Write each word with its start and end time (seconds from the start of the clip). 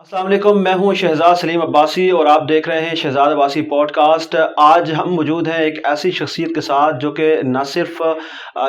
السلام 0.00 0.26
علیکم، 0.26 0.62
میں 0.62 0.72
ہوں 0.72 0.94
شہزاد 0.94 1.34
سلیم 1.34 1.62
عباسی 1.62 2.08
اور 2.10 2.26
آپ 2.26 2.48
دیکھ 2.48 2.68
رہے 2.68 2.80
ہیں 2.80 2.94
شہزاد 2.96 3.32
عباسی 3.32 3.62
پوڈ 3.62 3.90
کاسٹ۔ 3.90 4.36
آج 4.56 4.92
ہم 4.98 5.14
موجود 5.14 5.48
ہیں 5.48 5.64
ایک 5.64 5.86
ایسی 5.86 6.10
شخصیت 6.10 6.54
کے 6.54 6.60
ساتھ 6.60 6.96
جو 7.00 7.10
کہ 7.12 7.34
نہ 7.42 7.62
صرف 7.66 8.00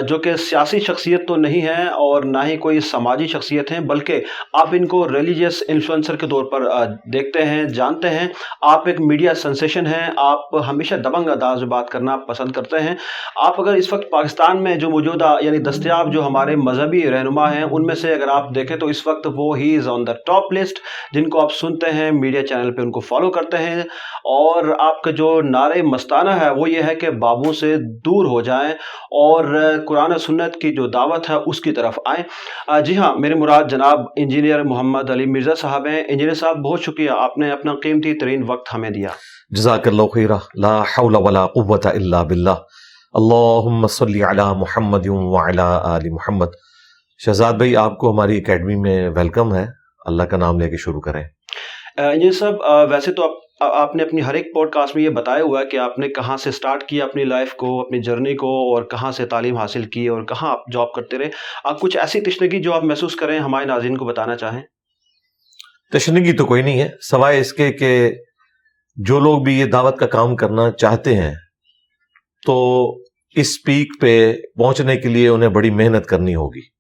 جو 0.08 0.18
کہ 0.18 0.36
سیاسی 0.36 0.80
شخصیت 0.80 1.28
تو 1.28 1.36
نہیں 1.36 1.62
ہے 1.62 1.86
اور 1.88 2.24
نہ 2.24 2.38
ہی 2.46 2.58
کوئی 2.58 2.80
سماجی 2.80 3.28
شخصیت 3.28 3.72
ہیں، 3.72 3.80
بلکہ 3.80 4.24
آپ 4.54 4.70
ان 4.72 4.88
کو 4.88 5.08
ریلیجیس 5.10 5.62
انفلوئنسر 5.68 6.16
کے 6.16 6.28
طور 6.28 6.44
پر 6.52 6.66
دیکھتے 7.14 7.46
ہیں، 7.46 7.64
جانتے 7.70 8.10
ہیں۔ 8.10 8.28
آپ 8.62 8.88
ایک 8.88 9.00
میڈیا 9.02 9.34
سنسیشن 9.34 9.88
ہیں، 9.88 10.10
آپ 10.18 10.56
ہمیشہ 10.70 10.96
دبنگ 10.96 11.30
انداز 11.30 11.62
میں 11.62 11.70
بات 11.70 11.90
کرنا 11.90 12.18
پسند 12.28 12.52
کرتے 12.52 12.80
ہیں۔ 12.80 12.96
آپ 13.46 13.62
اگر 13.62 13.74
اس 13.74 13.92
وقت 13.94 14.10
پاکستان 14.12 14.64
میں 14.64 14.76
جو 14.76 14.90
موجودہ 14.90 15.36
یعنی 15.42 15.58
دستیاب 15.70 16.14
جو 16.14 16.28
ہمارے 16.28 16.56
مذہبی 16.68 17.10
رہنما 17.12 17.52
ہیں، 17.54 17.64
ان 17.64 17.86
میں 17.86 17.96
سے 17.96 18.14
اگر 18.14 18.28
آپ 18.28 18.54
دیکھیں 18.56 18.78
تو 18.78 18.88
اس 18.88 19.06
وقت 19.08 19.28
وہ 19.36 19.58
ہی 19.58 19.76
از 19.78 19.88
آن 19.88 20.08
دا 20.08 20.14
ٹاپ 20.26 20.54
لسٹ 20.54 20.80
جن 21.22 21.30
کو 21.30 21.42
آپ 21.42 21.54
سنتے 21.54 21.94
ہیں، 21.94 22.12
میڈیا 22.12 22.48
چینل 22.48 22.76
پہ 22.76 22.82
ان 22.82 22.92
کو 22.92 23.00
فالو 23.00 23.32
کرتے 23.32 23.58
ہیں 23.58 23.82
اور 24.24 24.76
آپ 24.80 25.04
کا 25.04 25.12
جو 25.12 25.42
نعرے 25.42 25.82
مستانہ 25.82 26.30
ہے 26.30 26.50
وہ 26.50 26.70
یہ 26.70 26.82
ہے 26.88 26.96
کہ 26.96 27.10
بابوں 27.10 27.54
سے 27.54 27.76
دور 27.78 28.26
ہو 28.26 28.42
جائیں 28.42 28.72
اور 29.12 29.72
قرآن 29.88 30.18
سنت 30.18 30.56
کی 30.62 30.76
جو 30.76 30.88
دعوت 30.88 31.30
ہے، 31.30 31.36
اس 31.46 31.60
کی 31.60 31.72
طرف 31.72 32.00
آئیں۔ 32.06 32.82
جی 32.82 32.98
ہاں 32.98 33.16
میرے 33.16 33.36
مراد 33.36 33.64
جناب 33.70 34.00
انجینئر 34.16 34.64
محمد 34.64 35.10
علی 35.10 35.26
مرزا 35.26 35.56
صاحب 35.56 35.88
ہیں۔ 35.88 36.04
انجینئر 36.08 36.34
صاحب، 36.34 36.58
بہت 36.58 36.82
شکریہ، 36.82 37.10
آپ 37.10 37.38
نے 37.38 37.52
اپنا 37.52 37.74
قیمتی 37.84 38.14
ترین 38.14 38.44
وقت 38.48 38.74
ہمیں 38.74 38.90
دیا۔ 38.90 39.10
جزاک 39.50 39.88
اللہ 39.88 40.08
خیرہ، 40.14 40.38
لا 40.56 40.82
حول 40.82 41.16
ولا 41.16 41.48
قوة 41.48 41.82
الا 41.84 42.24
باللہ۔ 42.24 42.56
اللہم 43.14 43.88
صلی 43.88 44.24
علی 44.24 44.58
محمد 44.58 45.08
وعلی 45.08 45.80
آل 45.84 46.10
محمد۔ 46.10 46.46
شہزاد 47.26 47.54
بھائی، 47.54 47.76
آپ 47.76 47.98
کو 47.98 48.12
ہماری 48.12 48.38
اکیڈمی 48.38 48.76
میں 48.76 49.10
ویلکم 49.10 49.56
ہے۔ 49.56 49.81
اللہ 50.06 50.24
کا 50.24 50.38
نام 50.38 50.60
لے 50.60 50.70
کے 50.70 50.78
شروع 50.78 51.02
کریں۔ 51.02 51.24
انجینئر 51.98 52.32
صاحب 52.32 52.92
ویسے 52.92 53.14
تو 53.14 53.24
آپ 53.24 53.38
آپ 53.60 53.96
نے 53.96 54.04
اپنی 54.04 54.22
ہر 54.22 54.34
ایک 54.34 54.54
پوڈ 54.54 54.72
کاسٹ 54.72 54.96
میں 54.96 55.04
یہ 55.04 55.10
بتایا 55.10 55.44
ہوا 55.44 55.60
ہے 55.60 55.66
کہ 55.66 55.78
آپ 55.78 56.00
نے 56.00 56.08
کہاں 56.10 56.38
سے 56.38 56.52
سٹارٹ 56.52 56.84
کیا 56.84 57.06
اپنی 57.06 57.24
لائف 57.24 57.54
کو 57.54 57.82
اپنی 57.82 58.02
جرنی 58.02 58.36
کو 58.36 58.76
اور 58.76 58.84
کہاں 58.84 59.12
سے 59.12 59.26
تعلیم 59.26 59.58
حاصل 59.58 59.84
کی 59.84 60.08
اور 60.08 60.24
کہاں 60.24 60.50
آپ 60.52 60.72
جاب 60.74 60.94
کرتے 60.94 61.18
رہے۔ 61.18 61.30
آپ 61.64 61.80
کچھ 61.80 61.98
ایسی 61.98 62.22
تشنگی 62.22 62.62
جو 62.62 62.74
آپ 62.74 62.84
محسوس 62.84 63.16
کریں 63.16 63.40
ہمارے 63.40 63.66
ناظرین 63.66 63.98
کو 63.98 64.06
بتانا 64.06 64.36
چاہیں؟ 64.36 64.62
تشنگی 65.94 66.34
تو 66.34 66.46
کوئی 66.46 66.62
نہیں 66.62 66.82
ہے 66.82 66.90
سوائے 67.02 67.40
اس 67.40 67.54
کے 67.54 67.72
کہ 67.74 68.12
جو 68.96 69.20
لوگ 69.20 69.42
بھی 69.42 69.60
یہ 69.60 69.66
دعوت 69.66 70.00
کا 70.00 70.08
کام 70.08 70.36
کرنا 70.36 70.72
چاہتے 70.72 71.16
ہیں 71.16 71.34
تو 72.46 72.56
اس 73.36 73.64
پیک 73.66 74.02
پہ 74.02 74.34
پہنچنے 74.56 74.96
کے 74.96 75.10
لیے 75.10 75.28
انہیں 75.28 75.50
بڑی 75.50 75.70
محنت 75.70 76.06
کرنی 76.06 76.36
ہوگی۔ 76.36 76.71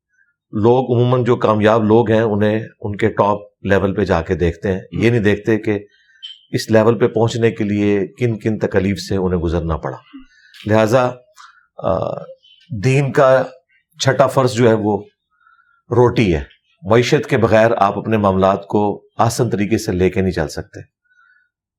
لوگ 0.52 0.96
عموماً 0.96 1.24
جو 1.24 1.36
کامیاب 1.36 1.84
لوگ 1.84 2.12
ہیں، 2.12 2.22
انہیں 2.22 2.60
ان 2.80 2.96
کے 2.96 3.10
ٹاپ 3.10 3.38
لیول 3.62 3.96
پہ 3.96 4.04
جا 4.04 4.22
کے 4.22 4.36
دیکھتے 4.36 4.72
ہیں۔ 4.72 4.82
یہ 4.92 5.10
نہیں 5.10 5.20
دیکھتے 5.20 5.58
کہ 5.58 5.80
اس 6.50 6.72
لیول 6.72 7.00
پہ 7.00 7.08
پہنچنے 7.08 7.52
کے 7.52 7.64
لیے 7.64 8.08
کن 8.08 8.40
کن 8.40 8.60
تکلیف 8.60 9.00
سے 9.00 9.16
انہیں 9.16 9.40
گزرنا 9.40 9.78
پڑا۔ 9.78 9.98
لہذا 10.68 11.12
دین 12.84 13.12
کا 13.12 13.44
چھٹا 14.00 14.28
فرض 14.28 14.54
جو 14.54 14.68
ہے 14.68 14.74
وہ 14.74 14.98
روٹی 15.92 16.36
ہے۔ 16.36 16.44
معیشت 16.84 17.30
کے 17.30 17.38
بغیر 17.38 17.72
آپ 17.78 17.98
اپنے 17.98 18.18
معاملات 18.18 18.68
کو 18.68 19.04
آسن 19.18 19.50
طریقے 19.50 19.78
سے 19.78 19.92
لے 19.92 20.10
کے 20.10 20.22
نہیں 20.22 20.32
چل 20.32 20.48
سکتے۔ 20.48 20.80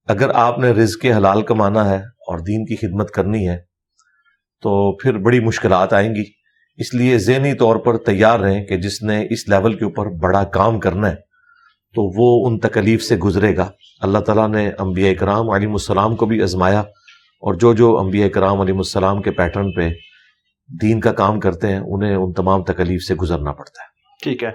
اگر 0.08 0.30
آپ 0.34 0.58
نے 0.58 0.70
رزق 0.70 1.00
کے 1.00 1.12
حلال 1.12 1.42
کمانا 1.42 1.90
ہے 1.90 1.96
اور 1.96 2.38
دین 2.38 2.64
کی 2.64 2.76
خدمت 2.76 3.10
کرنی 3.10 3.48
ہے، 3.48 3.58
تو 4.60 4.96
پھر 4.96 5.18
بڑی 5.18 5.40
مشکلات 5.40 5.92
آئیں 5.92 6.14
گی۔ 6.14 6.41
اس 6.76 6.94
لیے 6.94 7.18
ذہنی 7.18 7.54
طور 7.54 7.76
پر 7.76 7.96
تیار 7.96 8.40
رہیں 8.40 8.64
کہ 8.64 8.76
جس 8.76 9.02
نے 9.02 9.26
اس 9.30 9.48
لیول 9.48 9.74
کے 9.74 9.84
اوپر 9.84 10.06
بڑا 10.06 10.44
کام 10.44 10.80
کرنا 10.80 11.10
ہے، 11.10 11.16
تو 11.94 12.02
وہ 12.16 12.46
ان 12.46 12.58
تکلیف 12.58 13.02
سے 13.02 13.16
گزرے 13.16 13.56
گا۔ 13.56 13.70
اللہ 14.00 14.18
تعالیٰ 14.18 14.48
نے 14.48 14.70
انبیاء 14.78 15.12
کرام 15.20 15.50
علیم 15.50 15.72
السلام 15.72 16.16
کو 16.16 16.26
بھی 16.26 16.42
آزمایا 16.42 16.80
اور 16.80 17.54
جو 17.54 17.74
جو 17.74 17.98
انبیاء 17.98 18.28
کرام 18.28 18.60
علیہ 18.60 18.74
السلام 18.74 19.22
کے 19.22 19.30
پیٹرن 19.30 19.72
پہ 19.72 19.90
دین 20.82 21.00
کا 21.00 21.12
کام 21.12 21.40
کرتے 21.40 21.68
ہیں، 21.68 21.80
انہیں 21.86 22.14
ان 22.14 22.32
تمام 22.32 22.64
تکلیف 22.64 23.02
سے 23.02 23.14
گزرنا 23.14 23.52
پڑتا 23.52 23.82
ہے۔ 23.82 23.91
ٹھیک 24.22 24.44
ہے۔ 24.44 24.50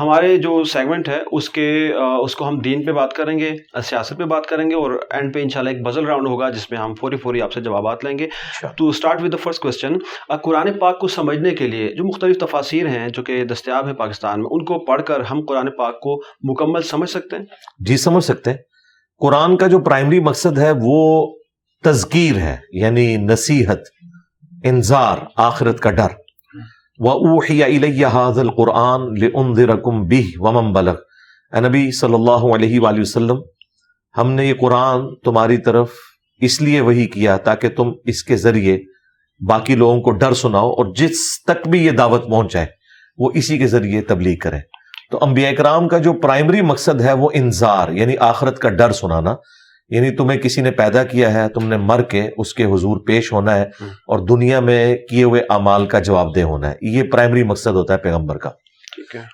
ہمارے 0.00 0.36
جو 0.36 0.64
سیگمنٹ 0.64 1.08
ہے 1.08 1.18
اس 1.32 1.50
کے 1.50 1.92
اس 2.22 2.34
کو 2.36 2.48
ہم 2.48 2.58
دین 2.58 2.84
پہ 2.84 2.92
بات 2.92 3.12
کریں 3.12 3.38
گے 3.38 3.50
سیاست 3.84 4.18
پہ 4.18 4.24
بات 4.24 4.46
کریں 4.46 4.70
گے 4.70 4.74
اور 4.74 4.90
اینڈ 5.10 5.34
پہ 5.34 5.42
انشاءاللہ 5.42 5.70
ایک 5.70 5.86
بزل 5.86 6.06
راؤنڈ 6.06 6.28
ہوگا 6.28 6.50
جس 6.50 6.70
میں 6.70 6.78
ہم 6.78 6.94
فوری 6.94 7.16
فوری 7.16 7.42
آپ 7.42 7.52
سے 7.52 7.60
جوابات 7.60 8.04
لیں 8.04 8.18
گے۔ 8.18 8.28
تو 8.78 8.88
start 8.88 9.22
with 9.22 9.32
the 9.32 9.42
first 9.42 9.62
question 9.62 9.96
Quran 10.42 10.72
پاک 10.72 10.98
کو 11.00 11.08
سمجھنے 11.08 11.50
کے 11.50 11.68
لیے 11.68 11.88
جو 11.88 12.04
مختلف 12.04 12.38
تفاصیر 12.38 12.86
ہیں 12.86 13.08
جو 13.08 13.22
کہ 13.22 13.44
دستیاب 13.44 13.86
ہیں 13.86 13.94
پاکستان 13.94 14.40
میں 14.40 14.48
ان 14.50 14.64
کو 14.64 14.78
پڑھ 14.84 15.02
کر 15.02 15.20
ہم 15.20 15.40
قرآن 15.48 15.70
پاک 15.70 16.00
کو 16.00 16.16
مکمل 16.50 16.82
سمجھ 16.82 17.10
سکتے 17.10 17.36
ہیں؟ 17.36 17.44
جی 17.86 17.96
سمجھ 17.96 18.24
سکتے 18.24 18.50
ہیں۔ 18.50 18.58
قرآن 19.20 19.56
کا 19.56 19.66
جو 19.66 19.78
پرائمری 19.78 20.20
مقصد 20.20 20.58
ہے 20.58 20.72
وہ 20.82 21.00
تذکیر 21.84 22.36
ہے 22.36 22.56
یعنی 22.72 23.16
نصیحت 23.16 23.78
انذار 24.64 25.18
آخرت 25.36 25.80
کا 25.80 25.90
ڈر۔ 25.90 26.23
وَأُوحِيَ 26.98 27.64
إِلَيَّ 27.64 28.04
هَذَا 28.04 28.42
الْقُرْآنِ 28.42 29.20
لِأُنذِرَكُمْ 29.20 30.06
بِهِ 30.06 30.24
وَمَنْ 30.36 30.74
بَلَغْ. 30.74 30.94
اے 31.52 31.60
نبی 31.60 31.92
صلی 31.92 32.14
اللہ 32.14 32.54
علیہ 32.54 32.80
وآلہ 32.80 33.00
وسلم، 33.00 33.36
ہم 34.18 34.30
نے 34.30 34.46
یہ 34.46 34.54
قرآن 34.60 35.14
تمہاری 35.14 35.56
طرف 35.56 35.90
اس 36.40 36.62
لیے 36.62 36.80
وہی 36.80 37.06
کیا 37.06 37.36
تاکہ 37.36 37.68
تم 37.68 37.92
اس 38.04 38.24
کے 38.24 38.36
ذریعے 38.36 38.78
باقی 39.48 39.74
لوگوں 39.74 40.00
کو 40.02 40.10
ڈر 40.10 40.34
سناؤ 40.34 40.70
اور 40.70 40.94
جس 40.94 41.44
تک 41.46 41.68
بھی 41.68 41.86
یہ 41.86 41.90
دعوت 41.90 42.28
پہنچ 42.28 42.52
جائے، 42.52 42.66
وہ 43.18 43.30
اسی 43.34 43.58
کے 43.58 43.66
ذریعے 43.66 44.00
تبلیغ 44.00 44.36
کریں 44.42 44.60
تو 45.10 45.18
انبیاء 45.22 45.50
اکرام 45.50 45.88
کا 45.88 45.98
جو 45.98 46.12
پرائمری 46.12 46.60
مقصد 46.60 47.00
ہے، 47.00 47.12
وہ 47.12 47.30
انذار 47.34 47.88
یعنی 47.88 48.16
آخرت 48.16 48.58
کا 48.58 48.68
ڈر 48.68 48.92
سنانا۔ 48.92 49.34
یعنی 49.88 50.10
تمہیں 50.10 50.38
کسی 50.38 50.60
نے 50.60 50.70
پیدا 50.70 51.02
کیا 51.02 51.34
ہے 51.34 51.48
تم 51.48 51.68
نے 51.68 51.76
مر 51.76 52.02
کے 52.02 52.30
اس 52.38 52.54
کے 52.54 52.64
حضور 52.64 52.96
پیش 53.06 53.32
ہونا 53.32 53.56
ہے 53.56 53.62
اور 53.82 54.18
دنیا 54.26 54.60
میں 54.60 54.96
کیے 54.96 55.24
ہوئے 55.24 55.42
اعمال 55.50 55.86
کا 55.86 55.98
جواب 55.98 56.36
دہ 56.36 56.40
ہونا 56.40 56.70
ہے۔ 56.70 56.74
یہ 56.82 57.02
پرائمری 57.02 57.42
مقصد 57.42 57.66
ہوتا 57.66 57.92
ہے 57.92 57.98
پیغمبر 57.98 58.38
کا۔ 58.38 58.50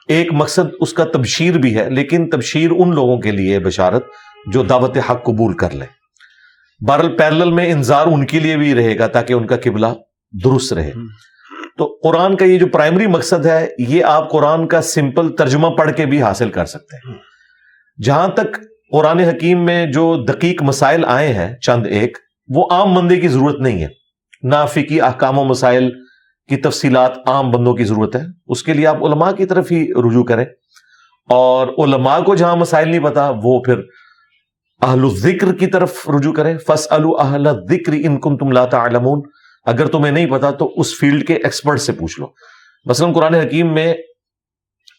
ایک 0.09 0.29
مقصد 0.33 0.75
اس 0.81 0.93
کا 0.93 1.05
تبشیر 1.05 1.59
بھی 1.59 1.79
ہے 1.79 1.91
لیکن 1.91 2.31
تبشیر 2.31 2.71
ان 2.71 2.95
لوگوں 2.95 3.19
کے 3.19 3.31
لیے 3.31 3.59
بشارت 3.59 4.07
جو 4.53 4.63
دعوت 4.63 4.99
حق 5.11 5.25
قبول 5.25 5.57
کر 5.57 5.71
لیں۔ 5.71 5.87
بارل 6.89 7.17
پیرل 7.17 7.53
میں 7.53 7.73
انظار 7.73 8.07
ان 8.07 8.27
کے 8.27 8.41
لیے 8.41 8.57
بھی 8.57 8.75
رہے 8.75 8.99
گا 8.99 9.07
تاکہ 9.07 9.33
ان 9.33 9.47
کا 9.47 9.57
قبلہ 9.65 9.87
درست 10.45 10.73
رہے۔ 10.73 10.93
تو 11.79 11.99
قرآن 12.03 12.37
کا 12.37 12.45
یہ 12.45 12.59
جو 12.59 12.67
پرائمری 12.67 13.07
مقصد 13.07 13.47
ہے 13.47 13.69
یہ 13.79 14.05
آپ 14.05 14.31
قرآن 14.31 14.69
کا 14.69 14.83
سمپل 14.83 15.29
ترجمہ 15.29 15.69
پڑھ 15.69 15.93
کے 15.97 16.07
بھی 16.07 16.23
حاصل 16.23 16.51
کر 16.51 16.65
سکتے 16.65 17.09
ہیں۔ 17.09 17.15
جہاں 18.03 18.29
تک 18.29 18.57
قرآن 18.93 19.19
حکیم 19.19 19.65
میں 19.65 19.87
جو 19.87 20.25
دقیق 20.29 20.63
مسائل 20.63 21.05
آئے 21.05 21.35
ہیں، 21.35 21.57
چند 21.57 21.87
ایک، 21.87 22.19
وہ 22.49 22.69
عام 22.71 22.95
بندے 22.95 23.21
کی 23.21 23.29
ضرورت 23.29 23.61
نہیں 23.61 23.83
ہے۔ 23.83 23.89
نہ 24.43 24.55
فقی 24.69 25.01
احکام 25.01 25.39
و 25.39 25.45
مسائل 25.45 25.91
کی 26.49 26.57
تفصیلات 26.57 27.19
عام 27.27 27.51
بندوں 27.51 27.75
کی 27.75 27.85
ضرورت 27.85 28.17
ہے۔ 28.17 28.23
اس 28.47 28.63
کے 28.63 28.73
لیے 28.73 28.87
آپ 28.87 29.05
علماء 29.05 29.31
کی 29.33 29.47
طرف 29.47 29.73
ہی 29.73 29.85
رجوع 29.85 30.25
کریں۔ 30.25 30.45
اور 31.29 31.69
علماء 31.69 32.21
کو 32.21 32.35
جہاں 32.35 32.57
مسائل 32.57 32.89
نہیں 32.89 33.01
پتا، 33.01 33.33
وہ 33.43 33.61
پھر 33.61 33.79
اہل 34.83 35.01
الذکر 35.01 35.55
کی 35.55 35.67
طرف 35.67 36.09
رجوع 36.09 36.33
کریں۔ 36.33 36.59
فس 36.59 36.87
اہل 36.91 37.49
ذکر 37.71 37.93
ان 37.93 38.21
کم 38.21 38.37
تم 38.37 38.53
لاتا 38.53 38.85
اگر 39.65 39.87
تمہیں 39.87 40.13
نہیں 40.13 40.27
پتا، 40.27 40.51
تو 40.51 40.73
اس 40.77 40.99
فیلڈ 40.99 41.27
کے 41.27 41.35
ایکسپرٹ 41.35 41.81
سے 41.81 41.93
پوچھ 41.93 42.21
لو۔ 42.21 42.27
مثلاً 42.85 43.13
قرآن 43.13 43.35
حکیم 43.35 43.75
میں 43.75 43.95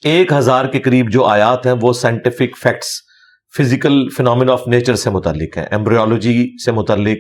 ایک 0.04 0.34
ہزار 0.34 0.66
کے 0.66 0.80
قریب 0.80 1.10
جو 1.10 1.26
آیات 1.26 1.66
ہیں، 1.66 1.74
وہ 1.82 1.94
scientific 1.94 2.58
facts 2.58 3.11
physical 3.58 4.10
phenomenon 4.10 4.50
of 4.50 4.68
nature 4.68 4.96
سے 4.96 5.10
متعلق 5.10 5.58
ہے 5.58 5.68
ایمبریولوجی 5.72 6.64
سے 6.66 6.72
متعلق 6.72 7.18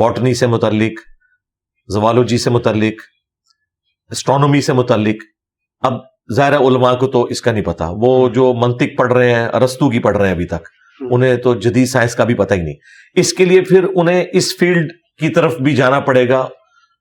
باٹنی 0.00 0.34
سے 0.34 0.46
متعلق 0.46 1.00
زوالوجی 1.92 2.38
سے 2.38 2.50
متعلق 2.50 3.02
اسٹرانومی 4.10 4.60
سے 4.60 4.72
متعلق۔ 4.72 5.14
اب 5.80 5.92
ظاہر 6.34 6.56
علماء 6.56 6.94
کو 6.94 7.06
تو 7.06 7.24
اس 7.24 7.40
کا 7.40 7.52
نہیں 7.52 7.64
پتا۔ 7.64 7.86
وہ 7.90 8.28
جو 8.28 8.54
منطق 8.54 8.98
پڑھ 8.98 9.12
رہے 9.12 9.34
ہیں 9.34 9.48
ارستو 9.48 9.90
کی 9.90 9.98
پڑھ 9.98 10.16
رہے 10.16 10.26
ہیں 10.26 10.34
ابھی 10.34 10.46
تک۔ 10.46 10.68
انہیں 11.10 11.36
تو 11.36 11.54
جدید 11.54 11.88
سائنس 11.88 12.14
کا 12.14 12.24
بھی 12.24 12.34
پتہ 12.34 12.54
ہی 12.54 12.62
نہیں۔ 12.62 12.74
اس 13.14 13.32
کے 13.32 13.44
لیے 13.44 13.60
پھر 13.60 13.84
انہیں 13.94 14.24
اس 14.32 14.56
فیلڈ 14.58 14.92
کی 15.18 15.28
طرف 15.28 15.58
بھی 15.60 15.76
جانا 15.76 16.00
پڑے 16.00 16.28
گا۔ 16.28 16.38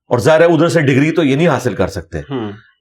اور 0.08 0.20
ظاہر 0.20 0.42
ادھر 0.42 0.68
سے 0.68 0.82
ڈگری 0.82 1.12
تو 1.12 1.24
یہ 1.24 1.36
نہیں 1.36 1.48
حاصل 1.48 1.74
کر 1.74 1.88
سکتے۔ 1.88 2.18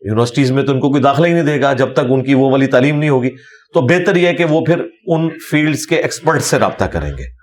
یونیورسٹیز 0.01 0.51
میں 0.51 0.63
تو 0.63 0.73
ان 0.73 0.81
کو 0.81 0.91
کوئی 0.91 1.03
داخلہ 1.03 1.27
ہی 1.27 1.33
نہیں 1.33 1.43
دے 1.43 1.61
گا 1.61 1.73
جب 1.73 1.93
تک 1.93 2.01
ان 2.11 2.25
کی 2.25 2.35
وہ 2.35 2.51
والی 2.51 2.67
تعلیم 2.67 2.99
نہیں 2.99 3.11
ہوگی۔ 3.11 3.31
تو 3.75 3.81
بہتر 3.81 4.17
یہ 4.17 4.27
ہے 4.27 4.35
کہ 4.35 4.45
وہ 4.45 4.61
پھر 4.61 4.83
ان 5.07 5.29
فیلڈز 5.51 5.87
کے 5.87 5.97
ایکسپرٹ 5.97 6.43
سے 6.43 6.59
رابطہ 6.59 6.85
کریں 6.85 7.11
گے۔ 7.19 7.41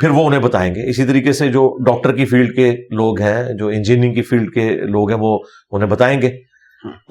پھر 0.00 0.08
وہ 0.08 0.26
انہیں 0.26 0.40
بتائیں 0.40 0.74
گے۔ 0.74 0.90
اسی 0.90 1.04
طریقے 1.04 1.32
سے 1.32 1.48
جو 1.48 1.78
ڈاکٹر 1.84 2.16
کی 2.16 2.24
فیلڈ 2.24 2.56
کے 2.56 2.72
لوگ 2.90 3.20
ہیں، 3.20 3.44
جو 3.58 3.68
انجینئرنگ 3.68 4.14
کی 4.14 4.22
فیلڈ 4.22 4.54
کے 4.54 4.70
لوگ 4.70 5.10
ہیں، 5.10 5.18
وہ 5.20 5.38
انہیں 5.70 5.90
بتائیں 5.90 6.22
گے۔ 6.22 6.30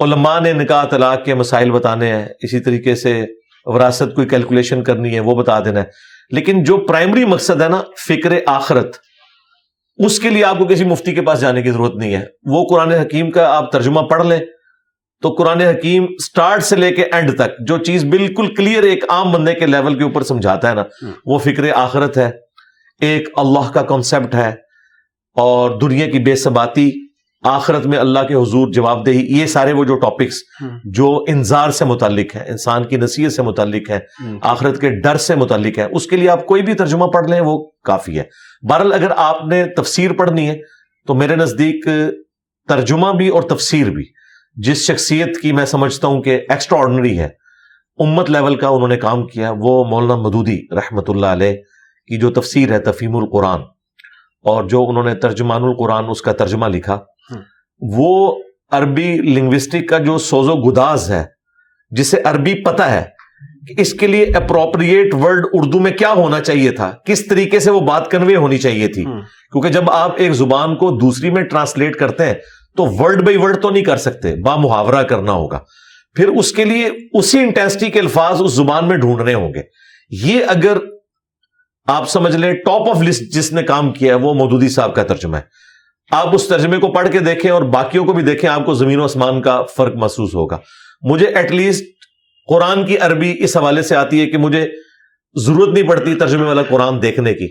علماء 0.00 0.40
نے 0.40 0.52
نکاح 0.52 0.84
طلاق 0.84 1.24
کے 1.24 1.34
مسائل 1.34 1.70
بتانے 1.70 2.12
ہیں۔ 2.12 2.26
اسی 2.42 2.60
طریقے 2.60 2.94
سے 2.94 3.24
وراثت 3.64 4.14
کوئی 4.14 4.28
کیلکولیشن 4.28 4.82
کرنی 4.82 5.14
ہے، 5.14 5.20
وہ 5.20 5.34
بتا 5.34 5.60
دینا 5.60 5.80
ہے۔ 5.80 5.84
لیکن 6.30 6.64
جو 6.64 6.76
پرائمری 6.76 7.24
مقصد 7.24 7.62
ہے 7.62 7.68
نا، 7.68 7.82
فکر 8.08 8.32
آخرت، 8.46 8.96
اس 9.96 10.20
کے 10.20 10.30
لیے 10.30 10.44
آپ 10.44 10.58
کو 10.58 10.64
کسی 10.64 10.84
مفتی 10.84 11.12
کے 11.12 11.22
پاس 11.22 11.40
جانے 11.40 11.62
کی 11.62 11.70
ضرورت 11.70 11.96
نہیں 11.96 12.14
ہے۔ 12.14 12.24
وہ 12.42 12.64
قرآن 12.70 12.92
حکیم 12.92 13.30
کا 13.30 13.56
آپ 13.56 13.72
ترجمہ 13.72 14.00
پڑھ 14.00 14.26
لیں۔ 14.26 14.38
تو 15.24 15.30
قرآن 15.30 15.60
حکیم 15.60 16.06
سٹارٹ 16.24 16.62
سے 16.62 16.76
لے 16.76 16.90
کے 16.90 17.04
اینڈ 17.12 17.36
تک 17.36 17.68
جو 17.68 17.78
چیز 17.78 18.04
بالکل 18.04 18.54
کلیئر 18.54 18.82
ایک 18.82 19.04
عام 19.08 19.32
بندے 19.32 19.54
کے 19.54 19.66
لیول 19.66 19.98
کے 19.98 20.04
اوپر 20.04 20.22
سمجھاتا 20.22 20.70
ہے 20.70 20.74
نا 20.74 20.84
وہ 21.26 21.38
فکر 21.38 21.70
آخرت 21.74 22.18
ہے۔ 22.18 22.30
ایک 23.00 23.28
اللہ 23.36 23.70
کا 23.72 23.82
کانسیپٹ 23.82 24.34
ہے 24.34 24.52
اور 25.36 25.80
دنیا 25.80 26.06
کی 26.06 26.18
بے 26.18 26.36
ثباتی 26.36 26.90
آخرت 27.42 27.86
میں 27.86 27.98
اللہ 27.98 28.18
کے 28.28 28.34
حضور 28.34 28.72
جواب 28.72 29.06
دہی 29.06 29.40
یہ 29.40 29.46
سارے 29.46 29.72
وہ 29.72 29.84
جو 29.84 29.94
ٹاپکس 29.94 30.42
جو 30.84 31.24
انظار 31.28 31.70
سے 31.70 31.84
متعلق 31.84 32.36
ہے 32.36 32.44
انسان 32.48 32.84
کی 32.84 32.96
نصیحت 32.96 33.32
سے 33.32 33.42
متعلق 33.42 33.90
ہے 33.90 33.98
آخرت 34.42 34.80
کے 34.80 34.90
ڈر 34.90 35.16
سے 35.16 35.34
متعلق 35.34 35.78
ہے 35.78 35.86
اس 35.92 36.06
کے 36.06 36.16
لیے 36.16 36.28
آپ 36.28 36.46
کوئی 36.46 36.62
بھی 36.62 36.74
ترجمہ 36.74 37.06
پڑھ 37.06 37.30
لیں 37.30 37.40
وہ 37.40 37.58
کافی 37.84 38.18
ہے۔ 38.18 38.24
بہرحال 38.70 38.92
اگر 38.92 39.10
آپ 39.16 39.44
نے 39.44 39.64
تفسیر 39.76 40.12
پڑھنی 40.12 40.48
ہے 40.48 40.56
تو 41.06 41.14
میرے 41.14 41.36
نزدیک 41.36 41.88
ترجمہ 42.68 43.12
بھی 43.12 43.28
اور 43.28 43.42
تفسیر 43.42 43.90
بھی۔ 43.90 44.04
جس 44.56 44.76
شخصیت 44.76 45.40
کی 45.42 45.52
میں 45.52 45.66
سمجھتا 45.66 46.08
ہوں 46.08 46.22
کہ 46.22 46.40
ایکسٹرا 46.48 46.78
آرڈنری 46.78 47.18
ہے 47.18 47.28
امت 47.98 48.30
لیول 48.30 48.56
کا 48.56 48.68
انہوں 48.68 48.88
نے 48.88 48.96
کام 48.96 49.26
کیا 49.26 49.50
وہ 49.50 49.84
مولانا 49.84 50.16
مدودی 50.16 50.58
رحمت 50.70 51.10
اللہ 51.10 51.26
علیہ 51.26 51.52
کی 52.10 52.18
جو 52.18 52.30
تفسیر 52.30 52.72
ہے 52.72 52.78
تفیم 52.78 53.16
القرآن 53.16 53.60
اور 54.44 54.64
جو 54.64 54.88
انہوں 54.88 55.04
نے 55.04 55.14
ترجمان 55.14 55.62
القرآن 55.62 56.04
اس 56.08 56.22
کا 56.22 56.32
ترجمہ 56.32 56.66
لکھا 56.66 56.98
وہ 57.80 58.40
عربی 58.70 59.14
لنگوسٹک 59.34 59.88
کا 59.88 59.98
جو 59.98 60.18
سوزو 60.18 60.54
گداز 60.54 61.10
ہے 61.10 61.24
جسے 61.90 62.20
عربی 62.24 62.54
پتا 62.62 62.90
ہے 62.90 63.04
کہ 63.68 63.80
اس 63.80 63.92
کے 63.94 64.06
لیے 64.06 64.24
اپروپریٹ 64.36 65.14
ورڈ 65.14 65.46
اردو 65.52 65.80
میں 65.80 65.90
کیا 65.90 66.12
ہونا 66.12 66.40
چاہیے 66.40 66.70
تھا 66.70 66.92
کس 67.06 67.26
طریقے 67.26 67.60
سے 67.60 67.70
وہ 67.70 67.80
بات 67.80 68.10
کنوے 68.10 68.36
ہونی 68.36 68.58
چاہیے 68.58 68.88
تھی۔ 68.88 69.04
کیونکہ 69.04 69.68
جب 69.68 69.90
آپ 69.90 70.12
ایک 70.16 70.32
زبان 70.32 70.76
کو 70.76 70.90
دوسری 70.90 71.30
میں 71.30 71.42
ٹرانسلیٹ 71.42 71.96
کرتے 71.96 72.26
ہیں 72.26 72.34
تو 72.76 72.86
ورڈ 72.86 73.22
بائی 73.22 73.36
ورڈ 73.36 73.62
تو 73.62 73.70
نہیں 73.70 73.84
کر 73.84 73.96
سکتے، 73.96 74.34
با 74.34 74.56
محاورہ 74.56 75.02
کرنا 75.02 75.32
ہوگا۔ 75.32 75.58
پھر 76.14 76.28
اس 76.28 76.52
کے 76.52 76.64
لیے 76.64 76.88
اسی 77.12 77.38
انٹینسٹی 77.38 77.90
کے 77.90 78.00
الفاظ 78.00 78.42
اس 78.42 78.52
زبان 78.52 78.88
میں 78.88 78.96
ڈھونڈنے 78.96 79.34
ہوں 79.34 79.54
گے۔ 79.54 79.60
یہ 80.10 80.40
اگر 80.46 80.76
آپ 81.86 82.10
سمجھ 82.10 82.36
لیں 82.36 82.52
ٹاپ 82.52 82.88
آف 82.88 83.02
لسٹ 83.02 83.22
جس 83.22 83.52
نے 83.52 83.62
کام 83.62 83.92
کیا 83.92 84.14
ہے، 84.14 84.18
وہ 84.20 84.34
مودودی 84.34 84.68
صاحب 84.68 84.94
کا 84.94 85.02
ترجمہ 85.02 85.36
ہے۔ 85.36 85.42
آپ 86.10 86.34
اس 86.34 86.48
ترجمے 86.48 86.76
کو 86.76 86.92
پڑھ 86.92 87.08
کے 87.12 87.18
دیکھیں 87.18 87.50
اور 87.50 87.62
باقیوں 87.62 88.04
کو 88.04 88.12
بھی 88.12 88.22
دیکھیں، 88.22 88.50
آپ 88.50 88.66
کو 88.66 88.74
زمین 88.74 89.00
و 89.00 89.04
آسمان 89.04 89.42
کا 89.42 89.62
فرق 89.62 89.94
محسوس 89.94 90.34
ہوگا۔ 90.34 90.58
مجھے 91.02 91.26
ایٹ 91.26 91.52
لیسٹ 91.52 91.84
قرآن 92.48 92.86
کی 92.86 92.98
عربی 92.98 93.34
اس 93.38 93.56
حوالے 93.56 93.82
سے 93.82 93.96
آتی 93.96 94.20
ہے 94.20 94.26
کہ 94.26 94.38
مجھے 94.38 94.68
ضرورت 95.34 95.68
نہیں 95.68 95.88
پڑتی 95.88 96.14
ترجمے 96.14 96.46
والا 96.46 96.62
قرآن 96.62 97.02
دیکھنے 97.02 97.34
کی۔ 97.34 97.48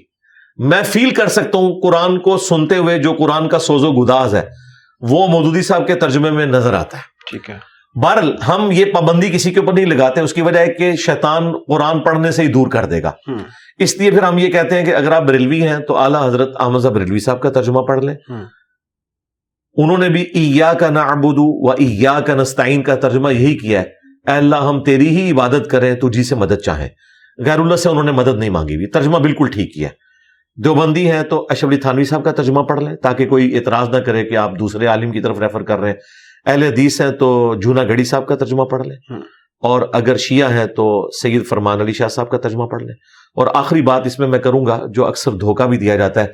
میں 0.57 0.83
فیل 0.83 1.09
کر 1.09 1.27
سکتا 1.27 1.57
ہوں 1.57 1.81
قرآن 1.81 2.19
کو 2.19 2.37
سنتے 2.37 2.77
ہوئے 2.77 2.99
جو 2.99 3.13
قرآن 3.13 3.49
کا 3.49 3.59
سوز 3.59 3.83
و 3.83 3.91
گداز 3.91 4.35
ہے۔ 4.35 4.62
وہ 5.09 5.27
مودودی 5.27 5.61
صاحب 5.61 5.87
کے 5.87 5.95
ترجمے 5.95 6.31
میں 6.31 6.45
نظر 6.45 6.73
آتا 6.73 6.97
ہے۔ 6.97 7.01
ٹھیک 7.31 7.49
ہے۔ 7.49 7.57
بہرل 8.03 8.35
ہم 8.47 8.69
یہ 8.71 8.85
پابندی 8.85 9.29
کسی 9.29 9.53
کے 9.53 9.59
اوپر 9.59 9.73
نہیں 9.73 9.85
لگاتے 9.85 10.21
اس 10.21 10.33
کی 10.33 10.41
وجہ 10.41 10.59
ہے 10.59 10.67
کہ 10.67 10.95
شیطان 10.95 11.53
قرآن 11.67 11.99
پڑھنے 11.99 12.31
سے 12.31 12.41
ہی 12.41 12.47
دور 12.47 12.67
کر 12.67 12.85
دے 12.85 13.03
گا۔ 13.03 13.11
اس 13.77 13.97
لیے 13.97 14.11
پھر 14.11 14.23
ہم 14.23 14.37
یہ 14.37 14.47
کہتے 14.47 14.75
ہیں 14.75 14.85
کہ 14.85 14.95
اگر 14.95 15.11
آپ 15.11 15.23
بریلوی 15.23 15.67
ہیں 15.67 15.79
تو 15.79 15.97
اعلیٰ 15.97 16.27
حضرت 16.27 16.55
احمد 16.59 16.79
بریلوی 16.79 17.19
صاحب 17.19 17.41
کا 17.41 17.49
ترجمہ 17.49 17.79
پڑھ 17.79 18.05
لیں۔ 18.05 18.15
انہوں 19.73 19.97
نے 19.97 20.09
بھی 20.09 20.21
ایا 20.21 20.73
کا 20.73 20.89
نعبدو 20.89 21.67
و 21.67 21.71
ایا 21.71 22.19
کا 22.19 22.35
نستعین 22.35 22.83
کا 22.83 22.95
ترجمہ 22.95 23.33
یہی 23.33 23.57
کیا 23.57 23.81
ہے۔ 23.81 23.85
اے 24.27 24.37
اللہ 24.37 24.55
ہم 24.55 24.83
تیری 24.83 25.07
ہی 25.07 25.31
عبادت 25.31 25.69
کریں 25.69 25.95
تو 25.95 26.09
جی 26.09 26.23
سے 26.23 26.35
مدد 26.35 26.61
چاہیں۔ 26.65 26.89
غیر 27.45 27.59
اللہ 27.59 27.75
سے 27.75 27.89
انہوں 27.89 28.03
نے 28.03 28.11
مدد 28.11 28.35
نہیں 28.35 28.49
مانگی 28.49 28.77
بھی 28.77 28.87
ترجمہ 28.87 29.17
بالکل 29.17 29.47
ٹھیک 29.47 29.73
کیا 29.73 29.89
دیوبندی 30.55 31.11
ہیں 31.11 31.23
تو 31.23 31.47
اشف 31.49 31.63
علی 31.63 31.77
تھانوی 31.77 32.03
صاحب 32.03 32.23
کا 32.23 32.31
ترجمہ 32.31 32.61
پڑھ 32.61 32.83
لیں 32.83 32.95
تاکہ 32.95 33.25
کوئی 33.25 33.57
اعتراض 33.57 33.89
نہ 33.89 33.97
کرے 33.97 34.25
کہ 34.25 34.37
آپ 34.37 34.59
دوسرے 34.59 34.85
عالم 34.85 35.11
کی 35.11 35.21
طرف 35.21 35.39
ریفر 35.39 35.63
کر 35.63 35.79
رہے 35.79 35.89
ہیں۔ 35.89 35.95
اہل 36.45 36.63
حدیث 36.63 37.01
ہیں 37.01 37.11
تو 37.11 37.55
جونا 37.55 37.83
گڑی 37.83 38.03
صاحب 38.03 38.27
کا 38.27 38.35
ترجمہ 38.35 38.63
پڑھ 38.63 38.87
لیں۔ 38.87 38.97
اور 39.59 39.81
اگر 39.93 40.17
شیعہ 40.17 40.51
ہیں 40.53 40.65
تو 40.65 41.09
سید 41.21 41.45
فرمان 41.45 41.81
علی 41.81 41.93
شاہ 41.93 42.07
صاحب 42.07 42.29
کا 42.29 42.37
ترجمہ 42.37 42.65
پڑھ 42.65 42.83
لیں۔ 42.83 42.95
اور 43.35 43.47
آخری 43.53 43.81
بات 43.81 44.05
اس 44.05 44.19
میں 44.19 44.27
میں 44.27 44.39
کروں 44.39 44.65
گا 44.65 44.79
جو 44.89 45.05
اکثر 45.05 45.31
دھوکہ 45.31 45.67
بھی 45.67 45.77
دیا 45.77 45.95
جاتا 45.95 46.23
ہے 46.23 46.27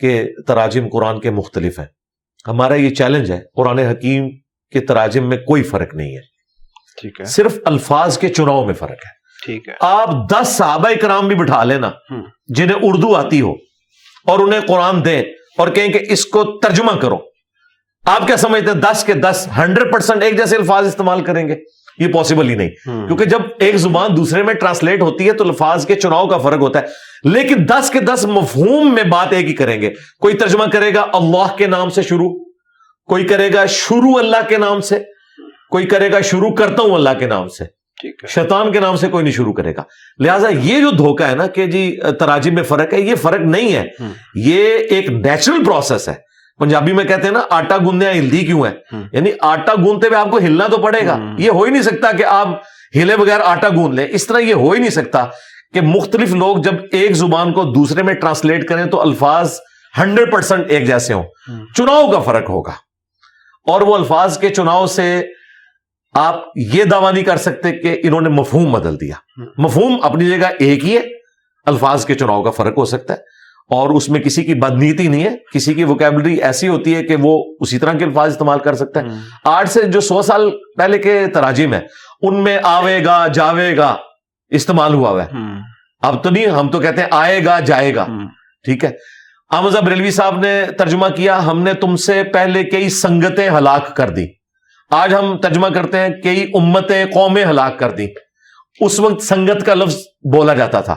کہ 0.00 0.24
تراجم 0.46 0.88
قرآن 0.92 1.20
کے 1.20 1.30
مختلف 1.30 1.78
ہیں۔ 1.78 1.86
ہمارا 2.46 2.74
یہ 2.74 2.90
چیلنج 2.90 3.32
ہے 3.32 3.40
قرآن 3.56 3.78
حکیم 3.78 4.30
کے 4.70 4.80
تراجم 4.80 5.28
میں 5.28 5.36
کوئی 5.36 5.62
فرق 5.62 5.94
نہیں 5.94 6.16
ہے۔ 6.16 6.20
ٹھیک 7.00 7.20
ہے۔ 7.20 7.24
صرف 7.24 7.58
الفاظ 7.64 8.18
کے 8.18 8.28
چناؤ 8.28 8.64
میں 8.64 8.74
فرق 8.74 8.90
ہے۔ 8.90 9.21
ٹھیک 9.44 9.68
ہے۔ 9.68 9.74
آپ 9.80 10.08
دس 10.30 10.48
صحابہ 10.48 10.90
کرام 11.00 11.28
بھی 11.28 11.36
بٹھا 11.36 11.64
لینا 11.64 11.90
جنہیں 12.46 12.76
اردو 12.82 13.14
آتی 13.16 13.40
ہو 13.40 13.52
اور 14.26 14.38
انہیں 14.38 14.60
قرآن 14.60 15.04
دیں 15.04 15.22
اور 15.58 15.68
کہیں 15.68 15.92
کہ 15.92 15.98
اس 16.08 16.26
کو 16.26 16.44
ترجمہ 16.44 16.92
کرو۔ 16.92 17.16
آپ 18.04 18.26
کیا 18.26 18.36
سمجھتے 18.36 18.70
ہیں 18.70 18.74
دس 18.74 19.04
کے 19.04 19.12
دس 19.12 19.48
ہنڈریڈ 19.58 19.92
پرسینٹ 19.92 20.22
ایک 20.22 20.38
جیسے 20.38 20.56
الفاظ 20.56 20.86
استعمال 20.86 21.24
کریں 21.24 21.48
گے؟ 21.48 21.56
یہ 21.98 22.12
پاسبل 22.12 22.48
ہی 22.48 22.54
نہیں۔ 22.54 22.70
کیونکہ 23.06 23.24
جب 23.24 23.38
ایک 23.58 23.76
زبان 23.76 24.16
دوسرے 24.16 24.42
میں 24.42 24.54
ٹرانسلیٹ 24.54 25.02
ہوتی 25.02 25.26
ہے 25.26 25.32
تو 25.32 25.44
الفاظ 25.44 25.86
کے 25.86 25.94
چناؤ 25.94 26.26
کا 26.26 26.38
فرق 26.38 26.60
ہوتا 26.60 26.80
ہے۔ 26.80 26.84
لیکن 27.24 27.56
دس 27.68 27.90
کے 27.90 28.00
دس 28.00 28.24
مفہوم 28.24 28.94
میں 28.94 29.02
بات 29.02 29.26
ایک 29.30 29.46
ہی 29.46 29.54
کریں 29.54 29.82
گے۔ 29.82 29.90
کوئی 30.20 30.34
ترجمہ 30.34 30.64
کرے 30.64 30.94
گا 30.94 31.06
اللہ 31.12 31.56
کے 31.56 31.66
نام 31.66 31.90
سے 31.90 32.02
شروع 32.02 32.44
کوئی 33.06 33.26
کرے 33.26 33.52
گا 33.54 33.66
شروع 33.66 34.18
اللہ 34.18 34.48
کے 34.48 34.56
نام 34.56 34.80
سے 34.80 34.98
کوئی 35.70 35.86
کرے 35.86 36.12
گا 36.12 36.20
شروع 36.20 36.50
کرتا 36.50 36.82
ہوں 36.82 36.94
اللہ 36.94 37.10
کے 37.18 37.26
نام 37.26 37.48
سے۔ 37.48 37.81
شیطان 38.28 38.72
کے 38.72 38.80
نام 38.80 38.96
سے 38.96 39.08
کوئی 39.08 39.24
نہیں 39.24 39.34
شروع 39.34 39.52
کرے 39.52 39.76
گا۔ 39.76 39.82
لہٰذا 40.18 40.48
یہ 40.48 40.80
جو 40.80 40.90
دھوکا 40.90 41.30
ہے 41.30 41.34
نا 41.34 41.46
کہ 41.46 41.66
جی 41.66 41.98
تراجم 42.20 42.54
میں 42.54 42.62
فرق 42.62 42.92
ہے 42.92 43.00
یہ 43.00 43.14
فرق 43.14 43.40
نہیں 43.40 43.74
ہے۔ 43.74 43.84
یہ 44.34 44.78
ایک 44.78 45.10
نیچرل 45.10 45.64
پروسیس 45.64 46.08
ہے۔ 46.08 46.14
پنجابی 46.58 46.92
میں 46.92 47.04
کہتے 47.04 47.22
ہیں 47.22 47.30
نا 47.30 47.40
آٹا 47.50 47.76
گوندے 47.76 48.10
ہلدی 48.10 48.38
کیوں 48.38 48.66
ہے؟ 48.66 48.96
یعنی 49.12 49.30
آٹا 49.40 49.74
گوندتے 49.74 50.08
ہوئے 50.08 50.18
آپ 50.18 50.30
کو 50.30 50.38
ہلنا 50.38 50.66
تو 50.66 50.76
پڑے 50.76 51.06
گا۔ 51.06 51.18
یہ 51.38 51.50
ہو 51.50 51.62
ہی 51.62 51.70
نہیں 51.70 51.82
سکتا 51.82 52.12
کہ 52.12 52.24
آپ 52.24 52.48
ہلے 52.96 53.16
بغیر 53.16 53.40
آٹا 53.44 53.68
گوند 53.68 53.94
لیں۔ 53.94 54.06
اس 54.10 54.26
طرح 54.26 54.38
یہ 54.38 54.54
ہو 54.54 54.70
ہی 54.70 54.78
نہیں 54.78 54.90
سکتا 54.90 55.24
کہ 55.74 55.80
مختلف 55.80 56.34
لوگ 56.34 56.56
جب 56.56 56.74
ایک 56.92 57.12
زبان 57.12 57.52
کو 57.52 57.62
دوسرے 57.62 58.02
میں 58.02 58.14
ٹرانسلیٹ 58.14 58.68
کریں 58.68 58.84
تو 58.84 59.00
الفاظ 59.00 59.58
ہنڈریڈ 59.98 60.32
پرسینٹ 60.32 60.66
ایک 60.68 60.86
جیسے 60.86 61.12
ہوں۔ 61.12 61.22
چناؤ 61.74 62.10
کا 62.10 62.18
فرق 62.18 62.50
ہوگا۔ 62.50 62.72
اور 63.66 63.80
وہ 63.80 63.94
الفاظ 63.94 64.38
کے 64.38 64.48
چناؤ 64.48 64.86
سے 64.86 65.22
آپ 66.12 66.34
یہ 66.54 66.84
دعویٰ 66.84 67.12
نہیں 67.12 67.24
کر 67.24 67.36
سکتے 67.36 67.72
کہ 67.72 68.00
انہوں 68.04 68.20
نے 68.20 68.28
مفہوم 68.28 68.72
بدل 68.72 69.00
دیا۔ 69.00 69.14
مفہوم 69.58 69.96
اپنی 70.02 70.30
جگہ 70.30 70.46
ایک 70.58 70.84
ہی 70.84 70.96
ہے۔ 70.96 71.02
الفاظ 71.66 72.04
کے 72.04 72.14
چناؤ 72.14 72.42
کا 72.42 72.50
فرق 72.50 72.78
ہو 72.78 72.84
سکتا 72.84 73.14
ہے۔ 73.14 73.18
اور 73.70 73.88
اس 73.90 74.08
میں 74.08 74.20
کسی 74.20 74.44
کی 74.44 74.54
بدنیتی 74.54 75.08
نہیں 75.08 75.24
ہے۔ 75.24 75.36
کسی 75.54 75.74
کی 75.74 75.84
وکیبلری 75.84 76.36
ایسی 76.36 76.68
ہوتی 76.68 76.96
ہے 76.96 77.02
کہ 77.02 77.16
وہ 77.20 77.54
اسی 77.60 77.78
طرح 77.78 77.92
کے 77.92 78.04
الفاظ 78.04 78.32
استعمال 78.32 78.58
کر 78.58 78.74
سکتا 78.74 79.00
ہے۔ 79.00 79.06
آج 79.44 79.68
سے 79.68 79.82
جو 79.82 80.00
سو 80.00 80.22
سال 80.22 80.50
پہلے 80.76 80.98
کے 80.98 81.26
تراجم 81.34 81.74
ہے 81.74 81.80
ان 82.22 82.44
میں 82.44 82.58
آوے 82.62 83.04
گا 83.04 83.26
جاوے 83.26 83.76
گا 83.76 83.96
استعمال 84.48 84.94
ہوا 84.94 85.10
ہوا 85.10 85.24
ہے۔ 85.24 85.30
اب 86.02 86.24
تو 86.24 86.30
نہیں 86.30 86.46
ہم 86.46 86.68
تو 86.68 86.80
کہتے 86.80 87.00
ہیں 87.00 87.08
آئے 87.10 87.44
گا 87.44 87.60
جائے 87.60 87.94
گا۔ 87.94 88.06
ٹھیک 88.64 88.84
ہے۔ 88.84 88.90
احمد 89.50 89.70
بریلوی 89.70 90.10
صاحب 90.10 90.40
نے 90.40 90.64
ترجمہ 90.78 91.06
کیا 91.16 91.46
ہم 91.46 91.62
نے 91.62 91.74
تم 91.74 91.96
سے 91.96 92.22
پہلے 92.24 92.64
کئی 92.64 92.88
سنگتیں 92.88 93.50
ہلاک 93.50 93.96
کر 93.96 94.08
دی 94.10 94.26
آج 94.92 95.14
ہم 95.14 95.36
ترجمہ 95.36 95.66
کرتے 95.68 95.98
ہیں 95.98 96.08
کئی 96.08 96.50
امتیں 96.54 97.04
قومیں 97.04 97.44
ہلاک 97.44 97.78
کر 97.78 97.90
دی 97.90 98.06
اس 98.80 99.00
وقت 99.00 99.22
سنگت 99.22 99.66
کا 99.66 99.74
لفظ 99.74 99.94
بولا 100.32 100.54
جاتا 100.54 100.80
تھا۔ 100.80 100.96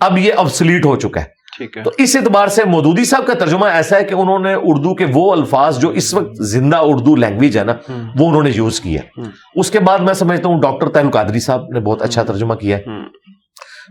اب 0.00 0.18
یہ 0.18 0.32
ابسلیٹ 0.36 0.84
ہو 0.84 0.96
چکا 0.96 1.20
ہے۔ 1.20 1.42
تو 1.84 1.90
اس 1.98 2.16
اعتبار 2.16 2.48
سے 2.48 2.64
مودودی 2.64 3.04
صاحب 3.04 3.26
کا 3.26 3.34
ترجمہ 3.34 3.66
ایسا 3.66 3.96
ہے 3.96 4.04
کہ 4.04 4.14
انہوں 4.14 4.38
نے 4.38 4.54
اردو 4.54 4.94
کے 4.94 5.06
وہ 5.12 5.32
الفاظ 5.32 5.78
جو 5.78 5.88
اس 5.88 6.14
وقت 6.14 6.44
زندہ 6.44 6.76
اردو 6.76 7.16
لینگویج 7.16 7.58
ہے 7.58 7.64
نا 7.64 7.72
وہ 8.18 8.28
انہوں 8.28 8.42
نے 8.42 8.50
یوز 8.54 8.80
کیا 8.80 9.20
اس 9.54 9.70
کے 9.70 9.80
بعد 9.80 9.98
میں 9.98 10.14
سمجھتا 10.14 10.48
ہوں 10.48 10.60
ڈاکٹر 10.60 10.88
تعلق 10.88 11.12
قادری 11.12 11.40
صاحب 11.40 11.60
نے 11.74 11.80
بہت 11.80 12.02
اچھا 12.02 12.22
ترجمہ 12.22 12.54
کیا 12.54 12.76
ہے۔ 12.76 12.82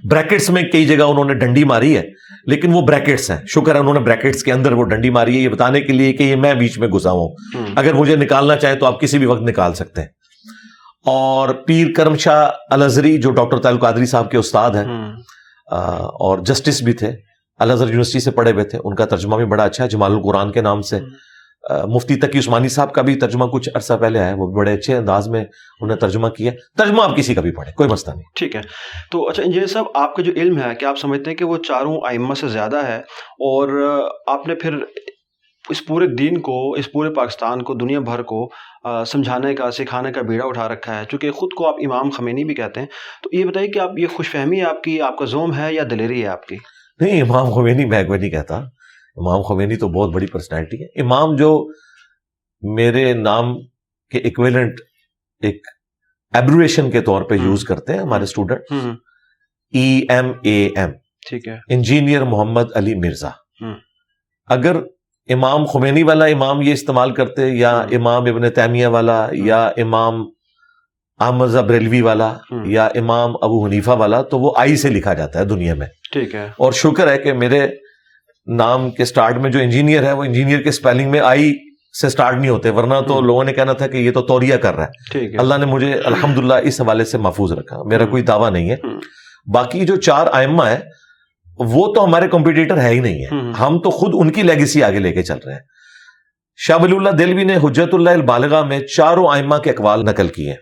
بریکٹس 0.09 0.49
میں 0.49 0.61
کئی 0.61 0.85
جگہ 0.85 1.03
انہوں 1.03 1.25
نے 1.25 1.33
ڈنڈی 1.33 1.63
ماری 1.63 1.97
ہے۔ 1.97 2.03
لیکن 2.45 2.73
وہ 2.73 2.81
بریکٹس 2.81 3.31
ہیں۔ 3.31 3.37
شکر 3.47 3.75
ہے 3.75 3.79
انہوں 3.79 3.93
نے 3.93 3.99
بریکٹس 3.99 4.43
کے 4.43 4.53
اندر 4.53 4.71
وہ 4.71 4.83
ڈنڈی 4.83 5.09
ماری 5.09 5.37
ہے۔ 5.37 5.41
یہ 5.41 5.49
بتانے 5.49 5.81
کے 5.81 5.93
لیے 5.93 6.13
کہ 6.13 6.23
یہ 6.23 6.35
میں 6.35 6.53
بیچ 6.53 6.77
میں 6.79 6.87
گزا 6.87 7.11
ہوں۔ 7.11 7.29
اگر 7.75 7.93
مجھے 7.93 8.15
نکالنا 8.15 8.55
چاہیں 8.55 8.75
تو 8.75 8.85
آپ 8.85 9.01
کسی 9.01 9.17
بھی 9.17 9.25
وقت 9.25 9.41
نکال 9.41 9.73
سکتے 9.73 10.01
ہیں۔ 10.01 10.07
اور 11.05 11.49
پیر 11.49 11.87
کرم 11.95 12.15
شاہ 12.17 12.49
الزری 12.69 13.17
جو 13.17 13.31
ڈاکٹر 13.31 13.57
تعلق 13.57 13.81
قادری 13.81 14.05
صاحب 14.05 14.31
کے 14.31 14.37
استاد 14.37 14.71
ہیں 14.71 14.85
اور 16.01 16.39
جسٹس 16.39 16.81
بھی 16.83 16.93
تھے۔ 16.93 17.11
الازہر 17.59 17.87
یونیورسٹی 17.87 18.19
سے 18.19 18.31
پڑھے 18.31 18.51
ہوئے 18.51 18.63
تھے۔ 18.63 18.77
ان 18.83 18.95
کا 18.95 19.05
ترجمہ 19.05 19.35
بھی 19.35 19.45
بڑا 19.45 19.63
اچھا 19.63 19.83
ہے 19.83 19.89
جمال 19.89 20.11
القرآن 20.11 20.51
کے 20.51 20.61
نام 20.61 20.81
سے۔ 20.81 20.99
مفتی 21.69 22.15
تقی 22.15 22.39
عثمانی 22.39 22.69
صاحب 22.69 22.93
کا 22.93 23.01
بھی 23.01 23.15
ترجمہ 23.15 23.45
کچھ 23.45 23.69
عرصہ 23.75 23.93
پہلے 23.93 24.19
آیا 24.19 24.35
وہ 24.37 24.55
بڑے 24.55 24.73
اچھے 24.73 24.95
انداز 24.95 25.27
میں 25.29 25.45
انہیں 25.81 25.97
ترجمہ 25.97 26.27
کیا 26.27 26.51
ترجمہ 26.77 27.03
آپ 27.03 27.17
کسی 27.17 27.35
کا 27.35 27.41
بھی 27.41 27.51
پڑھیں 27.51 27.73
کوئی 27.73 27.89
مسئلہ 27.89 28.13
نہیں۔ 28.13 28.23
ٹھیک 28.35 28.55
ہے۔ 28.55 28.61
تو 29.11 29.29
اچھا 29.29 29.43
انجینئر 29.43 29.67
صاحب 29.67 29.85
آپ 29.93 30.15
کا 30.15 30.23
جو 30.23 30.31
علم 30.35 30.57
ہے 30.57 30.75
کہ 30.75 30.85
آپ 30.85 30.99
سمجھتے 30.99 31.29
ہیں 31.29 31.37
کہ 31.37 31.45
وہ 31.45 31.57
چاروں 31.57 31.97
آئمہ 32.07 32.33
سے 32.33 32.47
زیادہ 32.47 32.85
ہے؟ 32.87 32.97
اور 33.29 33.69
آپ 34.27 34.47
نے 34.47 34.55
پھر 34.55 34.75
اس 35.69 35.85
پورے 35.87 36.07
دین 36.07 36.39
کو 36.39 36.73
اس 36.73 36.91
پورے 36.91 37.09
پاکستان 37.09 37.61
کو 37.61 37.73
دنیا 37.73 37.99
بھر 37.99 38.21
کو 38.21 38.51
سمجھانے 39.07 39.55
کا 39.55 39.71
سکھانے 39.71 40.11
کا 40.11 40.21
بیڑا 40.21 40.45
اٹھا 40.45 40.67
رکھا 40.67 40.99
ہے؟ 40.99 41.05
چونکہ 41.09 41.31
خود 41.31 41.49
کو 41.57 41.67
آپ 41.67 41.75
امام 41.85 42.09
خمینی 42.09 42.43
بھی 42.43 42.55
کہتے 42.55 42.79
ہیں۔ 42.79 42.87
تو 43.23 43.29
یہ 43.33 43.45
بتائیے 43.45 43.69
کہ 43.69 43.79
آپ 43.79 43.91
یہ 43.97 44.07
خوش 44.07 44.29
فہمی 44.29 44.59
ہے 44.59 44.65
آپ 44.65 44.83
کی 44.83 45.01
آپ 45.01 45.17
کا 45.17 45.25
زوم 45.25 45.53
ہے 45.53 45.73
یا 45.73 45.83
دلیری 45.91 46.23
ہے 46.23 46.27
آپ 46.27 46.45
کی؟ 46.45 46.55
نہیں 46.99 47.21
امام 47.21 47.51
خمینی 47.51 47.85
میں 47.85 48.03
کوئی 48.03 48.19
نہیں 48.19 48.29
کہتا۔ 48.29 48.61
امام 49.15 49.41
خمینی 49.41 49.75
تو 49.75 49.87
بہت 49.87 50.13
بڑی 50.13 50.27
پرسنالٹی 50.27 50.83
ہے۔ 50.83 51.01
امام 51.01 51.35
جو 51.35 51.67
میرے 52.61 53.13
نام 53.13 53.61
کے 54.09 54.17
اکویلنٹ 54.17 54.73
ایک 55.39 55.67
ایبرویشن 56.33 56.91
کے 56.91 57.01
طور 57.01 57.21
پہ۔ 57.21 57.35
یوز 57.43 57.63
کرتے 57.63 57.93
ہیں 57.93 57.99
ہمارے 57.99 58.23
student 58.23 58.61
E 59.73 60.01
M 60.09 60.31
A 60.43 60.69
M 60.75 60.89
ٹھیک 61.29 61.47
ہے۔ 61.47 61.57
انجینئر 61.69 62.21
محمد 62.21 62.63
علی 62.75 62.95
مرزا۔ 62.95 63.29
اگر 64.47 64.75
امام 65.29 65.65
خمینی 65.65 66.03
والا 66.03 66.25
امام 66.25 66.61
یہ 66.61 66.73
استعمال 66.73 67.13
کرتے 67.13 67.49
یا۔ 67.49 67.79
امام 67.79 68.23
ابن 68.23 68.51
تیمیہ 68.51 68.87
والا 68.87 69.27
یا 69.31 69.67
امام 69.77 70.25
احمد 71.19 71.47
بریلوی 71.47 72.01
والا۔ 72.01 72.37
یا 72.65 72.85
امام 72.85 73.29
ابو 73.41 73.65
حنیفہ 73.65 73.91
والا 73.91 74.21
تو 74.21 74.39
وہ 74.39 74.53
آئی 74.57 74.75
سے 74.75 74.89
لکھا 74.89 75.13
جاتا 75.13 75.39
ہے 75.39 75.45
دنیا 75.45 75.73
میں۔ 75.73 75.87
ٹھیک 76.11 76.35
ہے۔ 76.35 76.45
اور 76.57 76.71
شکر 76.71 77.11
ہے 77.11 77.17
کہ 77.17 77.33
میرے 77.33 77.67
نام 78.45 78.91
کے 78.91 79.05
سٹارٹ 79.05 79.37
میں 79.37 79.51
جو 79.51 79.59
انجینئر 79.59 80.03
ہے 80.03 80.11
وہ 80.11 80.23
انجینئر 80.23 80.61
کے 80.61 80.71
سپیلنگ 80.71 81.11
میں 81.11 81.19
آئی 81.19 81.53
سے 82.01 82.09
سٹارٹ 82.09 82.35
نہیں 82.35 82.49
ہوتے 82.49 82.69
ورنہ 82.69 82.93
تو۔ 83.07 83.21
لوگوں 83.21 83.43
نے 83.43 83.53
کہنا 83.53 83.73
تھا 83.73 83.87
کہ 83.87 83.97
یہ 83.97 84.11
تو 84.11 84.21
توریہ 84.21 84.55
کر 84.55 84.75
رہا 84.75 84.83
ہے 84.83 84.89
اللہ 85.37 85.55
نے 85.55 85.65
مجھے 85.65 85.93
الحمدللہ 86.05 86.53
اس 86.53 86.81
حوالے 86.81 87.05
سے 87.05 87.17
محفوظ 87.17 87.51
رکھا 87.51 87.83
میرا۔ 87.83 88.05
کوئی 88.05 88.23
دعویٰ 88.23 88.51
نہیں 88.51 88.69
ہے۔ 88.69 88.75
باقی 89.53 89.85
جو 89.85 89.95
چار 89.95 90.27
آئمہ 90.33 90.63
ہے 90.63 90.79
وہ 91.57 91.93
تو 91.93 92.03
ہمارے 92.05 92.27
کمپٹیٹر 92.27 92.77
ہے 92.77 92.89
ہی 92.89 92.99
نہیں 92.99 93.25
ہے 93.25 93.51
ہم۔ 93.59 93.79
تو 93.79 93.89
خود 93.89 94.11
ان 94.13 94.31
کی 94.31 94.43
لیگیسی 94.43 94.83
آگے 94.83 94.99
لے 94.99 95.11
کے 95.11 95.23
چل 95.23 95.37
رہے 95.45 95.53
ہیں 95.53 95.59
شاہ 96.55 96.77
ولی 96.81 96.95
اللہ 96.95 97.09
دلوی 97.09 97.43
نے 97.43 97.55
حجت 97.55 97.93
اللہ 97.93 98.09
البالغہ 98.09 98.63
میں 98.65 98.79
چاروں 98.79 99.27
آئمہ 99.31 99.55
کے 99.55 99.69
اقوال 99.69 100.03
نقل 100.05 100.27
کیے 100.27 100.49
ہیں 100.49 100.57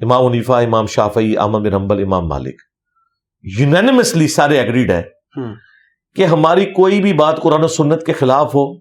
امام 0.00 0.26
عنیفہ 0.26 0.52
امام 0.52 0.86
شافعی 0.86 1.36
احمد 1.36 1.58
بن 1.58 1.74
حنبل 1.74 2.02
امام 2.02 2.28
مالک 2.28 2.54
یونینمسلی 3.58 4.28
سارے 4.28 4.58
ایگریڈ 4.58 4.90
ہے۔ 4.90 5.02
کہ 6.16 6.24
ہماری 6.24 6.64
کوئی 6.66 7.02
بھی 7.02 7.12
بات 7.12 7.42
قرآن 7.42 7.64
و 7.64 7.68
سنت 7.68 8.06
کے 8.06 8.12
خلاف 8.12 8.54
ہو 8.54 8.74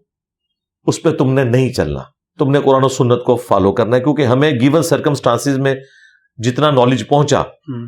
اس 0.85 1.03
پہ 1.03 1.11
تم 1.11 1.33
نے 1.33 1.43
نہیں 1.43 1.73
چلنا۔ 1.73 1.99
تم 2.39 2.51
نے 2.51 2.59
قرآن 2.61 2.83
و 2.83 2.89
سنت 2.89 3.23
کو 3.23 3.35
فالو 3.35 3.71
کرنا 3.71 3.95
ہے 3.95 4.01
کیونکہ 4.01 4.25
ہمیں 4.25 4.51
گیون 4.51 4.83
سرکمسٹانسز 4.83 5.57
میں 5.57 5.75
جتنا 6.37 6.71
نالج 6.71 7.07
پہنچا۔ 7.07 7.43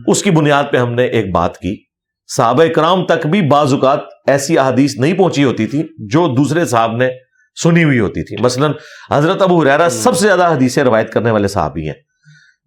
اس 0.07 0.23
کی 0.23 0.31
بنیاد 0.31 0.63
پہ 0.71 0.77
ہم 0.77 0.93
نے 0.93 1.05
ایک 1.05 1.31
بات 1.31 1.57
کی۔ 1.57 1.75
صحابہ 2.27 2.65
کرام 2.65 3.05
تک 3.05 3.27
بھی 3.27 3.41
بعض 3.41 3.73
اوقات 3.73 3.99
ایسی 4.27 4.57
احادیث 4.57 4.97
نہیں 4.97 5.13
پہنچی 5.13 5.43
ہوتی 5.43 5.67
تھی 5.67 5.83
جو 6.09 6.27
دوسرے 6.27 6.65
صاحب 6.65 6.91
نے 6.91 7.09
سنی 7.63 7.83
ہوئی 7.83 7.99
ہوتی 7.99 8.23
تھی۔ 8.23 8.43
مثلا 8.43 8.67
حضرت 9.11 9.41
ابو 9.41 9.61
حریرہ 9.61 9.81
ہم۔ 9.81 9.89
سب 9.89 10.17
سے 10.17 10.27
زیادہ 10.27 10.53
حدیثیں 10.53 10.83
روایت 10.83 11.13
کرنے 11.13 11.31
والے 11.31 11.47
صحابی 11.47 11.87
ہیں۔ 11.87 11.93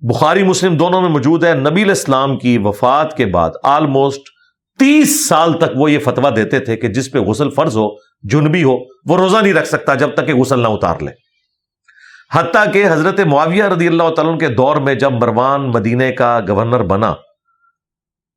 بخاری 0.01 0.43
مسلم 0.43 0.77
دونوں 0.77 1.01
میں 1.01 1.09
موجود 1.09 1.45
ہے۔ 1.45 1.55
نبی 1.55 1.83
الاسلام 1.83 2.39
کی 2.39 2.59
وفات 2.59 3.17
کے 3.17 3.27
بعد 3.27 3.51
آلموسٹ 3.65 4.21
تیس 4.79 5.29
سال 5.29 5.59
تک 5.59 5.77
وہ 5.77 5.91
یہ 5.91 5.99
فتویٰ 5.99 6.37
دیتے 6.37 6.61
تھے 6.61 6.77
کہ 6.77 6.89
جس 6.89 7.13
پہ 7.13 7.19
غسل 7.19 7.51
فرض 7.51 7.77
ہو 7.77 7.89
جنبی 8.23 8.63
ہو 8.63 8.77
وہ 9.05 9.17
روزہ 9.17 9.37
نہیں 9.37 9.53
رکھ 9.53 9.69
سکتا 9.69 9.95
جب 9.95 10.15
تک 10.15 10.27
کہ 10.27 10.35
غسل 10.35 10.61
نہ 10.61 10.69
اتار 10.69 10.97
لے۔ 11.01 11.11
حتیٰ 12.33 12.73
کہ 12.73 12.89
حضرت 12.89 13.21
معاویہ 13.21 13.65
رضی 13.65 13.87
اللہ 13.87 14.15
تعالیٰ 14.17 14.39
کے 14.39 14.49
دور 14.49 14.77
میں 14.77 14.95
جب 14.95 15.13
مروان 15.13 15.71
مدینے 15.71 16.13
کا 16.13 16.41
گورنر 16.49 16.83
بنا 16.83 17.15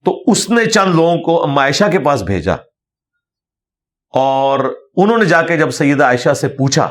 تو 0.05 0.23
اس 0.27 0.49
نے 0.49 0.65
چند 0.65 0.95
لوگوں 0.95 1.17
کو 1.17 1.59
عائشہ 1.59 1.83
کے 1.91 1.99
پاس 1.99 2.21
بھیجا۔ 2.21 2.53
اور 4.13 4.59
انہوں 4.95 5.17
نے 5.17 5.25
جا 5.25 5.41
کے 5.41 5.57
جب 5.57 5.71
سیدہ 5.71 6.03
عائشہ 6.03 6.33
سے 6.33 6.47
پوچھا 6.47 6.89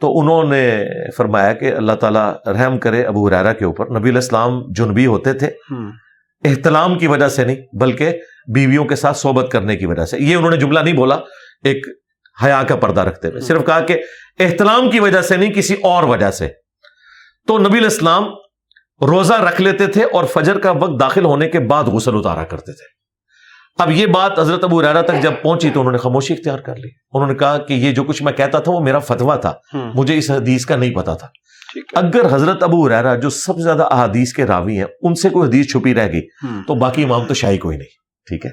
تو 0.00 0.20
انہوں 0.20 0.44
نے 0.44 0.84
فرمایا 1.16 1.52
کہ 1.52 1.72
اللہ 1.72 1.92
تعالیٰ 1.92 2.34
رحم 2.46 2.78
کرے 2.78 3.02
ابو 3.02 3.28
حریرہ 3.28 3.52
کے 3.52 3.64
اوپر۔ 3.64 3.90
نبی 3.90 4.08
علیہ 4.08 4.18
السلام 4.18 4.72
جنبی 4.72 5.06
ہوتے 5.06 5.32
تھے۔ 5.32 5.50
احتلام 6.44 6.98
کی 6.98 7.06
وجہ 7.06 7.28
سے 7.28 7.44
نہیں 7.44 7.76
بلکہ 7.76 8.20
بیویوں 8.54 8.84
کے 8.84 8.96
ساتھ 8.96 9.16
صحبت 9.16 9.50
کرنے 9.50 9.76
کی 9.76 9.86
وجہ 9.86 10.04
سے۔ 10.04 10.16
یہ 10.20 10.36
انہوں 10.36 10.50
نے 10.50 10.56
جملہ 10.56 10.80
نہیں 10.80 10.94
بولا 10.94 11.14
ایک 11.64 11.86
حیا 12.44 12.62
کا 12.68 12.76
پردہ 12.76 13.00
رکھتے 13.00 13.28
ہوئے 13.28 13.40
صرف 13.40 13.66
کہا 13.66 13.80
کہ 13.80 14.02
احتلام 14.40 14.90
کی 14.90 15.00
وجہ 15.00 15.22
سے 15.22 15.36
نہیں 15.36 15.52
کسی 15.52 15.74
اور 15.82 16.02
وجہ 16.02 16.30
سے۔ 16.30 16.48
تو 17.46 17.58
نبی 17.58 17.68
علیہ 17.68 17.82
السلام 17.82 18.24
روزہ 19.00 19.34
رکھ 19.34 19.60
لیتے 19.60 19.86
تھے 19.86 20.04
اور 20.04 20.24
فجر 20.24 20.58
کا 20.58 20.70
وقت 20.70 21.00
داخل 21.00 21.24
ہونے 21.24 21.48
کے 21.48 21.60
بعد 21.60 21.84
غسل 21.84 22.10
اتارا 22.14 22.44
کرتے 22.44 22.72
تھے۔ 22.72 23.02
اب 23.78 23.90
یہ 23.90 24.06
بات 24.06 24.38
حضرت 24.38 24.64
ابو 24.64 24.82
ریرا 24.82 25.02
تک 25.02 25.22
جب 25.22 25.32
پہنچی 25.42 25.70
تو 25.70 25.80
انہوں 25.80 25.92
نے 25.92 25.98
خاموشی 25.98 26.34
اختیار 26.34 26.58
کر 26.58 26.76
لی۔ 26.76 26.88
انہوں 27.12 27.28
نے 27.28 27.34
کہا 27.34 27.58
کہ 27.58 27.72
یہ 27.74 27.92
جو 27.92 28.04
کچھ 28.04 28.22
میں 28.22 28.32
کہتا 28.32 28.58
تھا 28.58 28.72
وہ 28.72 28.80
میرا 28.80 28.98
فتویٰ 28.98 29.40
تھا۔ 29.40 29.54
ہم۔ 29.74 29.90
مجھے 29.94 30.18
اس 30.18 30.30
حدیث 30.30 30.66
کا 30.66 30.76
نہیں 30.76 30.94
پتا 30.94 31.14
تھا۔ 31.14 31.28
اگر 31.94 32.34
حضرت 32.34 32.62
ابو 32.62 32.88
ریرا 32.88 33.16
جو 33.16 33.30
سب 33.30 33.56
سے 33.56 33.62
زیادہ 33.62 33.82
احادیث 33.82 34.32
کے 34.32 34.46
راوی 34.46 34.76
ہیں 34.76 34.84
ان 35.02 35.14
سے 35.14 35.28
کوئی 35.28 35.48
حدیث 35.48 35.72
چھپی 35.72 35.94
رہ 35.94 36.12
گئی 36.12 36.20
ہم۔ 36.42 36.62
تو 36.66 36.74
باقی 36.74 37.04
امام 37.04 37.24
تو 37.24 37.34
شاہی 37.34 37.58
کوئی 37.58 37.76
نہیں۔ 37.76 38.01
ٹھیک 38.26 38.46
ہے؟ 38.46 38.50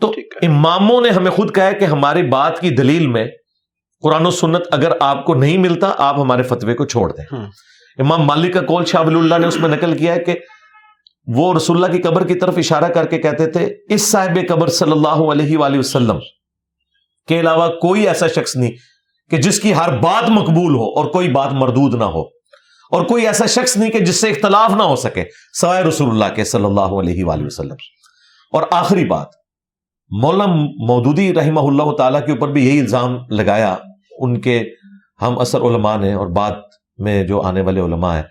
تو 0.00 0.12
اماموں 0.42 1.00
نے 1.00 1.08
ہمیں 1.08 1.30
خود 1.30 1.54
کہا 1.54 1.66
ہے 1.66 1.74
کہ 1.74 1.84
ہماری 1.84 2.22
بات 2.22 2.60
کی 2.60 2.70
دلیل 2.70 3.06
میں 3.06 3.26
قرآن 4.02 4.26
و 4.26 4.30
سنت 4.30 4.62
اگر 4.70 4.92
آپ 5.00 5.24
کو 5.24 5.34
نہیں 5.34 5.58
ملتا 5.58 5.94
آپ 5.98 6.20
ہمارے 6.20 6.42
فتوے 6.42 6.74
کو 6.74 6.84
چھوڑ 6.84 7.12
دیں۔ 7.12 7.24
ہم۔ 7.32 7.44
امام 7.98 8.22
مالک 8.22 8.54
کا 8.54 8.60
کول 8.60 8.84
شاہ 8.84 9.02
ولی 9.02 9.18
اللہ 9.18 9.34
نے 9.34 9.46
اس 9.46 9.56
میں 9.56 9.68
نقل 9.68 9.98
کیا 9.98 10.14
ہے 10.14 10.24
کہ 10.24 10.34
وہ 11.26 11.54
رسول 11.54 11.84
اللہ 11.84 11.96
کی 11.96 12.02
قبر 12.02 12.26
کی 12.26 12.34
طرف 12.34 12.54
اشارہ 12.58 12.84
کر 12.84 13.06
کے 13.06 13.18
کہتے 13.18 13.46
تھے 13.46 13.74
اس 13.88 14.10
صاحب 14.10 14.38
قبر 14.48 14.68
صلی 14.68 14.92
اللہ 14.92 15.08
علیہ 15.08 15.58
وآلہ 15.58 15.78
وسلم 15.78 16.18
کے 17.28 17.40
علاوہ 17.40 17.68
کوئی 17.68 18.08
ایسا 18.08 18.26
شخص 18.26 18.56
نہیں 18.56 18.70
کہ 19.30 19.36
جس 19.36 19.60
کی 19.60 19.74
ہر 19.74 19.98
بات 19.98 20.30
مقبول 20.30 20.74
ہو 20.74 20.84
اور 20.84 21.04
کوئی 21.04 21.28
بات 21.28 21.52
مردود 21.52 21.94
نہ 21.94 22.04
ہو۔ 22.04 22.22
اور 22.92 23.04
کوئی 23.04 23.26
ایسا 23.26 23.46
شخص 23.46 23.76
نہیں 23.76 23.90
کہ 23.90 23.98
جس 23.98 24.20
سے 24.20 24.30
اختلاف 24.30 24.70
نہ 24.70 24.82
ہو 24.82 24.96
سکے 24.96 25.24
سوائے 25.60 25.84
رسول 25.84 26.08
اللہ 26.10 26.34
کے 26.34 26.44
صلی 26.44 26.64
اللہ 26.64 26.80
علیہ 26.80 27.24
وآلہ 27.24 27.46
وسلم۔ 27.46 27.74
اور 28.52 28.62
آخری 28.70 29.04
بات 29.04 29.26
مولانا 30.10 30.52
مودودی 30.86 31.34
رحمہ 31.34 31.60
اللہ 31.60 31.96
تعالیٰ 31.96 32.26
کے 32.26 32.32
اوپر 32.32 32.48
بھی 32.48 32.68
یہی 32.68 32.80
الزام 32.80 33.16
لگایا 33.30 33.76
ان 34.10 34.40
کے 34.40 34.62
ہم 35.22 35.38
اثر 35.38 35.60
علماء 35.60 35.96
نے 35.96 36.12
اور 36.12 36.26
بعد 36.26 36.50
میں 36.98 37.24
جو 37.24 37.40
آنے 37.40 37.60
والے 37.60 37.80
علماء 37.80 38.14
ہیں 38.14 38.22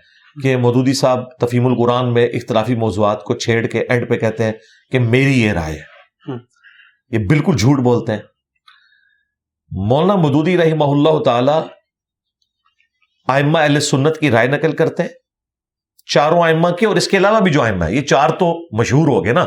کہ 0.42 0.56
مودودی 0.56 0.92
صاحب 0.92 1.30
تفیم 1.40 1.66
القرآن 1.66 2.14
میں 2.14 2.26
اختلافی 2.26 2.74
موضوعات 2.74 3.24
کو 3.24 3.34
چھیڑ 3.34 3.66
کے 3.66 3.80
اینڈ 3.80 4.08
پہ 4.08 4.16
کہتے 4.16 4.44
ہیں 4.44 4.52
کہ 4.92 4.98
میری 4.98 5.42
یہ 5.42 5.52
رائے 5.52 5.74
ہے۔ 5.74 5.90
یہ 7.10 7.26
بالکل 7.28 7.56
جھوٹ 7.56 7.78
بولتے 7.78 8.12
ہیں 8.12 8.20
مولانا 9.70 10.14
مودودی 10.14 10.58
رحمہ 10.58 10.84
اللہ 10.84 11.22
تعالی 11.22 11.52
آئمہ 13.28 13.58
اہل 13.58 13.80
سنت 13.80 14.18
کی 14.18 14.30
رائے 14.30 14.48
نقل 14.48 14.72
کرتے 14.72 15.02
ہیں 15.02 15.10
چاروں 16.06 16.42
آئمہ 16.42 16.68
کی 16.68 16.86
اور 16.86 16.96
اس 16.96 17.08
کے 17.08 17.16
علاوہ 17.16 17.40
بھی 17.40 17.52
جو 17.52 17.62
آئمہ 17.62 17.84
ہے 17.84 17.94
یہ 17.94 18.00
چار 18.00 18.30
تو 18.30 18.78
مشہور 18.78 19.08
ہو 19.08 19.24
گئے 19.24 19.32
نا۔ 19.32 19.44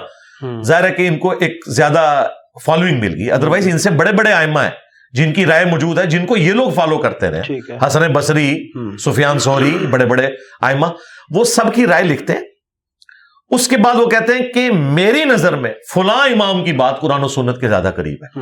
ظاہر 0.64 0.84
ہے 0.84 0.92
کہ 0.92 1.08
ان 1.08 1.18
کو 1.18 1.30
ایک 1.32 1.64
زیادہ 1.68 2.28
فالوئنگ 2.66 3.00
مل 3.00 3.14
گئی۔ 3.14 3.32
ادروائز 3.32 3.68
ان 3.68 3.78
سے 3.78 3.90
بڑے 3.90 4.12
بڑے 4.12 4.32
آئمہ 4.32 4.60
ہیں 4.60 4.72
جن 5.12 5.34
کی 5.34 5.46
رائے 5.46 5.66
موجود 5.66 6.00
ہے 6.00 6.06
جن 6.06 6.26
کو 6.26 6.38
یہ 6.38 6.54
لوگ 6.54 6.72
فالو 6.72 6.98
کرتے 6.98 7.30
رہے۔ 7.30 7.42
حسن 7.88 8.12
بصری۔ 8.14 8.72
سفیان 9.06 9.40
سوری 9.40 9.78
بڑے 9.90 10.06
بڑے 10.06 10.28
آئمہ 10.62 10.86
وہ 11.36 11.44
سب 11.44 11.74
کی 11.74 11.88
رائے 11.88 12.04
لکھتے 12.04 12.34
ہیں۔ 12.34 12.42
اس 13.50 13.68
کے 13.68 13.78
بعد 13.78 13.96
وہ 13.96 14.10
کہتے 14.10 14.34
ہیں 14.34 14.54
کہ 14.54 14.72
میری 14.72 15.24
نظر 15.24 15.56
میں 15.56 15.74
فلاں 15.94 16.28
امام 16.28 16.66
کی 16.66 16.74
بات 16.74 17.00
قرآن 17.00 17.24
و 17.24 17.28
سنت 17.28 17.62
کے 17.62 17.68
زیادہ 17.68 17.92
قریب 17.96 18.24
ہے۔ 18.24 18.40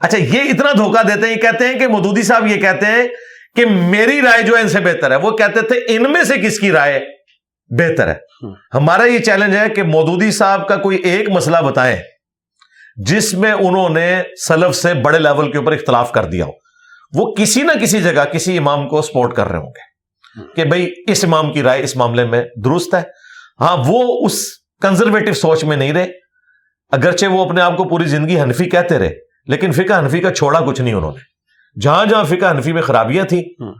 اچھا 0.00 0.18
یہ 0.18 0.40
اتنا 0.40 0.72
دھوکہ 0.72 1.02
دیتے 1.02 1.26
ہیں 1.26 1.34
یہ 1.36 1.40
کہتے 1.40 1.66
ہیں 1.66 1.78
کہ 1.78 1.86
مودودی 1.86 2.22
صاحب 2.22 2.46
یہ 2.46 2.56
کہتے 2.56 2.86
ہیں 2.86 3.08
کہ 3.56 3.66
میری 3.66 4.20
رائے 4.20 4.42
جو 4.42 4.56
ہے 4.56 4.62
ان 4.62 4.68
سے 4.68 4.80
بہتر 4.80 5.10
ہے۔ 5.10 5.16
وہ 5.16 5.30
کہتے 5.30 5.60
تھے 5.60 5.80
ان 5.88 6.12
میں 6.12 6.22
سے 6.22 6.38
کس 6.38 6.60
کی 6.60 6.72
رائے 6.72 7.00
بہتر 7.68 8.08
ہے۔ 8.08 8.14
ہم۔ 8.42 8.52
ہمارا 8.74 9.04
یہ 9.04 9.18
چیلنج 9.18 9.56
ہے 9.56 9.68
کہ 9.68 9.82
مودودی 9.82 10.30
صاحب 10.30 10.68
کا 10.68 10.76
کوئی 10.76 10.98
ایک 10.98 11.30
مسئلہ 11.30 11.56
بتائیں 11.56 11.96
جس 12.96 13.34
میں 13.34 13.52
انہوں 13.52 13.88
نے 13.88 14.22
سلف 14.48 14.76
سے 14.76 14.94
بڑے 14.94 15.18
لیول 15.18 15.52
کے 15.52 15.58
اوپر 15.58 15.72
اختلاف 15.72 16.12
کر 16.12 16.24
دیا 16.24 16.44
ہو۔ 16.44 16.50
وہ 17.12 17.34
کسی 17.34 17.62
نہ 17.62 17.72
کسی 17.82 18.02
جگہ 18.02 18.24
کسی 18.24 18.58
امام 18.58 18.88
کو 18.88 19.02
سپورٹ 19.02 19.34
کر 19.34 19.48
رہے 19.48 19.58
ہوں 19.58 19.66
گے 19.66 19.94
کہ 20.54 20.64
بھئی 20.64 20.92
اس 21.08 21.24
امام 21.24 21.52
کی 21.52 21.62
رائے 21.62 21.82
اس 21.82 21.96
معاملے 21.96 22.24
میں 22.24 22.44
درست 22.64 22.94
ہے۔ 22.94 23.02
ہاں 23.60 23.76
وہ 23.86 24.26
اس 24.26 24.44
کنزرویٹو 24.82 25.32
سوچ 25.32 25.64
میں 25.64 25.76
نہیں 25.76 25.92
رہے۔ 25.92 26.06
اگرچہ 26.92 27.26
وہ 27.26 27.44
اپنے 27.44 27.60
آپ 27.60 27.76
کو 27.76 27.84
پوری 27.84 28.04
زندگی 28.04 28.40
حنفی 28.40 28.64
کہتے 28.64 28.98
رہے 28.98 29.10
لیکن 29.46 29.72
فقہ 29.72 29.98
حنفی 29.98 30.20
کا 30.20 30.30
چھوڑا 30.34 30.60
کچھ 30.60 30.80
نہیں 30.80 30.94
انہوں 30.94 31.12
نے۔ 31.12 31.34
جہاں 31.80 32.06
جہاں 32.06 32.24
فقہ 32.24 32.50
حنفی 32.50 32.72
میں 32.72 32.82
خرابیاں 32.82 33.24
تھیں 33.24 33.42
ہم۔ 33.60 33.72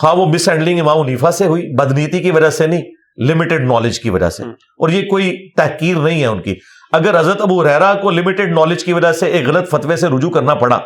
خواہ 0.00 0.14
وہ 0.14 0.26
مس 0.26 0.48
ہینڈلنگ 0.48 0.80
امام 0.80 1.00
عنیفا 1.00 1.30
سے 1.30 1.46
ہوئی 1.46 1.74
بدنیتی 1.74 2.20
کی 2.20 2.30
وجہ 2.30 2.50
سے 2.50 2.66
نہیں 2.66 2.82
لمیٹڈ 3.18 3.60
نالج 3.60 4.00
کی 4.00 4.10
وجہ 4.10 4.30
سے۔ 4.30 4.42
اور 4.42 4.88
یہ 4.88 5.02
کوئی 5.02 5.50
تحقیر 5.56 5.96
نہیں 5.96 6.20
ہے 6.20 6.26
ان 6.26 6.42
کی 6.42 6.54
اگر 6.92 7.20
حضرت 7.20 7.40
ابو 7.40 7.64
ریرا 7.64 7.94
کو 7.94 8.10
لمیٹڈ 8.10 8.52
نالج 8.52 8.84
کی 8.84 8.92
وجہ 8.92 9.12
سے 9.12 9.26
ایک 9.26 9.48
غلط 9.48 9.70
فتوے 9.70 9.96
سے 9.96 10.08
رجوع 10.08 10.30
کرنا 10.30 10.54
پڑا۔ 10.54 10.78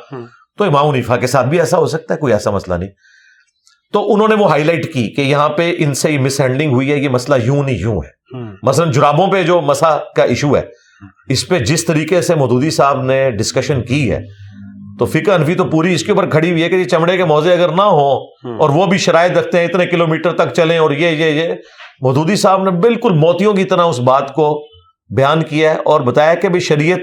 تو 0.59 0.65
امام 0.65 0.89
عنیفا 0.89 1.17
کے 1.17 1.27
ساتھ 1.27 1.47
بھی 1.47 1.61
ایسا 1.61 1.79
ہو 1.79 1.87
سکتا 1.87 2.15
ہے 2.15 2.19
کوئی 2.19 2.33
ایسا 2.33 2.51
مسئلہ 2.51 2.75
نہیں 2.75 2.89
تو 3.93 4.15
انہوں 4.15 4.29
نے 4.29 4.35
وہ 4.35 4.51
ہائی 4.51 4.65
لائٹ 4.65 4.93
کی 4.93 5.09
کہ 5.09 5.21
یہاں 5.21 5.49
پہ 5.49 5.75
ان 5.79 5.95
سے 5.95 6.11
یہ 6.11 6.19
مس 6.19 6.41
ہینڈلنگ 6.41 6.73
ہوئی 6.73 6.93
ہے 6.93 6.97
یہ 6.97 7.09
مسئلہ 7.09 7.45
یوں 7.45 7.63
نہیں 7.63 7.79
یوں 7.79 8.01
ہے۔ 8.05 8.17
مثلا 8.63 8.91
جرابوں 8.91 9.27
پہ 9.27 9.43
جو 9.43 9.61
مسا 9.61 9.99
کا 10.17 10.23
ایشو 10.23 10.57
ہے 10.57 10.63
اس 11.29 11.49
پہ 11.49 11.59
جس 11.59 11.85
طریقے 11.85 12.21
سے 12.21 12.35
مودودی 12.35 12.71
صاحب 12.71 13.03
نے 13.03 13.31
ڈسکشن 13.31 13.83
کی 13.83 14.11
ہے 14.11 14.21
تو 14.99 15.07
فقہ 15.07 15.31
انفی 15.31 15.55
تو 15.55 15.65
پوری 15.65 15.95
اس 15.95 16.05
کے 16.05 16.11
اوپر 16.11 16.31
کھڑی 16.31 16.51
ہوئی 16.51 16.63
ہے 16.63 16.69
کہ 16.69 16.75
یہ 16.75 16.85
چمڑے 16.85 17.17
کے 17.17 17.25
موزے 17.25 17.53
اگر 17.53 17.69
نہ 17.69 17.83
ہو 17.83 18.25
ہم۔ 18.25 18.61
اور 18.61 18.71
وہ 18.71 18.87
بھی 18.87 18.99
شرائط 18.99 19.39
رکھتے 19.39 19.59
ہیں 19.59 19.67
اتنے 19.67 19.87
کلومیٹر 19.87 20.33
تک 20.33 20.55
چلیں 20.57 20.79
اور 20.79 20.91
یہ 20.91 21.09
یہ 21.09 21.43
یہ۔ 21.43 21.55
مودودی 22.03 22.37
صاحب 22.37 22.63
نے 22.63 22.71
بالکل 22.71 23.13
موتیوں 23.13 23.55
کی 23.55 23.65
طرح 23.65 23.83
اس 23.83 24.01
بات 24.01 24.33
کو 24.35 24.67
بیان 25.17 25.43
کیا 25.43 25.75
ہے 25.75 25.79
اور 25.85 26.01
بتایا 26.01 26.35
کہ 26.35 26.49
بھی 26.49 26.61
شریعت 26.61 26.99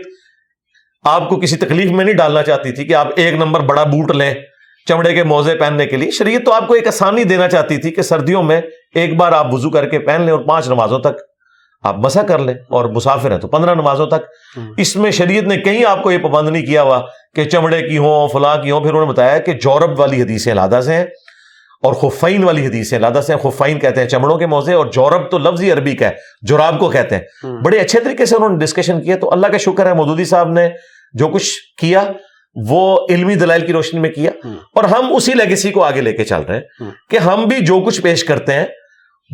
آپ 1.03 1.29
کو 1.29 1.35
کسی 1.39 1.55
تکلیف 1.57 1.91
میں 1.91 2.05
نہیں 2.05 2.15
ڈالنا 2.15 2.43
چاہتی 2.43 2.71
تھی 2.71 2.85
کہ 2.85 2.93
آپ 2.93 3.07
ایک 3.15 3.33
نمبر 3.33 3.59
بڑا 3.59 3.83
بوٹ 3.83 4.11
لیں 4.11 4.33
چمڑے 4.87 5.13
کے 5.13 5.23
موزے 5.23 5.55
پہننے 5.55 5.85
کے 5.85 5.97
لیے۔ 5.97 6.11
شریعت 6.11 6.45
تو 6.45 6.53
آپ 6.53 6.67
کو 6.67 6.73
ایک 6.73 6.87
آسانی 6.87 7.23
دینا 7.23 7.49
چاہتی 7.49 7.77
تھی 7.77 7.91
کہ 7.91 8.01
سردیوں 8.01 8.43
میں 8.43 8.61
ایک 8.95 9.17
بار 9.17 9.31
آپ 9.31 9.53
وضو 9.53 9.69
کر 9.69 9.89
کے 9.89 9.99
پہن 9.99 10.21
لیں 10.21 10.33
اور 10.33 10.39
پانچ 10.39 10.67
نمازوں 10.67 10.99
تک۔ 10.99 11.32
آپ 11.83 11.97
مسا 11.97 12.23
کر 12.23 12.39
لیں 12.39 12.53
اور 12.69 12.85
مسافر 12.85 13.31
ہیں 13.31 13.37
تو 13.37 13.47
پندرہ 13.47 13.75
نمازوں 13.75 14.07
تک۔ 14.07 14.23
اس 14.77 14.95
میں 14.95 15.11
شریعت 15.11 15.43
نے 15.43 15.57
کہیں 15.57 15.85
آپ 15.85 16.03
کو 16.03 16.11
یہ 16.11 16.17
پابند 16.17 16.49
نہیں 16.49 16.65
کیا 16.65 16.81
ہوا 16.81 17.01
کہ 17.35 17.43
چمڑے 17.43 17.81
کی 17.81 17.97
ہوں 17.97 18.27
فلاں 18.27 18.63
کی 18.63 18.71
ہوں 18.71 18.81
پھر 18.81 18.89
انہوں 18.89 19.05
نے 19.05 19.11
بتایا 19.11 19.37
کہ 19.37 19.53
جورب 19.53 19.99
والی 19.99 20.21
حدیثیں 20.21 20.53
لادہ 20.53 20.79
سے 20.85 20.93
ہیں 20.93 21.05
اور 21.83 21.93
خفین 21.93 22.43
والی 22.43 22.67
حدیثیں 22.67 22.99
لادہ 22.99 23.21
سے 23.27 23.33
ہیں۔ 23.33 23.39
خفین 23.39 23.79
کہتے 23.79 24.01
ہیں 24.01 24.07
چمڑوں 24.07 24.37
کے 24.37 24.45
موزے 24.45 24.73
اور 24.73 24.85
جورب 24.85 25.31
تو 25.31 25.37
لفظ 25.37 25.61
ہی 25.61 25.71
عربی 25.71 25.95
کا 25.95 26.05
ہے 26.05 26.11
جوراب 26.41 26.79
کو 26.79 26.89
کہتے 26.89 27.15
ہیں۔ 27.15 27.21
بڑے 27.63 27.79
اچھے 27.79 27.99
طریقے 27.99 28.25
سے 28.25 28.35
انہوں 28.35 28.49
نے 28.49 28.65
ڈسکشن 28.65 29.01
کیا 29.01 29.15
تو 29.15 29.31
اللہ 29.31 29.47
کا 29.47 29.57
شکر 29.57 29.85
ہے 29.85 29.93
مودودی 29.93 30.25
صاحب 30.25 30.49
نے 30.49 30.69
جو 31.13 31.27
کچھ 31.27 31.49
کیا 31.77 32.03
وہ 32.55 33.07
علمی 33.09 33.35
دلائل 33.35 33.65
کی 33.65 33.73
روشنی 33.73 33.99
میں 33.99 34.09
کیا۔ 34.09 34.31
اور 34.75 34.83
ہم 34.83 35.15
اسی 35.15 35.33
لیگیسی 35.33 35.71
کو 35.71 35.83
آگے 35.83 36.01
لے 36.01 36.13
کے 36.13 36.23
چل 36.23 36.41
رہے 36.41 36.55
ہیں 36.55 36.61
کہ 37.09 37.17
ہم 37.17 37.43
بھی 37.43 37.65
جو 37.65 37.79
کچھ 37.79 38.01
پیش 38.01 38.23
کرتے 38.23 38.53
ہیں 38.53 38.65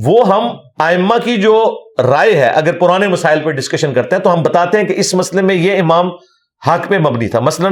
وہ 0.06 0.36
ہم 0.36 0.48
آئمہ 0.80 1.16
کی 1.24 1.38
جو 1.38 1.80
رائے 2.02 2.34
ہے، 2.34 2.48
اگر 2.48 2.72
پرانے 2.74 3.08
مسائل 3.08 3.40
پہ 3.40 3.52
ڈسکشن 3.52 3.94
کرتے 3.94 4.16
ہیں 4.16 4.24
تو 4.24 4.34
ہم 4.34 4.44
بتاتے 4.44 4.78
ہیں 4.78 4.86
کہ 4.86 4.94
اس 4.98 5.14
مسئلے 5.14 5.42
میں 5.42 5.56
یہ 5.56 5.82
امام 5.82 6.10
حق 6.68 6.88
پہ 6.88 6.98
مبنی 6.98 7.28
تھا۔ 7.28 7.40
مثلا 7.40 7.70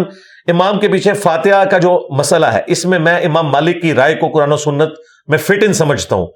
امام 0.47 0.79
کے 0.79 0.87
پیچھے 0.87 1.13
فاتحہ 1.13 1.65
کا 1.65 1.77
جو 1.77 2.07
مسئلہ 2.17 2.45
ہے، 2.45 2.61
اس 2.67 2.85
میں 2.85 2.99
میں 2.99 3.25
امام 3.25 3.47
مالک 3.47 3.81
کی 3.81 3.93
رائے 3.93 4.15
کو 4.15 4.27
قرآن 4.27 4.51
و 4.51 4.57
سنت 4.57 4.89
میں 5.27 5.37
فٹ 5.37 5.63
ان 5.63 5.73
سمجھتا 5.73 6.15
ہوں۔ 6.15 6.27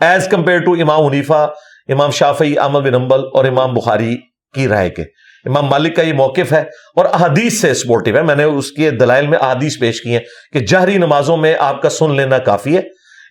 ایز 0.00 0.28
کمپیئر 0.28 0.58
ٹو 0.58 0.72
امام 0.72 1.06
حنیفہ، 1.06 1.50
امام 1.88 2.10
شافی 2.10 2.58
احمد 2.58 2.80
بن 2.80 2.94
امبل 2.94 3.20
اور 3.32 3.44
امام 3.44 3.74
بخاری 3.74 4.16
کی 4.54 4.68
رائے 4.68 4.90
کے۔ 4.90 5.02
امام 5.44 5.66
مالک 5.66 5.96
کا 5.96 6.02
یہ 6.02 6.12
موقف 6.12 6.52
ہے 6.52 6.64
اور 6.96 7.04
احادیث 7.04 7.60
سے 7.60 7.74
سپورٹو 7.74 8.16
ہے۔ 8.16 8.22
میں 8.22 8.36
نے 8.36 8.44
اس 8.44 8.72
کے 8.72 8.90
دلائل 8.90 9.26
میں 9.26 9.38
احادیث 9.38 9.78
پیش 9.80 10.02
کی 10.02 10.12
ہیں 10.12 10.20
کہ 10.52 10.60
جہری 10.60 10.98
نمازوں 10.98 11.36
میں 11.36 11.54
آپ 11.58 11.82
کا 11.82 11.88
سن 11.88 12.16
لینا 12.16 12.38
کافی 12.38 12.76
ہے۔ 12.76 12.82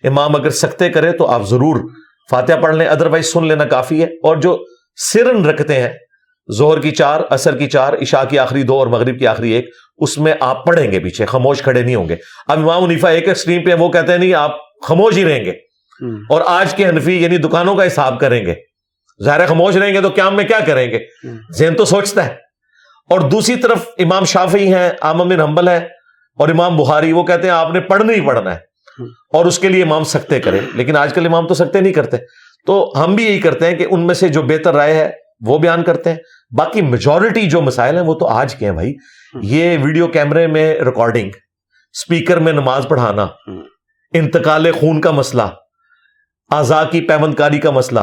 امام 0.08 0.36
اگر 0.36 0.50
سکتے 0.50 0.88
کرے 0.88 1.12
تو 1.12 1.26
آپ 1.26 1.42
ضرور 1.42 1.90
فاتحہ 2.30 2.54
پڑھ 2.54 2.76
لیں 2.76 2.86
ادروائز 2.86 3.32
سن 3.32 3.46
لینا 3.46 3.64
کافی 3.64 4.00
ہے۔ 4.00 4.06
اور 4.06 4.36
جو 4.36 4.64
سرن 4.96 5.46
رکھتے 5.46 5.74
ہیں 5.74 5.88
زہر 6.58 6.80
کی 6.80 6.90
چار 6.90 7.20
اثر 7.30 7.56
کی 7.56 7.66
چار 7.66 7.92
عشاء 7.92 8.24
کی 8.24 8.38
آخری 8.38 8.62
دو 8.62 8.78
اور 8.78 8.86
مغرب 8.86 9.18
کی 9.18 9.26
آخری 9.26 9.50
ایک 9.50 9.70
اس 9.98 10.18
میں 10.18 10.34
آپ 10.40 10.66
پڑھیں 10.66 10.92
گے 10.92 11.00
پیچھے 11.00 11.26
خاموش 11.26 11.62
کھڑے 11.62 11.82
نہیں 11.82 11.94
ہوں 11.94 12.08
گے۔ 12.08 12.16
اب 12.46 12.58
امام 12.58 12.84
منیفا 12.84 13.08
ایک 13.08 13.28
اسٹریم 13.28 13.64
پہ 13.64 13.74
وہ 13.74 13.88
کہتے 13.88 14.12
ہیں 14.12 14.18
نہیں 14.18 14.34
آپ 14.34 14.56
خاموش 14.88 15.16
ہی 15.16 15.24
رہیں 15.24 15.44
گے۔ 15.44 15.52
اور 16.30 16.40
آج 16.46 16.74
کے 16.74 16.88
حنفی 16.88 17.22
یعنی 17.22 17.36
دکانوں 17.36 17.74
کا 17.74 17.86
حساب 17.86 18.20
کریں 18.20 18.46
گے۔ 18.46 18.54
ظاہر 19.24 19.46
خاموش 19.46 19.76
رہیں 19.76 19.94
گے 19.94 20.00
تو 20.00 20.08
قیام 20.08 20.36
میں 20.36 20.44
کیا 20.44 20.58
کریں 20.66 20.90
گے؟ 20.90 20.98
ذہن 21.58 21.74
تو 21.74 21.84
سوچتا 21.84 22.26
ہے۔ 22.26 22.34
اور 23.10 23.20
دوسری 23.20 23.56
طرف 23.56 23.78
امام 23.98 24.24
شافی 24.24 24.74
ہیں 24.74 24.90
آمم 25.00 25.28
بن 25.28 25.40
حنبل 25.40 25.68
ہے 25.68 25.76
اور 26.38 26.48
امام 26.48 26.76
بخاری 26.76 27.12
وہ 27.12 27.22
کہتے 27.24 27.42
ہیں 27.42 27.54
آپ 27.54 27.72
نے 27.72 27.80
پڑھنا 27.80 28.12
ہی 28.12 28.20
پڑھنا 28.20 28.54
ہے۔ 28.54 28.67
اور 29.32 29.46
اس 29.46 29.58
کے 29.58 29.68
لیے 29.68 29.82
امام 29.82 30.04
سکتے 30.04 30.40
کریں۔ 30.40 30.60
لیکن 30.74 30.96
آج 30.96 31.14
کل 31.14 31.26
امام 31.26 31.46
تو 31.46 31.54
سکتے 31.54 31.80
نہیں 31.80 31.92
کرتے۔ 31.92 32.16
تو 32.66 32.92
ہم 32.96 33.14
بھی 33.14 33.24
یہی 33.24 33.40
کرتے 33.40 33.66
ہیں 33.66 33.74
کہ 33.74 33.86
ان 33.90 34.06
میں 34.06 34.14
سے 34.14 34.28
جو 34.28 34.42
بہتر 34.42 34.74
رائے 34.74 34.94
ہے، 34.94 35.10
وہ 35.40 35.58
بیان 35.58 35.82
کرتے 35.82 36.10
ہیں۔ 36.10 36.16
باقی 36.56 36.82
میجورٹی 36.82 37.40
جو 37.40 37.60
مسائل 37.60 37.94
ہیں، 37.94 38.02
وہ 38.02 38.14
تو 38.14 38.26
آج 38.26 38.54
کے 38.54 38.64
ہیں 38.64 38.72
بھائی۔ 38.72 38.94
یہ 39.42 39.78
ویڈیو 39.82 40.06
کیمرے 40.06 40.46
میں 40.46 40.76
ریکارڈنگ 40.76 41.30
اسپیکر 41.92 42.36
میں 42.36 42.52
نماز 42.52 42.86
پڑھانا، 42.88 43.26
انتقال 44.14 44.72
خون 44.72 45.00
کا 45.00 45.10
مسئلہ 45.10 45.42
آزا 46.50 46.84
کی 46.84 47.00
پیمند 47.00 47.34
کاری 47.34 47.58
کا 47.58 47.70
مسئلہ 47.70 48.00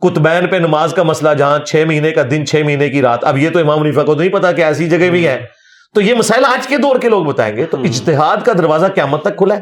کتبین 0.00 0.46
پہ 0.46 0.56
نماز 0.56 0.94
کا 0.94 1.02
مسئلہ، 1.02 1.34
جہاں 1.34 1.58
چھ 1.58 1.84
مہینے 1.86 2.10
کا 2.10 2.22
دن، 2.30 2.46
چھ 2.46 2.62
مہینے 2.64 2.88
کی 2.88 3.02
رات۔ 3.02 3.24
اب 3.24 3.38
یہ 3.38 3.50
تو 3.50 3.58
امام 3.58 3.80
منیفا 3.80 4.02
کو 4.02 4.14
نہیں 4.14 4.28
پتا 4.28 4.52
کہ 4.52 4.64
ایسی 4.64 4.88
جگہ 4.88 5.10
بھی 5.10 5.26
ہے 5.26 5.46
تو 5.94 6.00
یہ 6.00 6.14
مسائل 6.14 6.44
آج 6.44 6.66
کے 6.66 6.76
دور 6.76 6.96
کے 6.96 7.08
لوگ 7.08 7.24
بتائیں 7.24 7.56
گے۔ 7.56 7.64
تو 7.64 7.76
اجتہاد 7.80 8.36
کا 8.44 8.52
دروازہ 8.52 8.86
قیامت 8.86 9.22
تک 9.22 9.38
کھلا 9.38 9.56
ہے۔ 9.56 9.60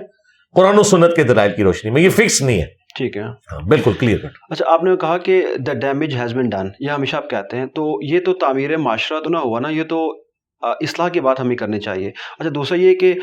قرآن 0.55 0.79
و 0.79 0.83
سنت 0.83 1.17
کے 1.17 1.23
دلائل 1.23 1.53
کی 1.57 1.63
روشنی 1.63 1.91
میں 1.91 2.03
یہ 2.03 2.11
فکس 2.11 2.43
نہیں 2.43 2.61
ہے۔ 2.61 2.67
ٹھیک 2.97 3.17
ہے۔ 3.17 3.23
ہاں، 3.23 3.69
بالکل 3.69 3.93
کلیئر 3.93 4.19
کٹ 4.19 4.39
اچھا 4.51 4.65
آپ 4.73 4.85
نے 4.85 4.97
کہا 4.97 5.19
کہ 5.19 5.45
the 5.67 5.73
damage 5.73 6.15
has 6.15 6.35
been 6.35 6.49
done 6.49 6.69
یہ 6.81 6.91
ہمیشہ 6.91 7.17
آپ 7.17 7.31
کہتے 7.31 7.57
ہیں۔ 7.57 7.67
تو 7.67 7.99
یہ 8.03 8.21
تو 8.21 8.35
تعمیر 8.35 8.77
معاشرہ 8.77 9.21
تو 9.21 9.31
نہ 9.31 9.37
ہوا 9.37 9.61
نا 9.61 9.69
یہ 9.69 9.83
تو 9.83 10.23
اصلاح 10.63 11.09
کی 11.09 11.21
بات 11.21 11.41
ہمیں 11.41 11.57
کرنی 11.57 11.81
چاہیے۔ 11.81 12.09
اچھا 12.09 12.51
دوسرا 12.55 12.79
یہ 12.79 12.95
کہ 12.95 13.15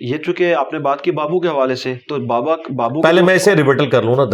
یہ 0.00 0.16
چونکہ 0.18 0.54
آپ 0.54 0.72
نے 0.72 0.78
بات 0.78 1.02
کی 1.02 1.10
بابو 1.10 1.40
کے 1.40 1.48
حوالے 1.48 1.74
سے 1.74 1.94
تو 2.08 2.16
بابا 2.16 2.54
بابو 2.76 3.02
پہلے 3.02 3.22
میں 3.22 3.34
اسے 3.34 3.54
ریبٹل 3.54 3.90
کر 3.90 4.02
لوں 4.02 4.16
نا 4.16 4.24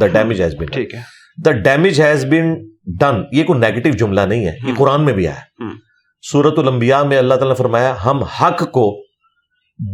دا 0.00 0.06
ڈیمیج 0.06 0.42
ہیز 0.42 0.54
بن 0.54 0.66
ٹھیک 0.66 0.94
ہے۔ 0.94 1.00
The 1.44 1.50
damage 1.50 2.00
has 2.00 2.24
been 2.24 2.54
done 2.98 3.22
یہ 3.32 3.44
کوئی 3.44 3.58
نیگیٹو 3.58 3.90
جملہ 3.90 4.20
نہیں 4.20 4.46
ہے 4.46 4.56
یہ 4.66 4.72
قرآن 4.76 5.04
میں 5.04 5.12
بھی 5.12 5.28
آیا۔ 5.28 5.68
سورت 6.22 6.58
الانبیاء 6.58 7.02
میں 7.02 7.18
اللہ 7.18 7.34
تعالیٰ 7.34 7.48
نے 7.48 7.54
فرمایا 7.54 7.94
ہم 8.06 8.22
حق 8.22 8.70
کو 8.70 9.01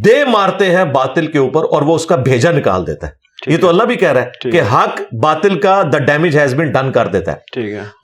دے 0.04 0.24
مارتے 0.24 0.76
ہیں 0.76 0.84
باطل 0.84 1.26
کے 1.26 1.38
اوپر 1.38 1.64
اور 1.64 1.82
وہ 1.82 1.94
اس 1.94 2.06
کا 2.06 2.16
بھیجا 2.16 2.50
نکال 2.50 2.86
دیتا 2.86 3.06
ہے۔ 3.06 3.12
یہ 3.46 3.56
تو 3.60 3.68
اللہ 3.68 3.82
بھی 3.82 3.96
کہہ 3.96 4.12
رہا 4.12 4.22
ہے 4.22 4.50
کہ 4.50 4.60
حق 4.62 5.00
باطل 5.22 5.60
کا 5.60 5.82
the 5.92 5.98
damage 5.98 6.38
has 6.38 6.54
been 6.54 6.72
done 6.72 6.92
کر 6.92 7.06
دیتا 7.06 7.32
ہے۔ 7.32 7.38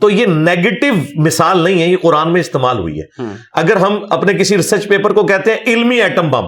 تو 0.01 0.11
یہ 0.11 0.27
نیگیٹو 0.27 1.21
مثال 1.23 1.59
نہیں 1.59 1.83
ہے 1.83 1.87
یہ 1.87 1.97
قرآن 2.03 2.33
میں 2.33 2.41
استعمال 2.41 2.79
ہوئی 2.79 3.01
ہے۔ 3.01 3.23
اگر 3.53 3.77
ہم 3.77 4.05
اپنے 4.11 4.35
کسی 4.35 4.57
ریسرچ 4.57 4.89
پیپر 4.89 5.13
کو 5.13 5.27
کہتے 5.27 5.53
ہیں 5.53 5.59
علمی 5.67 6.03
ایٹم 6.03 6.31
بم 6.31 6.47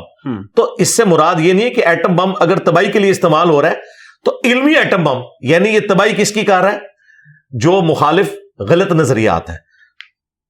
تو 0.57 0.75
اس 0.79 0.97
سے 0.97 1.05
مراد 1.05 1.35
یہ 1.39 1.53
نہیں 1.53 1.65
ہے 1.65 1.71
کہ 1.71 1.87
ایٹم 1.87 2.17
بم 2.17 2.33
اگر 2.41 2.57
تباہی 2.59 2.93
کے 2.93 2.99
لیے 2.99 3.11
استعمال 3.11 3.51
ہو 3.51 3.63
رہا 3.63 3.71
ہے 3.71 3.75
تو 4.25 4.41
علمی 4.45 4.75
ایٹم 4.75 5.05
بم 5.05 5.21
یعنی 5.41 5.69
یہ 5.69 5.81
تباہی 5.89 6.13
کس 6.17 6.33
کی 6.33 6.43
کار 6.43 6.73
ہے؟ 6.73 6.79
جو 7.51 7.73
مخالف 7.73 8.35
غلط 8.59 8.93
نظریات 8.93 9.51
ہیں۔ 9.51 9.57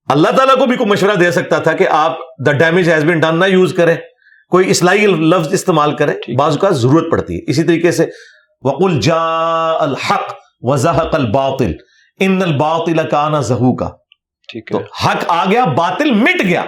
اللہ 0.09 0.27
تعالیٰ 0.27 0.55
کو 0.55 0.65
بھی 0.65 0.75
کوئی 0.75 0.89
مشورہ 0.89 1.15
دے 1.15 1.31
سکتا 1.31 1.59
تھا 1.59 1.73
کہ 1.73 1.87
آپ 1.91 2.17
the 2.45 2.51
damage 2.51 2.91
has 2.91 3.03
been 3.03 3.19
done 3.19 3.39
نہ 3.39 3.45
یوز 3.45 3.73
کریں۔ 3.73 3.95
کوئی 4.49 4.69
اصلاحی 4.69 5.05
لفظ 5.05 5.53
استعمال 5.53 5.95
کرے 5.95 6.35
بعض 6.37 6.57
کا 6.57 6.69
ضرورت 6.69 7.05
پڑتی 7.11 7.35
ہے۔ 7.35 7.39
اسی 7.47 7.63
طریقے 7.63 7.91
سے 7.91 8.05
وقل 8.63 8.99
جا 8.99 9.71
الحق 9.79 10.33
وضحق 10.61 11.15
الباطل 11.15 11.71
ان 12.19 12.41
الباطل 12.41 13.07
کانا 13.09 13.41
زہو 13.41 13.75
کا 13.75 13.89
تو 14.71 14.77
حق 15.05 15.23
آ 15.27 15.45
گیا 15.45 15.65
باطل 15.65 16.11
مٹ 16.11 16.43
گیا۔ 16.43 16.63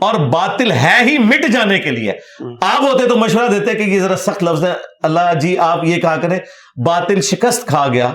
اور 0.00 0.14
باطل 0.14 0.72
ہے 0.72 0.98
ہی 1.02 1.18
مٹ 1.18 1.52
جانے 1.52 1.78
کے 1.78 1.90
لیے۔ 1.90 2.12
آپ 2.62 2.80
ہوتے 2.80 3.06
تو 3.06 3.16
مشورہ 3.16 3.48
دیتے 3.48 3.74
کہ 3.74 3.82
یہ 3.82 4.00
ذرا 4.00 4.16
سخت 4.16 4.44
لفظ 4.44 4.64
ہے۔ 4.64 4.72
اللہ 5.02 5.34
جی 5.40 5.58
آپ 5.58 5.84
یہ 5.84 6.00
کہا 6.00 6.16
کریں 6.16 6.38
باطل 6.86 7.20
شکست 7.20 7.66
کھا 7.66 7.88
گیا۔ 7.88 8.12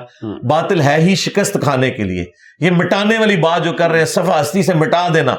باطل 0.49 0.81
ہے 0.81 1.01
ہی 1.01 1.15
شکست 1.15 1.57
کھانے 1.63 1.91
کے 1.91 2.03
لیے۔ 2.03 2.25
یہ 2.59 2.71
مٹانے 2.71 3.17
والی 3.17 3.37
بات 3.37 3.63
جو 3.63 3.73
کر 3.73 3.89
رہے 3.89 3.99
ہیں 3.99 4.05
صفا 4.05 4.41
ہستی 4.41 4.63
سے 4.63 4.73
مٹا 4.73 5.07
دینا۔ 5.13 5.35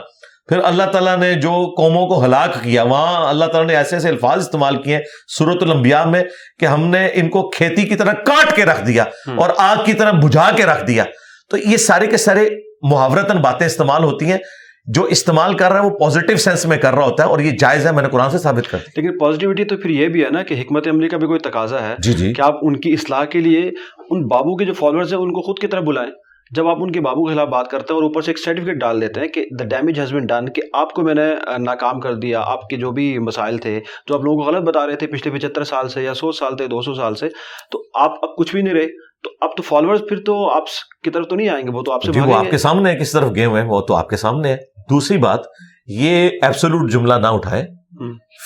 پھر 0.49 0.61
اللہ 0.65 0.83
تعالیٰ 0.83 1.17
نے 1.17 1.35
جو 1.35 1.51
قوموں 1.77 2.07
کو 2.07 2.25
ہلاک 2.25 2.63
کیا 2.63 2.83
وہاں 2.83 3.29
اللہ 3.29 3.45
تعالیٰ 3.45 3.71
نے 3.71 3.77
ایسے 3.77 3.97
ایسے 3.97 4.09
الفاظ 4.09 4.39
استعمال 4.39 4.83
کیے 4.83 4.99
صورت 5.39 5.63
الانبیاء 5.63 6.05
میں 6.05 6.23
کہ 6.59 6.67
ہم 6.67 6.87
نے 6.87 7.09
ان 7.15 7.29
کو 7.29 7.51
کھیتی 7.51 7.83
کی 7.83 7.95
طرح 7.95 8.13
کاٹ 8.13 8.57
کے 8.57 8.65
رکھ 8.65 8.87
دیا 8.87 9.05
اور 9.37 9.51
آگ 9.57 9.77
کی 9.85 9.93
طرح 9.93 10.11
بجھا 10.11 10.51
کے 10.57 10.67
رکھ 10.67 10.85
دیا۔ 10.87 11.05
تو 11.51 11.57
یہ 11.57 11.77
سارے 11.77 12.07
کے 12.07 12.17
سارے 12.17 12.49
محاورتن 12.83 13.37
باتیں 13.37 13.67
استعمال 13.67 14.05
ہوتی 14.05 14.31
ہیں۔ 14.31 14.39
جو 14.87 15.03
استعمال 15.03 15.55
کر 15.55 15.73
رہا 15.73 15.81
ہے 15.81 15.85
وہ 15.85 15.99
پازیٹیو 15.99 16.37
سینس 16.37 16.67
میں 16.67 16.77
کر 16.77 16.95
رہا 16.95 17.05
ہوتا 17.05 17.25
ہے 17.25 17.29
اور 17.29 17.39
یہ 17.39 17.51
جائز 17.51 17.87
ہے 17.87 17.93
میں 17.93 18.03
نے 18.03 18.09
قرآن 18.09 18.31
سے 18.31 18.39
ثابت 18.39 18.71
کر 18.71 18.79
لیکن 18.97 19.19
پازیٹیوٹی 19.19 19.65
تو 19.65 19.77
پھر 19.77 19.91
یہ 19.91 20.09
بھی 20.09 20.25
ہے 20.25 20.31
نا 20.31 20.43
کہ 20.43 20.55
حکمت 20.55 20.89
عملی 20.89 21.09
کا 21.09 21.17
بھی 21.17 21.27
کوئی 21.27 21.41
تقاضا 21.41 21.83
ہے 21.83 21.95
جی 21.99 22.13
جی۔ 22.13 22.33
کہ 22.33 22.43
آپ 22.43 22.55
ان 22.63 22.81
کی 22.81 22.93
اصلاح 22.93 23.25
کے 23.25 23.41
لیے 23.41 23.71
ان 24.11 24.27
بابو 24.27 24.57
کے 24.57 24.65
جو 24.65 24.73
فالوورز 24.73 25.13
ہیں 25.13 25.21
ان 25.21 25.33
کو 25.33 25.43
خود 25.43 25.59
کی 25.59 25.67
طرف 25.67 25.83
بلائیں۔ 25.83 26.11
جب 26.55 26.69
آپ 26.69 26.77
ان 26.81 26.93
کے 26.93 27.01
بابو 27.01 27.25
کے 27.25 27.35
خلاف 27.35 27.49
بات 27.49 27.71
کرتے 27.71 27.93
ہیں 27.93 27.95
اور 27.95 28.03
اوپر 28.03 28.23
سے 28.23 28.31
ایک 28.31 28.39
سرٹیفکیٹ 28.39 28.77
ڈال 28.77 29.01
دیتے 29.01 29.21
ہیں 29.21 29.29
کہ 29.29 29.45
the 29.59 29.65
damage 29.65 30.01
has 30.01 30.13
been 30.13 30.27
done 30.27 30.53
کہ 30.53 30.63
آپ 30.73 30.93
کو 30.93 31.03
میں 31.03 31.15
نے 31.15 31.35
ناکام 31.59 32.01
کر 32.01 32.15
دیا 32.15 32.41
آپ 32.41 32.69
کے 32.69 32.77
جو 32.77 32.91
بھی 32.91 33.19
مسائل 33.19 33.59
تھے 33.59 33.81
جو 34.07 34.15
آپ 34.15 34.21
لوگوں 34.21 34.45
کو 34.45 34.51
غلط 34.51 34.69
بتا 34.69 34.87
رہے 34.87 34.97
تھے 34.97 35.07
پچھلے 35.07 35.39
پچہتر 35.39 35.65
سال 35.65 35.89
سے 35.89 36.03
یا 36.03 36.15
سو 36.15 36.33
سال 36.33 36.57
تھے 36.57 36.67
دو 36.67 36.83
سو 36.83 36.95
سال 36.95 37.15
سے 37.15 37.29
تو 37.73 37.83
آپ 37.95 38.11
اب 38.23 38.37
کچھ 38.39 38.53
بھی 38.53 38.63
نہیں 38.63 38.75
رہے۔ 38.75 38.87
تو 39.23 39.31
اب 39.41 39.51
تو 39.57 39.63
فالوورز 39.63 40.01
پھر 40.09 40.17
تو 40.21 40.51
آپ 40.51 40.65
کی 41.03 41.11
طرف 41.11 41.27
تو 41.31 41.37
نہیں 41.37 41.49
آئیں 41.49 41.67
گے 41.67 41.71
وہ 41.71 41.83
تو 41.83 41.93
آپ 41.93 42.03
سے 42.03 42.13
جی 42.13 42.21
وہ 42.21 42.35
آپ 42.35 42.51
کے 42.51 42.59
سامنے 42.59 42.91
ہے 42.91 42.99
کس 42.99 43.13
طرف 43.13 43.31
گئے 43.35 43.45
ہوئے 43.45 43.63
ہیں 43.63 43.69
وہ 43.69 43.81
تو 43.81 43.95
آپ 43.95 44.09
کے 44.09 44.17
سامنے 44.17 44.49
ہے 44.49 44.57
دوسری 44.91 45.19
بات 45.19 45.41
یہ 45.87 46.31
ایبسولوٹ 46.43 46.91
جملہ 46.91 47.15
نہ 47.15 47.27
اٹھائے 47.27 47.67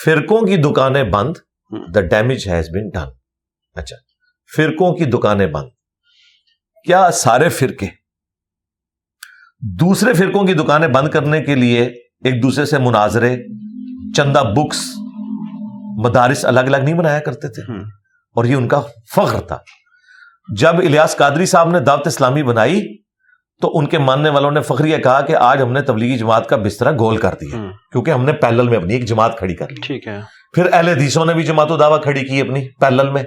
فرقوں 0.05 0.41
کی 0.47 0.57
دکانیں 0.57 1.03
بند 1.05 1.37
the 1.95 2.01
damage 2.01 2.49
has 2.49 2.69
been 2.69 2.89
done 2.89 3.11
اچھا۔ 3.77 3.97
فرقوں 4.57 4.95
کی 4.95 5.05
دکانیں 5.05 5.47
بند۔ 5.47 5.69
کیا 6.87 7.11
سارے 7.11 7.49
فرقے؟ 7.49 7.87
دوسرے 9.61 10.15
فرقوں 10.15 10.45
کی 10.45 10.55
دکانیں 10.55 10.89
بند 10.89 11.09
کرنے 11.09 11.43
کے 11.43 11.55
لیے 11.55 11.85
ایک 12.25 12.43
دوسرے 12.43 12.65
سے 12.65 12.79
مناظرے 12.79 13.37
چندہ 14.17 14.43
بکس 14.57 14.85
مدارس 16.05 16.45
الگ 16.45 16.61
الگ 16.61 16.77
نہیں 16.77 16.95
بنایا 16.95 17.19
کرتے 17.19 17.49
تھے؟ 17.49 17.73
اور 18.37 18.45
یہ 18.45 18.55
ان 18.55 18.69
کا 18.69 18.81
فخر 19.17 19.41
تھا۔ 19.41 19.59
جب 20.57 20.77
الیاس 20.79 21.17
قادری 21.17 21.47
صاحب 21.47 21.71
نے 21.71 21.81
دعوت 21.81 22.07
اسلامی 22.07 22.43
بنائی 22.43 22.97
تو 23.61 23.79
ان 23.79 23.87
کے 23.87 23.99
ماننے 23.99 24.29
والوں 24.29 24.51
نے 24.51 24.63
فخریہ 24.63 24.97
کہا 24.97 25.21
کہ 25.21 25.37
آج 25.37 25.63
ہم 25.63 25.73
نے 25.73 25.83
تبلیغی 25.83 26.19
جماعت 26.19 26.49
کا 26.49 26.57
بستر 26.57 26.99
گول 26.99 27.17
کر 27.17 27.35
دیا۔ 27.41 27.57
کیونکہ 27.93 28.11
ہم 28.11 28.25
نے 28.25 28.33
پیلل 28.33 28.69
میں 28.69 28.77
اپنی 28.77 28.95
ایک 28.95 29.05
جماعت 29.05 29.39
کھڑی 29.39 29.55
کر 29.55 29.69
لی۔ 29.69 29.81
ٹھیک 29.83 30.09
ہے۔ 30.09 30.21
پھر 30.53 30.69
اہل 30.73 30.89
حدیثوں 30.89 31.25
نے 31.25 31.35
بھی 31.35 31.43
جماعت 31.43 31.71
و 31.71 31.77
دعویٰ 31.77 32.03
کھڑی 32.03 32.21
کی 32.21 32.41
اپنی 32.41 32.69
پیلل 32.81 33.11
میں۔ 33.11 33.23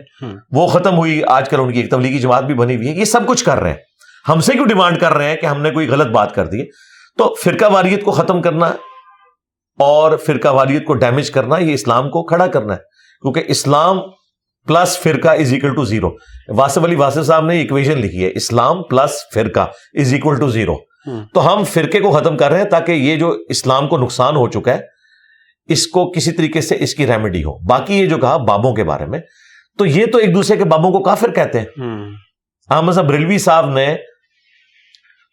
وہ 0.51 0.67
ختم 0.67 0.97
ہوئی 0.97 1.21
آج 1.27 1.49
کل 1.49 1.59
ان 1.59 1.73
کی 1.73 1.79
ایک 1.79 1.91
تبلیغی 1.91 2.19
جماعت 2.19 2.43
بھی 2.43 2.53
بنی 2.53 2.75
ہوئی 2.75 2.87
ہے۔ 2.87 2.93
یہ 2.93 3.05
سب 3.05 3.27
کچھ 3.27 3.45
کر 3.45 3.57
رہے 3.57 3.69
ہیں۔ 3.69 3.77
ہم 4.29 4.41
سے 4.41 4.53
کیوں 4.53 4.65
ڈیمانڈ 4.65 4.99
کر 4.99 5.13
رہے 5.13 5.29
ہیں 5.29 5.35
کہ 5.35 5.45
ہم 5.45 5.61
نے 5.61 5.71
کوئی 5.71 5.87
غلط 5.87 6.07
بات 6.07 6.35
کر 6.35 6.47
دی 6.47 6.57
تو 7.17 7.35
فرقہ 7.43 7.65
واریت 7.65 8.03
کو 8.03 8.11
ختم 8.11 8.41
کرنا 8.41 8.71
اور 9.79 10.17
فرقہ 10.17 10.47
واریت 10.47 10.85
کو 10.85 10.93
ڈیمیج 10.93 11.31
کرنا 11.31 11.57
یہ 11.57 11.73
اسلام 11.73 12.09
کو 12.09 12.23
کھڑا 12.23 12.47
کرنا 12.47 12.73
ہے۔ 12.73 12.79
کیونکہ 13.21 13.43
اسلام 13.47 13.99
پلس 14.67 14.99
فرقہ 14.99 15.27
is 15.27 15.53
equal 15.53 15.75
to 15.75 15.85
zero 15.85 16.09
Wasif 16.49 16.83
Ali 16.83 16.95
Wasif 16.95 17.25
صاحب 17.25 17.45
نے 17.45 17.61
اکویژن 17.61 17.97
لکھی 17.97 18.25
ہے۔ 18.25 18.31
اسلام 18.35 18.83
پلس 18.83 19.11
فرقہ 19.33 19.67
از 19.93 20.13
اکول 20.13 20.39
ٹو 20.39 20.49
زیرو 20.49 20.75
تو 21.33 21.53
ہم 21.53 21.63
فرقے 21.63 21.99
کو 21.99 22.11
ختم 22.11 22.37
کر 22.37 22.51
رہے 22.51 22.57
ہیں 22.57 22.69
تاکہ 22.69 22.91
یہ 22.91 23.15
جو 23.15 23.37
اسلام 23.49 23.87
کو 23.87 23.97
نقصان 23.97 24.35
ہو 24.35 24.47
چکا 24.47 24.73
ہے 24.73 24.92
اس 25.65 25.87
کو 25.87 26.11
کسی 26.11 26.31
طریقے 26.31 26.61
سے 26.61 26.75
اس 26.79 26.95
کی 26.95 27.07
ریمیڈی 27.07 27.43
ہو۔ 27.43 27.57
باقی 27.57 27.99
یہ 27.99 28.05
جو 28.05 28.17
کہا 28.17 28.37
بابوں 28.37 28.73
کے 28.73 28.83
بارے 28.83 29.05
میں 29.05 29.19
تو 29.77 29.85
یہ 29.85 30.05
تو 30.05 30.17
ایک 30.17 30.35
دوسرے 30.35 30.57
کے 30.57 30.63
بابوں 30.63 30.91
کو 30.91 30.99
کافر 30.99 31.31
کہتے 31.31 31.59
ہیں۔ 31.59 31.65
احمد 32.69 32.93
صاحب 32.93 33.11
ریلوی 33.11 33.37
صاحب 33.37 33.69
نے 33.69 33.95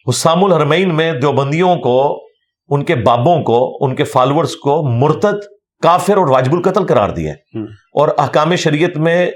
حسام 0.08 0.44
الحرمین 0.44 0.94
میں 0.94 1.12
دیوبندیوں 1.12 1.76
کو 1.76 2.24
ان 2.68 2.84
کے 2.84 2.94
بابوں 2.94 3.42
کو 3.42 3.78
ان 3.80 3.94
کے 3.94 4.04
فالوورز 4.04 4.56
کو 4.56 4.82
مرتد 4.82 5.44
کافر 5.82 6.16
اور 6.16 6.26
واجب 6.26 6.52
القتل 6.52 6.86
قرار 6.86 7.10
دیا 7.10 7.34
اور 7.94 8.08
احکام 8.18 8.56
شریعت 8.56 8.96
میں 8.96 9.30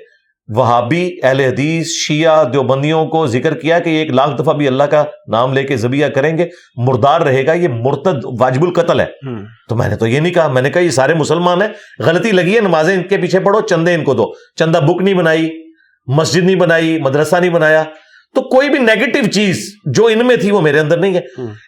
وہابی 0.49 1.11
اہل 1.23 1.41
حدیث 1.41 1.87
شیعہ 1.87 2.45
دیوبندیوں 2.45 3.07
کو 3.07 3.27
ذکر 3.27 3.55
کیا 3.55 3.79
کہ 3.79 3.91
یہ 3.91 3.99
ایک 3.99 4.11
لاکھ 4.11 4.43
دفعہ 4.43 4.55
بھی 4.55 4.67
اللہ 4.67 4.83
کا 4.83 5.05
نام 5.29 5.53
لے 5.53 5.63
کے 5.63 5.77
زبیہ 5.77 6.07
کریں 6.07 6.39
گے 6.39 6.49
مردار 6.77 7.21
رہے 7.21 7.47
گا 7.47 7.53
یہ 7.53 7.69
مرتد 7.69 8.25
واجب 8.41 8.63
القتل 8.63 9.01
ہے۔ 9.01 9.07
تو 9.69 9.77
میں 9.77 9.89
نے 9.89 9.97
تو 9.97 10.07
یہ 10.07 10.21
نہیں 10.21 10.33
کہا 10.33 10.49
میں 10.49 10.63
نے 10.63 10.71
کہا 10.71 10.83
یہ 10.83 10.91
سارے 10.91 11.15
مسلمان 11.15 11.63
ہیں 11.63 11.69
غلطی 11.99 12.33
لگی 12.33 12.55
ہے 12.55 12.61
نمازیں 12.61 12.95
ان 12.95 13.03
کے 13.03 13.17
پیچھے 13.17 13.41
پڑھو 13.41 13.61
چندے 13.61 13.95
ان 13.95 14.05
کو 14.05 14.15
دو۔ 14.15 14.33
چندہ 14.59 14.79
بک 14.79 15.03
نہیں 15.03 15.15
بنائی 15.15 15.51
مسجد 16.07 16.45
نہیں 16.45 16.57
بنائی 16.57 16.99
مدرسہ 17.01 17.37
نہیں 17.37 17.51
بنایا۔ 17.51 17.83
تو 18.35 18.43
کوئی 18.43 18.69
بھی 18.69 18.79
نیگیٹو 18.79 19.31
چیز 19.31 19.75
جو 19.85 20.07
ان 20.07 20.27
میں 20.27 20.37
تھی 20.37 20.51
وہ 20.51 20.61
میرے 20.61 20.81
اندر 20.81 20.99
نہیں 20.99 21.15
ہے۔ 21.15 21.21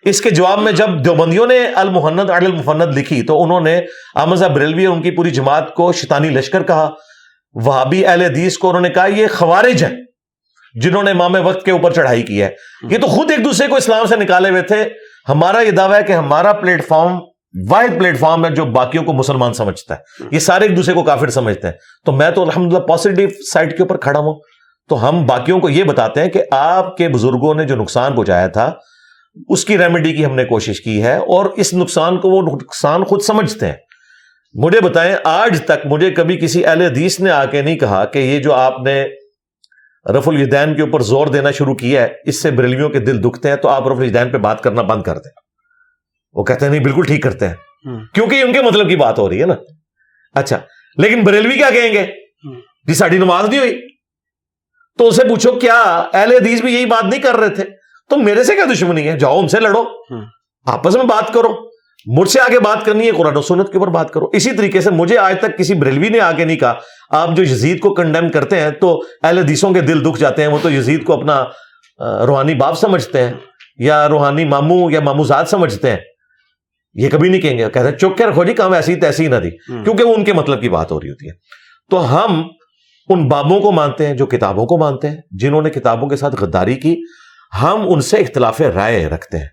اس 0.05 0.21
کے 0.21 0.31
جواب 0.31 0.59
میں 0.59 0.73
جب 0.73 1.05
دیوبندیوں 1.05 1.47
نے 1.47 1.59
المحنت 1.75 2.31
عدل 2.31 2.47
المفند 2.47 2.99
لکھی 2.99 3.23
تو 3.23 3.43
انہوں 3.43 3.61
نے 3.61 3.81
احمد 4.15 4.37
صاحب 4.37 4.55
بریلوی 4.55 4.87
اور 4.87 4.97
ان 4.97 5.03
کی 5.03 5.11
پوری 5.11 5.31
جماعت 5.31 5.75
کو 5.75 5.93
شیطانی 5.93 6.29
لشکر 6.29 6.63
کہا۔ 6.63 6.91
وہابی 7.65 8.07
اہل 8.07 8.23
حدیث 8.23 8.59
کو 8.59 8.69
انہوں 8.69 8.83
نے 8.83 8.89
کہا 8.89 9.07
یہ 9.07 9.27
خوارج 9.31 9.85
ہیں 9.85 9.97
جنہوں 10.83 11.03
نے 11.03 11.11
امام 11.11 11.37
وقت 11.47 11.65
کے 11.65 11.71
اوپر 11.71 11.93
چڑھائی 11.93 12.23
کی 12.23 12.43
ہے۔ 12.43 12.51
یہ 12.91 12.99
تو 12.99 13.07
خود 13.07 13.31
ایک 13.31 13.45
دوسرے 13.45 13.67
کو 13.67 13.77
اسلام 13.77 14.07
سے 14.07 14.17
نکالے 14.17 14.51
ہوئے 14.51 14.63
تھے۔ 14.63 14.85
ہمارا 15.29 15.61
یہ 15.61 15.71
دعویٰ 15.71 15.99
ہے 15.99 16.05
کہ 16.05 16.13
ہمارا 16.13 16.53
پلیٹ 16.53 16.87
فارم 16.87 17.19
واحد 17.71 17.99
پلیٹ 17.99 18.19
فارم 18.19 18.45
ہے 18.45 18.51
جو 18.51 18.65
باقیوں 18.65 19.05
کو 19.05 19.13
مسلمان 19.13 19.53
سمجھتا 19.53 19.95
ہے۔ 19.95 20.25
یہ 20.31 20.39
سارے 20.39 20.65
ایک 20.65 20.77
دوسرے 20.77 20.95
کو 20.95 21.03
کافر 21.03 21.31
سمجھتے 21.31 21.67
ہیں۔ 21.67 21.75
تو 22.05 22.13
میں 22.13 22.31
تو 22.31 22.43
الحمدللہ 22.43 22.79
پازیٹیو 22.79 23.29
سائڈ 23.53 23.77
کے 23.77 23.83
اوپر 23.83 23.97
کھڑا 23.97 24.21
ہوں۔ 24.21 24.41
تو 24.89 25.09
ہم 25.09 25.27
باقیوں 25.27 25.61
کو 25.61 25.71
یہ 25.71 25.85
بتاتے 25.85 26.23
ہیں 26.23 26.29
کہ 26.29 26.43
آپ 26.51 26.97
کے 26.97 27.09
بزرگوں 27.09 27.55
نے 27.55 27.65
جو 27.65 27.77
نقصان 27.77 28.13
پہنچایا 28.17 28.47
تھا، 28.47 28.73
اس 29.49 29.65
کی 29.65 29.79
ریمیڈی 29.79 30.13
کی 30.13 30.25
ہم 30.25 30.35
نے 30.35 30.45
کوشش 30.45 30.81
کی 30.81 31.03
ہے 31.03 31.17
اور 31.17 31.45
اس 31.45 31.75
نقصان 31.75 32.21
کو 32.21 32.31
وہ 32.31 32.43
نقصان 32.43 33.05
خود 33.05 33.23
سمجھتے 33.23 33.67
ہیں۔ 33.67 33.75
مجھے 34.59 34.81
بتائیں 34.81 35.17
آج 35.25 35.65
تک 35.65 35.87
مجھے 35.87 36.11
کبھی 36.11 36.37
کسی 36.37 36.67
اہل 36.67 36.83
حدیث 36.83 37.21
نے 37.21 37.31
آ 37.31 37.45
کے 37.45 37.63
نہیں 37.63 37.79
کہا 37.79 38.05
کہ 38.05 38.19
یہ 38.19 38.39
جو 38.39 38.55
آپ 38.55 38.81
نے 38.81 39.07
رف 40.19 40.29
الدین 40.29 40.75
کے 40.77 40.83
اوپر 40.83 41.01
زور 41.01 41.27
دینا 41.27 41.51
شروع 41.51 41.75
کیا 41.75 42.03
ہے 42.03 42.09
اس 42.25 42.43
سے 42.43 42.51
بریلویوں 42.51 42.89
کے 42.91 42.99
دل 42.99 43.23
دکھتے 43.25 43.49
ہیں 43.49 43.57
تو 43.57 43.69
آپ 43.69 43.89
رف 43.89 43.99
الدین 43.99 44.31
پہ 44.31 44.39
بات 44.39 44.63
کرنا 44.63 44.83
بند 44.83 45.03
کر 45.03 45.15
دیں۔ 45.15 45.31
وہ 46.33 46.45
کہتے 46.45 46.65
ہیں 46.65 46.73
نہیں 46.73 46.83
بالکل 46.83 47.03
ٹھیک 47.03 47.23
کرتے 47.23 47.49
ہیں۔ 47.49 47.55
کیونکہ 48.15 48.43
ان 48.43 48.53
کے 48.53 48.63
مطلب 48.63 48.89
کی 48.89 48.97
بات 48.97 49.19
ہو 49.19 49.29
رہی 49.29 49.41
ہے 49.41 49.47
نا۔ 49.47 49.55
اچھا 50.35 50.59
لیکن 50.97 51.25
بریلوی 51.25 51.55
کیا 51.55 51.71
کہیں 51.71 51.93
گے؟ 51.93 52.07
جی 52.87 52.95
ساڑھی 52.95 53.19
نماز 53.19 53.49
نہیں 53.49 53.59
ہوئی۔ 53.59 53.81
تو 54.99 55.09
اسے 55.09 55.29
پوچھو 55.29 55.53
کیا 55.53 55.83
اہل 56.13 56.33
حدیث 56.33 56.61
بھی 56.61 56.75
یہی 56.75 56.87
بات 56.87 57.05
نہیں 57.05 57.23
کر 57.23 57.37
رہے 57.37 57.49
تھے؟ 57.49 57.65
تو 58.11 58.17
میرے 58.17 58.45
سے 58.45 58.55
کیا 58.55 58.65
دشمنی 58.73 59.09
ہے؟ 59.09 59.19
جاؤ 59.19 59.39
ان 59.39 59.49
سے 59.49 59.61
لڑو۔ 59.61 59.85
آپس 60.67 60.97
میں 60.97 61.05
بات 61.05 61.33
کرو۔ 61.35 61.66
مجھ 62.05 62.29
سے 62.29 62.41
آگے 62.41 62.61
بات 62.61 62.85
کرنی 62.85 63.07
ہے 63.07 63.11
قرآن 63.11 63.37
و 63.37 63.43
سنت 63.43 63.73
کے 63.73 63.79
اوپر 63.79 63.91
بات 63.91 64.11
کرو۔ 64.11 64.27
اسی 64.33 64.53
طریقے 64.53 64.81
سے 64.81 64.91
مجھے 64.91 65.19
آج 65.19 65.39
تک 65.39 65.59
کسی 65.59 65.75
بریلوی 65.75 66.09
نے 66.09 66.21
آگے 66.21 66.45
نہیں 66.45 66.57
کہا۔ 66.57 66.75
آپ 67.11 67.29
جو 67.37 67.43
یزید 67.43 67.81
کو 67.81 67.95
کنڈیم 67.95 68.29
کرتے 68.29 68.61
ہیں 68.61 68.71
تو 68.71 69.03
اہل 69.23 69.39
حدیثوں 69.39 69.75
کے 69.75 69.81
دل 69.81 70.05
دکھ 70.05 70.21
جاتے 70.21 70.43
ہیں۔ 70.43 70.49
وہ 70.49 70.59
تو 70.63 70.71
یزید 70.71 71.05
کو 71.05 71.13
اپنا 71.13 71.45
روحانی 72.27 72.55
باپ 72.55 72.79
سمجھتے 72.79 73.23
ہیں 73.23 73.33
یا 73.77 74.09
روحانی 74.09 74.45
ماموں 74.45 74.91
یا 74.91 75.01
ماموزاد 75.01 75.45
سمجھتے 75.45 75.91
ہیں۔ 75.91 75.99
یہ 76.95 77.09
کبھی 77.09 77.29
نہیں 77.29 77.41
کہیں 77.41 77.59
گے۔ 77.59 77.69
کہتے 77.75 77.89
ہیں 77.89 77.99
چوک 77.99 78.17
کے 78.17 78.25
رکھو 78.25 78.45
جی 78.45 78.55
کام 78.55 78.73
ایسی 78.73 78.97
تیسی 78.97 79.29
نہ 79.29 79.37
دی۔ 79.37 79.51
کیونکہ 79.85 80.05
وہ 80.05 80.15
ان 80.15 80.25
کے 80.25 80.33
مطلب 80.33 80.61
کی 80.61 80.69
بات 80.69 80.93
ہو 80.93 81.01
رہی 81.01 81.09
ہوتی 81.09 81.27
ہے۔ 81.27 81.33
تو 81.91 82.15
ہم 82.15 82.43
ان 83.09 83.29
بابوں 83.29 83.61
کو 83.61 83.73
مانتے 83.73 84.07
ہیں 84.07 84.15
جو 84.15 84.27
کتابوں 84.27 84.67
کو 84.67 84.79
مانتے 84.79 85.11
ہیں 85.11 85.17
جنہوں 85.31 85.63
نے 85.63 85.71
کتابوں 85.71 86.09
کے 86.09 86.17
ساتھ 86.17 86.37
غداری 86.41 86.75
کی۔ 86.75 86.97
ہم 87.63 87.85
ان 87.89 88.01
سے 88.01 88.17
اختلاف 88.17 88.61
رائے 88.61 89.07
رکھتے 89.07 89.39
ہیں۔ 89.39 89.49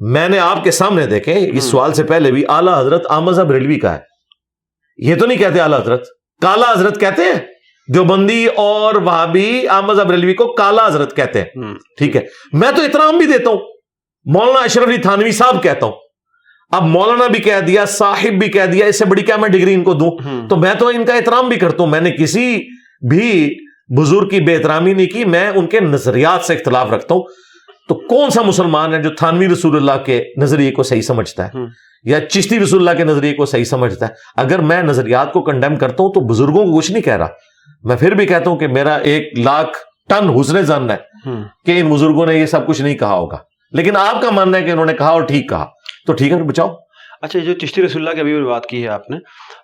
میں 0.00 0.28
نے 0.28 0.38
آپ 0.38 0.64
کے 0.64 0.70
سامنے 0.70 1.06
دیکھے 1.06 1.50
اس 1.52 1.64
سوال 1.64 1.92
سے 1.94 2.02
پہلے 2.02 2.32
بھی 2.32 2.44
اعلیٰ 2.48 2.80
حضرت 2.80 3.06
آمد 3.08 3.38
ریلوی 3.38 3.78
کا 3.78 3.94
ہے۔ 3.94 3.98
یہ 4.96 5.14
تو 5.16 5.26
نہیں 5.26 5.38
کہتے 5.38 5.60
اعلیٰ 5.60 5.80
حضرت 5.80 6.06
کالا 6.42 6.72
حضرت 6.72 7.00
کہتے 7.00 7.22
ہیں۔ 7.22 7.40
دیوبندی 7.94 8.46
اور 8.46 8.94
وہاں 8.94 9.26
بھی 9.26 9.68
آمد 9.68 10.10
ریلوی 10.10 10.34
کو 10.34 10.52
کالا 10.52 10.86
حضرت 10.86 11.16
کہتے 11.16 11.40
ہیں۔ 11.40 11.62
ٹھیک 11.98 12.16
ہے۔ 12.16 12.22
میں 12.52 12.72
تو 12.76 12.82
احترام 12.82 13.18
بھی 13.18 13.26
دیتا 13.26 13.50
ہوں۔ 13.50 13.58
مولانا 14.24 14.58
اشرف 14.58 14.88
علی 14.88 14.96
تھانوی 14.96 15.32
صاحب 15.32 15.62
کہتا 15.62 15.86
ہوں۔ 15.86 15.92
اب 16.70 16.82
مولانا 16.82 17.26
بھی 17.26 17.40
کہہ 17.40 17.60
دیا 17.66 17.84
صاحب 17.84 18.38
بھی 18.38 18.48
کہہ 18.48 18.66
دیا 18.66 18.86
اس 18.86 18.98
سے 18.98 19.04
بڑی 19.04 19.22
کیا 19.22 19.36
میں 19.36 19.48
ڈگری 19.48 19.74
ان 19.74 19.82
کو 19.82 19.94
دوں؟ 19.94 20.10
تو 20.48 20.56
میں 20.56 20.74
تو 20.74 20.88
ان 20.88 21.04
کا 21.04 21.14
احترام 21.14 21.48
بھی 21.48 21.56
کرتا 21.56 21.82
ہوں۔ 21.82 21.90
میں 21.90 22.00
نے 22.00 22.10
کسی 22.10 22.56
بھی 23.10 23.54
بزرگ 23.96 24.28
کی 24.28 24.40
بے 24.40 24.56
احترامی 24.56 24.92
نہیں 24.92 25.06
کی 25.06 25.24
میں 25.24 25.48
ان 25.48 25.66
کے 25.66 25.80
نظریات 25.80 26.44
سے 26.44 26.54
اختلاف 26.54 26.90
رکھتا 26.90 27.14
ہوں۔ 27.14 27.22
تو 27.88 27.94
کون 27.94 28.30
سا 28.30 28.42
مسلمان 28.42 28.94
ہے 28.94 29.02
جو 29.02 29.10
تھانوی 29.10 29.48
رسول 29.48 29.76
اللہ 29.76 30.04
کے 30.04 30.24
نظریے 30.36 30.70
کو 30.70 30.82
صحیح 30.82 31.00
سمجھتا 31.00 31.46
ہے؟ 31.46 31.50
یا 32.04 32.20
چشتی 32.20 32.60
رسول 32.60 32.88
اللہ 32.88 32.98
کے 32.98 33.04
نظریے 33.04 33.34
کو 33.34 33.46
صحیح 33.46 33.64
سمجھتا 33.64 34.06
ہے؟ 34.06 34.10
اگر 34.36 34.58
میں 34.58 34.82
نظریات 34.82 35.32
کو 35.32 35.42
کنڈیم 35.42 35.76
کرتا 35.76 36.02
ہوں 36.02 36.12
تو 36.12 36.20
بزرگوں 36.20 36.64
کو 36.64 36.78
کچھ 36.78 36.92
نہیں 36.92 37.02
کہہ 37.02 37.16
رہا۔ 37.16 37.26
میں 37.82 37.96
پھر 37.96 38.14
بھی 38.14 38.26
کہتا 38.26 38.50
ہوں 38.50 38.56
کہ 38.56 38.68
میرا 38.68 38.94
ایک 38.94 39.38
لاکھ 39.38 39.78
ٹن 40.08 40.40
حسن 40.40 40.62
زن 40.62 40.90
ہے 40.90 40.96
کہ 41.66 41.80
ان 41.80 41.92
بزرگوں 41.92 42.26
نے 42.26 42.34
یہ 42.34 42.46
سب 42.46 42.66
کچھ 42.66 42.82
نہیں 42.82 42.94
کہا 42.94 43.14
ہوگا۔ 43.14 43.36
لیکن 43.72 43.96
آپ 43.96 44.22
کا 44.22 44.30
ماننا 44.30 44.58
ہے 44.58 44.62
کہ 44.62 44.70
انہوں 44.70 44.86
نے 44.86 44.92
کہا 44.92 45.08
اور 45.08 45.22
ٹھیک 45.22 45.48
کہا۔ 45.48 45.66
تو 46.06 46.12
ٹھیک 46.12 46.32
ہے 46.32 46.42
بچاؤ۔ 46.42 46.68
اچھا 47.24 47.38
جو 47.40 47.52
چشتی 47.56 47.82
رسول 47.82 48.02
اللہ 48.02 48.14
کی 48.14 48.20
ابھی 48.20 48.34
بھی 48.34 48.44
بات 48.44 48.66
کی 48.66 48.82
ہے 48.82 48.88
آپ 48.90 49.10
نے 49.10 49.18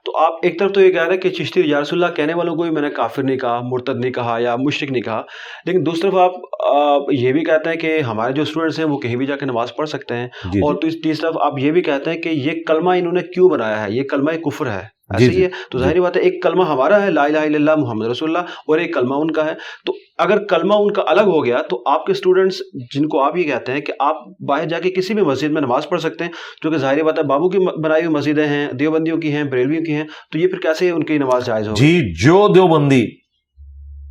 تو 0.05 0.17
آپ 0.19 0.39
ایک 0.43 0.59
طرف 0.59 0.73
تو 0.73 0.81
یہ 0.81 0.91
کہہ 0.91 1.03
رہے 1.03 1.15
ہیں 1.15 1.21
کہ 1.21 1.31
چشتی 1.33 1.63
یا 1.65 1.81
رسول 1.81 2.03
اللہ 2.03 2.15
کہنے 2.15 2.35
والوں 2.35 2.57
کو 2.57 2.63
بھی 2.63 2.71
میں 2.71 2.83
نے 2.83 2.91
کافر 2.93 3.23
نہیں 3.23 3.39
کہا 3.39 3.61
مرتد 3.65 4.01
نہیں 4.01 4.13
کہا 4.13 4.37
یا 4.41 4.55
مشرق 4.59 4.91
نہیں 4.91 5.03
کہا 5.03 5.23
لیکن 5.67 5.87
دوسری 5.87 6.03
طرف 6.03 6.15
آپ 6.17 7.13
یہ 7.13 7.33
بھی 7.33 7.45
کہتے 7.45 7.71
ہیں 7.71 7.77
کہ 7.77 7.99
ہمارے 8.03 8.33
جو 8.33 8.43
اسٹوڈنٹس 8.43 8.79
ہیں 8.79 8.87
وہ 8.87 8.99
کہیں 8.99 9.17
بھی 9.17 9.27
جا 9.27 9.37
کے 9.37 9.47
نماز 9.47 9.75
پڑھ 9.77 9.89
سکتے 9.89 10.17
ہیں 10.17 10.27
جی, 10.27 10.51
جی۔ 10.51 10.61
اور 10.61 10.81
تیسری 10.83 11.13
طرف 11.15 11.37
آپ 11.43 11.59
یہ 11.59 11.73
بھی 11.73 11.83
کہتے 11.83 12.11
ہیں 12.11 12.21
کہ 12.23 12.29
یہ 12.29 12.63
کلمہ 12.67 12.95
انہوں 12.95 13.13
نے 13.13 13.23
کیوں 13.25 13.51
بنایا 13.51 13.83
ہے 13.83 13.91
یہ 13.93 14.03
کلمہ 14.11 14.37
کفر 14.45 14.71
ہے 14.71 14.83
ایسے 15.13 15.25
ہی 15.25 15.31
جی۔ 15.31 15.45
ہے۔ 15.45 15.49
تو 15.71 15.79
ظاہری 15.79 16.01
بات 16.01 16.17
ہے 16.17 16.23
ایک 16.23 16.43
کلمہ 16.43 16.63
ہمارا 16.63 17.03
ہے 17.03 17.11
لا 17.11 17.25
الہ 17.25 17.39
الا 17.39 17.57
اللہ 17.57 17.77
محمد 17.77 18.07
رسول 18.07 18.37
اللہ 18.37 18.49
اور 18.69 18.79
ایک 18.79 18.95
کلمہ 18.95 19.15
ان 19.15 19.31
کا 19.31 19.47
ہے۔ 19.47 19.55
تو 19.87 19.93
اگر 20.19 20.45
کلمہ 20.45 20.75
ان 20.75 20.93
کا 20.93 21.03
الگ 21.07 21.21
ہو 21.21 21.45
گیا 21.45 21.63
تو 21.71 21.83
آپ 21.87 22.07
کے 22.07 22.13
اسٹوڈنٹس 22.13 22.63
جن 22.95 23.09
کو 23.09 23.23
آپ 23.23 23.37
یہ 23.37 23.43
کہتے 23.43 23.73
ہیں 23.73 23.81
کہ 23.81 23.93
آپ 23.99 24.17
باہر 24.49 24.65
جا 24.65 24.79
کے 24.79 24.91
کسی 24.91 25.15
بھی 25.15 25.23
مسجد 25.23 25.51
میں 25.51 25.61
نماز 25.61 25.89
پڑھ 25.89 26.01
سکتے 26.01 26.25
ہیں 26.25 26.33
جو 26.63 26.71
کہ 26.71 26.77
ظاہری 26.77 27.03
بات 27.03 27.19
ہے 27.19 27.25
بابو 27.25 27.49
کی 27.49 27.59
بنائی 27.59 28.05
ہوئی 28.05 28.15
مسجدیں 28.15 28.47
ہیں 28.47 28.73
دیوبندیوں 28.73 29.19
کی 29.19 29.33
ہیں 29.33 29.45
بریلویوں 29.45 29.85
کی 29.85 29.93
ہیں 29.93 30.05
تو 30.33 30.39
یہ 30.39 30.49
پھر 30.49 30.59
کیسے 30.59 30.91
ان 30.91 31.05
کی 31.05 31.19
نماز 31.19 31.47
جائز 31.47 31.69
ہو 31.69 31.75
جی 31.75 32.13
جو 32.25 32.49
دیوبندی 32.55 33.07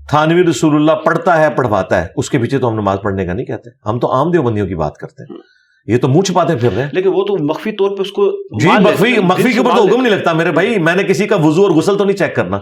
تھانوی 0.10 0.44
رسول 0.44 0.76
اللہ 0.76 0.92
پڑھتا 0.92 1.42
ہے 1.42 1.50
پڑھواتا 1.56 2.02
ہے 2.02 2.08
اس 2.16 2.30
کے 2.30 2.40
پیچھے 2.40 2.58
تو 2.58 2.70
ہم 2.70 2.76
نماز 2.76 2.98
پڑھنے 3.04 3.26
کا 3.26 3.34
نہیں 3.34 3.46
کہتے۔ 3.46 3.70
ہم 3.90 4.00
تو 4.00 4.12
عام 4.12 4.32
دیوبندیوں 4.32 4.68
کی 4.68 4.76
بات 4.76 4.98
کرتے 4.98 5.24
ہیں۔ 5.24 5.40
یہ 5.86 5.98
تو 5.98 6.08
منہ 6.08 6.22
چھپاتے 6.22 6.56
پھر 6.56 6.70
رہے 6.76 6.84
ہیں۔ 6.84 6.90
لیکن 6.94 7.10
وہ 7.14 7.24
تو 7.24 7.44
مخفی 7.44 7.72
طور 7.72 7.98
پہ 7.98 8.02
اس 8.02 8.12
کو 8.12 8.32
جی 8.60 8.68
مخفی 8.80 9.20
مخفی 9.20 9.52
کے 9.52 9.60
اوپر 9.60 9.72
تو 9.78 9.88
حکم 9.88 10.02
نہیں 10.02 10.16
لگتا 10.16 10.34
میرے 10.34 10.52
بھائی۔ 10.52 10.80
میں 10.80 10.96
نے 10.96 11.04
کسی 11.04 11.28
کا 11.28 11.36
وضو 11.36 11.64
اور 11.64 11.72
غسل 11.72 11.98
تو 11.98 12.04
نہیں 12.04 12.18
چیک 12.18 12.36
کرنا۔ 12.36 12.60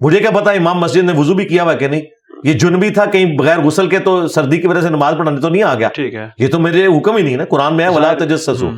مجھے 0.00 0.18
کیا 0.18 0.30
پتا 0.30 0.50
امام 0.50 0.78
مسجد 0.78 1.02
نے 1.02 1.12
وضو 1.12 1.34
بھی 1.34 1.44
کیا 1.44 1.62
ہوا 1.62 1.74
کہ 1.74 1.88
نہیں؟ 1.88 2.00
یہ 2.44 2.52
جنبی 2.52 2.90
تھا 2.90 3.04
کہیں 3.04 3.36
بغیر 3.36 3.60
غسل 3.60 3.86
کے 3.86 3.98
تو 3.98 4.26
سردی 4.28 4.58
کی 4.58 4.66
وجہ 4.66 4.80
سے 4.80 4.88
نماز 4.88 5.14
پڑھانے 5.18 5.40
تو 5.40 5.48
نہیں 5.48 5.62
آ 5.62 5.74
گیا۔ 5.74 5.88
ٹھیک 5.88 6.14
ہے۔ 6.14 6.28
یہ 6.38 6.48
تو 6.48 6.58
میرے 6.58 6.86
حکم 6.86 7.16
ہی 7.16 7.22
نہیں 7.22 7.36
نا۔ 7.36 7.44
قرآن 7.44 7.76
میں 7.76 7.84
ہے 7.84 7.90
ولا 7.90 8.12
تجسسو 8.12 8.70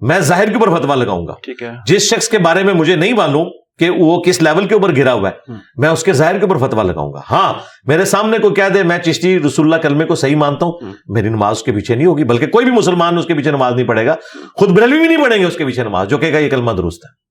میں 0.00 0.20
ظاہر 0.20 0.48
کے 0.48 0.54
اوپر 0.54 0.80
فتوا 0.80 0.94
لگاؤں 0.94 1.26
گا۔ 1.26 1.34
ٹھیک 1.42 1.62
ہے۔ 1.62 1.70
جس 1.86 2.02
شخص 2.02 2.28
کے 2.28 2.38
بارے 2.38 2.62
میں 2.62 2.74
مجھے 2.74 2.96
نہیں 2.96 3.12
معلوم 3.12 3.48
کہ 3.78 3.90
وہ 3.90 4.22
کس 4.22 4.42
لیول 4.42 4.66
کے 4.66 4.74
اوپر 4.74 4.96
گرا 4.96 5.12
ہوا 5.12 5.28
ہے۔ 5.28 5.52
میں 5.76 5.88
اس 5.88 6.02
کے 6.02 6.12
ظاہر 6.12 6.38
کے 6.38 6.46
اوپر 6.46 6.68
فتوا 6.68 6.82
لگاؤں 6.82 7.12
گا۔ 7.12 7.20
ہاں 7.30 7.52
میرے 7.84 8.04
سامنے 8.04 8.38
کوئی 8.38 8.54
کہہ 8.54 8.68
دے 8.74 8.82
میں 8.82 8.98
چشتی 8.98 9.38
رسول 9.38 9.66
اللہ 9.66 9.76
کلمے 9.76 10.04
کو 10.04 10.14
صحیح 10.14 10.36
مانتا 10.36 10.66
ہوں۔ 10.66 10.72
میری 11.08 11.28
نماز 11.28 11.56
اس 11.56 11.62
کے 11.62 11.72
پیچھے 11.72 11.94
نہیں 11.94 12.06
ہوگی 12.06 12.24
بلکہ 12.24 12.46
کوئی 12.46 12.66
بھی 12.66 12.72
مسلمان 12.72 13.18
اس 13.18 13.26
کے 13.26 13.34
پیچھے 13.34 13.50
نماز 13.50 13.74
نہیں 13.74 13.86
پڑھے 13.86 14.06
گا۔ 14.06 14.14
خود 14.54 14.68
بریلوی 14.68 14.98
بھی 14.98 15.08
نہیں 15.08 15.24
پڑھیں 15.24 15.38
گے 15.38 15.44
اس 15.44 15.56
کے 15.56 15.64
پیچھے 15.64 15.82
نماز 15.82 16.08
جو 16.08 16.18
کہے 16.18 16.32
گا 16.32 16.38
یہ 16.38 16.50
کلمہ 16.50 16.70
درست 16.70 17.04
ہے۔ 17.04 17.22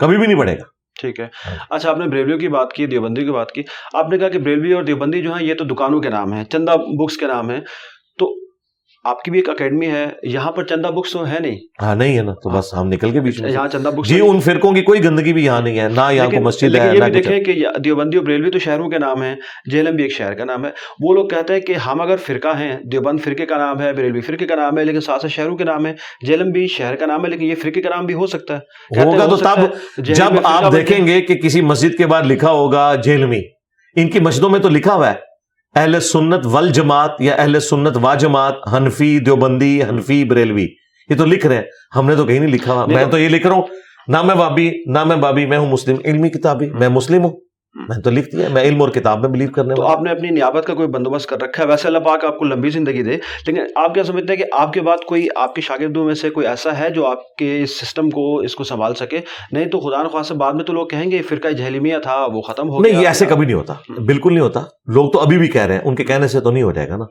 کبھی 0.00 0.18
بھی 0.18 0.26
نہیں 0.26 0.38
پڑھے 0.38 0.52
گا۔ 0.52 0.80
ٹھیک 1.00 1.20
ہے۔ 1.20 1.28
اچھا 1.70 1.90
آپ 1.90 1.98
نے 1.98 2.06
بریلویوں 2.06 2.38
کی 2.38 2.48
بات 2.48 2.72
کی 2.72 2.86
دیوبندی 2.86 3.24
کی 3.24 3.30
بات 3.30 3.52
کی۔ 3.52 3.62
آپ 3.94 4.08
نے 4.08 4.18
کہا 4.18 4.28
کہ 4.28 4.38
بریلوی 4.38 4.72
اور 4.72 4.82
دیوبندی 4.82 5.22
جو 5.22 5.34
ہیں 5.34 5.46
یہ 5.46 5.54
تو 5.54 5.64
دکانوں 5.64 6.00
کے 6.00 6.08
نام 6.08 6.32
ہیں 6.32 6.44
چندہ 6.44 6.70
بکس 6.70 7.16
کے 7.16 7.26
نام 7.26 7.50
ہیں۔ 7.50 7.60
آپ 9.04 9.22
کی 9.22 9.30
بھی 9.30 9.38
ایک 9.38 9.48
اکیڈمی 9.48 9.86
ہے 9.86 10.06
یہاں 10.22 10.52
پر 10.52 10.64
چندہ 10.64 10.88
بکس 10.88 11.12
تو 11.12 11.28
ہے 11.28 11.38
نہیں۔ 11.40 11.56
ہاں 11.82 11.94
نہیں 11.96 12.16
ہے 12.18 12.22
نا 12.22 12.32
تو 12.34 12.50
بس 12.50 12.74
ہم 12.74 12.88
نکل 12.88 13.10
کے 13.10 13.20
بیچ 13.20 13.40
میں۔ 13.40 13.50
یہاں 13.50 13.68
چندہ 13.68 13.88
بکس 13.88 14.08
جی 14.08 14.20
ان 14.20 14.40
فرقوں 14.40 14.72
کی 14.72 14.82
کوئی 14.82 15.04
گندگی 15.04 15.32
بھی 15.32 15.44
یہاں 15.44 15.60
نہیں 15.60 15.78
ہے 15.78 15.88
نہ 15.88 16.12
یہاں 16.12 16.26
کو 16.26 16.40
مسجد 16.40 16.74
ہے 16.74 16.96
یہ 16.96 17.02
بھی 17.02 17.10
دیکھیں 17.10 17.44
کہ 17.44 17.52
دیوبندی 17.84 18.16
اور 18.16 18.24
بریلوی 18.24 18.50
تو 18.50 18.58
شہروں 18.58 18.88
کے 18.88 18.98
نام 18.98 19.22
ہیں 19.22 19.36
جہلم 19.70 19.94
بھی 19.94 20.02
ایک 20.02 20.12
شہر 20.12 20.34
کا 20.34 20.44
نام 20.44 20.64
ہے۔ 20.64 20.70
وہ 21.00 21.14
لوگ 21.14 21.28
کہتے 21.28 21.52
ہیں 21.52 21.60
کہ 21.60 21.72
ہم 21.72 22.00
اگر 22.00 22.16
فرقہ 22.16 22.58
ہیں 22.58 22.76
دیوبند 22.92 23.20
فرقے 23.20 23.46
کا 23.46 23.56
نام 23.58 23.80
ہے 23.80 23.92
بریلوی 23.92 24.20
فرقے 24.20 24.46
کا 24.46 24.54
نام 24.54 24.78
ہے 24.78 24.84
لیکن 24.84 25.00
ساتھ 25.00 25.22
ساتھ 25.22 25.32
شہروں 25.32 25.56
کے 25.56 25.64
نام 25.64 25.86
ہے 25.86 25.94
جہلم 26.26 26.50
بھی 26.50 26.66
شہر 26.66 26.96
کا 26.96 27.06
نام 27.06 27.24
ہے 27.24 27.30
لیکن 27.30 27.44
یہ 27.44 27.54
فرقے 27.62 27.82
کا 27.82 27.90
نام 27.90 28.06
بھی 28.06 28.14
ہو 28.14 28.26
سکتا 28.26 28.56
ہے۔ 28.56 29.04
ہوگا 29.04 29.24
ہو 29.24 29.36
تو 29.36 29.36
تب 29.36 30.04
جب 30.04 30.38
آپ 30.44 30.72
دیکھیں 30.72 31.06
گے 31.06 31.20
کہ 31.20 31.34
کسی 31.34 31.60
مسجد 31.60 31.96
کے 31.98 32.06
بعد 32.06 32.22
لکھا 32.22 32.50
ہوگا 32.50 32.94
جیلمی۔ 32.94 33.40
ان 33.96 34.10
کی 34.10 34.20
مسجدوں 34.20 34.50
میں 34.50 34.60
تو 34.60 34.68
لکھا 34.68 34.94
ہوا 34.94 35.10
ہے۔ 35.10 35.29
اہل 35.74 36.00
سنت 36.00 36.46
ول 36.46 36.70
جماعت 36.72 37.10
یا 37.20 37.34
اہل 37.34 37.60
سنت 37.60 37.98
وا 38.02 38.14
جماعت 38.14 38.54
حنفی 38.76 39.18
دیوبندی 39.18 39.82
حنفی 39.82 40.24
بریلوی 40.24 40.66
یہ 41.08 41.16
تو 41.16 41.26
لکھ 41.26 41.46
رہے 41.46 41.54
ہیں۔ 41.54 41.62
ہم 41.96 42.08
نے 42.08 42.16
تو 42.16 42.24
کہیں 42.24 42.40
نہیں 42.40 42.50
لکھا 42.50 42.72
ہوا 42.72 42.86
میں 42.86 43.02
تو- 43.02 43.10
تو 43.10 43.18
یہ 43.18 43.28
لکھ 43.28 43.46
رہا 43.46 43.54
ہوں۔ 43.54 43.62
نہ 44.08 44.22
میں 44.22 44.34
بابی 44.34 44.70
نہ 44.86 45.04
میں 45.04 45.16
بابی 45.16 45.46
میں 45.46 45.58
ہوں 45.58 45.70
مسلم 45.70 45.96
علمی 46.04 46.28
کتابی 46.28 46.70
میں 46.70 46.88
مسلم 46.88 47.24
ہوں۔ 47.24 47.32
میں 47.74 47.98
تو 47.98 48.10
لکھ 48.10 48.36
دیا 48.36 48.48
میں 48.52 48.62
علم 48.62 48.80
اور 48.80 48.88
کتاب 48.88 49.20
میں 49.20 49.28
بلیو 49.28 49.48
کرنے 49.50 49.74
تو 49.74 49.82
آپ 49.86 50.02
نے 50.02 50.10
اپنی 50.10 50.30
نیابت 50.30 50.66
کا 50.66 50.74
کوئی 50.74 50.88
بندوبست 50.88 51.28
کر 51.28 51.42
رکھا 51.42 51.62
ہے؟ 51.62 51.68
ویسے 51.68 51.88
اللہ 51.88 51.98
پاک 51.98 52.24
آپ 52.24 52.38
کو 52.38 52.44
لمبی 52.44 52.70
زندگی 52.70 53.02
دے 53.02 53.16
لیکن 53.46 53.60
آپ 53.76 53.94
کیا 53.94 54.04
سمجھتے 54.04 54.32
ہیں 54.32 54.40
کہ 54.40 54.44
آپ 54.52 54.72
کے 54.72 54.80
بعد 54.80 54.98
کوئی 55.06 55.26
آپ 55.36 55.54
کے 55.54 55.60
شاگردوں 55.60 56.04
میں 56.04 56.14
سے 56.14 56.30
کوئی 56.30 56.46
ایسا 56.46 56.78
ہے 56.78 56.90
جو 56.90 57.06
آپ 57.06 57.34
کے 57.36 57.62
اس 57.62 57.80
سسٹم 57.80 58.10
کو 58.10 58.38
اس 58.38 58.54
کو 58.54 58.64
سنبھال 58.64 58.94
سکے؟ 58.94 59.20
نہیں 59.52 59.64
تو 59.64 59.80
خدا 59.80 60.02
نخواست 60.02 60.32
بعد 60.32 60.52
میں 60.52 60.64
تو 60.64 60.72
لوگ 60.72 60.86
کہیں 60.86 61.10
گے 61.10 61.22
فرقہ 61.22 61.48
جہلمیہ 61.48 61.98
تھا 61.98 62.26
وہ 62.32 62.40
ختم 62.40 62.70
ہو 62.70 62.80
نہیں 62.80 63.02
یہ 63.02 63.08
ایسے 63.08 63.26
کبھی 63.26 63.46
نہیں 63.46 63.56
ہوتا 63.56 63.74
بالکل 64.06 64.32
نہیں 64.32 64.42
ہوتا۔ 64.42 64.60
لوگ 64.86 65.10
تو 65.10 65.20
ابھی 65.20 65.38
بھی 65.38 65.48
کہہ 65.48 65.66
رہے 65.66 65.74
ہیں 65.74 65.82
ان 65.84 65.94
کے 65.94 66.04
کہنے 66.04 66.28
سے 66.28 66.40
تو 66.40 66.50
نہیں 66.50 66.62
ہو 66.62 66.72
جائے 66.72 66.88
گا 66.88 66.96
نا۔ 66.96 67.04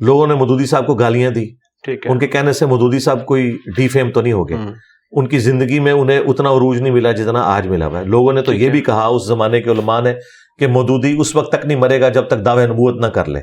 لوگوں 0.00 0.26
نے 0.26 0.34
مدودی 0.34 0.66
صاحب 0.66 0.86
کو 0.86 0.94
گالیاں 0.94 1.30
دی 1.30 1.46
ٹھیک 1.84 2.06
ہے۔ 2.06 2.10
ان 2.12 2.18
کے 2.18 2.26
کہنے 2.26 2.52
سے 2.52 2.66
مدودی 2.66 2.98
صاحب 2.98 3.26
کوئی 3.26 3.58
ڈی 3.76 3.88
فیم 3.88 4.10
تو 4.10 4.20
نہیں 4.20 4.32
ہو 4.32 4.48
گئے 4.48 4.56
ان 5.16 5.26
کی 5.26 5.38
زندگی 5.38 5.80
میں 5.80 5.92
انہیں 5.92 6.18
اتنا 6.18 6.50
عروج 6.50 6.80
نہیں 6.80 6.92
ملا 6.92 7.12
جتنا 7.12 7.42
آج 7.42 7.68
ملا 7.68 7.86
ہوا 7.86 8.00
ہے 8.00 8.04
لوگوں 8.04 8.32
نے 8.32 8.42
تو 8.42 8.52
یہ۔ 8.52 8.70
بھی 8.70 8.80
کہا 8.80 9.06
اس 9.06 9.26
زمانے 9.26 9.60
کے 9.62 9.70
علماء 9.70 10.00
نے 10.00 10.14
کہ 10.58 10.66
مودودی 10.66 11.16
اس 11.18 11.36
وقت 11.36 11.52
تک 11.52 11.66
نہیں 11.66 11.78
مرے 11.78 12.00
گا 12.00 12.08
جب 12.08 12.26
تک 12.28 12.44
دعوے 12.44 12.66
نبوت 12.66 13.00
نہ 13.00 13.06
کر 13.06 13.28
لے۔ 13.28 13.40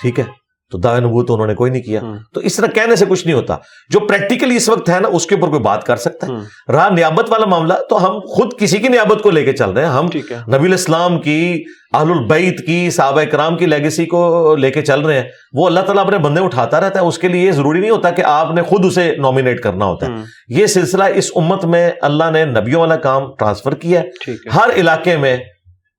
ٹھیک 0.00 0.18
ہے 0.20 0.24
تو 0.70 0.78
دعوے 0.78 1.00
نبوت 1.00 1.26
تو 1.28 1.34
انہوں 1.34 1.46
نے 1.46 1.54
کوئی 1.54 1.70
نہیں 1.70 1.82
کیا۔ 1.82 2.00
تو 2.34 2.40
اس 2.40 2.56
طرح 2.56 2.66
کہنے 2.66 2.96
سے 2.96 3.04
کچھ 3.08 3.26
نہیں 3.26 3.36
ہوتا۔ 3.36 3.56
جو 3.90 4.00
پریکٹیکلی 4.00 4.56
اس 4.56 4.68
وقت 4.68 4.90
ہے 4.90 5.00
نا 5.00 5.08
اس 5.12 5.26
کے 5.26 5.34
اوپر 5.34 5.48
کوئی 5.48 5.60
بات 5.60 5.84
کر 5.84 5.96
سکتا 5.96 6.26
ہے۔ 6.26 6.32
رہا 6.72 6.88
نیابت 6.88 7.30
والا 7.30 7.46
معاملہ 7.46 7.74
تو 7.90 8.10
ہم 8.10 8.18
خود 8.18 8.52
کسی 8.58 8.78
کی 8.78 8.88
نیابت 8.88 9.22
کو 9.22 9.30
لے 9.30 9.44
کے 9.44 9.52
چل 9.52 9.70
رہے 9.70 9.82
ہیں۔ 9.84 9.92
ہم 9.92 10.06
نبی 10.48 10.66
الاسلام 10.66 11.20
کی 11.20 11.64
اہل 11.94 12.10
البیت 12.10 12.66
کی 12.66 12.90
صحابہ 12.90 13.22
کرام 13.22 13.56
کی 13.56 13.66
لیگیسی 13.66 14.06
کو 14.06 14.54
لے 14.56 14.70
کے 14.70 14.82
چل 14.82 15.00
رہے 15.00 15.20
ہیں۔ 15.20 15.28
وہ 15.52 15.66
اللہ 15.66 15.80
تعالیٰ 15.80 16.04
اپنے 16.04 16.18
بندے 16.18 16.40
اٹھاتا 16.40 16.80
رہتا 16.80 17.00
ہے۔ 17.00 17.04
اس 17.04 17.18
کے 17.18 17.28
لیے 17.28 17.46
یہ 17.46 17.52
ضروری 17.52 17.80
نہیں 17.80 17.90
ہوتا 17.90 18.10
کہ 18.10 18.22
آپ 18.22 18.54
نے 18.54 18.62
خود 18.62 18.84
اسے 18.84 19.16
نامینیٹ 19.16 19.60
کرنا 19.60 19.84
ہوتا 19.84 20.06
ہے۔ 20.06 20.12
یہ 20.48 20.66
سلسلہ 20.66 21.04
اس 21.14 21.30
امت 21.36 21.64
میں 21.64 21.90
اللہ 22.02 22.30
نے 22.32 22.44
نبیوں 22.44 22.80
والا 22.80 22.96
کام 22.96 23.22
ٹرانسفر 23.38 23.74
کیا 23.74 24.00
ہے۔ 24.00 24.30
ہر 24.54 24.70
علاقے 24.76 25.16
میں 25.16 25.36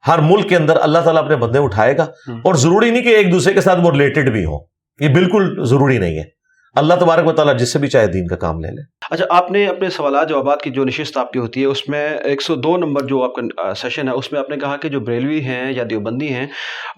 ہر 0.08 0.20
ملک 0.20 0.50
کے 0.50 0.56
اندر 0.56 0.78
اللہ 0.82 1.00
تعالیٰ 1.00 1.24
اپنے 1.24 1.36
بندے 1.36 1.60
اٹھائے 1.60 1.98
گا۔ 1.98 2.04
اور 2.30 2.56
ضروری 2.56 2.90
نہیں 2.90 3.04
کہ 3.04 3.10
ایک 3.10 3.32
دوسرے 3.32 3.54
کے 3.54 3.62
ساتھ 3.62 3.80
وہ 3.80 3.92
ریلیٹڈ 3.92 4.30
بھی 4.30 4.46
ہوں۔ 4.46 4.60
یہ 5.00 5.10
بالکل 5.14 5.66
ضروری 5.66 5.98
نہیں 5.98 6.18
ہے۔ 6.18 6.40
اللہ 6.76 6.94
تبارک 6.94 7.28
و 7.28 7.32
تعالیٰ 7.32 7.58
جس 7.58 7.74
سے 7.74 7.80
بھی 7.80 7.88
چاہے 7.88 8.08
دین 8.08 8.28
کا 8.28 8.36
کام 8.36 8.60
لے 8.60 8.68
لے۔ 8.68 8.82
اچھا 9.12 9.26
آپ 9.30 9.52
نے 9.52 9.68
اپنے 9.68 9.90
سوالات 9.90 10.30
جوابات 10.30 10.62
کی 10.62 10.70
جو 10.70 10.86
نشست 10.86 11.18
آپ 11.18 11.34
کی 11.34 11.40
ہوتی 11.40 11.62
ہے 11.62 11.66
اس 11.66 11.90
میں 11.90 12.10
ایک 12.10 12.42
سو 12.42 12.56
دو 12.56 12.78
نمبر 12.78 13.02
جو 13.02 13.24
آپ 13.24 13.36
کا 13.36 13.74
سیشن 13.74 14.08
ہے 14.08 14.14
اس 14.14 14.32
میں 14.32 14.40
آپ 14.40 14.50
نے 14.50 14.58
کہا 14.58 14.78
کہ 14.78 14.90
جو 14.90 15.00
بریلوی 15.00 15.42
ہیں 15.42 15.74
یا 15.74 15.84
دیوبندی 15.90 16.34
ہیں 16.34 16.48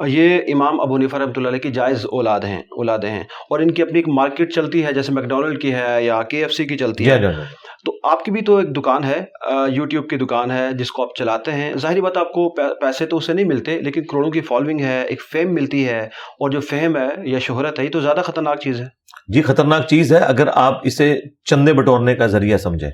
یہ 0.08 0.40
امام 0.54 0.82
ابو 0.82 0.98
نیفا 0.98 1.20
رحمۃ 1.20 1.32
اللہ 1.36 1.48
علیہ 1.48 1.60
کی 1.60 1.72
جائز 1.72 2.06
اولاد 2.06 2.40
ہیں 2.40 2.60
اولادیں 2.60 3.10
ہیں۔ 3.10 3.24
اور 3.50 3.60
ان 3.60 3.72
کی 3.72 3.82
اپنی 3.82 4.00
ایک 4.00 4.08
مارکیٹ 4.08 4.54
چلتی 4.54 4.86
ہے 4.86 4.94
جیسے 4.94 5.12
میکڈونلڈ 5.12 5.62
کی 5.62 5.74
ہے 5.74 6.04
یا 6.04 6.22
کے 6.24 6.42
ایف 6.42 6.52
سی 6.52 6.66
کی 6.66 6.78
چلتی 6.78 7.04
جی 7.04 7.12
ہے 7.12 7.18
جی 7.18 7.28
جی۔ 7.28 7.42
تو 7.86 8.00
آپ 8.04 8.26
کی 8.26 8.32
بھی 8.32 8.42
تو 8.42 8.58
ایک 8.58 8.76
دکان 8.78 9.04
ہے 9.04 9.26
یوٹیوب 9.68 10.10
کی 10.10 10.18
دکان 10.18 10.52
ہے 10.52 10.68
جس 10.74 10.92
کو 10.92 11.04
آپ 11.04 11.16
چلاتے 11.16 11.52
ہیں۔ 11.52 11.74
ظاہری 11.78 12.02
بات 12.02 12.18
آپ 12.18 12.32
کو 12.32 12.50
پیسے 12.82 13.06
تو 13.06 13.18
اس 13.18 13.26
سے 13.26 13.34
نہیں 13.34 13.46
ملتے 13.46 13.82
لیکن 13.82 14.04
کروڑوں 14.04 14.32
کی 14.32 14.42
فالوئنگ 14.42 14.80
ہے 14.80 15.02
ایک 15.02 15.22
فیم 15.22 15.54
ملتی 15.54 15.88
ہے 15.88 16.00
اور 16.00 16.50
جو 16.50 16.60
فیم 16.60 16.98
ہے 16.98 17.30
یا 17.30 17.40
شہرت 17.40 17.80
ہے 17.80 17.84
یہ 17.86 17.90
تو 17.90 18.00
زیادہ 18.00 18.22
خطرناک 18.24 18.60
چیز 18.60 18.82
ہے۔ 18.82 18.86
جی 19.28 19.42
خطرناک 19.42 19.88
چیز 19.88 20.14
ہے 20.14 20.18
اگر 20.18 20.48
آپ 20.54 20.80
اسے 20.84 21.16
چندے 21.46 21.74
بٹورنے 21.74 22.16
کا 22.16 22.28
ذریعہ 22.28 22.58
سمجھیں۔ 22.58 22.92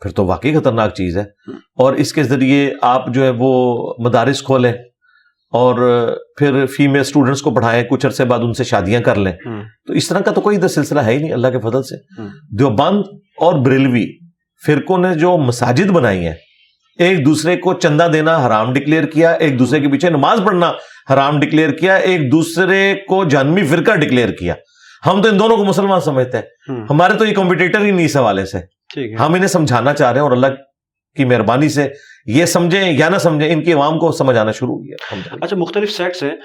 پھر 0.00 0.10
تو 0.10 0.26
واقعی 0.26 0.54
خطرناک 0.54 0.94
چیز 0.94 1.16
ہے۔ 1.16 1.24
اور 1.76 1.92
اس 1.92 2.12
کے 2.12 2.22
ذریعے 2.22 2.72
آپ 2.82 3.06
جو 3.14 3.24
ہے 3.24 3.32
وہ 3.38 3.94
مدارس 3.98 4.42
کھولیں۔ 4.42 4.72
اور 5.50 6.06
پھر 6.36 6.66
فیمیل 6.66 7.00
اسٹوڈنٹس 7.00 7.42
کو 7.42 7.50
پڑھائیں 7.50 7.84
کچھ 7.84 8.06
عرصے 8.06 8.24
بعد 8.24 8.38
ان 8.38 8.52
سے 8.52 8.64
شادیاں 8.64 9.00
کر 9.00 9.14
لیں۔ 9.14 9.32
تو 9.86 9.92
اس 9.92 10.08
طرح 10.08 10.18
کا 10.18 10.30
تو 10.30 10.40
کوئی 10.40 10.56
ادھر 10.56 10.68
سلسلہ 10.68 11.00
ہے 11.00 11.12
ہی 11.12 11.18
نہیں 11.18 11.32
اللہ 11.32 11.48
کے 11.48 11.58
فضل 11.60 11.82
سے۔ 11.82 12.22
دیوبند 12.58 13.02
اور 13.40 13.54
بریلوی 13.54 14.06
فرقوں 14.66 14.98
نے 14.98 15.14
جو 15.14 15.36
مساجد 15.36 15.90
بنائی 15.90 16.26
ہیں 16.26 16.34
ایک 16.98 17.26
دوسرے 17.26 17.56
کو 17.56 17.74
چندہ 17.74 18.08
دینا 18.12 18.46
حرام 18.46 18.72
ڈکلیئر 18.72 19.04
کیا 19.04 19.30
ایک 19.30 19.58
دوسرے 19.58 19.80
کے 19.80 19.88
پیچھے 19.88 20.10
نماز 20.10 20.40
پڑھنا 20.46 20.72
حرام 21.12 21.40
ڈکلیئر 21.40 21.70
کیا 21.70 21.94
ایک 21.94 22.32
دوسرے 22.32 22.94
کو 23.08 23.24
جانوی 23.24 23.66
فرقہ 23.66 23.96
ڈکلیئر 23.96 24.28
کیا۔ 24.28 24.54
ہم 25.06 25.22
تو 25.22 25.28
ان 25.28 25.38
دونوں 25.38 25.56
کو 25.56 25.64
مسلمان 25.64 26.00
سمجھتے 26.00 26.38
ہیں۔ 26.38 26.44
ہم، 26.68 26.86
ہمارے 26.90 27.14
تو 27.14 27.24
یہ 27.24 27.34
کمپٹیٹر 27.34 27.80
ہی 27.80 27.90
نہیں 27.90 28.06
اس 28.06 28.16
حوالے 28.16 28.44
سے۔ 28.44 28.58
ہم 29.20 29.34
انہیں 29.34 29.46
سمجھانا 29.46 29.92
چاہ 29.92 30.12
رہے 30.12 30.20
ہیں 30.20 30.26
اور 30.26 30.32
اللہ 30.32 30.46
کی 31.16 31.24
مہربانی 31.24 31.68
سے 31.68 31.88
یہ 32.26 32.44
سمجھیں 32.44 32.92
یا 32.92 33.08
نہ 33.08 33.18
سمجھیں 33.18 33.52
ان 33.52 33.64
کی 33.64 33.72
عوام 33.72 33.98
کو 33.98 34.12
سمجھ 34.12 34.36
آنا 34.36 34.52
شروع 34.52 34.74
ہو 34.74 34.84
گیا۔ 34.84 35.14
اچھا 35.40 35.56
مختلف 35.56 35.90
سیٹس 35.90 36.22
ہیں۔ 36.22 36.36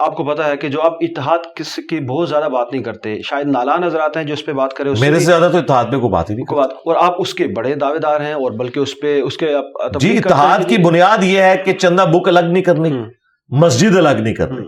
آپ 0.00 0.16
کو 0.16 0.24
پتا 0.24 0.48
ہے 0.48 0.56
کہ 0.56 0.68
جو 0.68 0.82
آپ 0.82 0.92
اتحاد 1.00 1.38
کس 1.56 1.76
کی 1.76 2.00
بہت 2.00 2.28
زیادہ 2.28 2.44
بات 2.44 2.66
نہیں 2.72 2.82
کرتے 2.82 3.22
شاید 3.22 3.46
نالا 3.46 3.76
نظر 3.76 4.00
آتے 4.00 4.20
ہیں 4.20 4.26
جو 4.26 4.34
اس 4.34 4.46
پہ 4.46 4.52
بات 4.52 4.74
کرے 4.74 4.90
میرے 5.00 5.18
سے 5.18 5.24
زیادہ 5.24 5.48
تو 5.52 5.58
اتحاد 5.58 5.84
پہ 5.84 5.98
کوئی 5.98 6.12
بات 6.12 6.30
ہی 6.30 6.34
نہیں 6.34 6.46
کو 6.46 6.56
بات 6.56 6.72
اور 6.72 6.96
آپ 6.96 7.14
اس 7.18 7.34
کے 7.34 7.46
بڑے 7.46 7.74
دعوے 7.74 7.98
دار 7.98 8.20
ہیں 8.20 8.32
اور 8.32 8.52
بلکہ 8.52 8.78
اس 8.78 8.94
پہ 9.02 9.20
اس 9.20 9.36
کے 9.36 9.54
جی 10.00 10.16
اتحاد 10.16 10.58
کی 10.68 10.76
بنیاد 10.76 11.22
یہ 11.22 11.42
ہے 11.42 11.56
کہ 11.64 11.72
چندہ 11.72 12.02
بک 12.02 12.28
الگ 12.28 12.40
نہیں 12.40 12.62
کرنی 12.62 12.92
مسجد 13.48 13.96
الگ 13.96 14.20
نہیں 14.20 14.34
کرنی۔ 14.34 14.66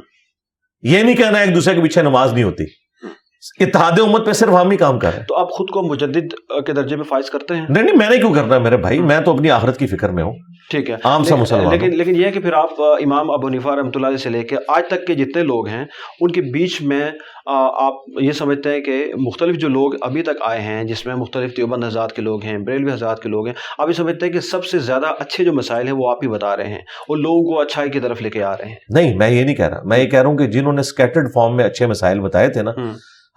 یہ 0.83 1.03
نہیں 1.03 1.17
کہنا 1.17 1.39
ایک 1.39 1.55
دوسرے 1.55 1.75
کے 1.75 1.83
پیچھے 1.83 2.03
نماز 2.03 2.33
نہیں 2.33 2.45
ہوتی۔ 2.45 2.65
اتحاد 3.61 3.93
امت 4.01 4.27
پہ 4.27 4.33
صرف 4.33 4.49
ہم 4.49 4.71
ہی 4.71 4.77
کام 4.77 4.99
کر 4.99 5.11
رہے 5.11 5.19
ہیں۔ 5.19 5.27
تو 5.27 5.37
آپ 5.37 5.51
خود 5.51 5.71
کو 5.71 5.83
مجدد 5.83 6.35
کے 6.67 6.73
درجے 6.73 6.97
میں 6.97 7.05
فائز 7.05 7.31
کرتے 7.31 7.55
ہیں؟ 7.55 7.67
نہیں 7.69 7.83
نہیں 7.83 7.97
میں 7.97 8.11
نے 8.11 8.17
کیوں 8.17 8.35
کرنا 8.35 8.55
ہے 8.55 8.61
میرے 8.61 8.77
بھائی؟ 8.77 9.01
میں 9.01 9.21
تو 9.21 9.31
اپنی 9.35 9.51
آخرت 9.51 9.79
کی 9.79 9.87
فکر 9.87 10.09
میں 10.09 10.25
ہوں۔ 10.25 10.33
ٹھیک 10.71 10.91
ہے۔ 10.91 10.97
عام 11.05 11.25
سا 11.25 11.37
مسلمان 11.37 11.69
لیکن 11.69 11.91
لیکن 11.91 12.17
یہ 12.17 12.25
ہے 12.27 12.31
کہ 12.31 12.41
پھر 12.41 12.53
آپ 12.53 12.71
امام 12.79 13.31
ابو 13.31 13.49
نفا 13.49 13.77
رحمۃ 13.77 13.91
اللہ 13.95 14.07
علیہ 14.07 14.17
سے 14.17 14.31
لے 14.31 14.43
کے 14.43 14.57
آج 14.69 14.83
تک 14.89 15.07
کے 15.07 15.15
جتنے 15.15 15.43
لوگ 15.43 15.69
ہیں 15.69 15.85
ان 16.21 16.31
کے 16.31 16.41
بیچ 16.41 16.83
میں 16.83 17.11
آپ 17.47 17.93
یہ 18.21 18.33
سمجھتے 18.33 18.71
ہیں 18.71 18.81
کہ 18.81 19.13
مختلف 19.17 19.57
جو 19.57 19.69
لوگ 19.69 19.93
ابھی 20.01 20.23
تک 20.23 20.37
آئے 20.41 20.61
ہیں 20.61 20.85
جس 20.85 21.07
میں 21.07 21.15
مختلف 21.15 21.57
دیوبند 21.57 21.85
حضرات 21.85 22.13
کے 22.13 22.23
لوگ 22.23 22.45
ہیں 22.45 22.59
بریلوی 22.59 22.93
حضرات 22.93 23.23
کے 23.23 23.29
لوگ 23.29 23.47
ہیں 23.47 23.55
آپ 23.79 23.89
یہ 23.89 23.93
سمجھتے 23.93 24.27
ہیں 24.27 24.33
کہ 24.33 24.41
سب 24.41 24.65
سے 24.65 24.79
زیادہ 24.79 25.07
اچھے 25.19 25.45
جو 25.45 25.53
مسائل 25.53 25.87
ہیں 25.87 25.95
وہ 25.95 26.11
آپ 26.11 26.19
ہی 26.23 26.29
بتا 26.29 26.57
رہے 26.57 26.67
ہیں 26.67 26.81
اور 27.09 27.17
لوگوں 27.17 27.43
کو 27.45 27.61
اچھائی 27.61 27.91
کی 27.91 28.01
طرف 28.01 28.23
لے 28.23 28.31
کے 28.31 28.43
آ 28.43 28.57
رہے 28.57 28.69
ہیں۔ 28.69 28.75
نہیں 28.89 29.17
میں 29.17 29.31
یہ 29.31 29.45
نہیں 29.45 29.55
کہہ 29.55 29.69
رہا۔ 29.69 29.81
میں 29.85 29.99
یہ 29.99 30.07
کہہ 30.07 30.23
رہا 30.23 30.29
ہوں 30.29 30.37
کہ 30.37 30.47
جنہوں 30.47 30.73
نے 30.73 30.81
اسکیٹرڈ 30.81 31.29
فارم 31.35 31.57
میں 31.57 31.65
اچھے 31.65 31.87
مسائل 31.87 32.21
بتائے 32.21 32.49
تھے 32.49 32.63
نا 32.63 32.71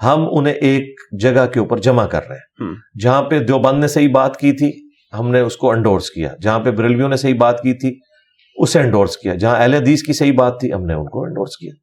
ہم۔ 0.03 0.27
انہیں 0.31 0.53
ایک 0.53 0.99
جگہ 1.19 1.45
کے 1.45 1.59
اوپر 1.59 1.77
جمع 1.77 2.05
کر 2.05 2.27
رہے 2.29 2.35
ہیں۔ 2.35 2.69
جہاں 3.01 3.21
پہ 3.21 3.39
دیوبند 3.39 3.79
نے 3.79 3.87
صحیح 3.87 4.09
بات 4.11 4.37
کی 4.37 4.51
تھی 4.51 4.89
ہم 5.19 5.31
نے 5.31 5.39
اس 5.39 5.57
کو 5.57 5.71
انڈورس 5.71 6.09
کیا 6.09 6.33
جہاں 6.41 6.59
پہ 6.59 6.71
بریلویوں 6.71 7.09
نے 7.09 7.15
صحیح 7.15 7.35
بات 7.37 7.61
کی 7.61 7.73
تھی 7.73 7.99
اسے 8.55 8.79
انڈورس 8.79 9.17
کیا 9.17 9.35
جہاں 9.35 9.55
اہل 9.55 9.73
حدیث 9.73 10.03
کی 10.03 10.13
صحیح 10.13 10.33
بات 10.33 10.59
تھی 10.59 10.73
ہم 10.73 10.85
نے 10.85 10.93
ان 10.93 11.05
کو 11.05 11.23
انڈورس 11.23 11.57
کیا 11.57 11.73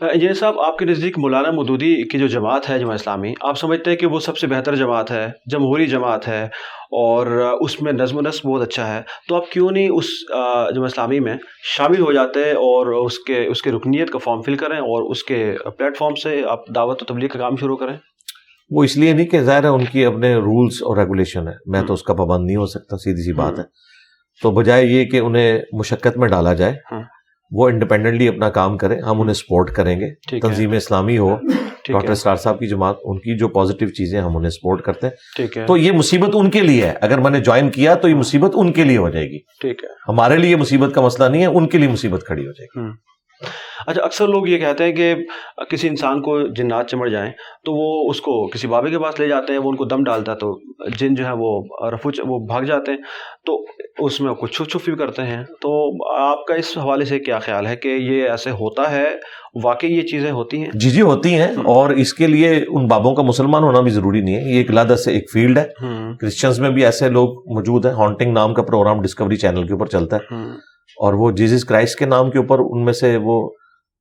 یہ 0.00 0.32
صاحب 0.32 0.60
آپ 0.60 0.78
کے 0.78 0.84
نزدیک 0.84 1.18
مولانا 1.18 1.50
مودودی 1.50 2.08
کی 2.08 2.18
جو 2.18 2.26
جماعت 2.26 2.70
ہے 2.70 2.78
جماعت 2.78 3.00
اسلامی 3.00 3.32
آپ 3.40 3.58
سمجھتے 3.58 3.90
ہیں 3.90 3.96
کہ 3.96 4.06
وہ 4.06 4.20
سب 4.20 4.38
سے 4.38 4.46
بہتر 4.46 4.74
جماعت 4.74 5.10
ہے 5.10 5.26
جمہوری 5.50 5.86
جماعت 5.86 6.28
ہے 6.28 6.44
اور 6.90 7.26
اس 7.60 7.82
میں 7.82 7.92
نظم 7.92 8.16
و 8.16 8.20
نسق 8.20 8.46
بہت 8.46 8.62
اچھا 8.62 8.96
ہے۔ 8.96 9.02
تو 9.28 9.36
آپ 9.36 9.50
کیوں 9.50 9.70
نہیں 9.70 9.88
اس 9.88 10.06
جماعت 10.74 10.90
اسلامی 10.92 11.20
میں 11.20 11.36
شامل 11.76 12.00
ہو 12.00 12.12
جاتے 12.12 12.50
اور 12.50 12.86
اس 13.06 13.18
کے 13.18 13.46
اس 13.46 13.62
کے 13.62 13.72
رکنیت 13.72 14.10
کا 14.10 14.18
فارم 14.18 14.42
فل 14.42 14.54
کریں 14.54 14.78
اور 14.78 15.10
اس 15.10 15.24
کے 15.24 15.56
پلیٹ 15.78 15.96
فارم 15.96 16.14
سے 16.14 16.42
آپ 16.48 16.58
دعوت 16.74 17.02
و 17.02 17.04
تبلیغ 17.04 17.28
کا 17.28 17.38
کام 17.38 17.56
شروع 17.56 17.76
کریں؟ 17.76 17.96
وہ 18.70 18.84
اس 18.84 18.96
لیے 18.96 19.12
نہیں 19.12 19.26
کہ 19.26 19.40
ظاہر 19.40 19.62
ہے 19.64 19.68
ان 19.68 19.84
کی 19.84 20.04
اپنے 20.04 20.34
رولز 20.34 20.82
اور 20.82 20.96
ریگولیشن 20.96 21.48
ہے۔ 21.48 21.52
میں 21.66 21.82
تو 21.82 21.94
اس 21.94 22.02
کا 22.02 22.14
پابند 22.14 22.46
نہیں 22.46 22.56
ہو 22.56 22.66
سکتا 22.66 22.96
سیدھی 22.96 23.22
سی 23.22 23.32
بات 23.32 23.58
ہے۔ 23.58 23.64
تو 24.42 24.50
بجائے 24.50 24.86
یہ 24.86 25.04
کہ 25.04 25.16
انہیں 25.16 25.60
مشقت 25.72 26.16
میں 26.16 26.28
ڈالا 26.28 26.54
جائے 26.54 26.72
ہاں۔ 26.92 27.02
وہ 27.52 27.68
انڈیپینڈنٹلی 27.68 28.28
اپنا 28.28 28.50
کام 28.50 28.78
کریں 28.78 29.02
ہم 29.02 29.20
انہیں 29.20 29.34
سپورٹ 29.34 29.70
کریں 29.70 30.00
گے۔ 30.00 30.38
تنظیم 30.40 30.72
اسلامی 30.72 31.18
ہو 31.18 31.36
ڈاکٹر 31.88 32.08
ہے۔ 32.08 32.12
اسٹار 32.12 32.36
صاحب 32.36 32.58
کی 32.58 32.66
جماعت 32.66 32.96
ان 33.04 33.18
کی 33.18 33.38
جو 33.38 33.48
پازیٹیو 33.48 33.88
چیزیں 33.88 34.20
ہم 34.20 34.36
انہیں 34.36 34.50
سپورٹ 34.50 34.82
کرتے 34.82 35.06
ہیں۔ 35.06 35.14
تو 35.66 35.76
یہ 35.76 35.92
مصیبت 35.92 36.30
ان 36.34 36.50
کے 36.50 36.60
لیے 36.60 36.86
ہے۔ 36.86 36.94
اگر 37.00 37.18
میں 37.18 37.30
نے 37.30 37.40
جوائن 37.40 37.70
کیا 37.70 37.94
تو 37.94 38.08
یہ 38.08 38.14
مصیبت 38.14 38.50
ان 38.54 38.72
کے 38.72 38.84
لیے 38.84 38.96
ہو 38.96 39.08
جائے 39.10 39.26
گی۔ 39.26 39.38
ٹھیک 39.38 39.84
ہے۔ 39.84 39.88
ہمارے 40.08 40.36
لیے 40.36 40.56
مصیبت 40.56 40.94
کا 40.94 41.00
مسئلہ 41.00 41.28
نہیں 41.28 41.42
ہے 41.42 41.46
ان 41.46 41.68
کے 41.68 41.78
لیے 41.78 41.88
مصیبت 41.88 42.24
کھڑی 42.26 42.46
ہو 42.46 42.52
جائے 42.52 42.66
گی۔ 42.66 43.10
اچھا 43.86 44.02
اکثر 44.02 44.28
لوگ 44.28 44.48
یہ 44.48 44.58
کہتے 44.58 44.84
ہیں 44.84 44.92
کہ 44.92 45.14
کسی 45.70 45.88
انسان 45.88 46.22
کو 46.22 46.54
جنات 46.54 46.90
چمڑ 46.90 47.08
جائیں 47.08 47.30
تو 47.64 47.72
وہ 47.72 48.10
اس 48.10 48.20
کو 48.20 48.48
کسی 48.48 48.68
بابے 48.68 48.90
کے 48.90 48.98
پاس 48.98 49.20
لے 49.20 49.28
جاتے 49.28 49.52
ہیں 49.52 49.60
وہ 49.60 49.70
ان 49.70 49.76
کو 49.76 49.84
دم 49.84 50.02
ڈالتا 50.04 50.32
ہے 50.32 50.36
تو 50.36 50.60
جن 50.98 51.14
جو 51.14 51.24
ہے 51.24 51.32
وہ 51.38 51.62
رفو 51.90 52.10
وہ 52.24 52.46
بھاگ 52.46 52.62
جاتے 52.62 52.90
ہیں۔ 52.90 52.98
تو 53.46 53.64
اس 53.98 54.20
میں 54.20 54.34
کچھ 54.34 54.52
چھپ 54.52 54.70
چھپ 54.70 54.84
بھی 54.84 54.94
کرتے 54.96 55.22
ہیں۔ 55.22 55.42
تو 55.44 55.90
آپ 56.16 56.46
کا 56.46 56.54
اس 56.54 56.78
حوالے 56.78 57.04
سے 57.04 57.18
کیا 57.18 57.38
خیال 57.38 57.66
ہے 57.66 57.76
کہ 57.76 57.88
یہ 57.88 58.28
ایسے 58.28 58.50
ہوتا 58.50 58.92
ہے؟ 58.92 59.08
واقعی 59.64 59.96
یہ 59.96 60.02
چیزیں 60.02 60.30
ہوتی 60.30 60.56
ہیں؟ 60.56 60.70
جی 60.74 60.90
جی 60.90 61.00
ہوتی 61.00 61.34
ہیں۔ 61.34 61.48
اور 61.64 61.90
اس 61.90 62.14
کے 62.14 62.26
لیے 62.26 62.64
ان 62.68 62.86
بابوں 62.86 63.14
کا 63.14 63.22
مسلمان 63.22 63.62
ہونا 63.62 63.80
بھی 63.80 63.90
ضروری 63.90 64.20
نہیں 64.20 64.34
ہے۔ 64.34 64.40
یہ 64.40 64.58
ایک 64.58 64.70
لادہ 64.70 64.94
سے 64.94 65.12
ایک 65.12 65.30
فیلڈ 65.32 65.58
ہے۔ 65.58 65.68
کرسچنز 66.20 66.60
میں 66.60 66.70
بھی 66.70 66.84
ایسے 66.84 67.08
لوگ 67.08 67.28
موجود 67.54 67.86
ہیں۔ 67.86 67.92
ہانٹنگ 67.92 68.32
نام 68.32 68.54
کا 68.54 68.62
پروگرام 68.62 69.02
ڈسکوری 69.02 69.36
چینل 69.36 69.66
کے 69.66 69.72
اوپر 69.72 69.86
چلتا 69.86 70.16
ہے۔ 70.16 70.34
اور 70.96 71.12
وہ 71.12 71.30
جیزس 71.30 71.64
کرائسٹ 71.64 71.98
کے 71.98 72.06
نام 72.06 72.30
کے 72.30 72.38
اوپر 72.38 72.58
ان 72.58 72.84
میں 72.84 72.92
سے 72.92 73.18
وہ 73.22 73.50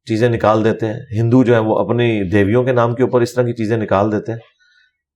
چیزیں 0.05 0.29
نکال 0.29 0.65
دیتے 0.65 0.85
ہیں۔ 0.85 0.99
ہندو 1.19 1.43
جو 1.43 1.53
ہیں 1.53 1.61
وہ 1.61 1.77
اپنی 1.79 2.29
دیویوں 2.29 2.63
کے 2.63 2.71
نام 2.71 2.95
کے 2.95 3.03
اوپر 3.03 3.21
اس 3.21 3.33
طرح 3.33 3.43
کی 3.43 3.53
چیزیں 3.53 3.77
نکال 3.77 4.11
دیتے 4.11 4.31
ہیں۔ 4.31 4.39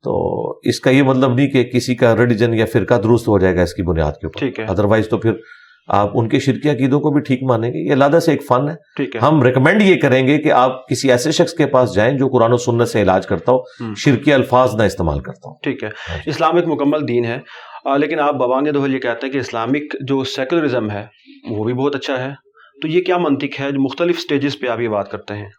تو 0.03 0.49
اس 0.63 0.79
کا 0.79 0.89
یہ 0.89 1.03
مطلب 1.03 1.33
نہیں 1.33 1.49
کہ 1.49 1.63
کسی 1.63 1.95
کا 1.95 2.15
ریلیجن 2.15 2.53
یا 2.53 2.65
فرقہ 2.65 2.93
درست 2.93 3.27
ہو 3.27 3.39
جائے 3.39 3.55
گا 3.55 3.61
اس 3.61 3.73
کی 3.73 3.83
بنیاد 3.83 4.11
کے 4.11 4.27
اوپر۔ 4.27 4.39
ٹھیک 4.39 4.59
ہے۔ 4.59 4.65
ادروائز 4.65 5.09
تو 5.09 5.17
پھر 5.17 5.33
آپ 5.87 6.09
ان 6.13 6.29
کے 6.29 6.39
شرکی 6.39 6.69
عقیدوں 6.69 6.99
کو 6.99 7.11
بھی 7.11 7.21
ٹھیک 7.21 7.43
مانیں 7.43 7.69
گے۔ 7.69 7.89
یہ 7.89 7.95
لادہ 7.95 8.19
سے 8.25 8.31
ایک 8.31 8.43
فن 8.43 8.69
ہے۔ 8.69 8.75
ٹھیک 8.95 9.15
ہے۔ 9.15 9.21
ہم 9.21 9.43
ریکمینڈ 9.43 9.81
یہ 9.81 9.95
کریں 10.01 10.27
گے 10.27 10.37
کہ 10.37 10.51
آپ 10.51 10.87
کسی 10.87 11.11
ایسے 11.11 11.31
شخص 11.31 11.53
کے 11.53 11.65
پاس 11.65 11.95
جائیں 11.95 12.17
جو 12.17 12.27
قرآن 12.27 12.53
و 12.53 12.57
سنت 12.57 12.87
سے 12.87 13.01
علاج 13.01 13.27
کرتا 13.27 13.51
ہو 13.51 13.57
شرکی 13.97 14.33
الفاظ 14.33 14.75
نہ 14.75 14.83
استعمال 14.83 15.19
کرتا 15.19 15.49
ہو۔ 15.49 15.55
ٹھیک 15.63 15.83
ہے۔ 15.83 15.89
اسلام 16.25 16.55
ایک 16.55 16.67
مکمل 16.67 17.07
دین 17.07 17.25
ہے۔ 17.25 17.37
لیکن 17.97 18.19
آپ 18.19 18.35
بابانگ 18.35 18.67
دوہل 18.67 18.93
یہ 18.95 18.99
کہتے 18.99 19.25
ہیں 19.25 19.33
کہ 19.33 19.37
اسلامک 19.37 19.95
جو 20.07 20.23
سیکولرزم 20.23 20.91
ہے 20.91 21.05
وہ 21.49 21.63
بھی 21.63 21.73
بہت 21.73 21.95
اچھا 21.95 22.23
ہے۔ 22.23 22.29
تو 22.81 22.87
یہ 22.87 23.01
کیا 23.01 23.17
منطق 23.17 23.61
ہے؟ 23.61 23.71
جو 23.71 23.81
مختلف 23.81 24.19
سٹیجز 24.19 24.59
پہ 24.59 24.67
آپ 24.67 24.79
یہ 24.79 24.87
بات 24.87 25.11
کرتے 25.11 25.33
ہیں۔ 25.33 25.49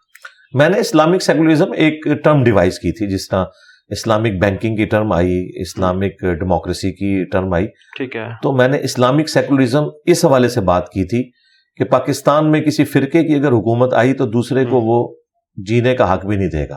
میں 0.54 0.68
نے 0.68 0.78
اسلامک 0.78 1.22
سیکولرزم 1.22 1.72
ایک 1.72 2.04
ٹرم 2.24 2.44
ڈیوائز 2.44 2.78
کی 2.78 2.92
تھی 2.92 3.14
جس 3.14 3.28
طرح 3.28 3.44
اسلامک 3.88 4.40
بینکنگ 4.40 4.76
کی 4.76 4.84
ٹرم 4.84 5.12
آئی 5.12 5.60
اسلامک 5.60 6.20
ڈیموکریسی 6.20 6.92
کی 6.92 7.24
ٹرم 7.24 7.54
آئی۔ 7.54 7.66
ٹھیک 7.66 8.16
ہے۔ 8.16 8.26
تو 8.42 8.52
میں 8.52 8.68
نے 8.68 8.78
اسلامک 8.82 9.28
سیکولرزم 9.28 9.84
اس 10.06 10.24
حوالے 10.24 10.48
سے 10.48 10.60
بات 10.60 10.88
کی 10.88 11.04
تھی 11.04 11.30
کہ 11.76 11.84
پاکستان 11.84 12.50
میں 12.50 12.60
کسی 12.60 12.84
فرقے 12.84 13.24
کی 13.24 13.34
اگر 13.34 13.48
حکومت 13.48 13.94
آئی 13.94 14.12
تو 14.12 14.26
دوسرے 14.26 14.64
کو۔ 14.64 14.80
وہ 14.80 15.14
جینے 15.56 15.94
کا 15.94 16.14
حق 16.14 16.26
بھی 16.26 16.36
نہیں 16.36 16.48
دے 16.48 16.68
گا۔ 16.68 16.76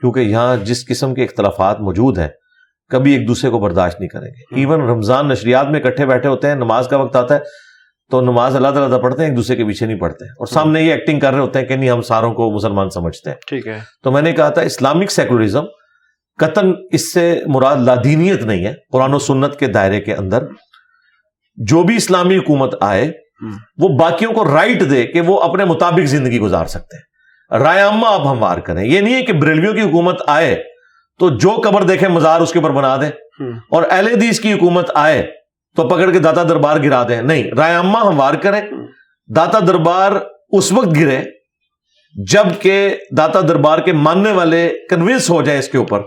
کیونکہ 0.00 0.20
یہاں 0.20 0.56
جس 0.56 0.86
قسم 0.86 1.14
کے 1.14 1.24
اختلافات 1.24 1.80
موجود 1.80 2.18
ہیں 2.18 2.28
کبھی 2.88 3.12
ایک 3.12 3.28
دوسرے 3.28 3.50
کو 3.50 3.58
برداشت 3.58 4.00
نہیں 4.00 4.08
کریں 4.08 4.28
گے۔ 4.28 4.60
ایون 4.60 4.80
رمضان 4.80 5.28
نشریات 5.28 5.66
میں 5.68 5.80
اکٹھے 5.80 6.06
بیٹھے 6.06 6.28
ہوتے 6.28 6.48
ہیں 6.48 6.54
نماز 6.54 6.88
کا 6.88 6.96
وقت 6.96 7.16
آتا 7.16 7.34
ہے 7.34 7.40
تو 8.10 8.20
نماز 8.20 8.56
اللہ 8.56 8.68
تعالیٰ 8.68 9.02
پڑھتے 9.02 9.22
ہیں 9.22 9.28
ایک 9.28 9.36
دوسرے 9.36 9.56
کے 9.56 9.64
پیچھے 9.64 9.86
نہیں 9.86 9.98
پڑھتے۔ 9.98 10.24
اور 10.24 10.46
سامنے 10.46 10.82
یہ 10.82 10.92
ایکٹنگ 10.92 11.20
کر 11.20 11.32
رہے 11.32 11.40
ہوتے 11.40 11.58
ہیں 11.58 11.66
کہ 11.66 11.76
نہیں 11.76 11.90
ہم 11.90 12.02
ساروں 12.02 12.34
کو 12.34 12.50
مسلمان 12.50 12.90
سمجھتے 12.90 13.30
ہیں۔ 13.30 13.36
ٹھیک 13.46 13.66
ہے۔ 13.66 13.78
تو 14.02 14.12
میں 14.12 14.22
نے 14.22 14.32
کہا 14.32 14.48
تھا 14.48 14.62
اسلامک 14.62 15.10
سیکولرزم 15.10 15.64
قطن 16.40 16.72
اس 16.92 17.12
سے 17.12 17.40
مراد 17.46 17.76
لادینیت 17.76 18.42
نہیں 18.42 18.66
ہے۔ 18.66 18.74
قرآن 18.92 19.14
و 19.14 19.18
سنت 19.18 19.56
کے 19.56 19.66
دائرے 19.66 20.00
کے 20.00 20.14
اندر 20.14 20.44
جو 21.56 21.82
بھی 21.82 21.96
اسلامی 21.96 22.36
حکومت 22.36 22.74
آئے۔ 22.80 23.12
وہ 23.78 23.88
باقیوں 23.88 24.32
کو 24.32 24.44
رائٹ 24.44 24.90
دے 24.90 25.04
کہ 25.04 25.20
وہ 25.20 25.40
اپنے 25.40 25.64
مطابق 25.64 26.04
زندگی 26.04 26.38
گزار 26.38 26.66
سکتے 26.66 26.96
ہیں۔ 26.96 27.10
رائے 27.62 27.80
عامہ 27.80 28.06
آپ 28.06 28.26
ہموار 28.26 28.58
کریں۔ 28.58 28.84
یہ 28.84 29.00
نہیں 29.00 29.14
ہے 29.14 29.22
کہ 29.22 29.32
بریلویوں 29.32 29.74
کی 29.74 29.80
حکومت 29.80 30.22
آئے 30.26 30.62
تو 31.18 31.28
جو 31.28 31.50
قبر 31.64 31.82
دیکھے 31.82 32.08
مزار 32.08 32.40
اس 32.40 32.52
کے 32.52 32.58
اوپر 32.58 32.70
بنا 32.70 32.96
دیں۔ 32.96 33.10
اور 33.70 33.82
اہل 33.90 34.06
حدیث 34.06 34.40
کی 34.40 34.52
حکومت 34.52 34.90
آئے 34.94 35.30
تو 35.76 35.88
پکڑ 35.88 36.10
کے 36.10 36.18
داتا 36.18 36.42
دربار 36.42 36.76
گرا 36.76 37.02
دیں۔ 37.08 37.22
نہیں 37.22 37.44
رائے 37.56 37.74
عامہ 37.74 37.98
ہموار 37.98 38.34
کریں۔ 38.34 38.60
داتا 39.36 39.58
دربار 39.66 40.12
اس 40.48 40.72
وقت 40.72 40.96
گرے 40.96 41.20
جبکہ 42.14 42.96
داتا 43.16 43.40
دربار 43.40 43.78
کے 43.78 43.92
ماننے 43.92 44.32
والے 44.32 44.72
کنوینس 44.90 45.30
ہو 45.30 45.42
جائے 45.42 45.58
اس 45.58 45.68
کے 45.68 45.78
اوپر 45.78 46.00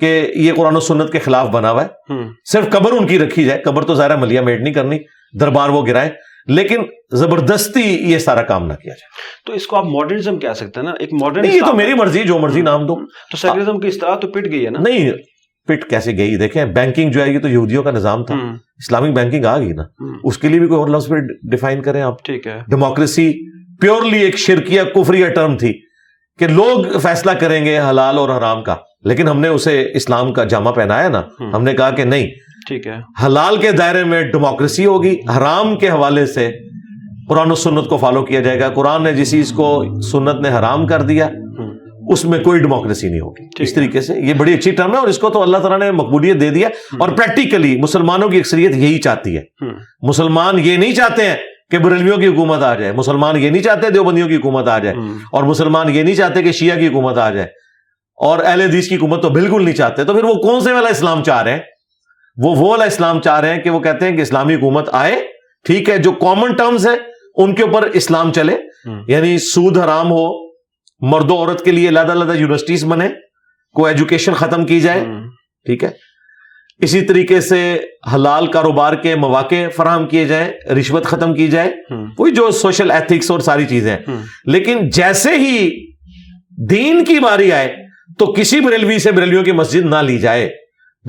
کہ 0.00 0.32
یہ 0.34 0.52
قرآن 0.52 0.76
و 0.76 0.80
سنت 0.80 1.12
کے 1.12 1.18
خلاف 1.18 1.48
بنا 1.48 1.70
ہوا 1.70 1.84
ہے۔ 1.84 2.12
ہم، 2.12 2.28
صرف 2.52 2.70
قبر 2.70 2.92
ان 2.92 3.06
کی 3.06 3.18
رکھی 3.18 3.44
جائے 3.44 3.62
قبر 3.62 3.84
تو 3.84 3.94
ظاہر 3.94 4.16
ملیا 4.16 4.42
میٹ 4.42 4.60
نہیں 4.60 4.74
کرنی 4.74 4.98
دربار 5.40 5.68
وہ 5.68 5.86
گرائے 5.86 6.10
لیکن 6.46 6.82
زبردستی 7.12 7.80
یہ 7.80 8.18
سارا 8.18 8.42
کام 8.42 8.62
نہ 8.62 8.72
کیا 8.72 8.92
جائے۔ 8.92 9.08
تو 9.46 9.52
اس 9.52 9.66
کو 9.66 9.76
آپ 9.76 9.84
ماڈرنزم 9.84 10.38
کہہ 10.38 10.52
سکتے 10.52 10.80
ہیں 10.80 10.82
نا؟ 10.82 10.92
ایک 11.00 11.08
ماڈرن 11.12 11.44
یہ 11.44 11.60
تو 11.60 11.72
میری 11.72 11.94
مرضی 11.94 12.22
جو 12.22 12.38
مرضی 12.38 12.60
نام 12.60 12.86
دو۔ 12.86 12.96
تو 13.30 13.36
سیکولرزم 13.36 13.80
کی 13.80 13.88
اصطلاح 13.88 14.14
تو 14.14 14.28
پٹ 14.28 14.44
گئی 14.52 14.64
ہے 14.64 14.70
نا؟ 14.70 14.78
نہیں 14.80 15.10
پٹ 15.70 15.90
کیسے 15.90 16.16
گئی؟ 16.16 16.36
دیکھیں 16.36 16.64
بینکنگ 16.64 17.10
جو 17.10 17.22
ہے 17.24 17.32
یہ 17.32 17.38
تو 17.38 17.48
یہودیوں 17.48 17.82
کا 17.82 17.90
نظام 17.90 18.24
تھا۔ 18.24 18.34
اسلامک 18.78 19.14
بینکنگ 19.14 19.44
آ 19.44 19.58
گئی 19.58 19.72
نا۔ 19.72 19.82
اس 20.24 20.38
کے 20.38 20.48
لیے 20.48 20.60
بھی 20.60 20.66
کوئی 20.66 20.80
اور 20.80 20.88
لفظ 20.88 21.08
پہ 21.08 21.14
ڈیفائن 21.50 21.82
کریں 21.82 22.02
آپ۔ 22.02 22.24
ٹھیک 22.24 22.46
ہے۔ 22.46 22.58
ڈیموکریسی 22.68 23.32
پیورلی 23.80 24.18
ایک 24.18 24.38
شرکیہ 24.38 24.82
کفریہ 24.94 25.26
ٹرم 25.26 25.56
تھی 25.56 25.72
کہ 26.38 26.46
لوگ 26.46 26.98
فیصلہ 26.98 27.30
کریں 27.30 27.64
گے 27.64 27.80
حلال 27.90 28.18
اور 28.18 28.38
حرام 28.38 28.62
کا۔ 28.62 28.74
لیکن 29.04 29.28
ہم 29.28 29.40
نے 29.40 29.48
اسے 29.48 29.90
اسلام 29.94 30.32
کا 30.32 30.44
جامع 30.44 30.70
پہنایا 30.70 31.08
نا۔ 31.08 31.22
ہم۔ 31.40 31.62
نے 31.62 31.72
کہا 31.72 31.90
کہ 31.90 32.04
نہیں۔ 32.04 32.26
ٹھیک 32.68 32.86
ہے۔ 32.86 33.26
حلال 33.26 33.56
کے 33.56 33.72
دائرے 33.72 34.04
میں 34.04 34.22
ڈیموکریسی 34.22 34.86
ہوگی 34.86 35.16
حرام 35.36 35.78
کے 35.78 35.88
حوالے 35.88 36.26
سے 36.26 36.50
قرآن 37.28 37.50
و 37.50 37.54
سنت 37.54 37.88
کو 37.88 37.96
فالو 37.96 38.22
کیا 38.24 38.40
جائے 38.40 38.60
گا۔ 38.60 38.68
قرآن 38.68 39.02
نے 39.02 39.12
جس 39.12 39.30
چیز 39.30 39.52
کو 39.52 39.84
سنت 40.00 40.40
نے 40.40 40.48
حرام 40.48 40.86
کر 40.86 41.02
دیا 41.02 41.28
اس 42.12 42.24
میں 42.24 42.38
کوئی 42.38 42.60
ڈیموکریسی 42.60 43.08
نہیں 43.08 43.20
ہوگی۔ 43.20 43.44
اس 43.58 43.74
طریقے 43.74 44.00
سے 44.00 44.14
یہ 44.14 44.34
بڑی 44.34 44.54
اچھی 44.54 44.70
ٹرم 44.70 44.92
ہے 44.92 44.98
اور 44.98 45.08
اس 45.08 45.18
کو 45.18 45.30
تو 45.30 45.42
اللہ 45.42 45.56
تعالیٰ 45.58 45.78
نے 45.78 45.90
مقبولیت 45.90 46.40
دے 46.40 46.50
دیا 46.50 46.68
اور 47.00 47.08
پریکٹیکلی 47.08 47.80
مسلمانوں 47.80 48.28
کی 48.28 48.38
اکثریت 48.38 48.70
یہی 48.76 48.98
چاہتی 48.98 49.36
ہے۔ 49.36 49.42
مسلمان 50.02 50.58
یہ 50.58 50.76
نہیں 50.76 50.94
چاہتے 50.94 51.26
ہیں 51.26 51.36
کہ 51.70 51.78
بریلویوں 51.78 52.16
کی 52.16 52.26
حکومت 52.26 52.62
آ 52.62 52.74
جائے۔ 52.74 52.92
مسلمان 52.92 53.36
یہ 53.36 53.50
نہیں 53.50 53.62
چاہتے 53.62 53.90
دیوبندیوں 53.90 54.28
کی 54.28 54.36
حکومت 54.36 54.68
آ 54.68 54.78
جائے۔ 54.78 54.96
اور 55.32 55.42
مسلمان 55.42 55.88
یہ 55.88 56.02
نہیں 56.02 56.14
چاہتے 56.14 56.42
کہ 56.42 56.52
شیعہ 56.52 56.80
کی 56.80 56.88
حکومت 56.88 57.18
آ 57.18 57.30
جائے۔ 57.30 57.46
اور 58.16 58.38
اہل 58.44 58.60
حدیث 58.60 58.88
کی 58.88 58.96
حکومت 58.96 59.22
تو 59.22 59.28
بالکل 59.28 59.64
نہیں 59.64 59.74
چاہتے۔ 59.74 60.04
تو 60.04 60.14
پھر 60.14 60.24
وہ 60.24 60.34
کون 60.34 60.60
سے 60.60 60.72
والا 60.72 60.88
اسلام 60.88 61.22
چاہ 61.24 61.42
رہے 61.42 61.52
ہیں؟ 61.52 61.58
وہ 62.36 62.56
وہ 62.56 62.70
والا 62.70 62.84
اسلام 62.84 63.20
چاہ 63.20 63.40
رہے 63.40 63.54
ہیں 63.54 63.62
کہ 63.62 63.70
وہ 63.70 63.80
کہتے 63.80 64.08
ہیں 64.08 64.16
کہ 64.16 64.22
اسلامی 64.22 64.54
حکومت 64.54 64.88
آئے 64.92 65.14
ٹھیک 65.64 65.90
ہے 65.90 65.98
جو 65.98 66.12
کامن 66.12 66.54
ٹرمز 66.54 66.86
ہے 66.86 66.92
ان 67.34 67.54
کے 67.54 67.62
اوپر 67.62 67.82
اسلام 67.82 68.32
چلے۔ 68.32 68.56
یعنی 69.06 69.38
سود 69.38 69.78
حرام 69.78 70.10
ہو 70.10 70.49
مرد 71.00 71.30
و 71.30 71.36
عورت 71.36 71.64
کے 71.64 71.72
لیے 71.72 71.88
علیحدہ 71.88 72.12
علیحدہ 72.12 72.32
یونیورسٹیز 72.32 72.84
بنے 72.84 73.08
کو 73.74 73.86
ایجوکیشن 73.86 74.32
ختم 74.32 74.66
کی 74.66 74.80
جائے 74.80 75.04
ٹھیک 75.66 75.84
ہے؟ 75.84 75.88
اسی 76.78 77.02
طریقے 77.02 77.40
سے 77.40 77.78
حلال 78.14 78.46
کاروبار 78.46 78.94
کے 78.94 79.14
مواقع 79.16 79.68
فراہم 79.76 80.06
کیے 80.08 80.24
جائیں 80.24 80.74
رشوت 80.74 81.04
ختم 81.04 81.34
کی 81.34 81.48
جائے 81.48 81.72
وہی 82.18 82.30
جو 82.30 82.50
سوشل 82.50 82.90
ایتھکس 82.90 83.30
اور 83.30 83.40
ساری 83.40 83.66
چیزیں 83.66 83.96
لیکن 84.44 84.88
جیسے 84.88 85.36
ہی 85.36 85.70
دین 86.70 87.04
کی 87.04 87.18
باری 87.18 87.52
آئے 87.52 87.76
تو 88.18 88.32
کسی 88.32 88.60
بریلوی 88.60 88.98
سے 88.98 89.12
بریلویوں 89.12 89.44
کی 89.44 89.52
مسجد 89.52 89.84
نہ 89.84 89.96
لی 89.96 90.18
جائے۔ 90.18 90.48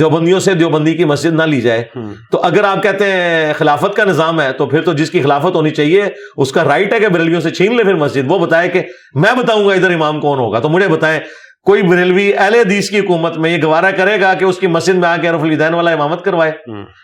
دیوبندیوں 0.02 0.40
سے 0.40 0.54
دیوبندی 0.54 0.94
کی 0.94 1.06
مسجد 1.06 1.34
نہ 1.34 1.44
لی 1.44 1.62
جائے۔ 1.62 1.84
تو 2.32 2.42
اگر 2.44 2.64
آپ 2.64 2.84
کہتے 2.84 3.12
ہیں 3.12 3.54
خلافت 3.54 3.96
کا 3.96 4.04
نظام 4.04 4.42
ہے 4.42 4.54
تو 4.54 4.66
پھر 4.66 4.82
تو 4.82 4.94
جس 4.94 5.12
کی 5.12 5.22
خلافت 5.22 5.56
ہونی 5.56 5.70
چاہیے 5.70 6.04
اس 6.38 6.52
کا 6.52 6.64
رائٹ 6.64 6.94
ہے 6.94 7.00
کہ 7.00 7.08
بریلویوں 7.08 7.42
سے 7.42 7.50
چھین 7.50 7.78
لے 7.78 7.84
پھر 7.84 7.94
مسجد۔ 7.94 8.32
وہ 8.32 8.40
بتائے 8.40 8.70
کہ 8.70 8.82
میں 9.14 9.34
بتاؤں 9.44 9.68
گا 9.68 9.74
ادھر 9.74 9.94
امام 9.94 10.20
کون 10.20 10.40
ہوگا۔ 10.40 10.60
تو 10.60 10.70
مجھے 10.70 10.88
بتائیں 10.88 11.20
کوئی 11.66 11.82
بریلوی 11.82 12.34
اہل 12.38 12.56
حدیث 12.56 12.90
کی 12.90 13.00
حکومت 13.00 13.38
میں 13.38 13.58
یہ 13.58 13.64
گوارا 13.64 13.92
کرے 13.92 14.22
گا 14.22 14.34
کہ 14.34 14.46
اس 14.46 14.58
کی 14.58 14.68
مسجد 14.68 14.96
میں 14.96 15.10
آ 15.10 15.18
کے 15.18 15.30
رف 15.30 15.42
الدین 15.42 15.74
والا 15.74 15.92
امامت 15.92 16.26
کروائے؟ 16.26 16.52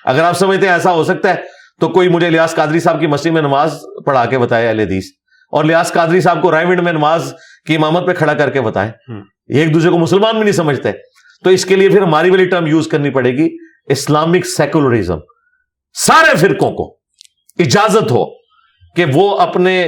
اگر 0.06 0.24
آپ 0.24 0.38
سمجھتے 0.38 0.66
ہیں 0.66 0.74
ایسا 0.74 0.92
ہو 0.92 1.04
سکتا 1.04 1.30
ہے 1.30 1.36
تو 1.80 1.88
کوئی 1.88 2.10
مجھے 2.10 2.30
لیاس 2.30 2.56
قادری 2.56 2.80
صاحب 2.80 3.00
کی 3.00 3.08
مسجد 3.08 3.32
میں 3.32 3.42
نماز 3.42 3.76
پڑھا 4.06 4.26
کے 4.26 4.38
بتائے 4.38 4.68
اہل 4.68 4.80
حدیث۔ 4.80 5.04
اور 5.52 5.64
لیاس 5.64 5.92
قادری 5.94 6.22
صاحب 6.22 6.42
کو 6.42 6.52
رائے 6.52 6.66
ونڈ 6.66 6.82
میں 6.82 6.94
نماز 6.94 7.34
کی 7.68 7.76
امامت 7.76 8.08
پہ 8.08 8.14
کھڑا 8.14 8.34
کر 8.34 8.50
کے 8.50 8.62
بتائیں۔ 8.62 8.92
یہ 9.48 9.62
ایک 9.62 9.74
دوسرے 9.74 9.90
کو 9.90 9.98
مسلمان 9.98 10.36
بھی 10.36 10.44
نہیں 10.44 10.52
سمجھتے۔ 10.52 10.92
تو 11.44 11.50
اس 11.50 11.66
کے 11.66 11.76
لیے 11.76 11.90
پھر 11.90 12.02
ہماری 12.02 12.30
والی 12.30 12.46
ٹرم 12.46 12.68
یوز 12.68 12.88
کرنی 12.88 13.10
پڑے 13.10 13.32
گی 13.32 13.58
اسلامک 13.86 14.46
سیکولرزم۔ 14.46 15.18
سارے 15.94 16.36
فرقوں 16.36 16.72
کو 16.72 16.98
اجازت 17.60 18.12
ہو 18.12 18.26
کہ 18.96 19.06
وہ 19.14 19.38
اپنے 19.38 19.88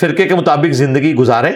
فرقے 0.00 0.24
کے 0.24 0.34
مطابق 0.34 0.72
زندگی 0.72 1.14
گزارے۔ 1.14 1.50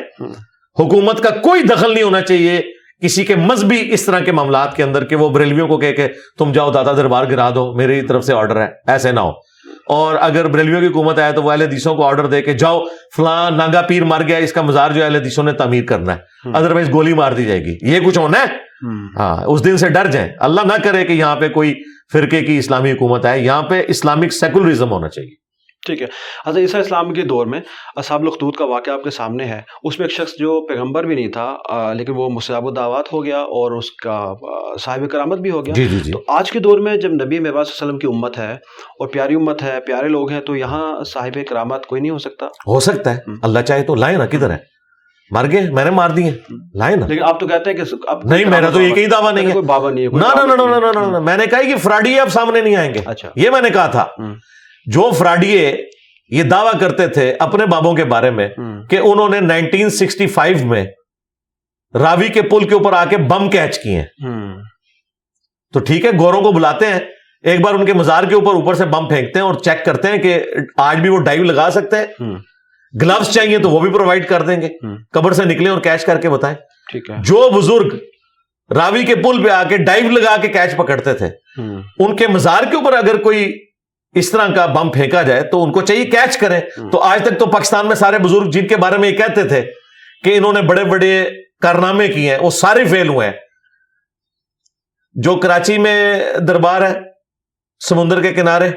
حکومت 0.81 1.23
کا 1.23 1.31
کوئی 1.31 1.63
دخل 1.63 1.95
نہیں 1.95 2.03
ہونا 2.03 2.21
چاہیے 2.21 2.61
کسی 3.03 3.25
کے 3.25 3.37
مذہبی 3.37 3.89
اس 3.93 4.05
طرح 4.05 4.21
کے 4.21 4.33
معاملات 4.33 4.77
کے 4.77 4.83
اندر 4.83 5.05
کہ 5.05 5.17
وہ 5.17 5.29
بریلویوں 5.29 5.69
کو 5.69 5.79
کہہ 5.79 5.93
کہ 5.93 6.09
تم 6.39 6.53
جاؤ 6.53 6.73
دادا 6.73 6.93
دربار 6.93 7.25
گرا 7.25 7.51
دو 7.51 7.75
میری 7.75 8.03
طرف 8.03 8.25
سے 8.25 8.35
آرڈر 8.35 8.61
ہے 8.61 8.69
ایسے 8.87 9.13
نہ 9.13 9.21
ہو۔ 9.21 9.33
اور 9.89 10.17
اگر 10.21 10.49
بریلویوں 10.49 10.81
کی 10.81 10.87
حکومت 10.87 11.19
آئے 11.19 11.33
تو 11.33 11.43
وہ 11.43 11.53
اہل 11.53 11.63
حدیثوں 11.63 11.95
کو 11.95 12.07
آرڈر 12.07 12.27
دے 12.27 12.43
کہ 12.43 12.53
جاؤ 12.53 12.81
فلاں 13.17 13.51
ناگا 13.51 13.83
پیر 13.83 14.05
مر 14.05 14.23
گیا 14.29 14.37
اس 14.37 14.53
کا 14.53 14.63
مزار 14.63 14.91
جو 14.91 15.05
اہل 15.05 15.17
حدیثوں 15.17 15.45
نے 15.45 15.53
تعمیر 15.53 15.85
کرنا 15.85 16.15
ہے۔ 16.15 16.49
ادروائز 16.55 16.93
گولی 16.93 17.15
مار 17.15 17.33
دی 17.33 17.45
جائے 17.45 17.61
گی۔ 17.61 17.79
یہ 17.83 18.01
کچھ 18.01 18.19
ہونا 18.19 18.39
ہے؟ 18.39 18.47
ہاں 19.17 19.45
اس 19.47 19.65
دن 19.65 19.77
سے 19.77 19.89
ڈر 19.89 20.07
جائیں۔ 20.07 20.29
اللہ 20.41 20.61
نہ 20.65 20.73
کرے 20.85 21.05
کہ 21.05 21.13
یہاں 21.13 21.37
پہ 21.37 21.49
کوئی 21.49 21.75
فرقے 22.13 22.43
کی 22.43 22.59
اسلامی 22.59 22.93
حکومت 22.93 23.27
آئے۔ 23.27 23.41
یہاں 23.41 23.63
پہ 23.63 23.83
اسلامک 23.89 24.33
سیکولرزم 24.33 24.91
ہونا 24.91 25.09
چاہیے۔ 25.09 25.48
ٹھیک 25.87 26.03
ہے۔ 26.03 26.07
حضرت 26.47 26.59
عیسیٰ 26.59 26.81
اسلام 26.81 27.15
کے 27.15 27.23
دور 27.23 27.47
میں 27.47 27.61
اصحاب 27.97 28.23
الخدود 28.23 28.55
کا 28.55 28.65
واقعہ 28.65 28.93
آپ 28.93 29.03
کے 29.05 29.11
سامنے 29.11 29.45
ہے۔ 29.45 29.63
اس 29.83 29.99
میں 29.99 30.09
ایک 30.09 30.17
شخص 30.17 30.33
جو 30.39 30.67
پیغمبر 30.67 31.05
بھی 31.05 31.15
نہیں 31.15 31.29
تھا 31.29 31.57
لیکن 31.95 32.13
وہ 32.17 32.29
مصعب 32.29 32.67
الدعوات 32.67 33.13
ہو 33.13 33.25
گیا 33.25 33.39
اور 33.39 33.73
اس 33.79 33.91
کا 33.93 34.35
صاحب 34.81 35.11
کرامت 35.11 35.39
بھی 35.39 35.51
ہو 35.51 35.67
گیا۔ 35.67 35.75
جی 35.75 35.85
جی 35.89 36.01
جی۔ 36.01 36.13
تو 36.13 36.23
آج 36.29 36.53
کے 36.53 36.59
دور 36.59 36.79
میں 36.79 36.97
جب 36.97 37.09
نبی 37.09 37.37
صلی 37.37 37.37
اللہ 37.37 37.49
علیہ 37.49 37.61
وسلم 37.61 37.99
کی 37.99 38.07
امت 38.07 38.39
ہے 38.39 38.53
اور 39.01 39.09
پیاری 39.09 39.35
امت 39.35 39.63
ہے 39.63 39.79
پیارے 39.87 40.09
لوگ 40.09 40.31
ہیں 40.31 40.41
تو 40.41 40.57
یہاں 40.57 41.05
صاحب 41.05 41.39
کرامت 41.49 41.87
کوئی 41.87 42.01
نہیں 42.01 42.11
ہو 42.11 42.19
سکتا۔ 42.19 42.47
ہو 42.47 42.81
سکتا 42.81 43.15
ہے۔ 43.15 43.21
اللہ 43.43 43.59
چاہے 43.59 43.83
تو 43.83 43.95
لائے 43.95 44.17
نا 44.17 44.27
کدھر 44.27 44.51
ہے؟ 44.51 44.57
مر 45.31 45.45
گئے 45.53 45.71
میں 45.71 45.85
نے 45.85 45.91
مار 45.91 46.11
دیے 46.11 46.31
لائے 46.75 46.97
نا 46.97 47.07
لیکن 47.07 47.23
آپ 47.23 47.41
تو 47.41 47.47
کہتے 47.47 47.71
ہیں 47.71 47.77
کہ 47.77 47.83
نہیں 48.25 48.45
میرا 48.45 48.71
تو 48.71 48.79
ایک 48.79 48.99
ہی 48.99 49.07
دعویٰ 49.07 49.33
نہیں 49.33 49.47
ہے۔ 49.47 49.53
کوئی 49.53 49.65
بابا 49.65 49.91
نہیں 49.91 50.05
ہے 50.05 51.21
میں 51.21 51.37
نے 51.37 51.47
کہا 51.47 51.63
کہ 51.63 51.77
فراڈی 51.77 52.21
اب 52.21 52.29
سامنے 52.29 52.61
نہیں 52.61 52.77
آئیں 52.77 52.95
گے۔ 52.95 53.01
اچھا۔ 53.07 53.29
یہ 53.37 53.51
میں 53.51 53.63
نے 53.63 53.71
کہا 53.71 53.87
تھا۔ 53.87 54.07
جو 54.93 55.11
فراڈیے 55.19 55.77
یہ 56.29 56.43
دعویٰ 56.43 56.81
کرتے 56.81 57.07
تھے 57.09 57.35
اپنے 57.39 57.67
بابوں 57.67 57.95
کے 57.95 58.05
بارے 58.05 58.31
میں۔ 58.31 58.49
کہ 58.91 58.99
انہوں 59.03 59.29
نے 59.29 59.41
1965 59.41 60.65
میں 60.65 60.85
راوی 61.95 62.29
کے 62.29 62.43
پل 62.43 62.69
کے 62.69 62.75
اوپر 62.75 62.93
آ 62.93 63.05
کے 63.05 63.17
بم 63.17 63.51
کیچ 63.51 63.79
کیے۔ 63.83 64.03
تو 65.73 65.81
ٹھیک 65.81 66.05
ہے 66.05 66.11
گوروں 66.19 66.43
کو 66.43 66.53
بلاتے 66.53 66.87
ہیں 66.87 67.01
ایک 67.43 67.61
بار 67.61 67.75
ان 67.75 67.87
کے 67.87 67.93
مزار 67.93 68.25
کے 68.25 68.35
اوپر 68.35 68.55
اوپر 68.55 68.75
سے 68.75 68.85
بم 68.85 69.09
پھینکتے 69.09 69.39
ہیں 69.39 69.47
اور 69.47 69.55
چیک 69.55 69.85
کرتے 69.85 70.09
ہیں 70.09 70.19
کہ 70.19 70.43
آج 70.77 70.97
بھی 70.99 71.09
وہ 71.09 71.19
ڈائیو 71.19 71.43
لگا 71.43 71.69
سکتے 71.71 71.97
ہیں۔ 71.97 72.05
گلوز 73.03 73.29
چاہیے 73.31 73.59
تو 73.59 73.71
وہ 73.71 73.81
بھی 73.81 73.91
پرووائڈ 73.91 74.29
کر 74.29 74.43
دیں 74.43 74.63
گے۔ 74.63 74.69
قبر 75.13 75.33
سے 75.33 75.45
نکلیں 75.45 75.71
اور 75.71 75.81
کیچ 75.81 76.05
کر 76.05 76.21
کے 76.21 76.31
بتائیں 76.31 76.57
ٹھیک 76.93 77.11
ہے 77.11 77.15
جو 77.19 77.51
بزرگ 77.55 77.97
راوی 78.75 79.05
کے 79.05 79.15
پل 79.15 79.45
پہ 79.45 79.49
آ 79.49 79.65
کے 79.65 79.77
ڈائیو 79.77 80.11
لگا 80.11 80.37
کے 80.37 80.49
کیچ 80.49 80.77
پکڑتے 80.77 81.15
تھے۔ 81.15 81.27
ان 81.99 82.17
کے 82.17 82.27
مزار 82.27 82.63
کے 82.71 82.77
اوپر 82.77 82.93
اگر 82.93 83.17
کوئی 83.17 83.68
اس 84.15 84.31
طرح 84.31 84.55
کا 84.55 84.67
بم 84.67 84.91
پھینکا 84.91 85.23
جائے 85.23 85.43
تو 85.43 85.63
ان 85.65 85.73
کو 85.73 85.81
چاہیے 85.81 86.05
کیچ 86.05 86.37
کریں۔ 86.39 86.61
تو 86.93 86.99
آج 86.99 87.23
تک 87.25 87.39
تو 87.39 87.47
پاکستان 87.47 87.87
میں 87.87 87.97
سارے 87.97 88.19
بزرگ 88.19 88.51
جن 88.51 88.67
کے 88.67 88.77
بارے 88.77 88.99
میں 88.99 89.09
یہ 89.09 89.17
کہتے 89.17 89.45
تھے 89.49 89.63
کہ 90.25 90.37
انہوں 90.37 90.53
نے 90.53 90.63
بڑے 90.63 90.85
بڑے 90.85 91.31
کارنامے 91.63 92.09
کیے 92.09 92.31
ہیں 92.31 92.39
وہ 92.41 92.51
سارے 92.51 92.85
فیل 92.85 93.09
ہوئے 93.09 93.29
ہیں 93.29 93.37
جو 95.15 95.37
کراچی 95.37 95.79
میں 95.79 96.25
دربار 96.49 96.83
ہے 96.83 96.95
سمندر 97.89 98.23
کے 98.23 98.33
کنارے۔ 98.33 98.71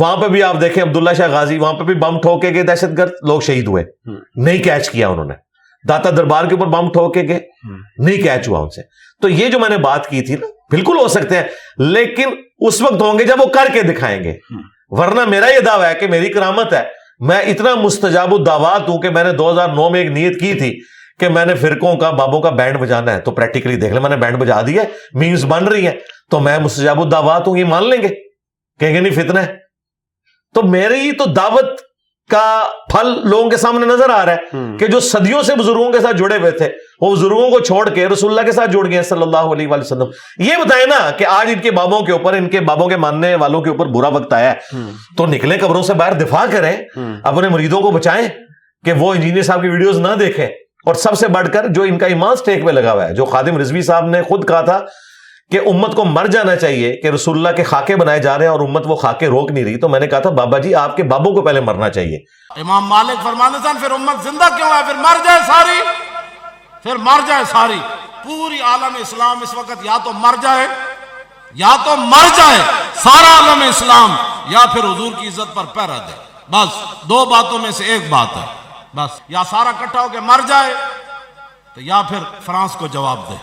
وہاں 0.00 0.16
پہ 0.16 0.28
بھی 0.28 0.42
آپ 0.42 0.60
دیکھیں 0.60 0.82
عبداللہ 0.82 1.10
شاہ 1.16 1.28
غازی 1.28 1.58
وہاں 1.58 1.72
پہ 1.72 1.84
بھی 1.84 1.94
بم 1.94 2.20
ٹھوکے 2.20 2.50
گئے 2.54 2.62
دہشت 2.62 2.96
گرد 2.98 3.12
لوگ 3.22 3.40
شہید 3.40 3.68
ہوئے۔ 3.68 3.84
نہیں 4.36 4.62
کیچ 4.62 4.90
کیا 4.90 5.08
انہوں 5.08 5.24
نے 5.24 5.34
داتا 5.88 6.10
دربار 6.10 6.44
کے 6.44 6.54
اوپر 6.54 6.66
بم 6.66 6.90
ٹھوکے 6.92 7.22
گئے۔ 7.28 7.40
نہیں 7.98 8.22
کیچ 8.22 8.48
ہوا 8.48 8.60
ان 8.60 8.70
سے 8.70 8.82
تو 9.22 9.28
یہ 9.28 9.48
جو 9.48 9.58
میں 9.58 9.68
نے 9.68 9.78
بات 9.78 10.08
کی 10.08 10.22
تھی 10.22 10.36
نا 10.36 10.46
بالکل 10.70 10.98
ہو 10.98 11.08
سکتے 11.08 11.36
ہیں 11.36 11.44
لیکن 11.78 12.28
اس 12.58 12.82
وقت 12.82 13.02
ہوں 13.02 13.18
گے 13.18 13.24
جب 13.24 13.40
وہ 13.40 13.46
کر 13.46 13.68
کے 13.72 13.82
دکھائیں 13.82 14.24
گے۔ 14.24 14.34
ورنہ 14.88 15.20
میرا 15.24 15.46
یہ 15.46 15.60
دعویٰ 15.60 15.88
ہے 15.90 15.94
کہ 15.94 16.06
میری 16.06 16.28
کرامت 16.28 16.72
ہے۔ 16.72 16.82
میں 17.18 17.40
اتنا 17.40 17.74
مستجاب 17.74 18.34
الدعوات 18.34 18.88
ہوں 18.88 18.98
کہ 18.98 19.10
میں 19.10 19.24
نے 19.24 19.32
دو 19.32 19.50
ہزار 19.50 19.68
نو 19.68 19.90
میں 19.90 20.00
ایک 20.00 20.10
نیت 20.10 20.40
کی 20.40 20.54
تھی 20.54 20.80
کہ 21.20 21.28
میں 21.28 21.46
نے 21.46 21.54
فرقوں 21.54 21.96
کا 21.96 22.10
بابوں 22.10 22.40
کا 22.40 22.50
بینڈ 22.50 22.78
بجانا 22.78 23.12
ہے۔ 23.12 23.20
تو 23.20 23.30
پریکٹیکلی 23.30 23.76
دیکھ 23.76 23.92
لیں 23.92 24.00
میں 24.00 24.10
نے 24.10 24.16
بینڈ 24.16 24.36
بجا 24.38 24.60
دیا 24.66 24.82
میمز 25.12 25.44
بن 25.44 25.68
رہی 25.68 25.86
ہیں۔ 25.86 25.94
تو 26.30 26.40
میں 26.40 26.58
مستجاب 26.58 27.00
الدعوات 27.00 27.48
ہوں 27.48 27.56
یہ 27.56 27.64
مان 27.64 27.90
لیں 27.90 28.02
گے۔ 28.02 28.08
کہیں 28.80 28.94
گے 28.94 29.00
نہیں 29.00 29.14
فتنہ 29.14 29.40
ہے۔ 29.40 29.56
تو 30.54 30.62
میری 30.62 31.12
تو 31.12 31.24
دعوت 31.24 31.80
کا 32.30 32.64
پھل 32.90 33.28
لوگوں 33.28 33.50
کے 33.50 33.56
سامنے 33.56 33.86
نظر 33.86 34.10
آ 34.10 34.26
رہا 34.26 34.32
ہے۔ 34.32 34.38
کہ 34.78 34.86
جو 34.86 35.00
صدیوں 35.00 35.42
سے 35.42 35.54
بزرگوں 35.54 35.92
کے 35.92 36.00
ساتھ 36.00 36.16
جڑے 36.16 36.36
ہوئے 36.36 36.50
تھے۔ 36.50 36.68
وہ 37.00 37.16
بزرگوں 37.16 37.50
کو 37.50 37.60
چھوڑ 37.60 37.88
کے 37.88 38.08
رسول 38.08 38.30
اللہ 38.30 38.42
کے 38.42 38.52
ساتھ 38.52 38.70
جڑ 38.70 38.90
گئے 38.90 39.02
صلی 39.02 39.22
اللہ 39.22 39.36
علیہ 39.36 39.68
وآلہ 39.68 39.82
وسلم۔ 39.82 40.06
یہ 40.38 40.52
بتائیں 40.64 40.86
نا 40.86 41.10
کہ 41.10 41.26
آج 41.26 41.50
ان 41.52 41.58
کے 41.58 41.70
بابوں 41.70 42.00
کے 42.00 42.12
اوپر 42.12 42.32
ان 42.32 42.48
کے 42.48 42.60
بابوں 42.60 42.88
کے 42.88 42.96
ماننے 42.96 43.34
والوں 43.34 43.62
کے 43.62 43.70
اوپر 43.70 43.86
برا 43.86 44.08
وقت 44.08 44.32
آیا 44.32 44.52
ہے۔ 44.52 44.76
تو 45.16 45.26
نکلیں 45.26 45.58
قبروں 45.60 45.82
سے 45.82 45.94
باہر 45.94 46.12
دفاع 46.12 46.46
کریں۔ 46.52 46.76
اپنے 47.22 47.48
مریدوں 47.48 47.80
کو 47.80 47.90
بچائیں 47.90 48.28
کہ 48.84 48.92
وہ 48.92 49.14
انجینئر 49.14 49.42
صاحب 49.42 49.62
کی 49.62 49.68
ویڈیوز 49.68 50.00
نہ 50.00 50.14
دیکھیں۔ 50.20 50.46
اور 50.86 50.94
سب 50.94 51.18
سے 51.18 51.28
بڑھ 51.28 51.48
کر 51.52 51.66
جو 51.66 51.82
ان 51.82 51.98
کا 51.98 52.06
ایمان 52.06 52.36
سٹیک 52.36 52.64
میں 52.64 52.72
لگا 52.72 52.92
ہوا 52.92 53.08
ہے 53.08 53.14
جو 53.14 53.24
خادم 53.24 53.58
رضوی 53.58 53.82
صاحب 53.82 54.06
نے 54.06 54.22
خود 54.22 54.48
کہا 54.48 54.60
تھا 54.60 54.80
کہ 55.50 55.60
امت 55.66 55.94
کو 55.94 56.04
مر 56.04 56.26
جانا 56.26 56.56
چاہیے 56.56 56.96
کہ 56.96 57.08
رسول 57.08 57.36
اللہ 57.36 57.56
کے 57.56 57.62
خاکے 57.62 57.96
بنائے 57.96 58.18
جا 58.18 58.38
رہے 58.38 58.44
ہیں 58.44 58.52
اور 58.52 58.60
امت 58.60 58.82
وہ 58.86 58.96
خاکے 58.96 59.26
روک 59.26 59.52
نہیں 59.52 59.64
رہی۔ 59.64 59.76
تو 59.76 59.88
میں 59.88 60.00
نے 60.00 60.06
کہا 60.06 60.18
تھا 60.18 60.30
بابا 60.30 60.58
جی 60.58 60.74
آپ 60.74 60.96
کے 60.96 61.02
بابوں 61.02 61.34
کو 61.34 61.42
پہلے 61.42 61.60
مرنا 61.60 61.88
چاہیے۔ 61.88 62.16
امام 62.60 62.84
مالک 62.84 63.24
فرمانے 63.24 63.58
سن 63.62 63.76
پھر 63.80 63.90
امت 63.90 64.24
زندہ 64.24 64.56
کیوں 64.56 64.68
ہے؟ 64.68 64.82
پھر 64.86 64.94
مر 64.94 65.24
جائے 65.24 65.40
ساری۔ 65.46 65.99
پھر 66.82 66.96
مر 66.96 67.20
جائے 67.26 67.44
ساری۔ 67.44 67.80
پوری 68.24 68.60
عالم 68.60 68.96
اسلام 68.98 69.38
اس 69.42 69.54
وقت 69.54 69.72
یا 69.82 69.98
تو 70.04 70.12
مر 70.12 70.34
جائے، 70.42 70.68
یا 71.54 71.76
تو 71.84 71.96
مر 71.96 72.28
جائے، 72.36 72.58
سارا 72.94 73.38
عالم 73.38 73.62
اسلام، 73.62 74.16
یا 74.46 74.58
پھر 74.72 74.84
حضور 74.84 75.12
کی 75.20 75.28
عزت 75.28 75.54
پر 75.54 75.64
پیرا 75.64 75.98
دے۔ 75.98 76.22
بس، 76.50 76.68
دو 77.08 77.24
باتوں 77.24 77.58
میں 77.58 77.70
سے 77.70 77.84
ایک 77.84 78.10
بات 78.10 78.36
ہے۔ 78.36 78.46
بس، 78.96 79.20
یا 79.28 79.44
سارا 79.44 79.72
کٹھا 79.80 80.00
ہو 80.00 80.08
کے 80.12 80.20
مر 80.20 80.40
جائے، 80.48 80.74
تو 81.74 81.80
یا 81.80 82.02
پھر 82.08 82.18
فرانس 82.46 82.72
کو 82.72 82.86
جواب 82.86 83.18
دے۔ 83.30 83.36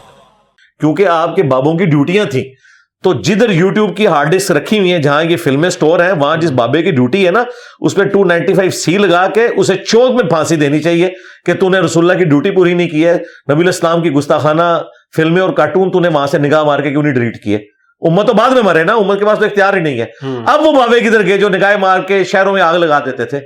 کیونکہ 0.80 1.08
آپ 1.08 1.36
کے 1.36 1.44
بابوں 1.44 1.78
کی 1.78 1.86
ڈیوٹیاں 1.86 2.26
تھیں۔ 2.26 2.67
تو 3.04 3.14
جدھر 3.14 3.50
یوٹیوب 3.50 3.98
کی 3.98 4.08
ہارڈ 4.08 4.32
ڈسک 4.32 4.52
رکھی 4.52 4.80
ہوئی 4.80 4.92
ہیں 4.92 5.00
جہاں 5.00 5.24
یہ 5.24 5.38
فلمیں 5.38 5.70
سٹور 5.70 6.00
ہیں 6.00 6.12
وہاں 6.12 6.38
جس 6.38 6.52
بابے 6.52 6.82
کی 6.84 6.92
ڈیوٹی 6.92 7.26
ہے 7.26 7.32
نا 7.32 7.44
اس 7.80 7.96
پہ 7.96 8.04
ٹو 8.04 8.24
نائنٹی 8.24 8.54
فائیو 8.54 8.72
سی 8.72 8.98
لگا 8.98 9.28
کے 9.28 9.48
اسے 9.58 9.76
چوک 9.76 10.12
میں 10.12 10.30
پھانسی 10.30 10.56
دینی 10.56 10.80
چاہیے 10.80 11.10
کہ 11.46 11.54
تو 11.54 11.70
نے 11.70 11.80
رسول 11.80 12.10
اللہ 12.10 12.24
کی 12.24 12.30
ڈیوٹی 12.30 12.52
پوری 12.52 12.74
نہیں 12.74 12.90
کی 12.90 13.06
ہے 13.06 13.18
نبی 13.52 13.62
الاسلام 13.62 14.02
کی 14.02 14.12
گستاخانہ 14.12 14.82
فلمیں 15.16 15.42
اور 15.42 15.50
کارٹون 15.50 15.92
تو 15.92 16.00
نے 16.00 16.08
وہاں 16.08 16.28
سے 16.28 16.38
نگاہ 16.38 16.64
مار 16.64 16.80
کے 16.80 16.90
کیوں 16.90 17.04
نہیں 17.04 17.14
ڈیلیٹ 17.14 17.44
کیے؟ 17.44 17.58
امت 18.02 18.28
تو 18.28 18.34
بعد 18.34 18.50
میں 18.50 18.62
مرے 18.62 18.84
نا 18.84 18.94
امت 18.94 19.20
کے 19.20 19.26
پاس 19.26 19.40
تو 19.40 19.46
اختیار 19.46 19.74
ہی 19.74 19.80
نہیں 19.80 20.00
ہے۔ 20.00 20.06
اب 20.46 20.62
وہ 20.62 20.72
بابے 20.72 21.00
کدھر 21.00 21.26
گئے 21.26 21.38
جو 21.38 21.50
نگاہ 21.50 21.78
مار 21.78 22.00
کے 22.00 22.24
شہروں 22.24 22.54
میں 22.54 22.62
آگ 22.62 22.76
لگا 22.76 23.00
دیتے 23.06 23.26
تھے۔ 23.26 23.40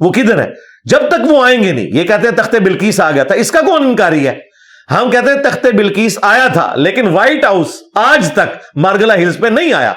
وہ 0.00 0.12
کدھر 0.12 0.38
ہے 0.38 0.50
جب 0.84 1.08
تک 1.08 1.30
وہ 1.30 1.44
آئیں 1.44 1.62
گے 1.62 1.72
نہیں 1.72 1.86
یہ 1.86 2.04
کہتے 2.04 2.28
ہیں 2.28 2.36
تخت 2.36 2.54
بلکیس 2.64 3.00
آ 3.00 3.10
گیا 3.10 3.24
تھا۔ 3.24 3.34
اس 3.34 3.50
کا 3.50 3.60
کون 3.60 3.86
انکاری 3.86 4.26
ہے؟ 4.28 4.38
ہم 4.90 5.10
کہتے 5.10 5.30
ہیں 5.30 5.42
تخت 5.42 5.66
بلکیس 5.74 6.18
آیا 6.22 6.46
تھا 6.48 6.74
لیکن 6.76 7.08
وائٹ 7.08 7.44
ہاؤس 7.44 7.66
آج 7.94 8.32
تک 8.32 8.56
مارگلا 8.74 9.14
ہلز 9.14 9.38
پہ 9.38 9.46
نہیں 9.46 9.72
آیا۔ 9.72 9.92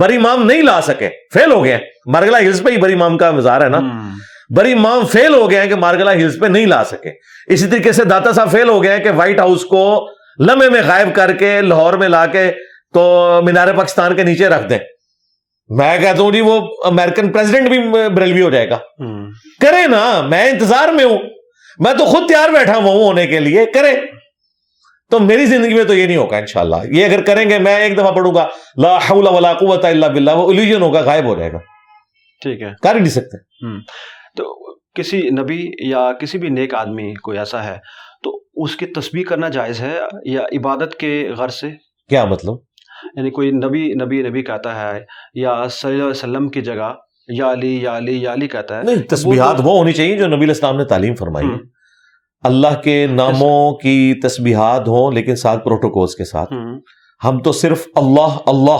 بری 0.00 0.18
مام 0.18 0.46
نہیں 0.46 0.62
لا 0.62 0.80
سکے 0.80 1.08
فیل 1.34 1.52
ہو 1.52 1.64
گئے 1.64 1.78
مارگلا 2.12 2.38
ہلز 2.38 2.62
پہ 2.62 2.70
ہی 2.70 2.76
بری 2.76 2.94
مام 2.94 3.16
کا 3.18 3.30
مزار 3.30 3.60
ہے 3.60 3.68
نا۔ 3.68 3.78
بری 4.56 4.74
مام 4.74 5.06
فیل 5.06 5.34
ہو 5.34 5.50
گئے 5.50 5.60
ہیں 5.60 5.68
کہ 5.68 5.74
مارگلا 5.74 6.12
ہلز 6.12 6.36
پہ 6.40 6.46
نہیں 6.46 6.66
لا 6.66 6.84
سکے۔ 6.84 7.10
اسی 7.46 7.66
طریقے 7.66 7.92
سے 7.92 8.04
داتا 8.04 8.32
صاحب 8.32 8.52
فیل 8.52 8.68
ہو 8.68 8.82
گئے 8.82 8.96
ہیں 8.96 9.04
کہ 9.04 9.10
وائٹ 9.10 9.40
ہاؤس 9.40 9.64
کو 9.64 10.08
لمحے 10.48 10.68
میں 10.70 10.82
غائب 10.86 11.08
کر 11.14 11.32
کے 11.32 11.60
لاہور 11.60 11.92
میں 11.92 12.08
لا 12.08 12.26
کے 12.26 12.52
تو 12.94 13.40
مینار 13.44 13.72
پاکستان 13.72 14.16
کے 14.16 14.22
نیچے 14.22 14.48
رکھ 14.48 14.68
دیں۔ 14.68 14.78
میں 15.68 15.98
کہتا 15.98 16.22
ہوں 16.22 16.32
جی 16.32 16.40
وہ 16.40 16.60
امریکن 16.84 17.32
پریزیڈنٹ 17.32 17.68
بھی 17.68 17.78
بریلوی 18.14 18.42
ہو 18.42 18.50
جائے 18.50 18.70
گا۔ 18.70 18.78
کرے 19.60 19.86
نا 19.86 20.20
میں 20.20 20.50
انتظار 20.50 20.88
میں 20.88 21.04
ہوں۔ 21.04 21.18
میں 21.78 21.94
تو 21.94 22.04
خود 22.04 22.28
تیار 22.28 22.48
بیٹھا 22.48 22.76
ہوا 22.76 22.90
ہوں 22.90 23.04
ہونے 23.04 23.26
کے 23.26 23.40
لیے 23.40 23.66
کرے۔ 23.66 24.17
تو 25.10 25.18
میری 25.20 25.46
زندگی 25.46 25.74
میں 25.74 25.84
تو 25.84 25.94
یہ 25.94 26.06
نہیں 26.06 26.16
ہوگا 26.16 26.36
انشاءاللہ۔ 26.36 26.76
یہ 26.90 27.04
اگر 27.04 27.22
کریں 27.22 27.50
گے 27.50 27.58
میں 27.58 27.76
ایک 27.76 27.98
دفعہ 27.98 28.12
پڑھوں 28.12 28.34
گا 28.34 28.46
لا 28.76 28.96
حول 28.96 29.26
ولا 29.26 29.52
قوت 29.52 29.84
الا 29.84 30.08
باللہ 30.08 30.30
وہ 30.30 30.52
illusion 30.52 30.82
ہوگا 30.82 31.00
غائب 31.00 31.24
ہو 31.24 31.34
جائے 31.34 31.52
گا۔ 31.52 31.58
ٹھیک 32.42 32.62
ہے۔ 32.62 32.72
کر 32.82 32.94
ہی 32.94 33.00
نہیں 33.00 33.10
سکتے۔ 33.10 33.36
تو 34.36 34.74
کسی 34.94 35.20
نبی 35.30 35.70
یا 35.88 36.12
کسی 36.12 36.38
بھی 36.38 36.48
نیک 36.48 36.74
آدمی 36.74 37.14
کوئی 37.14 37.38
ایسا 37.38 37.64
ہے 37.64 37.76
تو 38.22 38.42
اس 38.54 38.76
کی 38.76 38.86
تسبیح 38.86 39.24
کرنا 39.24 39.48
جائز 39.48 39.80
ہے 39.80 39.98
یا 40.24 40.40
عبادت 40.40 40.94
کے 40.94 41.30
غرض 41.36 41.54
سے؟ 41.54 41.70
کیا 42.08 42.24
مطلب؟ 42.24 42.54
یعنی 43.16 43.30
کوئی 43.30 43.50
نبی 43.50 43.92
نبی 44.04 44.22
نبی 44.22 44.42
کہتا 44.42 44.80
ہے 44.80 45.00
یا 45.34 45.68
صلی 45.70 45.90
اللہ 45.90 46.02
علیہ 46.02 46.10
وسلم 46.10 46.48
کی 46.48 46.60
جگہ 46.60 46.92
یا 47.28 47.52
علی 47.52 47.82
یا 47.82 47.96
علی 47.96 48.22
یا 48.22 48.32
علی 48.32 48.48
کہتا 48.48 48.78
ہے 48.78 48.82
نہیں 48.82 49.02
تسبیحات 49.02 49.56
وہ 49.58 49.78
ہونی 49.78 49.92
چاہیے 49.92 50.16
جو 50.18 50.26
نبی 50.26 50.36
علیہ 50.36 50.48
السلام 50.48 50.76
نے 50.76 50.84
تعلیم 50.84 51.14
فرمائی۔ 51.14 51.46
ہے 51.46 51.77
اللہ 52.42 52.80
کے 52.84 53.06
ناموں 53.06 53.72
کی 53.76 54.14
تسبیحات 54.22 54.88
ہوں 54.88 55.12
لیکن 55.12 55.36
ساتھ 55.36 55.64
پروٹوکولز 55.64 56.14
کے 56.14 56.24
ساتھ 56.24 56.52
ہم۔ 57.24 57.38
تو 57.42 57.52
صرف 57.52 57.86
اللہ 57.94 58.38
اللہ۔ 58.46 58.78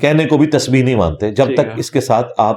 کہنے 0.00 0.24
کو 0.24 0.38
بھی 0.38 0.46
تسبیح 0.46 0.84
نہیں 0.84 0.94
مانتے 0.94 1.30
جب 1.30 1.44
تک۔ 1.44 1.66
اس 1.76 1.90
کے 1.90 2.00
ساتھ 2.00 2.32
آپ 2.38 2.56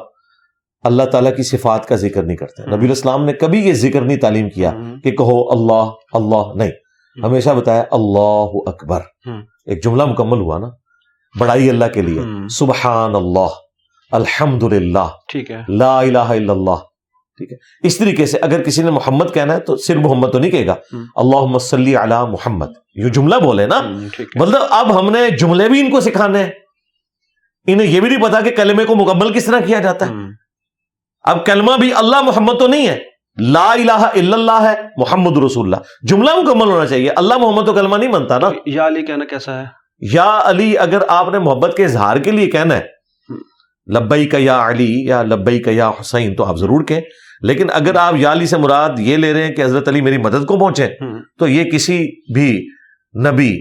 اللہ 0.81 1.03
تعالیٰ 1.03 1.35
کی 1.35 1.43
صفات 1.43 1.85
کا 1.87 1.95
ذکر 1.95 2.23
نہیں 2.23 2.37
کرتے۔ 2.37 2.65
نبی 2.65 2.75
علیہ 2.75 2.89
السلام 2.89 3.25
نے 3.25 3.33
کبھی 3.33 3.59
یہ 3.67 3.73
ذکر 3.73 4.01
نہیں 4.01 4.17
تعلیم 4.17 4.49
کیا۔ 4.49 4.71
کہ 5.03 5.11
کہو 5.11 5.51
اللہ 5.51 5.89
اللہ 6.13 6.55
نہیں 6.55 6.71
ہم۔ 7.17 7.25
ہمیشہ 7.25 7.49
بتایا 7.49 7.83
اللہ 7.91 8.45
اکبر۔ 8.65 8.99
ایک 9.65 9.83
جملہ 9.83 10.05
مکمل 10.05 10.41
ہوا 10.41 10.57
نا 10.57 10.67
بڑائی 11.39 11.69
اللہ 11.69 11.85
کے 11.93 12.01
لیے۔ 12.01 12.21
سبحان 12.49 13.15
اللہ 13.15 13.47
الحمد 14.11 14.63
للہ 14.63 15.07
ٹھیک 15.27 15.51
ہے 15.51 15.61
لا 15.69 15.99
الہ 15.99 16.17
الا 16.17 16.53
اللہ 16.53 16.75
ٹھیک 17.39 17.51
ہے؟ 17.51 17.87
اس 17.87 17.97
طریقے 17.97 18.25
سے 18.25 18.37
اگر 18.37 18.63
کسی 18.63 18.83
نے 18.83 18.91
محمد 18.91 19.25
کہنا 19.33 19.53
ہے 19.53 19.59
تو 19.59 19.77
صرف 19.77 19.97
محمد 19.97 20.27
تو 20.31 20.39
نہیں 20.39 20.51
کہے 20.51 20.67
گا۔ 20.67 20.75
اللہ 21.15 21.57
صلی 21.57 21.95
علی 21.95 22.31
محمد۔ 22.31 22.67
یہ 22.95 23.09
جملہ 23.09 23.35
بولے 23.35 23.65
نا۔ 23.65 23.81
مطلب 24.35 24.61
اب 24.69 24.99
ہم 24.99 25.09
نے 25.09 25.37
جملے 25.37 25.69
بھی 25.69 25.79
ان 25.79 25.89
کو 25.89 26.01
سکھانے 26.01 26.43
ہیں۔ 26.43 26.51
انہیں 27.67 27.87
یہ 27.87 27.99
بھی 27.99 28.09
نہیں 28.09 28.21
پتا 28.21 28.41
کہ 28.41 28.51
کلمے 28.51 28.85
کو 28.85 28.95
مکمل 28.95 29.33
کس 29.33 29.45
طرح 29.45 29.59
کیا 29.59 29.79
جاتا 29.79 30.05
ہے۔ 30.05 30.11
اب 31.21 31.45
کلمہ 31.45 31.71
بھی 31.79 31.93
اللہ 31.93 32.21
محمد 32.21 32.53
تو 32.59 32.67
نہیں 32.67 32.87
ہے۔ 32.87 32.99
لا 33.47 33.71
الہ 33.71 33.91
الا 33.91 34.37
اللہ 34.37 34.61
ہے 34.61 34.75
محمد 34.97 35.37
رسول 35.37 35.65
اللہ۔ 35.65 36.07
جملہ 36.07 36.29
مکمل 36.35 36.67
ہونا 36.67 36.87
چاہیے۔ 36.87 37.09
اللہ 37.09 37.37
محمد 37.37 37.65
تو 37.65 37.73
کلمہ 37.73 37.95
نہیں 37.97 38.11
بنتا 38.11 38.39
نا۔ 38.39 38.49
یا 38.65 38.87
علی 38.87 39.01
کہنا 39.01 39.25
کیسا 39.25 39.61
ہے؟ 39.61 39.65
یا 40.13 40.39
علی 40.43 40.77
اگر 40.77 40.97
آپ 41.07 41.29
نے 41.29 41.39
محبت 41.39 41.77
کے 41.77 41.85
اظہار 41.85 42.17
کے 42.17 42.31
لیے 42.31 42.47
کہنا 42.47 42.77
ہے 42.77 42.99
لبئی 43.97 44.25
کا 44.25 44.37
یا 44.39 44.69
علی 44.69 45.05
یا 45.07 45.23
لبئی 45.23 45.61
کا 45.61 45.71
یا 45.71 45.91
حسین 46.01 46.35
تو 46.35 46.45
آپ 46.45 46.55
ضرور 46.57 46.83
کہیں۔ 46.83 47.01
لیکن 47.41 47.67
اگر 47.73 47.95
آپ 47.95 48.13
یا 48.17 48.31
علی 48.31 48.45
سے 48.45 48.57
مراد 48.57 48.89
یہ 48.99 49.17
لے 49.17 49.33
رہے 49.33 49.47
ہیں 49.47 49.55
کہ 49.55 49.61
حضرت 49.61 49.87
علی 49.87 50.01
میری 50.01 50.17
مدد 50.17 50.45
کو 50.45 50.59
پہنچے 50.59 50.87
تو 51.39 51.47
یہ 51.47 51.63
کسی 51.63 51.97
بھی 52.33 52.67
نبی 53.27 53.55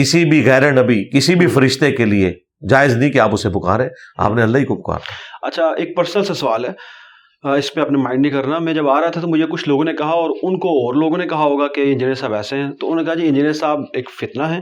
کسی 0.00 0.24
بھی 0.24 0.46
غیر 0.46 0.82
نبی 0.82 1.04
کسی 1.16 1.34
بھی 1.34 1.46
فرشتے 1.46 1.92
کے 1.92 2.04
لیے 2.04 2.34
جائز 2.68 2.96
نہیں 2.96 3.10
کہ 3.10 3.18
آپ 3.18 3.30
اسے 3.32 3.48
پکاریں 3.48 3.88
آپ 4.18 4.32
نے 4.34 4.42
اللہ 4.42 4.58
ہی 4.58 4.64
کو 4.64 4.82
پکارا۔ 4.82 5.46
اچھا 5.46 5.64
ایک 5.66 5.96
پرسنل 5.96 6.24
سا 6.24 6.34
سوال 6.34 6.64
ہے۔ 6.64 6.70
اس 7.48 7.74
پہ 7.74 7.80
اپنے 7.80 7.98
مائنڈ 7.98 8.26
نہیں 8.26 8.32
کرنا۔ 8.32 8.58
میں 8.58 8.74
جب 8.74 8.88
آ 8.88 9.00
رہا 9.00 9.10
تھا 9.10 9.20
تو 9.20 9.28
مجھے 9.28 9.46
کچھ 9.50 9.68
لوگوں 9.68 9.84
نے 9.84 9.92
کہا 9.92 10.08
اور 10.08 10.30
ان 10.30 10.58
کو 10.58 10.68
اور 10.68 10.94
لوگوں 10.94 11.18
نے 11.18 11.26
کہا 11.26 11.42
ہوگا 11.42 11.68
کہ 11.68 11.80
انجینئر 11.80 12.14
صاحب 12.14 12.34
ایسے 12.34 12.56
ہیں۔ 12.56 12.70
تو 12.70 12.86
انہوں 12.86 13.00
نے 13.00 13.04
کہا 13.04 13.14
جی 13.14 13.28
انجینئر 13.28 13.52
صاحب 13.52 13.80
ایک 13.94 14.10
فتنہ 14.10 14.42
ہے۔ 14.42 14.58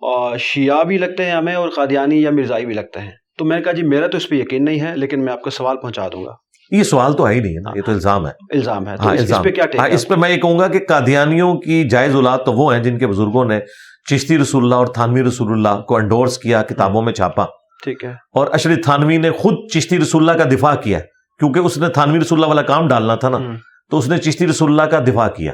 اور 0.00 0.36
شیعہ 0.38 0.84
بھی 0.84 0.98
لگتے 0.98 1.24
ہیں 1.24 1.32
ہمیں 1.32 1.54
اور 1.54 1.68
قادیانی 1.68 2.22
یا 2.22 2.30
مرزائی 2.30 2.66
بھی 2.66 2.74
لگتے 2.74 3.00
ہیں۔ 3.00 3.10
تو 3.38 3.44
میں 3.44 3.56
نے 3.56 3.62
کہا 3.62 3.72
جی 3.72 3.82
میرا 3.82 4.06
تو 4.06 4.16
اس 4.16 4.28
پہ 4.28 4.34
یقین 4.34 4.64
نہیں 4.64 4.80
ہے 4.80 4.92
لیکن 4.96 5.24
میں 5.24 5.32
آپ 5.32 5.42
کا 5.42 5.50
سوال 5.50 5.76
پہنچا 5.76 6.08
دوں 6.08 6.24
گا۔ 6.24 6.32
یہ 6.70 6.82
سوال 6.82 7.12
تو 7.12 7.28
ہے 7.28 7.34
ہی 7.34 7.40
نہیں 7.40 7.52
ہے 7.52 7.60
نا 7.60 7.70
یہ 7.76 7.82
تو 7.82 7.92
الزام 7.92 8.26
ہے۔ 8.26 8.32
الزام 8.50 8.88
ہے 8.88 8.94
ہاں 9.00 9.10
الزام۔ 9.10 9.42
پہ 9.42 9.50
کیا 9.50 9.64
ہاں 9.78 9.88
اس 9.88 10.08
پہ 10.08 10.14
میں 10.14 10.30
یہ 10.30 10.36
کہوں 10.36 10.58
گا 10.58 10.68
کہ 10.68 10.78
قادیانیوں 10.88 11.54
کی 11.54 11.88
جائز 11.88 12.14
اولاد 12.14 12.38
تو 12.46 12.52
وہ 12.52 12.74
ہیں 12.74 12.82
جن 12.82 12.98
کے 12.98 13.06
بزرگوں 13.06 13.44
نے 13.44 13.60
چشتی 14.10 14.38
رسول 14.38 14.62
اللہ 14.64 14.74
اور 14.74 14.86
تھانوی 14.86 15.22
رسول 15.22 15.52
اللہ 15.52 15.82
کو 15.82 15.96
انڈورس 15.96 16.38
کیا 16.38 16.62
کتابوں 16.62 17.02
میں 17.02 17.12
چھاپا۔ 17.12 17.44
ٹھیک 17.84 18.04
ہے۔ 18.04 18.10
اور 18.10 18.46
اشرف 18.52 18.84
تھانوی 18.84 19.16
نے 19.16 19.30
خود 19.30 19.54
چشتی 19.74 19.98
رسول 19.98 20.28
اللہ 20.28 20.42
کا 20.42 20.48
دفاع 20.52 20.74
کیا 20.74 20.98
کیونکہ 21.38 21.58
اس 21.58 21.78
نے 21.78 21.88
تھانوی 21.88 22.20
رسول 22.20 22.38
اللہ 22.38 22.48
والا 22.48 22.62
کام 22.62 22.88
ڈالنا 22.88 23.14
تھا 23.14 23.28
نا۔ 23.28 23.36
ہوں، 23.36 23.56
تو 23.90 23.98
اس 23.98 24.08
نے 24.08 24.18
چشتی 24.18 24.46
رسول 24.46 24.70
اللہ 24.70 24.82
کا 24.82 25.00
دفاع 25.00 25.28
کیا۔ 25.28 25.52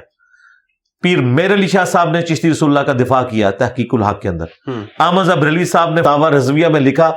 پیر 1.02 1.20
میر 1.20 1.54
علی 1.54 1.68
شاہ 1.68 1.84
صاحب 1.84 2.10
نے 2.10 2.22
چشتی 2.22 2.50
رسول 2.50 2.68
اللہ 2.70 2.92
کا 2.92 2.92
دفاع 2.92 3.22
کیا 3.22 3.50
تحقیق 3.50 3.94
الحق 3.94 4.20
کے 4.20 4.28
اندر۔ 4.28 4.44
ہوں، 4.44 4.84
احمد 4.98 5.28
ابریلوی 5.28 5.64
صاحب 5.64 5.94
نے 5.94 6.00
رضویہ 6.36 6.66
میں 6.66 6.80
لکھا 6.80 7.12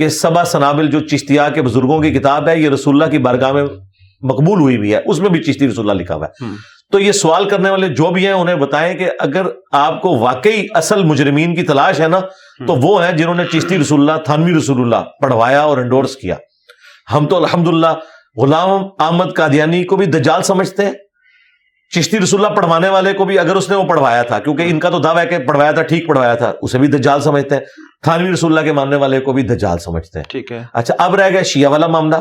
کہ 0.00 0.08
سبا 0.08 0.44
سنابل 0.44 0.90
جو 0.90 1.00
چشتیہ 1.00 1.40
کے 1.54 1.62
بزرگوں 1.62 2.00
کی 2.00 2.10
کتاب 2.10 2.48
ہے 2.48 2.60
یہ 2.60 2.68
رسول 2.68 3.02
اللہ 3.02 3.12
کی 3.12 3.18
بارگاہ 3.18 3.52
میں 3.52 3.62
مقبول 4.22 4.60
ہوئی 4.60 4.76
ہوئی 4.76 4.94
ہے۔ 4.94 5.00
اس 5.04 5.18
میں 5.18 5.30
بھی 5.30 5.42
چشتی 5.42 5.68
رسول 5.68 5.90
اللہ 5.90 6.02
لکھا 6.02 6.14
ہوا 6.14 6.26
ہے۔ 6.26 6.44
تو 6.92 6.98
یہ 6.98 7.12
سوال 7.12 7.48
کرنے 7.48 7.70
والے 7.70 7.88
جو 7.88 8.10
بھی 8.10 8.26
ہیں 8.26 8.32
انہیں 8.32 8.54
بتائیں 8.54 8.98
کہ 8.98 9.10
اگر 9.20 9.46
آپ 9.72 10.02
کو 10.02 10.18
واقعی 10.18 10.66
اصل 10.74 11.04
مجرمین 11.04 11.54
کی 11.54 11.62
تلاش 11.62 12.00
ہے 12.00 12.08
نا 12.08 12.20
تو 12.66 12.74
وہ 12.74 13.04
ہیں 13.04 13.12
جنہوں 13.12 13.34
نے 13.34 13.44
چشتی 13.44 13.78
رسول 13.78 14.00
اللہ 14.00 14.22
تھانوی 14.22 14.58
رسول 14.58 14.80
اللہ 14.80 15.08
پڑھوایا 15.22 15.60
اور 15.60 15.78
انڈورس 15.78 16.16
کیا۔ 16.16 16.34
ہم 17.12 17.26
تو 17.26 17.36
الحمدللہ 17.36 17.94
غلام 18.36 18.70
احمد 18.98 19.34
قادیانی 19.34 19.84
کو 19.84 19.96
بھی 19.96 20.06
دجال 20.06 20.42
سمجھتے 20.42 20.84
ہیں۔ 20.84 20.92
چشتی 21.94 22.18
رسول 22.18 22.44
اللہ 22.44 22.56
پڑھوانے 22.56 22.88
والے 22.88 23.12
کو 23.12 23.24
بھی 23.24 23.38
اگر 23.38 23.56
اس 23.56 23.70
نے 23.70 23.76
وہ 23.76 23.84
پڑھوایا 23.84 24.22
تھا 24.22 24.38
کیونکہ 24.38 24.62
ان 24.62 24.78
کا 24.78 24.90
تو 24.90 24.98
دعویٰ 24.98 25.22
ہے 25.22 25.26
کہ 25.26 25.38
پڑھوایا 25.38 25.72
تھا 25.72 25.82
ٹھیک 25.82 26.08
پڑھوایا 26.08 26.34
تھا 26.34 26.52
اسے 26.62 26.78
بھی 26.78 26.88
دجال 26.88 27.20
سمجھتے 27.20 27.54
ہیں۔ 27.54 27.62
تھانوی 28.02 28.32
رسول 28.32 28.52
اللہ 28.52 28.64
کے 28.64 28.72
ماننے 28.72 28.96
والے 28.96 29.20
کو 29.20 29.32
بھی 29.32 29.42
دجال 29.42 29.78
سمجھتے 29.78 30.18
ہیں۔ 30.18 30.24
ٹھیک 30.28 30.52
ہے۔ 30.52 30.62
اچھا 30.72 30.94
اب 30.98 31.14
رہ 31.14 31.30
گیا 31.30 31.42
شیعہ 31.42 31.70
والا 31.70 31.86
معاملہ۔ 31.86 32.16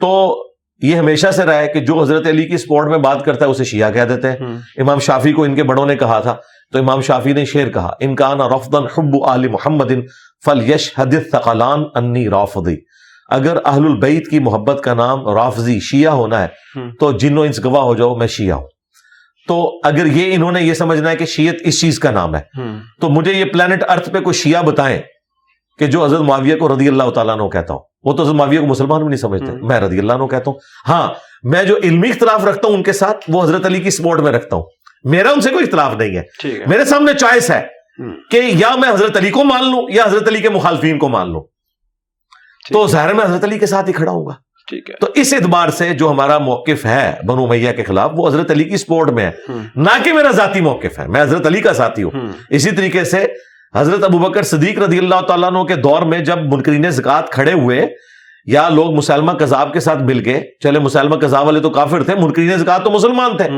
تو 0.00 0.42
یہ 0.82 0.94
ہمیشہ 0.94 1.30
سے 1.30 1.44
رہا 1.44 1.58
ہے 1.58 1.68
کہ 1.68 1.80
جو 1.80 2.02
حضرت 2.02 2.26
علی 2.26 2.44
کی 2.44 2.58
سپورٹ 2.58 2.90
میں 2.90 2.98
بات 2.98 3.24
کرتا 3.24 3.44
ہے 3.46 3.50
اسے 3.50 3.64
شیعہ 3.64 3.90
کہہ 3.90 4.04
دیتے 4.04 4.30
ہیں۔ 4.30 4.36
امام 4.76 4.98
شافی 4.98 5.32
کو 5.32 5.44
ان 5.44 5.54
کے 5.54 5.62
بڑوں 5.62 5.86
نے 5.86 5.96
کہا 5.96 6.20
تھا۔ 6.20 6.36
تو 6.72 6.78
امام 6.78 7.00
شافی 7.00 7.32
نے 7.32 7.44
شعر 7.44 7.68
کہا 7.68 7.90
ان 8.00 8.14
کا 8.14 8.34
نا 8.34 8.48
رفدن 8.48 8.84
حب 8.98 9.24
آل 9.24 9.48
محمد 9.48 9.92
فل 10.44 10.70
یش 10.70 10.92
حدث 10.98 11.30
ثقلان 11.32 11.84
انی 11.94 12.28
رافضی۔ 12.28 12.76
اگر 13.28 13.56
اہل 13.64 13.84
البیت 13.84 14.28
کی 14.30 14.38
محبت 14.38 14.82
کا 14.84 14.94
نام 14.94 15.28
رافضی 15.28 15.80
شیعہ 15.80 16.12
ہونا 16.12 16.42
ہے۔ 16.42 16.48
تو 17.00 17.12
جنو 17.12 17.40
انس 17.42 17.64
گواہ 17.64 17.82
ہو 17.82 17.94
جاؤ 17.94 18.14
میں 18.14 18.26
شیعہ 18.26 18.56
ہوں۔ 18.56 18.66
تو 19.50 19.80
اگر 19.84 20.06
یہ 20.06 20.34
انہوں 20.34 20.52
نے 20.52 20.62
یہ 20.62 20.74
سمجھنا 20.74 21.10
ہے 21.10 21.16
کہ 21.16 21.26
شیعت 21.26 21.54
اس 21.60 21.80
چیز 21.80 21.98
کا 21.98 22.10
نام 22.10 22.34
ہے 22.34 22.40
تو 23.00 23.08
مجھے 23.10 23.32
یہ 23.32 23.44
پلانٹ 23.44 23.84
ارتھ 23.88 24.10
پہ 24.10 24.20
کوئی 24.20 24.34
شیعہ 24.34 24.62
بتائیں 24.62 25.02
کہ 25.78 25.86
جو 25.86 26.04
حضرت 26.04 26.20
معاویہ 26.20 26.56
کو 26.56 26.74
رضی 26.74 26.88
اللہ 26.88 27.10
تعالیٰ 27.10 27.34
عنہ 27.34 27.48
کہتا 27.48 27.74
ہوں۔ 27.74 27.80
وہ 28.02 28.12
تو 28.12 28.22
حضرت 28.22 28.34
معاویہ 28.34 28.60
کو 28.60 28.66
مسلمان 28.66 29.00
بھی 29.00 29.08
نہیں 29.08 29.20
سمجھتے۔ 29.20 29.52
میں 29.66 29.80
رضی 29.80 29.98
اللہ 29.98 30.12
عنہ 30.12 30.26
کہتا 30.26 30.50
ہوں۔ 30.50 30.58
ہاں 30.88 31.08
میں 31.42 31.64
جو 31.64 31.76
علمی 31.82 32.08
اختلاف 32.08 32.44
رکھتا 32.44 32.68
ہوں 32.68 32.74
ان 32.74 32.82
کے 32.82 32.92
ساتھ 32.92 33.24
وہ 33.28 33.42
حضرت 33.42 33.66
علی 33.66 33.80
کی 33.80 33.90
سپورٹ 33.90 34.20
میں 34.20 34.32
رکھتا 34.32 34.56
ہوں۔ 34.56 34.64
میرا 35.04 35.30
ان 35.30 35.40
سے 35.40 35.50
کوئی 35.50 35.64
اختلاف 35.64 35.96
نہیں 35.96 36.16
ہے۔ 36.16 36.22
میرے 36.66 36.84
سامنے 36.84 37.12
چوائس 37.14 37.50
ہے 37.50 37.66
کہ 38.30 38.36
یا 38.36 38.76
میں 38.76 38.88
حضرت 38.88 39.16
علی 39.16 39.30
کو 39.30 39.44
مان 39.44 39.70
لوں 39.70 39.82
یا 39.88 40.04
حضرت 40.04 40.28
علی 40.28 40.40
کے 40.40 40.48
مخالفین 40.48 40.98
کو 40.98 41.08
مان 41.08 41.32
لوں۔ 41.32 41.42
تو 42.72 42.86
ظاہر 42.86 43.12
میں 43.14 43.24
حضرت 43.24 43.44
علی 43.44 43.58
کے 43.58 43.66
ساتھ 43.66 43.88
ہی 43.88 43.92
کھڑا 43.92 44.12
ہوں 44.12 44.26
گا۔ 44.26 44.32
ٹھیک 44.70 44.90
ہے۔ 44.90 44.94
تو 45.00 45.06
اس 45.14 45.32
اعتبار 45.32 45.68
سے 45.68 45.90
جو 45.94 46.10
ہمارا 46.10 46.38
موقف 46.38 46.84
ہے 46.84 47.14
بنو 47.26 47.46
میاں 47.46 47.72
کے 47.72 47.82
خلاف 47.82 48.10
وہ 48.14 48.28
حضرت 48.28 48.50
علی 48.50 48.64
کی 48.64 48.76
سپورٹ 48.76 49.10
میں 49.10 49.26
ہے۔ 49.26 49.52
نہ 49.76 50.02
کہ 50.04 50.12
میرا 50.12 50.30
ذاتی 50.30 50.60
موقف 50.60 50.98
ہے 50.98 51.08
میں 51.08 51.22
حضرت 51.22 51.46
علی 51.46 51.60
کا 51.60 51.72
ساتھی 51.72 52.02
ہوں۔ 52.02 52.10
اسی 52.50 52.70
طریقے 52.70 53.04
سے 53.04 53.26
حضرت 53.76 54.04
ابو 54.04 54.18
بکر 54.18 54.42
صدیق 54.42 54.78
رضی 54.78 54.98
اللہ 54.98 55.20
تعالیٰ 55.28 55.48
عنہ 55.48 55.62
کے 55.62 55.74
دور 55.74 56.02
میں 56.02 56.18
جب 56.18 56.38
منکرین 56.52 56.90
زکوٰۃ 56.90 57.28
کھڑے 57.30 57.52
ہوئے 57.52 57.86
یا 58.46 58.68
لوگ 58.68 58.94
مسلمہ 58.94 59.32
کذاب 59.32 59.72
کے 59.72 59.80
ساتھ 59.80 60.02
مل 60.02 60.22
گئے۔ 60.24 60.40
چلے 60.60 60.78
مسلمہ 60.78 61.16
کذاب 61.16 61.46
والے 61.46 61.60
تو 61.60 61.70
کافر 61.70 62.02
تھے 62.02 62.14
منکرین 62.14 62.58
زکوٰۃ 62.58 62.84
تو 62.84 62.90
مسلمان 62.90 63.36
تھے۔ 63.36 63.48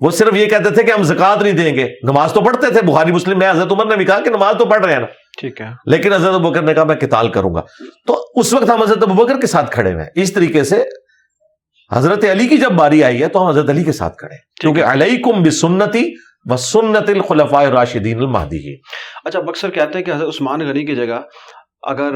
وہ 0.00 0.10
صرف 0.10 0.36
یہ 0.36 0.46
کہتے 0.46 0.70
تھے 0.70 0.82
کہ 0.82 0.92
ہم 0.92 1.02
زکوٰۃ 1.02 1.42
نہیں 1.42 1.52
دیں 1.52 1.74
گے 1.74 1.88
نماز 2.02 2.32
تو 2.32 2.40
پڑھتے 2.40 2.70
تھے۔ 2.72 2.82
بخاری 2.82 3.12
مسلم 3.12 3.38
میں 3.38 3.50
حضرت 3.50 3.72
عمر 3.72 3.86
نے 3.86 3.96
بھی 3.96 4.04
کہا 4.04 4.20
کہ 4.20 4.30
نماز 4.30 4.54
تو 4.58 4.64
پڑھ 4.64 4.84
رہے 4.84 4.92
ہیں۔ 4.92 5.00
نا 5.00 5.06
ٹھیک 5.40 5.60
ہے۔ 5.60 5.66
لیکن 5.86 6.12
حضرت 6.12 6.40
بکر 6.40 6.62
نے 6.62 6.74
کہا 6.74 6.84
میں 6.84 6.96
قتال 6.96 7.28
کروں 7.28 7.54
گا۔ 7.54 7.62
تو 8.06 8.24
اس 8.34 8.52
وقت 8.52 8.70
ہم 8.70 8.82
حضرت 8.82 8.98
بکر 8.98 9.40
کے 9.40 9.46
ساتھ 9.46 9.70
کھڑے 9.70 9.92
ہوئے 9.92 10.04
ہیں۔ 10.04 10.10
اس 10.14 10.32
طریقے 10.32 10.64
سے 10.64 10.82
حضرت 11.92 12.24
علی 12.24 12.48
کی 12.48 12.56
جب 12.56 12.70
باری 12.70 13.04
آئی 13.04 13.22
ہے 13.22 13.28
تو 13.28 13.42
ہم 13.42 13.46
حضرت 13.46 13.70
علی 13.70 13.84
کے 13.84 13.92
ساتھ 13.92 14.16
کھڑے 14.16 14.34
ہیں۔ 14.34 14.42
کیونکہ 14.60 14.84
علیکم 14.84 15.42
بسنتی 15.42 16.14
و 16.50 16.56
سنت 16.56 17.08
الخلفاء 17.08 17.62
راشدین 17.62 18.18
المہدیین۔ 18.18 18.76
اچھا 19.24 19.40
بکسر 19.40 19.70
کہتے 19.70 19.98
ہیں 19.98 20.04
کہ 20.04 20.10
حضرت 20.10 20.28
عثمان 20.28 20.60
غنی 20.60 20.86
کی 20.86 20.96
جگہ 20.96 21.20
اگر 21.82 22.12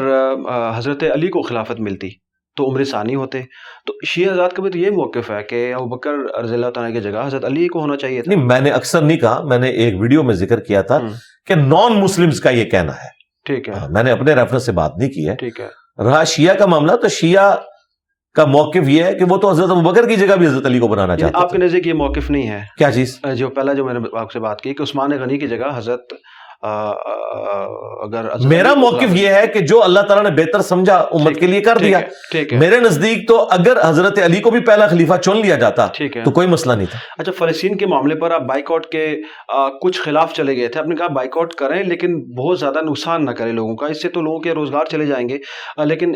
حضرت 0.76 1.04
علی 1.14 1.28
کو 1.28 1.42
خلافت 1.42 1.80
ملتی 1.80 2.10
تو 2.56 2.70
عمر 2.70 2.84
ثانی 2.84 3.14
ہوتے۔ 3.14 3.40
تو 3.86 3.92
شیعہ 4.06 4.32
حضرات 4.32 4.52
کا 4.52 4.62
بھی 4.62 4.70
تو 4.70 4.78
یہ 4.78 4.90
موقف 4.90 5.30
ہے 5.30 5.42
کہ 5.42 5.74
ابو 5.74 5.84
بکر 5.84 6.10
رضی 6.42 6.54
اللہ 6.54 6.66
تعالیٰ 6.66 6.94
کی 6.94 7.00
جگہ 7.00 7.26
حضرت 7.26 7.44
علی 7.44 7.68
کو 7.68 7.80
ہونا 7.80 7.96
چاہیے 7.96 8.22
تھا۔ 8.22 8.34
نہیں 8.34 8.44
میں 8.44 8.60
نے 8.60 8.70
اکثر 8.70 9.02
نہیں 9.02 9.18
کہا 9.18 9.42
میں 9.44 9.58
نے 9.58 9.68
ایک 9.68 10.00
ویڈیو 10.00 10.22
میں 10.22 10.34
ذکر 10.34 10.60
کیا 10.60 10.82
تھا 10.82 10.98
کہ 11.46 11.54
نان 11.54 11.92
مسلمز 12.00 12.40
کا 12.40 12.50
یہ 12.50 12.64
کہنا 12.64 12.92
ہے۔ 12.92 13.16
ٹھیک 13.44 13.68
ہے۔ 13.68 13.74
ہاں، 13.74 13.88
میں 13.88 14.02
نے 14.02 14.10
اپنے 14.10 14.34
ریفرنس 14.34 14.66
سے 14.66 14.72
بات 14.72 14.92
نہیں 14.98 15.10
کی 15.10 15.28
ہے۔ 15.28 15.34
ٹھیک 15.36 15.60
ہے۔ 15.60 15.68
رہا 16.04 16.24
شیعہ 16.24 16.54
کا 16.54 16.66
معاملہ 16.66 16.92
تو 16.92 17.08
شیعہ 17.08 17.56
کا 18.34 18.44
موقف 18.44 18.88
یہ 18.88 19.04
ہے 19.04 19.14
کہ 19.14 19.24
وہ 19.28 19.36
تو 19.36 19.50
حضرت 19.50 19.70
ابو 19.70 19.80
بکر 19.80 20.08
کی 20.08 20.16
جگہ 20.16 20.34
بھی 20.34 20.46
حضرت 20.46 20.66
علی 20.66 20.78
کو 20.78 20.88
بنانا 20.88 21.12
یعنی 21.12 21.20
چاہتے 21.20 21.38
آپ 21.38 21.50
کے 21.52 21.58
نزدیک 21.58 21.86
یہ 21.86 21.92
موقف 21.92 22.30
نہیں 22.30 22.48
ہے۔ 22.48 22.60
کیا 22.78 22.92
چیز؟ 22.92 23.20
جو 23.34 23.48
پہلا 23.48 23.72
جو 23.72 23.84
میں 23.84 23.94
نے 23.94 24.00
آپ 24.12 24.32
سے 24.32 24.40
بات 24.40 24.60
کی 24.60 24.74
کہ 24.74 24.82
عثمان 24.82 25.10
غنی 25.10 25.38
کی 25.38 25.48
جگہ 25.48 25.76
حضرت 25.76 26.00
اگر 26.62 28.24
میرا 28.48 28.74
موقف 28.74 29.14
یہ 29.16 29.28
ہے 29.28 29.46
کہ 29.46 29.60
جو 29.60 29.84
اللہ 29.84 30.00
تعالیٰ 30.00 30.30
نے 30.30 30.44
بہتر 30.44 30.60
سمجھا 30.60 30.96
امت 30.96 31.34
کے 31.40 31.46
لیے 31.46 31.60
کر 31.60 31.78
دیا 31.78 31.98
میرے 32.58 32.80
نزدیک 32.80 33.28
تو 33.28 33.48
اگر 33.50 33.78
حضرت 33.84 34.18
علی 34.24 34.40
کو 34.40 34.50
بھی 34.50 34.60
پہلا 34.60 34.86
خلیفہ 34.86 35.14
چن 35.14 35.36
لیا 35.36 35.56
جاتا 35.56 35.86
تو 36.24 36.30
کوئی 36.30 36.46
مسئلہ 36.46 36.72
نہیں 36.72 36.86
تھا۔ 36.90 36.98
اچھا 37.18 37.32
فلسطین 37.32 37.76
کے 37.76 37.86
معاملے 37.86 38.14
پر 38.14 38.30
آپ 38.30 38.40
بائک 38.42 38.72
آؤٹ 38.72 38.86
کے 38.86 39.20
کچھ 39.80 40.00
خلاف 40.00 40.32
چلے 40.32 40.56
گئے 40.56 40.68
تھے۔ 40.68 40.80
آپ 40.80 40.86
نے 40.86 40.94
کہا 40.96 41.06
بائک 41.06 41.38
آؤٹ 41.38 41.54
کریں 41.54 41.84
لیکن 41.84 42.34
بہت 42.34 42.60
زیادہ 42.60 42.78
نقصان 42.82 43.24
نہ 43.24 43.30
کریں 43.30 43.52
لوگوں 43.52 43.76
کا۔ 43.76 43.86
اس 43.86 44.02
سے 44.02 44.08
تو 44.08 44.20
لوگوں 44.20 44.38
کے 44.38 44.52
روزگار 44.52 44.84
چلے 44.84 45.06
جائیں 45.06 45.28
گے۔ 45.28 45.38
لیکن 45.84 46.12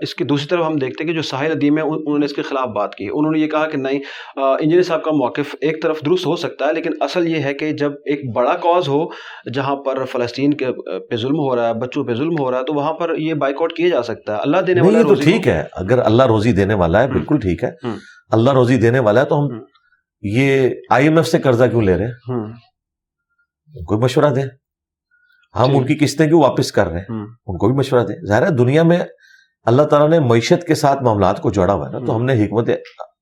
اس 0.00 0.14
کی 0.14 0.24
دوسری 0.24 0.46
طرف 0.46 0.66
ہم 0.66 0.76
دیکھتے 0.76 1.04
ہیں 1.04 1.10
کہ 1.10 1.16
جو 1.16 1.22
ساحل 1.22 1.50
ادیم 1.50 1.78
ہے 1.78 1.82
ان- 1.82 2.02
انہوں 2.06 2.18
نے 2.18 2.24
اس 2.24 2.32
کے 2.32 2.42
خلاف 2.42 2.66
بات 2.66 2.94
کی۔ 2.94 3.08
انہوں 3.12 3.32
نے 3.32 3.38
یہ 3.38 3.46
کہا 3.46 3.66
کہ 3.66 3.78
نہیں 3.78 4.00
انجینئر 4.36 4.82
صاحب 4.82 5.02
کا 5.02 5.10
موقف 5.10 5.56
ایک 5.60 5.82
طرف 5.82 6.00
درست 6.06 6.26
ہو 6.26 6.36
سکتا 6.36 6.66
ہے 6.66 6.72
لیکن 6.72 6.90
اصل 7.00 7.28
یہ 7.28 7.42
ہے 7.42 7.54
کہ 7.54 7.72
جب 7.72 7.92
ایک 8.06 8.34
بڑا 8.34 8.52
کاز 8.52 8.88
ہو 8.88 9.04
جہاں 9.54 9.76
پر 9.84 10.04
فلسطین 10.04 10.54
کے 10.54 10.66
پہ 11.10 11.16
ظلم 11.16 11.38
ہو 11.38 11.56
رہا 11.56 11.68
ہے 11.68 11.74
بچوں 11.74 12.04
پہ 12.04 12.14
ظلم 12.14 12.38
ہو 12.38 12.50
رہا 12.50 12.58
ہے 12.58 12.64
تو 12.64 12.74
وہاں 12.74 12.92
پر 12.92 13.14
یہ 13.18 13.34
بائک 13.34 13.56
آؤٹ 13.60 13.72
کیا 13.72 13.88
جا 13.88 14.02
سکتا 14.02 14.34
ہے 14.34 14.38
اللہ 14.40 14.56
دینے 14.56 14.80
والا 14.80 14.98
یہ 14.98 15.04
تو 15.04 15.14
ٹھیک 15.14 15.48
ہے 15.48 15.64
اگر 15.72 15.98
اللہ 15.98 16.22
روزی 16.22 16.52
دینے 16.52 16.74
والا 16.74 17.02
ہے۔ 17.02 17.08
بالکل 17.08 17.38
ٹھیک 17.38 17.64
ہے۔ 17.64 17.70
اللہ 18.30 18.50
روزی 18.50 18.76
دینے 18.76 18.98
والا 18.98 19.20
ہے 19.20 19.24
تو 19.24 19.40
ہم۔ 19.40 19.48
یہ 20.22 20.68
آئی 20.90 21.04
ایم 21.06 21.16
ایف 21.16 21.26
سے 21.26 21.38
قرضہ 21.38 21.64
کیوں 21.64 21.82
لے 21.82 21.96
رہے 21.98 22.04
ہیں 22.04 22.12
ہوں، 22.28 22.44
ان 23.74 23.84
کو 23.84 23.96
بھی 23.96 24.04
مشورہ 24.04 24.30
دیں 24.34 24.44
ہم 25.54 25.66
ٹھیک۔ 25.66 25.76
ان 25.76 25.86
کی 25.86 25.94
قسطیں 26.04 26.26
کیوں 26.28 26.42
واپس 26.42 26.72
کر 26.72 26.88
رہے 26.88 27.00
ہیں 27.00 27.20
ان 27.46 27.58
کو 27.58 27.66
بھی 27.68 27.76
مشورہ 27.76 28.04
دیں 28.04 28.16
ظاہر 28.26 28.42
ہے 28.42 28.50
دنیا 28.50 28.82
میں 28.82 28.98
اللہ 29.66 29.82
تعالیٰ 29.82 30.08
نے 30.08 30.18
معیشت 30.18 30.66
کے 30.66 30.74
ساتھ 30.74 31.02
معاملات 31.02 31.40
کو 31.42 31.50
جوڑا 31.50 31.72
ہوا 31.74 31.86
ہے 31.86 31.92
نا 31.92 32.06
تو 32.06 32.16
ہم۔ 32.16 32.24
نے 32.24 32.44
حکمت 32.44 32.70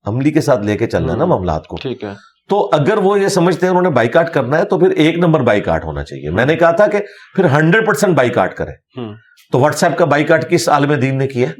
عملی 0.05 0.31
کے 0.31 0.41
ساتھ 0.41 0.59
لے 0.59 0.77
کے 0.77 0.87
چلنا 0.87 1.13
ہے 1.13 1.17
نا۔ 1.17 1.25
معاملات 1.25 1.67
کو 1.67 1.77
ٹھیک 1.81 2.03
ہے 2.03 2.13
تو 2.51 2.69
اگر 2.73 2.97
وہ 2.97 3.19
یہ 3.19 3.27
سمجھتے 3.27 3.65
ہیں 3.65 3.71
انہوں 3.71 3.83
نے 3.83 3.89
بائیکاٹ 3.89 4.33
کرنا 4.33 4.57
ہے 4.57 4.65
تو 4.65 4.79
پھر 4.79 4.89
ایک 4.89 5.17
نمبر 5.17 5.39
بائیکاٹ 5.39 5.85
ہونا 5.85 6.03
چاہیے۔ 6.03 6.29
میں 6.29 6.45
نے 6.45 6.55
کہا 6.55 6.71
تھا 6.71 6.87
کہ 6.87 6.99
پھر 7.35 7.45
ہنڈریڈ 7.45 7.87
پرسینٹ 7.87 8.17
بائیکاٹ 8.17 8.53
کریں۔ 8.53 8.73
ہوں، 8.97 9.13
تو 9.51 9.59
واٹس 9.59 9.83
ایپ 9.83 9.97
کا 9.97 10.05
بائیکاٹ 10.05 10.49
کس 10.49 10.69
عالم 10.69 10.93
دین 10.93 11.17
نے 11.17 11.27
کیا 11.27 11.49
ہے؟ 11.49 11.53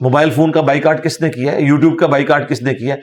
موبائل 0.00 0.30
فون 0.30 0.52
کا 0.52 0.60
بائیکاٹ 0.60 1.04
کس 1.04 1.20
نے 1.20 1.30
کیا 1.30 1.52
ہے؟ 1.52 1.62
یوٹیوب 1.62 1.98
کا 1.98 2.06
بائیکاٹ 2.06 2.48
کس 2.48 2.62
نے 2.62 2.74
کیا 2.74 2.94
ہے۔ 2.94 3.00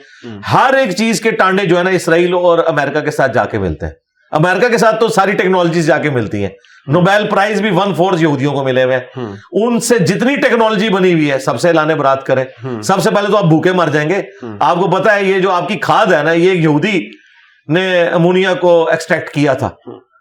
ہر 0.52 0.74
ایک 0.74 0.90
چیز 0.90 1.20
کے 1.20 1.30
ٹانڈے 1.30 1.66
جو 1.66 1.78
ہے 1.78 1.82
نا 1.82 1.90
اسرائیل 1.90 2.34
اور 2.34 2.58
امریکہ 2.66 3.00
کے 3.00 3.10
ساتھ 3.10 3.32
جا 3.32 3.44
کے 3.44 3.58
ملتے 3.58 3.86
ہیں۔ 3.86 3.92
امریکہ 4.30 4.68
کے 4.68 4.78
ساتھ 4.78 5.00
تو 5.00 5.08
ساری 5.08 5.32
ٹیکنالوجیز 5.32 5.86
جا 5.86 5.98
کے 5.98 6.10
ملتی 6.10 6.42
ہیں۔ 6.42 6.50
نوبیل 6.86 7.26
پرائز 7.26 7.62
بھی 7.62 7.70
ون 7.70 7.94
فورس 7.94 8.22
یہودیوں 8.22 8.52
کو 8.52 8.64
ملے 8.64 8.84
ہوئے 8.84 8.96
ہیں۔ 8.96 9.22
ان 9.52 9.80
سے 9.80 9.98
جتنی 9.98 10.36
ٹیکنالوجی 10.36 10.88
بنی 10.88 11.12
ہوئی 11.12 11.30
ہے 11.30 11.38
سب 11.38 11.60
سے 11.60 11.72
لانے 11.72 11.94
برات 11.94 12.26
کرے 12.26 12.44
ہوں، 12.64 12.82
سب 12.82 13.00
سے 13.00 13.10
پہلے 13.10 13.28
تو 13.28 13.36
آپ 13.36 13.44
بھوکے 13.44 13.72
مر 13.72 13.88
جائیں 13.88 14.10
گے۔ 14.10 14.22
آپ 14.60 14.76
کو 14.76 14.90
پتا 14.90 15.14
ہے 15.14 15.24
یہ 15.24 15.38
جو 15.38 15.50
آپ 15.50 15.68
کی 15.68 15.78
کھاد 15.78 16.12
ہے 16.12 16.22
نا 16.22 16.32
یہ 16.32 16.52
یہودی 16.52 17.10
نے 17.68 18.02
امونیا 18.02 18.54
کو 18.54 18.90
ایکسٹریکٹ 18.90 19.30
کیا 19.30 19.52
تھا۔ 19.52 19.70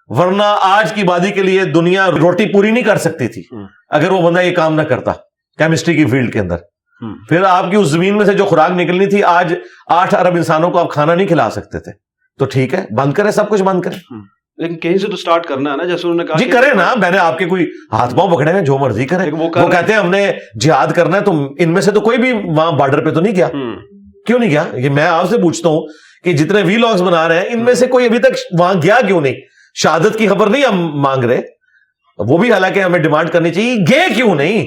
ورنہ 0.07 0.55
آج 0.62 0.93
کی 0.93 1.03
بادی 1.03 1.32
کے 1.32 1.43
لیے 1.43 1.64
دنیا 1.64 2.07
روٹی 2.12 2.45
پوری 2.53 2.72
نہیں 2.72 2.84
کر 2.84 2.97
سکتی 2.97 3.28
تھی۔ 3.28 3.43
اگر 3.89 4.12
وہ 4.12 4.22
بندہ 4.22 4.39
یہ 4.39 4.55
کام 4.55 4.76
نہ 4.76 4.82
کرتا 4.82 5.12
کیمسٹری 5.57 5.95
کی 5.95 6.05
فیلڈ 6.05 6.34
کے 6.34 6.39
اندر۔ 6.39 6.57
پھر 7.30 7.43
آپ 7.43 7.72
کی 7.72 7.76
اس 7.76 7.88
زمین 7.88 8.18
میں 8.18 8.26
سے 8.26 8.34
جو 8.34 8.45
خوراک 8.45 8.72
نکلنی 8.72 9.05
تھی 9.05 9.24
آج 9.24 9.53
آٹھ 9.88 10.16
ارب 10.16 10.36
انسانوں 10.36 10.72
کو 10.72 10.78
آپ 10.78 10.91
کھانا 10.91 11.16
نہیں 11.16 11.28
کھلا 11.28 11.49
سکتے 11.49 11.80
تھے۔ 11.80 12.09
تو 12.40 12.46
ٹھیک 12.46 12.74
ہے 12.74 12.86
بند 12.96 13.14
کریں 13.14 13.32
سب 13.32 13.50
کچھ 13.50 13.64
بند 13.64 13.82
کریں۔ 13.82 14.14
لیکن 14.58 14.78
کہیں 14.80 14.98
سے 14.98 15.08
تو 15.08 15.16
سٹارٹ 15.18 15.46
کرنا 15.46 15.72
ہے 15.72 15.78
نا 15.78 15.84
جیسے 15.84 16.08
انہوں 16.08 16.18
نے 16.18 16.26
کہا 16.26 16.38
جی 16.38 16.46
کریں 16.46 16.74
نا 16.74 16.94
میں 16.98 17.10
نے 17.10 17.18
آپ 17.18 17.38
کے 17.38 17.46
کوئی 17.46 17.66
ہاتھ 17.94 18.16
پاؤں 18.16 18.32
پکڑے 18.32 18.52
ہیں 18.52 18.62
جو 18.62 18.78
مرضی 18.78 19.06
کریں۔ 19.06 19.26
لیکن 19.26 19.38
وہ 19.38 19.50
کہتے 19.50 19.94
ہیں 19.94 20.00
ہم 20.00 20.10
نے 20.10 20.32
جہاد 20.62 20.88
کرنا 20.88 21.18
ہے 21.18 21.22
تو 21.22 21.32
ان 21.60 21.74
میں 21.74 21.82
سے 21.82 21.92
تو 21.92 22.02
کوئی 22.02 22.18
بھی 22.18 22.34
وہاں 22.34 22.72
بارڈر 22.72 23.06
پہ 23.06 23.10
تو 23.10 23.20
نہیں 23.20 23.36
گیا۔ 23.36 23.48
کیوں 24.26 24.40
نہیں 24.40 24.50
گیا؟ 24.50 24.64
یہ 24.74 24.90
میں 24.90 25.06
آپ 25.06 25.30
سے 25.30 25.38
پوچھتا 25.38 25.70
ہوں 25.70 25.82
کہ 26.24 26.34
جتنے 26.34 26.62
وی 26.62 26.78
لاگز 26.78 27.02
بنا 27.02 27.28
رہے 27.28 27.40
ہیں 27.40 27.46
ان 27.50 27.60
میں 27.60 27.74
سے 27.74 27.88
کوئی 27.88 28.06
ابھی 28.06 28.20
تک 28.20 28.34
وہاں 28.60 28.74
گیا 28.84 28.96
کیوں 29.08 29.22
نہیں؟ 29.22 29.34
شہادت 29.76 30.18
کی 30.18 30.28
خبر 30.28 30.48
نہیں 30.48 30.64
ہم 30.64 31.02
مانگ 31.02 31.24
رہے۔ 31.24 31.42
وہ 32.18 32.38
بھی 32.38 32.52
حالانکہ 32.52 32.80
ہمیں 32.80 33.00
ڈیمانڈ 33.00 33.30
کرنی 33.30 33.54
چاہیے 33.54 33.76
گئے 33.92 34.14
کیوں 34.16 34.36
نہیں؟ 34.36 34.66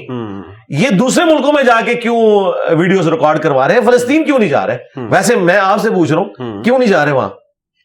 یہ 0.69 0.89
دوسرے 0.89 1.25
ملکوں 1.25 1.53
میں 1.53 1.63
جا 1.63 1.81
کے 1.85 1.93
کیوں 1.93 2.51
ویڈیوز 2.75 3.07
ریکارڈ 3.07 3.39
کروا 3.39 3.67
رہے 3.67 3.75
ہیں؟ 3.75 3.81
فلسطین 3.81 4.23
کیوں 4.23 4.39
نہیں 4.39 4.49
جا 4.49 4.67
رہے۔ 4.67 4.77
ویسے 5.09 5.35
میں 5.35 5.57
آپ 5.57 5.81
سے 5.81 5.89
پوچھ 5.89 6.11
رہا 6.11 6.21
ہوں۔ 6.21 6.63
کیوں 6.63 6.79
نہیں 6.79 6.89
جا 6.89 7.05
رہے 7.05 7.11
وہاں؟ 7.11 7.29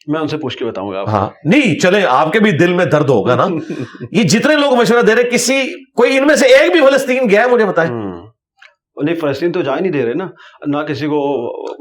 میں 0.09 0.19
ان 0.19 0.27
سے 0.27 0.37
پوچھ 0.37 0.57
کے 0.57 0.65
بتاؤں 0.65 0.91
گا 0.91 1.03
ہاں۔ 1.07 1.27
نہیں 1.45 1.79
چلے 1.79 2.05
آپ 2.09 2.31
کے 2.33 2.39
بھی 2.39 2.51
دل 2.51 2.73
میں 2.73 2.85
درد 2.85 3.09
ہوگا 3.09 3.35
نا۔ 3.35 3.47
یہ 4.11 4.23
جتنے 4.23 4.55
لوگ 4.55 4.73
مشورہ 4.75 5.01
دے 5.01 5.15
رہے 5.15 5.29
کسی 5.29 5.61
کوئی 5.93 6.17
ان 6.17 6.27
میں 6.27 6.35
سے 6.35 6.47
ایک 6.47 6.71
بھی 6.71 6.81
فلسطین 6.81 7.29
گیا 7.29 7.43
ہے 7.43 7.49
مجھے 7.49 7.65
بتائیں۔ 7.65 7.89
نہیں 8.97 9.15
فلسطین 9.15 9.51
تو 9.51 9.61
جا 9.61 9.75
ہی 9.75 9.81
نہیں 9.81 9.91
دے 9.91 10.05
رہے 10.05 10.13
نا 10.13 10.25
نہ 10.67 10.77
کسی 10.77 11.07
کو 11.07 11.19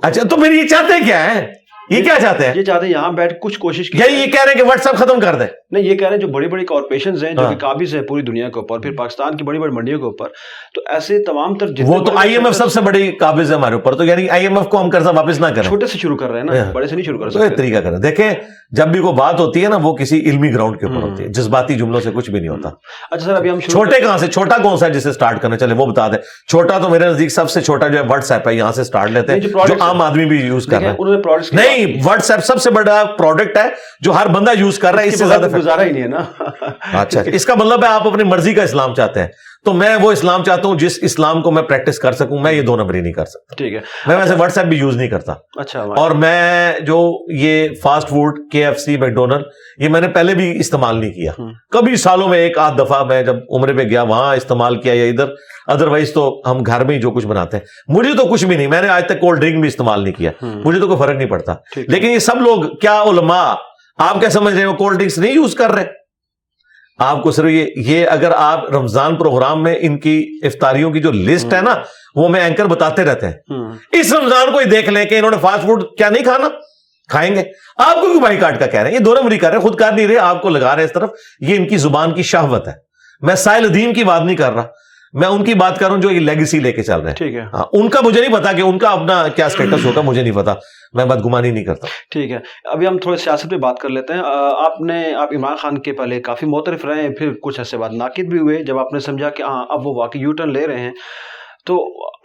اچھا 0.02 0.22
تو 0.22 0.36
پھر 0.36 0.52
یہ 0.52 0.66
چاہتے 0.66 1.04
کیا 1.04 1.22
ہے 1.24 1.40
یہ 1.90 2.02
کیا 2.02 2.14
چاہتے 2.22 2.46
ہیں؟ 2.46 2.52
یہ 2.56 2.62
چاہتے 2.62 2.86
ہیں 2.86 2.92
یہاں 2.92 3.12
بیٹھ 3.12 3.34
کچھ 3.42 3.58
کوشش 3.58 3.90
کی 3.90 3.98
یہ 3.98 4.26
کہہ 4.26 4.42
رہے 4.44 4.52
ہیں 4.52 4.58
کہ 4.58 4.64
واٹس 4.64 4.86
ایپ 4.86 4.96
ختم 4.96 5.20
کر 5.20 5.34
دیں۔ 5.34 5.46
نہیں 5.70 5.84
یہ 5.84 5.94
کہہ 5.94 6.06
رہے 6.08 6.14
ہیں 6.16 6.20
جو 6.20 6.28
بڑی 6.28 6.48
بڑی 6.48 6.64
کارپوریشنز 6.64 7.24
ہیں 7.24 7.32
جو 7.32 7.40
ہاں۔ 7.40 7.50
کہ 7.50 7.56
قابض 7.56 7.94
ہیں 7.94 8.02
پوری 8.02 8.22
دنیا 8.22 8.48
کے 8.48 8.60
اوپر 8.60 8.78
پھر 8.78 8.90
پاکستان 8.96 9.36
کی 9.36 9.44
بڑی 9.44 9.58
بڑی 9.58 9.72
منڈیوں 9.72 9.98
کے 9.98 10.04
اوپر 10.04 10.26
تو 10.74 10.80
ایسے 10.92 11.22
تمام 11.22 11.54
تر 11.54 11.66
وہ 11.80 12.04
تو 12.04 12.12
آئی 12.18 12.32
ایم 12.32 12.46
ایف 12.46 12.54
سب 12.54 12.72
سے 12.72 12.80
بڑی 12.80 13.12
قابض 13.12 13.50
ہے 13.50 13.56
ہمارے 13.56 13.74
اوپر 13.74 13.94
تو 13.94 14.04
یعنی 14.04 14.28
آئی 14.30 14.42
ایم 14.42 14.58
ایف 14.58 14.66
کو 14.68 14.80
ہم 14.80 14.90
قرضہ 14.90 15.10
واپس 15.16 15.40
نہ 15.40 15.46
کریں۔ 15.46 15.62
چھوٹے 15.62 15.86
سے 15.86 15.98
شروع 15.98 16.16
کر 16.16 16.30
رہے 16.30 16.38
ہیں 16.38 16.44
نا 16.44 16.64
ہاں۔ 16.64 16.72
بڑے 16.72 16.86
سے 16.86 16.94
نہیں 16.94 17.04
شروع 17.04 17.18
کر 17.18 17.30
سکتے۔ 17.30 17.56
طریقہ 17.56 17.78
کریں۔ 17.78 17.98
دیکھیں 17.98 18.30
جب 18.70 18.88
بھی 18.88 19.00
کوئی 19.00 19.12
بات 19.12 19.40
ہوتی 19.40 19.64
ہے 19.64 19.68
نا 19.68 19.76
وہ 19.76 19.94
کسی 19.96 20.20
علمی 20.20 20.54
گراؤنڈ 20.54 20.80
کے 20.80 20.86
اوپر۔ 20.86 21.08
ہوتی 21.08 21.22
ہے۔ 21.22 21.28
جذباتی 21.28 21.74
جملوں 21.74 22.00
سے 22.00 22.10
کچھ 22.14 22.30
بھی 22.30 22.38
نہیں 22.38 22.48
ہوتا۔ 22.48 22.68
اچھا 23.10 23.26
سر 23.26 23.34
ابھی 23.34 23.50
ہم 23.50 23.60
چھوٹے 23.60 24.00
کہاں 24.00 24.18
سے؟ 24.18 24.26
چھوٹا 24.26 24.58
کون 24.58 24.76
سا 24.76 24.86
ہے 24.86 24.90
جسے 24.90 25.12
سٹارٹ 25.12 25.42
کرنا 25.42 25.56
چلے؟ 25.56 25.74
وہ 25.74 25.86
بتا 25.86 26.08
دیں۔ 26.08 26.18
چھوٹا 26.48 26.78
تو 26.78 26.88
میرے 26.88 27.06
نزدیک 27.06 27.30
سب 27.30 27.50
سے 27.50 27.60
چھوٹا 27.60 27.88
جو 27.88 27.98
ہے 27.98 28.02
واٹس 28.08 28.32
ایپ 28.32 28.48
ہے 28.48 28.54
یہاں 28.54 28.72
سے 28.72 28.84
سٹارٹ 28.84 29.10
لیتے 29.10 29.32
ہیں۔ 29.32 29.40
نہیں، 29.40 29.66
جو 29.68 29.74
عام 29.80 30.02
آدمی 30.02 30.24
بھی 30.24 30.40
یوز 30.40 30.66
کر 30.66 30.80
رہے 30.80 30.88
ہیں۔ 30.88 30.96
پروڈکٹس 30.96 31.52
نہیں 31.84 32.02
واٹس 32.04 32.30
ایپ 32.30 32.44
سب 32.44 32.62
سے 32.62 32.70
بڑا 32.70 33.04
پروڈکٹ 33.04 33.56
ہے 33.58 33.68
جو 34.00 34.12
ہر 34.12 34.26
بندہ 34.26 34.50
یوز 34.54 34.78
کر 34.78 34.94
رہا 34.94 35.02
ہے 35.02 35.08
اس 35.08 35.18
سے 35.18 35.26
زیادہ 35.26 35.48
گزارا 35.56 35.82
ہی 35.82 35.90
نہیں 35.90 36.02
ہے 36.02 36.08
نا۔ 36.08 36.24
اچھا 37.00 37.22
اس 37.26 37.44
کا 37.44 37.54
مطلب 37.54 37.84
ہے 37.84 37.88
آپ 37.88 38.06
اپنی 38.06 38.24
مرضی 38.24 38.54
کا 38.54 38.62
اسلام 38.62 38.94
چاہتے 38.94 39.20
ہیں۔ 39.20 39.28
تو 39.64 39.72
میں 39.72 39.96
وہ 39.96 40.12
اسلام 40.12 40.44
چاہتا 40.44 40.68
ہوں 40.68 40.78
جس 40.78 40.98
اسلام 41.02 41.42
کو 41.42 41.50
میں 41.50 41.62
پریکٹس 41.62 41.98
کر 41.98 42.12
سکوں 42.12 42.38
میں 42.38 42.52
یہ 42.52 42.62
دو 42.62 42.76
نمبری 42.76 43.00
نہیں 43.00 43.12
کر 43.12 43.24
سکتا۔ 43.24 43.54
ٹھیک 43.54 43.74
ہے۔ 43.74 43.80
میں 44.06 44.16
ویسے 44.16 44.34
واٹس 44.34 44.58
ایپ 44.58 44.66
بھی 44.66 44.76
یوز 44.76 44.96
نہیں 44.96 45.08
کرتا۔ 45.08 45.34
اچھا 45.56 45.84
اور 45.96 46.10
میں 46.10 46.80
جو 46.80 47.26
یہ 47.34 47.68
fast 47.82 48.08
food 48.08 48.38
K 48.52 48.66
F 48.66 48.78
C 48.78 48.96
McDonald 48.96 49.44
یہ 49.78 49.88
میں 49.88 50.00
نے 50.00 50.08
پہلے 50.08 50.34
بھی 50.34 50.58
استعمال 50.60 50.96
نہیں 50.96 51.10
کیا۔ 51.10 51.32
کبھی 51.70 51.96
سالوں 51.96 52.28
میں 52.28 52.38
ایک 52.38 52.58
آدھ 52.58 52.76
دفعہ 52.78 53.04
میں 53.04 53.22
جب 53.22 53.36
عمرے 53.50 53.72
پہ 53.72 53.82
گیا 53.82 54.02
وہاں 54.02 54.36
استعمال 54.36 54.80
کیا 54.80 54.94
یا 54.94 55.04
ادھر۔ 55.04 55.26
ادروائز 55.66 56.12
تو 56.12 56.42
ہم 56.46 56.62
گھر 56.62 56.84
میں 56.84 56.94
ہی 56.94 57.00
جو 57.00 57.10
کچھ 57.10 57.26
بناتے 57.26 57.56
ہیں۔ 57.56 57.64
مجھے 57.88 58.12
تو 58.16 58.24
کچھ 58.26 58.44
بھی 58.44 58.56
نہیں 58.56 58.66
میں 58.66 58.82
نے 58.82 58.88
آج 58.88 59.06
تک 59.06 59.20
کولڈ 59.20 59.40
ڈرنک 59.40 59.60
بھی 59.60 59.68
استعمال 59.68 60.02
نہیں 60.02 60.12
کیا۔ 60.12 60.30
مجھے 60.42 60.80
تو 60.80 60.86
کوئی 60.86 60.98
فرق 60.98 61.16
نہیں 61.16 61.28
پڑتا۔ 61.28 61.54
لیکن 61.76 62.10
یہ 62.10 62.18
سب 62.18 62.36
لوگ 62.36 62.62
کیا 62.80 63.02
علماء 63.02 63.54
آپ 63.98 64.20
کیا 64.20 64.30
سمجھ 64.30 64.54
رہے 64.54 64.64
ہو؟ 64.64 64.72
کولڈ 64.72 64.98
ڈرنکس 64.98 65.18
نہیں 65.18 65.32
یوز 65.32 65.54
کر 65.54 65.70
رہے۔ 65.70 65.97
آپ 66.98 67.22
کو 67.22 67.30
صرف 67.30 67.44
یہ 67.44 67.66
یہ 67.76 68.06
اگر 68.06 68.32
آپ 68.36 68.70
رمضان 68.70 69.16
پروگرام 69.16 69.62
میں 69.62 69.76
ان 69.80 69.98
کی 69.98 70.38
افطاریوں 70.42 70.90
کی 70.90 71.00
جو 71.00 71.12
لسٹ 71.12 71.54
ہے 71.54 71.60
نا 71.60 71.74
وہ 72.14 72.28
میں 72.28 72.40
اینکر 72.40 72.66
بتاتے 72.66 73.04
رہتے 73.04 73.26
ہیں۔ 73.26 73.34
اس 73.92 74.12
رمضان 74.12 74.52
کو 74.52 74.58
ہی 74.58 74.64
دیکھ 74.64 74.90
لیں 74.90 75.04
کہ 75.04 75.18
انہوں 75.18 75.30
نے 75.30 75.36
فاسٹ 75.40 75.66
فوڈ 75.66 75.84
کیا 75.98 76.08
نہیں 76.08 76.24
کھانا 76.24 76.48
کھائیں 77.08 77.36
گے۔ 77.36 77.42
آپ 77.76 77.94
کو 77.94 78.00
کیوں 78.00 78.20
بھائی 78.20 78.36
کاٹ 78.36 78.60
کا 78.60 78.66
کہہ 78.66 78.80
رہے 78.80 78.90
ہیں؟ 78.90 78.98
یہ 78.98 79.04
دو 79.04 79.14
نمبری 79.14 79.38
کر 79.38 79.48
رہے 79.48 79.56
ہیں 79.56 79.62
خود 79.62 79.78
کر 79.78 79.92
نہیں 79.92 80.08
رہے 80.08 80.18
آپ 80.18 80.42
کو 80.42 80.48
لگا 80.48 80.74
رہے 80.74 80.82
ہیں 80.82 80.84
اس 80.84 80.92
طرف 80.92 81.10
یہ 81.40 81.56
ان 81.56 81.68
کی 81.68 81.76
زبان 81.76 82.14
کی 82.14 82.22
شہوت 82.22 82.68
ہے۔ 82.68 82.72
میں 83.20 83.34
سائل 83.34 83.64
الدین 83.64 83.94
کی 83.94 84.04
بات 84.04 84.22
نہیں 84.22 84.36
کر 84.36 84.52
رہا۔ 84.52 84.66
میں 85.12 85.28
ان 85.28 85.44
کی 85.44 85.54
بات 85.54 85.78
کر 85.78 85.86
رہا 85.86 85.94
ہوں 85.94 86.02
جو 86.02 86.10
یہ 86.10 86.20
لیگیسی 86.20 86.58
لے 86.58 86.72
کے 86.72 86.82
چل 86.82 87.00
رہے 87.00 87.08
ہیں۔ 87.08 87.16
ٹھیک 87.16 87.34
ہے۔ 87.34 87.40
ہاں 87.40 87.64
ان 87.72 87.88
کا 87.88 88.00
مجھے 88.04 88.20
نہیں 88.20 88.32
پتا 88.32 88.52
کہ 88.52 88.60
ان 88.60 88.78
کا 88.78 88.88
اپنا 88.88 89.28
کیا 89.28 89.48
سٹیٹس 89.48 89.84
ہوگا 89.84 90.00
مجھے 90.00 90.22
نہیں 90.22 90.32
پتا۔ 90.32 90.54
میں 90.92 91.04
بدگمانی 91.04 91.50
نہیں 91.50 91.64
کرتا۔ 91.64 91.86
ٹھیک 92.10 92.30
ہے۔ 92.30 92.38
ابھی 92.64 92.86
ہم 92.86 92.98
تھوڑے 92.98 93.16
سیاست 93.16 93.50
پہ 93.50 93.56
بات 93.56 93.78
کر 93.78 93.88
لیتے 93.88 94.12
ہیں۔ 94.12 94.22
آپ 94.64 94.80
نے 94.80 95.14
آپ 95.14 95.28
عمران 95.36 95.56
خان 95.56 95.78
کے 95.78 95.92
پہلے 95.92 96.20
کافی 96.20 96.46
موترف 96.46 96.84
رہے 96.84 97.02
ہیں 97.02 97.08
پھر 97.08 97.32
کچھ 97.42 97.60
عرصے 97.60 97.78
بعد 97.78 97.90
ناقد 97.92 98.24
بھی 98.30 98.38
ہوئے۔ 98.38 98.62
جب 98.62 98.78
آپ 98.78 98.92
نے 98.92 98.98
سمجھا 99.00 99.30
کہ 99.30 99.42
ہاں 99.42 99.66
اب 99.68 99.86
وہ 99.86 99.94
واقعی 99.94 100.20
یو 100.20 100.32
ٹرن 100.32 100.52
لے 100.52 100.66
رہے 100.66 100.80
ہیں 100.80 100.92
تو 101.66 101.74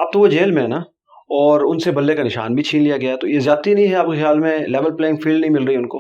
اب 0.04 0.14
تو 0.14 0.20
وہ 0.20 0.28
جیل 0.28 0.52
میں 0.52 0.64
ہے 0.64 0.68
نا۔ 0.68 0.80
اور 1.24 1.62
ان 1.62 1.80
سے 1.80 1.92
بلے 1.92 2.16
کا 2.16 2.24
نشان 2.24 2.54
بھی 2.54 2.64
چھین 2.64 2.84
لیا 2.84 2.98
گیا 2.98 3.16
تو 3.16 3.28
یہ 3.28 3.40
زیادتی 3.40 3.74
نہیں 3.74 3.88
ہے 3.88 3.96
آپ 3.96 4.06
کے 4.06 4.22
خیال 4.22 4.40
میں؟ 4.40 4.60
لیول 4.60 4.96
پلینگ 4.98 5.16
فیلڈ 5.24 5.40
نہیں 5.40 5.52
مل 5.52 5.64
رہی 5.64 5.76
ان 5.76 5.88
کو؟ 5.88 5.98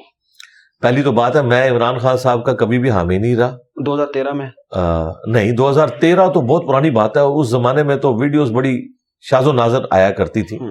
پہلی 0.84 1.04
تو 1.04 1.12
بات 1.12 1.36
ہے 1.36 1.42
میں 1.42 1.72
عمران 1.72 1.98
خان 1.98 2.18
صاحب 2.18 2.46
کا 2.46 2.54
کبھی 2.54 2.80
بھی 2.80 2.90
حامی 2.90 3.18
نہیں 3.18 3.36
رہا۔ 3.36 3.58
دو 3.86 3.96
ہزار 3.96 4.06
تیرہ 4.06 4.32
میں۔ 4.32 4.46
آ، 4.72 5.04
نہیں 5.26 5.52
دو 5.52 5.70
ہزار 5.70 5.88
تیرہ 5.88 6.28
تو 6.28 6.42
بہت 6.42 6.68
پرانی 6.68 6.92
بات 6.92 7.18
ہے۔ 7.18 7.22
اس 7.22 7.48
زمانے 7.48 7.84
میں 7.84 7.96
تو 7.96 8.16
ویڈیوز 8.16 8.52
بڑی 8.52 8.78
شاز 9.22 9.48
و 9.48 9.52
ناظر 9.54 9.80
آیا 9.92 10.12
کرتی 10.12 10.42
تھی 10.42 10.58
ہوں۔ 10.58 10.70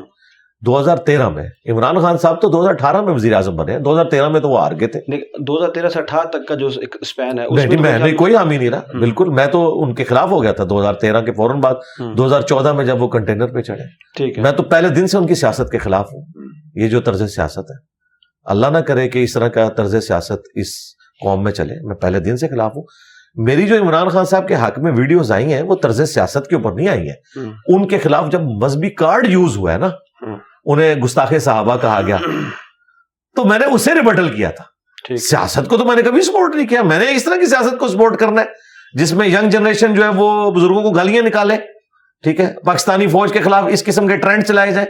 دو 0.67 0.81
ہزار 0.81 0.97
تیرہ 0.97 1.29
میں 1.29 1.45
عمران 1.71 1.99
خان 2.01 2.19
صاحب 2.19 2.43
تو 2.43 2.49
دو 2.49 2.61
ہزار 2.61 2.71
اٹھارہ 2.71 3.01
میں 3.01 3.15
وزیر 3.15 3.33
اعظم 3.35 3.57
بنے۔ 3.57 3.79
دو 3.79 3.93
ہزار 3.93 4.05
تیرہ 4.05 4.29
میں 4.29 4.41
تو 4.41 4.49
وہ 4.49 4.61
ہار 4.61 4.73
گئے 4.81 4.89
تھے۔ 4.89 5.01
دو 5.45 5.59
ہزار 5.59 5.69
تیرہ 5.69 5.89
سے 5.89 5.99
اٹھارہ 5.99 6.27
تک 6.27 6.49
کا 6.49 6.55
جو 6.55 6.67
ایک 6.67 6.97
اسپین 7.01 7.39
ہے 7.39 7.67
نہیں 7.67 7.99
میں 7.99 8.13
کوئی 8.13 8.37
حامی 8.37 8.57
نہیں 8.57 8.71
رہا۔ 8.71 8.79
ہوں۔ 8.79 9.01
بالکل 9.01 9.29
میں 9.29 9.47
تو 9.47 9.83
ان 9.83 9.95
کے 9.95 10.05
خلاف 10.05 10.31
ہو 10.31 10.43
گیا 10.43 10.53
تھا 10.53 10.65
دو 10.71 10.81
ہزار 10.81 10.95
تیرہ 10.95 11.21
کے 11.21 11.33
فوراً 11.33 11.61
بعد۔ 11.61 11.75
ہوں۔ 12.01 12.15
دو 12.15 12.27
ہزار 12.27 12.41
چودہ 12.41 12.73
میں 12.73 12.85
جب 12.85 13.03
وہ 13.03 13.09
کنٹینر 13.09 13.47
پہ 13.47 13.63
چڑھے۔ 13.63 13.83
ٹھیک 14.17 14.39
ہے۔ 14.39 14.43
میں 14.43 14.53
تو 14.53 14.63
پہلے 14.63 14.89
دن 14.89 15.07
سے 15.07 15.19
ان 15.19 15.27
کی 15.27 15.35
سیاست 15.35 15.71
کے 15.71 15.79
خلاف 15.79 16.07
ہوں۔ 16.13 16.23
یہ 16.75 16.89
جو 16.89 17.01
طرز 17.01 17.35
سیاست 17.35 17.59
ہے۔ 17.59 17.92
اللہ 18.45 18.67
نہ 18.67 18.79
کرے 18.79 19.09
کہ 19.09 19.25
اس 19.25 19.33
طرح 19.33 19.49
کا 19.49 19.69
طرز 19.69 20.05
سیاست 20.07 20.41
اس 20.55 20.69
قوم 21.25 21.45
میں 21.45 21.53
چلے۔ 21.53 21.75
میں 21.83 21.97
پہلے 21.97 22.21
دن 22.21 22.37
سے 22.37 22.49
خلاف 22.49 22.73
ہوں۔ 22.77 22.83
میری 23.35 23.67
جو 23.69 23.83
عمران 23.83 24.09
خان 24.09 24.25
صاحب 24.25 24.49
کے 24.49 24.55
حق 24.55 24.79
میں 24.79 24.93
ویڈیوز 24.93 25.33
آئی 25.33 25.53
ہیں 25.53 25.63
وہ 25.63 25.77
طرز 25.77 26.11
سیاست 26.15 26.47
کے 26.51 26.57
اوپر 26.57 26.73
نہیں 26.73 26.89
آئی 26.89 27.01
ہیں۔ 27.01 27.45
ان 27.67 27.89
کے 27.89 27.99
خلاف 27.99 28.31
جب 28.31 28.41
مذہبی 28.43 28.91
کارڈ 28.91 29.27
یوز 29.27 29.57
ہوا 29.57 29.73
ہے 29.73 29.79
نا۔ 29.79 29.89
انہیں 30.65 30.95
گستاخ 30.95 31.33
صحابہ 31.41 31.77
کہا 31.77 32.01
گیا۔ 32.07 32.17
تو 33.37 33.45
میں 33.45 33.59
نے 33.59 33.67
اسے 33.67 33.95
ریبٹل 33.95 34.29
کیا 34.29 34.51
تھا۔ 34.51 34.65
سیاست 35.17 35.69
کو 35.69 35.77
تو 35.77 35.85
میں 35.85 35.97
نے 35.97 36.03
کبھی 36.03 36.23
سپورٹ 36.23 36.55
نہیں 36.55 36.67
کیا۔ 36.67 36.83
میں 36.83 36.99
نے 36.99 37.13
اس 37.13 37.25
طرح 37.25 37.37
کی 37.37 37.47
سیاست 37.47 37.79
کو 37.79 37.89
سپورٹ 37.89 38.17
کرنا 38.17 38.41
ہے 38.41 38.47
جس 38.95 39.13
میں 39.13 39.29
ینگ 39.29 39.51
جنریشن 39.51 39.95
جو 39.95 40.05
ہے 40.05 40.09
وہ 40.09 40.51
بزرگوں 40.51 40.83
کو 40.83 40.91
گالیاں 40.91 41.23
نکالے۔ 41.23 41.57
ٹھیک 42.23 42.41
ہے؟ 42.41 42.55
پاکستانی 42.65 43.07
فوج 43.07 43.33
کے 43.33 43.41
خلاف 43.41 43.65
اس 43.69 43.85
قسم 43.85 44.09
کے 44.09 44.17
ٹرینڈ 44.17 44.47
چلائے 44.47 44.73
جائے 44.73 44.87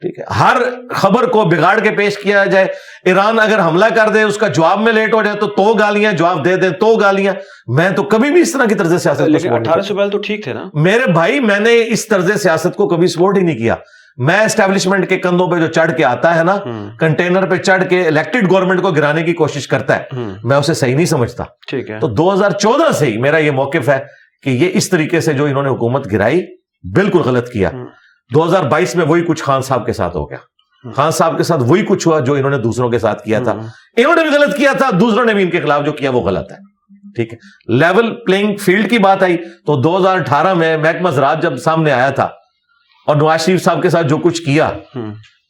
ٹھیک 0.00 0.18
ہے۔ 0.18 0.24
ہر 0.40 0.56
خبر 0.90 1.26
کو 1.26 1.42
بگاڑ 1.42 1.78
کے 1.78 1.90
پیش 1.90 2.18
کیا 2.18 2.44
جائے۔ 2.44 2.66
ایران 3.04 3.38
اگر 3.38 3.60
حملہ 3.60 3.84
کر 3.96 4.08
دے 4.08 4.22
اس 4.22 4.36
کا 4.36 4.48
جواب 4.48 4.80
میں 4.80 4.92
لیٹ 4.92 5.14
ہو 5.14 5.22
جائے 5.22 5.36
تو 5.36 5.46
تو 5.46 5.74
گالیاں 5.74 6.12
جواب 6.12 6.44
دے 6.44 6.56
دیں 6.56 6.70
تو 6.70 6.94
گالیاں۔ 6.94 7.34
میں 7.66 7.90
تو 7.90 8.02
کبھی 8.02 8.30
بھی 8.32 8.40
اس 8.40 8.52
طرح 8.52 8.64
کی 8.64 8.74
طرز 8.74 9.02
سیاست 9.02 9.46
اٹھارہ 9.50 9.80
سے 9.80 9.94
پہلے 9.94 10.10
تو 10.10 10.18
ٹھیک 10.18 10.44
تھے 10.44 10.52
نا۔ 10.52 10.64
میرے 10.74 11.12
بھائی 11.12 11.40
میں 11.40 11.60
نے 11.60 11.84
اس 11.86 12.08
طرز 12.08 12.42
سیاست 12.42 12.76
کو 12.76 12.88
کبھی 12.88 13.06
سپورٹ 13.06 13.38
ہی 13.38 13.42
نہیں 13.42 13.58
کیا۔ 13.58 13.74
میں 14.16 14.40
اسٹیبلشمنٹ 14.40 15.08
کے 15.08 15.18
کندھوں 15.18 15.50
پہ 15.50 15.56
جو 15.56 15.66
چڑھ 15.66 15.92
کے 15.96 16.04
آتا 16.04 16.38
ہے 16.38 16.44
نا۔ 16.44 16.56
کنٹینر 17.00 17.46
پہ 17.46 17.56
چڑھ 17.56 17.84
کے 17.88 18.06
الیکٹڈ 18.06 18.50
گورنمنٹ 18.50 18.82
کو 18.82 18.90
گرانے 18.90 19.22
کی 19.22 19.32
کوشش 19.32 19.68
کرتا 19.68 19.96
ہے۔ 19.96 20.02
میں 20.44 20.56
اسے 20.56 20.74
صحیح 20.74 20.94
نہیں 20.94 21.06
سمجھتا۔ 21.06 21.44
ٹھیک 21.68 21.90
ہے۔ 21.90 21.98
تو 21.98 22.08
دو 22.08 22.34
ہزار 22.34 22.50
چودہ 22.50 22.92
سے 22.92 23.06
ہی 23.06 23.16
میرا 23.16 23.38
یہ 23.38 23.50
موقف 23.50 23.88
ہے 23.88 23.98
کہ 24.42 24.50
یہ 24.50 24.70
اس 24.74 24.88
طریقے 24.90 25.20
سے 25.20 25.32
جو 25.32 25.44
انہوں 25.44 25.62
نے 25.62 25.68
حکومت 25.68 26.12
گرائی 26.12 26.42
بالکل 26.94 27.18
غلط 27.18 27.50
کیا۔ 27.50 27.70
دو 28.34 28.44
ہزار 28.44 28.64
بائیس 28.64 28.96
میں 28.96 29.06
وہی 29.06 29.22
کچھ 29.22 29.42
خان 29.42 29.62
صاحب 29.62 29.86
کے 29.86 29.92
ساتھ 29.92 30.16
ہو 30.16 30.30
گیا۔ 30.30 30.38
خان 30.96 31.10
صاحب 31.10 31.36
کے 31.36 31.42
ساتھ 31.42 31.62
وہی 31.62 31.82
کچھ 31.88 32.08
ہوا 32.08 32.20
جو 32.20 32.34
انہوں 32.34 32.50
نے 32.50 32.58
دوسروں 32.58 32.90
کے 32.90 32.98
ساتھ 32.98 33.24
کیا 33.24 33.38
تھا۔ 33.40 33.52
ہوں۔ 33.52 33.62
انہوں 33.96 34.16
نے 34.16 34.22
بھی 34.22 34.30
غلط 34.30 34.56
کیا 34.56 34.72
تھا۔ 34.72 34.90
دوسروں 35.00 35.24
نے 35.24 35.34
بھی 35.34 35.42
ان 35.42 35.50
کے 35.50 35.60
خلاف 35.60 35.84
جو 35.84 35.92
کیا 35.92 36.10
وہ 36.10 36.20
غلط 36.20 36.52
ہے۔ 36.52 36.56
ٹھیک 37.16 37.32
ہے۔ 37.32 37.38
لیول 37.74 38.24
پلینگ 38.26 38.56
فیلڈ 38.56 38.90
کی 38.90 38.98
بات 38.98 39.22
آئی 39.22 39.36
تو 39.36 39.80
دو 39.80 39.98
ہزار 39.98 40.16
اٹھارہ 40.16 40.54
میں 40.54 40.76
محکمہ 40.76 41.10
زراعت 41.10 41.42
جب 41.42 41.56
سامنے 41.56 41.92
آیا 41.92 42.10
تھا 42.10 42.28
اور 43.06 43.16
نواز 43.16 43.40
شریف 43.40 43.64
صاحب 43.64 43.82
کے 43.82 43.90
ساتھ 43.90 44.06
جو 44.06 44.16
کچھ 44.16 44.42
کیا۔ 44.42 44.72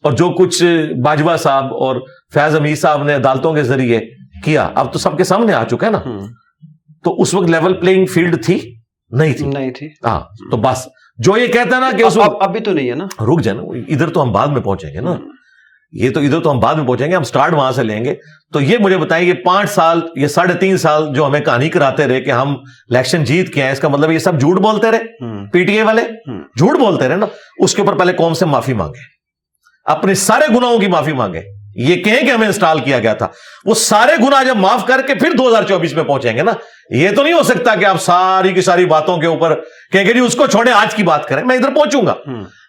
اور 0.03 0.13
جو 0.13 0.31
کچھ 0.31 0.65
باجوہ 1.05 1.37
صاحب 1.37 1.65
اور 1.65 1.97
فیض 2.35 2.57
امیر 2.57 2.75
صاحب 2.75 3.03
نے 3.03 3.15
عدالتوں 3.15 3.55
کے 3.55 3.63
ذریعے 3.63 4.01
کیا 4.45 4.71
اب 4.75 4.93
تو 4.93 4.99
سب 4.99 5.17
کے 5.17 5.25
سامنے 5.25 5.53
آ 5.53 5.65
چکا 5.65 5.87
ہے 5.87 5.93
نا۔ 5.93 6.03
تو 7.05 7.23
اس 7.23 7.35
وقت 7.35 7.51
لیول 7.51 7.73
پلینگ 7.73 8.07
فیلڈ 8.07 8.45
تھی؟ 8.45 8.75
نہیں 9.11 9.33
تھی۔ 9.33 9.47
نہیں 9.47 9.71
تھی۔ 9.71 9.89
ہاں 10.05 10.21
تو 10.51 10.57
بس۔ 10.57 10.89
جو 11.19 11.37
یہ 11.37 11.47
کہتا 11.47 11.77
ہے 11.77 11.81
نا 11.81 11.91
کہ 11.99 12.03
اس 12.03 12.19
اب 12.19 12.29
وقت 12.29 12.43
اب 12.43 12.53
بھی 12.53 12.61
تو 12.61 12.73
نہیں 12.73 12.91
ہے 12.91 12.95
نا۔ 12.95 13.05
رک 13.05 13.41
جائے 13.43 13.59
نا 13.59 13.63
ادھر 13.89 14.11
تو 14.11 14.23
ہم 14.23 14.33
بعد 14.33 14.49
میں 14.49 14.61
پہنچیں 14.61 14.95
گے 14.95 15.01
نا۔ 15.01 15.17
یہ 15.93 16.11
تو 16.11 16.21
ادھر 16.21 16.41
تو 16.41 16.51
ہم 16.51 16.61
بعد 16.61 16.75
میں 16.75 16.87
پہنچیں 16.87 17.11
گے 17.11 17.17
ہم 17.17 17.23
سٹارٹ 17.23 17.53
وہاں 17.53 17.73
سے 17.73 17.83
لیں 17.83 18.05
گے۔ 18.05 18.15
تو 18.53 18.61
یہ 18.61 18.79
مجھے 18.81 18.97
بتائیں 18.99 19.29
یہ 19.29 19.33
پانچ 19.33 19.71
سال 19.71 20.01
یہ 20.17 20.27
ساڑھے 20.27 20.55
تین 20.55 20.79
سال 20.79 21.15
جو 21.15 21.27
ہمیں 21.27 21.41
کہانی 21.41 21.69
کراتے 21.69 22.07
رہے 22.07 22.21
کہ 22.21 22.31
ہم 22.31 22.57
الیکشن 22.91 23.25
جیت 23.25 23.55
کے 23.55 23.63
ہیں 23.63 23.73
اس 23.73 23.81
کا 23.81 23.89
مطلب 23.89 24.11
یہ 24.11 24.19
سب 24.19 24.41
جھوٹ 24.41 24.59
بولتے 24.59 24.91
رہے۔ 24.91 25.03
پی 25.51 25.65
ٹی 25.65 25.77
اے 25.77 25.83
والے۔ 25.83 26.03
جھوٹ 26.59 26.79
بولتے 26.79 27.09
رہے 27.09 27.17
نا۔ 27.17 27.27
اس 27.59 27.75
کے 27.75 27.83
اوپر 27.83 27.99
پہلے 27.99 28.13
قوم 28.13 28.35
سے 28.35 28.47
معافی 28.47 28.73
مانگے۔ 28.73 29.01
اپنے 29.85 30.15
سارے 30.15 30.59
گناہوں 30.59 30.79
کی 30.79 30.87
معافی 30.87 31.13
مانگے۔ 31.13 31.43
یہ 31.75 32.03
کہیں 32.03 32.27
کہ 32.27 32.31
ہمیں 32.31 32.47
انسٹال 32.47 32.81
کیا 32.81 32.99
گیا 32.99 33.15
تھا۔ 33.15 33.29
وہ 33.65 33.75
سارے 33.75 34.13
گنا 34.23 34.43
جب 34.43 34.57
معاف 34.57 34.87
کر 34.87 35.01
کے 35.07 35.15
پھر 35.15 35.31
دو 35.39 35.49
ہزار 35.49 35.63
چوبیس 35.63 35.93
میں 35.93 36.05
پہنچیں 36.05 36.37
گے 36.37 36.43
نا۔ 36.43 36.53
یہ 36.91 37.11
تو 37.17 37.23
نہیں 37.23 37.33
ہو 37.33 37.43
سکتا 37.43 37.75
کہ 37.75 37.85
آپ 37.85 38.03
ساری 38.03 38.53
کی 38.53 38.61
ساری 38.61 38.87
باتوں 38.87 39.17
کے 39.17 39.27
اوپر 39.27 39.61
کہیں 39.93 40.07
گے 40.07 40.13
جی 40.13 40.19
اس 40.19 40.35
کو 40.35 40.47
چھوڑے 40.47 40.71
آج 40.71 40.95
کی 40.95 41.03
بات 41.03 41.27
کریں۔ 41.29 41.45
میں 41.45 41.57
ادھر 41.57 41.75
پہنچوں 41.75 42.07
گا۔ 42.07 42.15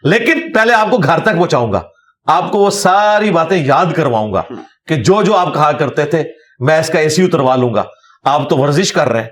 لیکن 0.03 0.53
پہلے 0.53 0.74
آپ 0.74 0.89
کو 0.91 0.97
گھر 0.97 1.20
تک 1.20 1.38
پہنچاؤں 1.38 1.74
گا۔ 1.74 1.82
آپ 2.28 2.51
کو 2.51 2.58
وہ 2.60 2.70
ساری 2.70 3.32
باتیں 3.32 3.66
یاد 3.66 3.86
کرواؤں 3.95 4.34
گا 4.34 4.41
کہ 4.88 4.95
جو 4.95 5.24
جو 5.24 5.36
آپ 5.36 5.53
کہا 5.53 5.72
کرتے 5.72 6.06
تھے 6.06 6.24
میں 6.60 6.80
اس 6.80 6.88
کا 6.88 6.99
اے 6.99 7.10
سی 7.10 7.24
اتروا 7.24 7.56
لوں 7.56 7.74
گا۔ 7.74 7.84
آپ 8.24 8.49
تو 8.49 8.58
ورزش 8.58 8.93
کر 8.93 9.10
رہے 9.10 9.22
ہیں۔ 9.22 9.30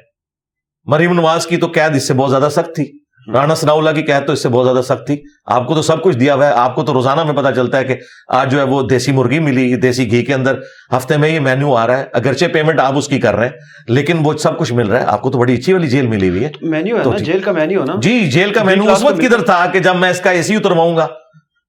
مریم 0.86 1.14
نواز 1.14 1.48
کی 1.48 1.58
تو 1.58 1.68
قید 1.68 1.96
اس 1.96 2.08
سے 2.08 2.14
بہت 2.14 2.30
زیادہ 2.30 2.48
سخت 2.52 2.76
تھی۔ 2.76 3.03
رانا 3.34 3.56
ثناء 3.56 3.74
اللہ 3.74 3.90
کی 3.90 4.02
قید 4.02 4.28
تو 4.28 4.34
اس 4.34 4.44
سے 4.44 4.50
بہت 4.50 4.66
زیادہ 4.66 4.82
سخت 4.82 5.08
تھی۔ 5.08 5.24
آپ 5.46 5.68
کو 5.68 5.76
تو 5.76 5.82
سب 5.82 6.04
کچھ 6.04 6.18
دیا 6.18 6.34
ہوا 6.34 6.48
ہے۔ 6.48 6.52
آپ 6.52 6.76
کو 6.76 6.84
تو 6.84 6.94
روزانہ 6.94 7.24
میں 7.24 7.34
پتا 7.34 7.52
چلتا 7.52 7.78
ہے 7.78 7.84
کہ 7.84 7.96
آج 8.28 8.52
جو 8.52 8.58
ہے 8.58 8.64
وہ 8.64 8.82
دیسی 8.82 9.12
مرغی 9.12 9.40
ملی 9.40 9.76
دیسی 9.76 10.12
گھی 10.12 10.26
کے 10.26 10.34
اندر۔ 10.34 10.56
ہفتے 10.98 11.18
میں 11.18 11.30
یہ 11.30 11.40
مینیو 11.40 11.76
آ 11.76 11.88
رہا 11.88 11.98
ہے۔ 11.98 12.06
اگرچہ 12.14 12.46
پیمنٹ 12.46 12.80
آپ 12.80 12.98
اس 12.98 13.08
کی 13.08 13.20
کر 13.20 13.36
رہے 13.36 13.46
ہیں 13.46 13.54
لیکن 13.88 14.18
وہ 14.24 14.34
سب 14.34 14.58
کچھ 14.58 14.74
مل 14.74 14.88
رہا 14.88 15.00
ہے۔ 15.00 15.06
آپ 15.06 15.22
کو 15.22 15.32
تو 15.32 15.38
بڑی 15.38 15.54
اچھی 15.54 15.74
والی 15.74 15.88
جیل 15.88 16.08
ملی 16.08 16.30
ہوئی 16.30 16.44
ہے۔ 16.44 16.50
مینیو 16.62 16.98
ہے 16.98 17.20
جیل 17.20 17.40
کا 17.40 17.52
مینیو 17.52 17.84
نا؟ 17.84 17.94
جی 18.02 18.20
جیل 18.20 18.54
کا 18.54 18.64
مینیو 18.64 18.92
اس 18.92 19.04
وقت 19.04 19.18
کدھر 19.18 19.42
تھا 19.42 19.66
کہ 19.74 19.80
جب 19.80 19.96
میں 19.96 20.10
اس 20.10 20.20
کا 20.20 20.30
اے 20.30 20.44
سی 20.44 20.56
اترواؤں 20.56 20.98
گا۔ 20.98 21.08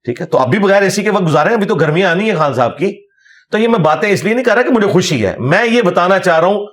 ٹھیک 0.04 0.20
ہے؟ 0.20 0.26
تو 0.26 0.38
اب 0.38 0.48
بھی 0.48 0.58
بغیر 0.58 0.82
اے 0.82 0.90
سی 0.90 1.02
کے 1.02 1.10
وقت 1.10 1.22
گزارے 1.22 1.48
ہیں۔ 1.48 1.56
ابھی 1.56 1.66
تو 1.66 1.74
گرمیاں 1.74 2.10
آنی 2.10 2.30
ہے 2.30 2.34
خان 2.34 2.54
صاحب 2.54 2.78
کی۔ 2.78 2.92
تو 3.52 3.58
یہ 3.58 3.68
میں 3.68 3.78
باتیں 3.78 4.10
اس 4.10 4.24
لیے 4.24 4.34
نہیں 4.34 4.44
کر 4.44 4.54
رہا 4.54 4.62
کہ 4.62 4.72
مجھے 4.72 4.88
خوشی 4.88 5.26
ہے۔ 5.26 5.36
میں 5.38 5.66
یہ 5.66 5.82
بتانا 5.82 6.18
چاہ 6.18 6.40
رہا 6.40 6.46
ہوں 6.46 6.66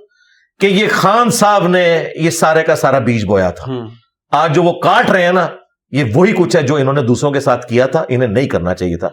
کہ 0.60 0.68
یہ 0.68 0.88
خان 0.92 1.30
صاحب 1.30 1.68
نے 1.68 2.04
یہ 2.16 2.30
سارے 2.30 2.64
کا 2.64 2.76
سارا 2.76 3.00
بیج 3.00 3.26
بویا 3.26 3.50
تھا۔ 3.50 3.72
آج 4.32 4.56
جو 4.56 4.64
وہ 4.64 4.80
کاٹ 4.80 5.10
رہے 5.10 5.24
ہیں 5.26 5.32
نا 5.32 5.48
یہ 5.92 6.04
وہی 6.14 6.32
کچھ 6.32 6.56
ہے 6.56 6.62
جو 6.62 6.76
انہوں 6.76 6.94
نے 6.94 7.02
دوسروں 7.02 7.32
کے 7.32 7.40
ساتھ 7.40 7.68
کیا 7.68 7.86
تھا 7.86 8.04
انہیں 8.10 8.30
نہیں 8.30 8.48
کرنا 8.48 8.76
چاہیے 8.76 8.98
تھا۔ 8.98 9.10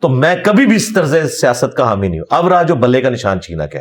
تو 0.00 0.08
میں 0.08 0.36
کبھی 0.44 0.66
بھی 0.66 0.76
اس 0.76 0.92
طرح 0.94 1.26
سیاست 1.26 1.76
کا 1.76 1.84
حامی 1.84 2.08
نہیں 2.08 2.20
ہوں۔ 2.20 2.26
اب 2.30 2.48
رہا 2.48 2.62
جو 2.62 2.74
بلے 2.74 3.00
کا 3.00 3.10
نشان 3.10 3.40
چھینا 3.40 3.66
کیا 3.66 3.80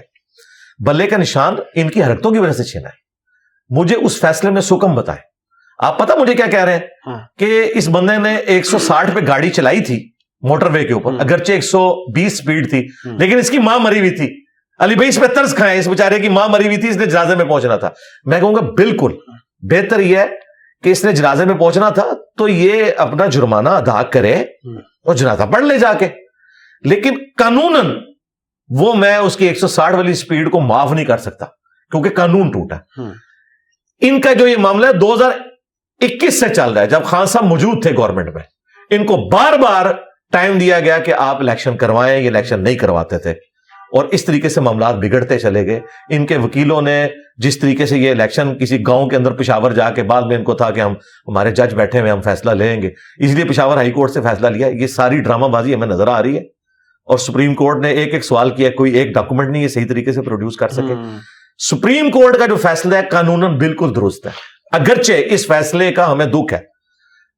بلے 0.85 1.07
کا 1.07 1.17
نشان 1.17 1.55
ان 1.75 1.89
کی 1.89 2.03
حرکتوں 2.03 2.31
کی 2.31 2.39
وجہ 2.39 2.51
سے 2.51 2.63
چھینا 2.63 2.89
ہے۔ 2.89 2.93
مجھے 3.69 3.95
اس 3.95 4.19
فیصلے 4.19 4.51
میں 4.51 4.61
سکم 4.61 4.95
بتائیں۔ 4.95 5.19
آپ 5.77 5.99
پتا 5.99 6.15
مجھے 6.15 6.33
کیا 6.33 6.45
کہہ 6.45 6.63
رہے 6.63 6.73
ہیں؟ 6.73 6.79
ہاں۔ 7.07 7.19
کہ 7.39 7.71
اس 7.75 7.89
بندے 7.89 8.17
نے 8.17 8.35
ایک 8.35 8.65
سو 8.65 8.79
ساٹھ 8.79 9.11
پہ 9.13 9.19
گاڑی 9.27 9.49
چلائی 9.49 9.81
تھی 9.81 10.09
موٹر 10.41 10.67
وے 10.71 10.83
کے 10.83 10.93
اوپر 10.93 11.13
اگرچہ 11.19 11.51
ایک 11.51 11.63
سو 11.63 12.11
بیس 12.11 12.33
اسپیڈ 12.33 12.69
تھی 12.69 12.87
لیکن 13.05 13.37
اس 13.37 13.49
کی 13.49 13.57
ماں 13.57 13.79
مری 13.79 13.99
ہوئی 13.99 14.11
تھی۔ 14.11 14.43
علی 14.79 14.95
بھائی 14.95 15.09
اس 15.09 15.19
پہ 15.19 15.25
ترس 15.25 15.55
کھائے 15.55 15.79
اس 15.79 15.87
بیچارے 15.87 16.19
کی 16.19 16.29
ماں 16.29 16.47
مری 16.47 16.65
ہوئی 16.65 16.77
تھی 16.77 16.89
اس 16.89 16.97
نے 16.97 17.05
جنازے 17.05 17.35
میں 17.35 17.45
پہنچنا 17.45 17.75
تھا۔ 17.75 17.89
میں 18.25 18.39
کہوں 18.39 18.55
گا 18.55 18.61
بالکل 18.61 19.11
بہتر 19.61 19.99
یہ 19.99 20.17
ہے 20.17 20.27
کہ 20.83 20.89
اس 20.89 21.05
نے 21.05 21.11
جنازے 21.11 21.45
میں 21.45 21.55
پہنچنا 21.55 21.89
تھا 21.89 22.05
تو 22.37 22.47
یہ 22.47 22.85
اپنا 22.97 23.25
جرمانہ 23.25 23.69
ادا 23.69 24.03
کرے 24.03 24.41
اور 25.05 25.15
جنازہ 25.15 25.43
پڑھ 25.43 25.63
لے 25.63 25.77
جا 25.77 25.93
کے۔ 25.93 26.09
لیکن 26.81 27.17
قانون 27.37 28.03
وہ 28.69 28.93
میں 28.93 29.15
اس 29.15 29.37
کی 29.37 29.47
ایک 29.47 29.59
سو 29.59 29.67
ساٹھ 29.67 29.95
والی 29.95 30.11
اسپیڈ 30.11 30.51
کو 30.51 30.59
معاف 30.59 30.91
نہیں 30.91 31.05
کر 31.05 31.17
سکتا 31.17 31.45
کیونکہ 31.91 32.09
قانون 32.09 32.51
ٹوٹا۔ 32.51 32.75
ان 33.99 34.21
کا 34.21 34.33
جو 34.33 34.47
یہ 34.47 34.57
معاملہ 34.57 34.85
ہے 34.85 34.93
دو 34.93 35.13
ہزار 35.13 35.31
اکیس 36.01 36.39
سے 36.39 36.49
چل 36.49 36.73
رہا 36.73 36.81
ہے 36.81 36.87
جب 36.87 37.03
خان 37.03 37.25
صاحب 37.25 37.45
موجود 37.45 37.83
تھے 37.83 37.91
گورنمنٹ 37.97 38.35
میں۔ 38.35 38.43
ان 38.89 39.05
کو 39.05 39.17
بار 39.17 39.57
بار 39.57 39.85
ٹائم 40.31 40.57
دیا 40.57 40.79
گیا 40.79 40.97
کہ 40.97 41.13
آپ 41.13 41.35
الیکشن 41.35 41.77
کروائیں 41.77 42.21
یہ 42.21 42.27
الیکشن 42.27 42.63
نہیں 42.63 42.75
کرواتے 42.75 43.17
تھے۔ 43.17 43.33
اور 43.91 44.05
اس 44.05 44.25
طریقے 44.25 44.49
سے 44.49 44.61
معاملات 44.61 44.95
بگڑتے 44.95 45.39
چلے 45.39 45.65
گئے۔ 45.65 45.79
ان 46.09 46.25
کے 46.25 46.37
وکیلوں 46.37 46.81
نے 46.81 47.07
جس 47.37 47.59
طریقے 47.59 47.85
سے 47.85 47.97
یہ 47.97 48.11
الیکشن 48.11 48.57
کسی 48.57 48.83
گاؤں 48.87 49.07
کے 49.07 49.15
اندر 49.15 49.31
پشاور 49.31 49.71
جا 49.71 49.89
کے 49.89 50.03
بعد 50.03 50.21
میں 50.21 50.37
ان 50.37 50.43
کو 50.43 50.53
تھا 50.53 50.71
کہ 50.71 50.79
ہم 50.79 50.93
ہمارے 51.27 51.51
جج 51.51 51.75
بیٹھے 51.75 51.99
ہوئے 51.99 52.11
ہم 52.11 52.21
فیصلہ 52.21 52.51
لیں 52.51 52.81
گے۔ 52.81 52.89
اس 53.17 53.31
لیے 53.31 53.45
پشاور 53.45 53.77
ہائی 53.77 53.91
کورٹ 53.91 54.11
سے 54.11 54.21
فیصلہ 54.21 54.47
لیا۔ 54.47 54.67
یہ 54.67 54.87
ساری 54.87 55.21
ڈرامہ 55.21 55.45
بازی 55.45 55.75
ہمیں 55.75 55.87
نظر 55.87 56.07
آ 56.07 56.23
رہی 56.23 56.37
ہے۔ 56.37 56.41
اور 57.05 57.17
سپریم 57.17 57.55
کورٹ 57.55 57.81
نے 57.81 57.89
ایک 57.89 58.13
ایک 58.13 58.25
سوال 58.25 58.49
کیا 58.49 58.69
کوئی 58.69 58.93
ایک 58.93 59.13
ڈاکومنٹ 59.13 59.49
نہیں 59.49 59.63
یہ 59.63 59.67
صحیح 59.67 59.87
طریقے 59.87 60.11
سے 60.11 60.21
پروڈیوس 60.21 60.55
کر 60.55 60.67
سکے۔ 60.69 60.93
سپریم 61.57 62.11
کورٹ 62.11 62.37
کا 62.37 62.45
جو 62.45 62.55
فیصلہ 62.55 62.95
ہے 62.95 63.01
قانون 63.11 63.57
بالکل 63.57 63.95
درست 63.95 64.25
ہے۔ 64.25 64.31
اگرچہ 64.71 65.13
اس 65.25 65.47
فیصلے 65.47 65.91
کا 65.91 66.11
ہمیں 66.11 66.25
دکھ 66.25 66.53
ہے۔ 66.53 66.59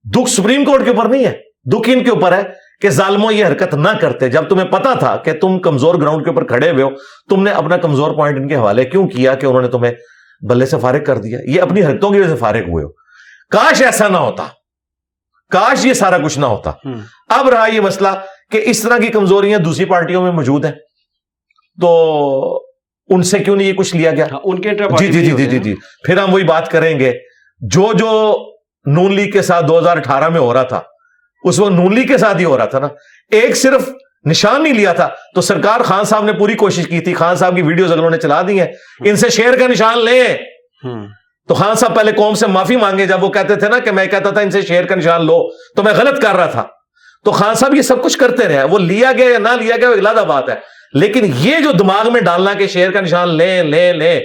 دکھ 0.03 0.29
سپریم 0.29 0.65
کورٹ 0.65 0.85
کے 0.85 0.91
اوپر 0.91 1.09
نہیں 1.09 1.25
ہے 1.25 1.33
دکھ 1.71 1.89
ان 1.89 2.03
کے 2.03 2.09
اوپر 2.09 2.33
ہے۔ 2.33 2.62
کہ 2.83 2.89
ظالموں 2.89 3.31
یہ 3.31 3.45
حرکت 3.45 3.73
نہ 3.73 3.89
کرتے۔ 4.01 4.29
جب 4.29 4.49
تمہیں 4.49 4.67
پتا 4.67 4.93
تھا 4.93 5.15
کہ 5.17 5.33
تم 5.33 5.59
کمزور 5.59 5.95
گراؤنڈ 5.95 6.23
کے 6.23 6.29
اوپر 6.29 6.43
کھڑے 6.43 6.71
ہوئے 6.71 6.83
ہو 6.83 6.89
تم 7.29 7.43
نے 7.43 7.51
اپنا 7.51 7.77
کمزور 7.77 8.11
پوائنٹ 8.11 8.37
ان 8.37 8.47
کے 8.47 8.55
حوالے 8.55 8.85
کیوں 8.85 9.07
کیا 9.07 9.33
کہ 9.33 9.45
انہوں 9.45 9.61
نے 9.61 9.67
تمہیں 9.67 9.91
بلے 10.49 10.65
سے 10.65 10.77
فارغ 10.79 11.03
کر 11.03 11.17
دیا؟ 11.17 11.39
یہ 11.45 11.61
اپنی 11.61 11.83
حرکتوں 11.83 12.09
کی 12.09 12.19
وجہ 12.19 12.29
سے 12.29 12.35
فارغ 12.35 12.69
ہوئے 12.69 12.83
ہو۔ 12.83 12.89
کاش 13.51 13.81
ایسا 13.81 14.07
نہ 14.07 14.17
ہوتا۔ 14.17 14.43
کاش 15.51 15.85
یہ 15.85 15.93
سارا 15.93 16.17
کچھ 16.17 16.39
نہ 16.39 16.45
ہوتا۔ 16.45 16.71
اب 17.29 17.49
رہا 17.49 17.65
یہ 17.67 17.81
مسئلہ 17.81 18.07
کہ 18.51 18.61
اس 18.63 18.81
طرح 18.81 18.97
کی 18.97 19.07
کمزوریاں 19.07 19.59
دوسری 19.59 19.85
پارٹیوں 19.85 20.23
میں 20.23 20.31
موجود 20.31 20.65
ہیں۔ 20.65 20.71
تو 21.81 22.61
ان 23.09 23.23
سے 23.23 23.39
کیوں 23.39 23.55
نہیں 23.55 23.67
یہ 23.67 23.73
کچھ 23.73 23.95
لیا 23.95 24.11
گیا؟ 24.11 24.25
ہاں، 24.31 24.39
ان 24.43 24.61
کے 24.61 24.69
جی 24.99 25.07
جی 25.07 25.31
جی 25.31 25.45
جی 25.45 25.59
جی۔ 25.59 25.75
پھر 26.05 26.17
ہم 26.17 26.33
وہی 26.33 26.43
بات 26.43 26.71
کریں 26.71 26.99
گے۔ 26.99 27.13
جو 27.59 27.93
جو 27.93 28.37
نون 28.85 29.13
لیگ 29.13 29.31
کے 29.31 29.41
ساتھ 29.41 29.65
دو 29.65 29.79
ہزار 29.79 29.97
اٹھارہ 29.97 30.29
میں 30.29 30.39
ہو 30.39 30.53
رہا 30.53 30.63
تھا 30.63 30.81
اس 31.43 31.59
وقت 31.59 31.71
نون 31.71 31.95
لیگ 31.95 32.07
کے 32.07 32.17
ساتھ 32.17 32.37
ہی 32.37 32.45
ہو 32.45 32.57
رہا 32.57 32.65
تھا 32.65 32.79
نا۔ 32.79 32.87
ایک 33.31 33.57
صرف 33.57 33.89
نشان 34.25 34.63
نہیں 34.63 34.73
لیا 34.73 34.93
تھا۔ 34.93 35.09
تو 35.35 35.41
سرکار 35.41 35.81
خان 35.81 36.03
صاحب 36.03 36.23
نے 36.23 36.33
پوری 36.33 36.53
کوشش 36.53 36.87
کی 36.87 37.01
تھی۔ 37.01 37.13
خان 37.13 37.35
صاحب 37.35 37.55
کی 37.55 37.61
ویڈیوز 37.61 37.89
اگر 37.89 37.97
انہوں 37.97 38.11
نے 38.11 38.17
چلا 38.17 38.41
دی 38.47 38.59
ہیں۔ 38.59 38.67
ان 39.05 39.15
سے 39.15 39.29
شیر 39.29 39.59
کا 39.59 39.67
نشان 39.67 40.05
لیں۔ 40.05 40.37
تو 41.47 41.53
خان 41.53 41.75
صاحب 41.75 41.95
پہلے 41.95 42.11
قوم 42.11 42.35
سے 42.35 42.47
معافی 42.47 42.75
مانگے 42.75 43.05
جب 43.05 43.23
وہ 43.23 43.29
کہتے 43.29 43.55
تھے 43.55 43.69
نا 43.69 43.79
کہ 43.79 43.91
میں 43.91 44.05
کہتا 44.05 44.29
تھا 44.29 44.41
ان 44.41 44.51
سے 44.51 44.61
شیر 44.61 44.85
کا 44.85 44.95
نشان 44.95 45.25
لو 45.25 45.49
تو 45.75 45.83
میں 45.83 45.93
غلط 45.93 46.21
کر 46.21 46.35
رہا 46.35 46.45
تھا۔ 46.45 46.63
تو 47.25 47.31
خان 47.31 47.55
صاحب 47.55 47.73
یہ 47.73 47.81
سب 47.81 48.03
کچھ 48.03 48.17
کرتے 48.17 48.47
رہے۔ 48.47 48.63
وہ 48.63 48.79
لیا 48.79 49.11
گیا 49.17 49.29
یا 49.29 49.39
نہ 49.39 49.49
لیا 49.49 49.77
گیا 49.77 49.89
وہ 49.89 49.93
اگلا 49.93 50.13
بات 50.13 50.49
ہے۔ 50.49 50.55
لیکن 50.93 51.31
یہ 51.35 51.59
جو 51.59 51.71
دماغ 51.71 52.13
میں 52.13 52.21
ڈالنا 52.21 52.53
کہ 52.53 52.67
شیر 52.67 52.91
کا 52.91 53.01
نشان 53.01 53.35
لیں 53.35 53.63
لیں 53.63 53.93
لیں 53.93 54.21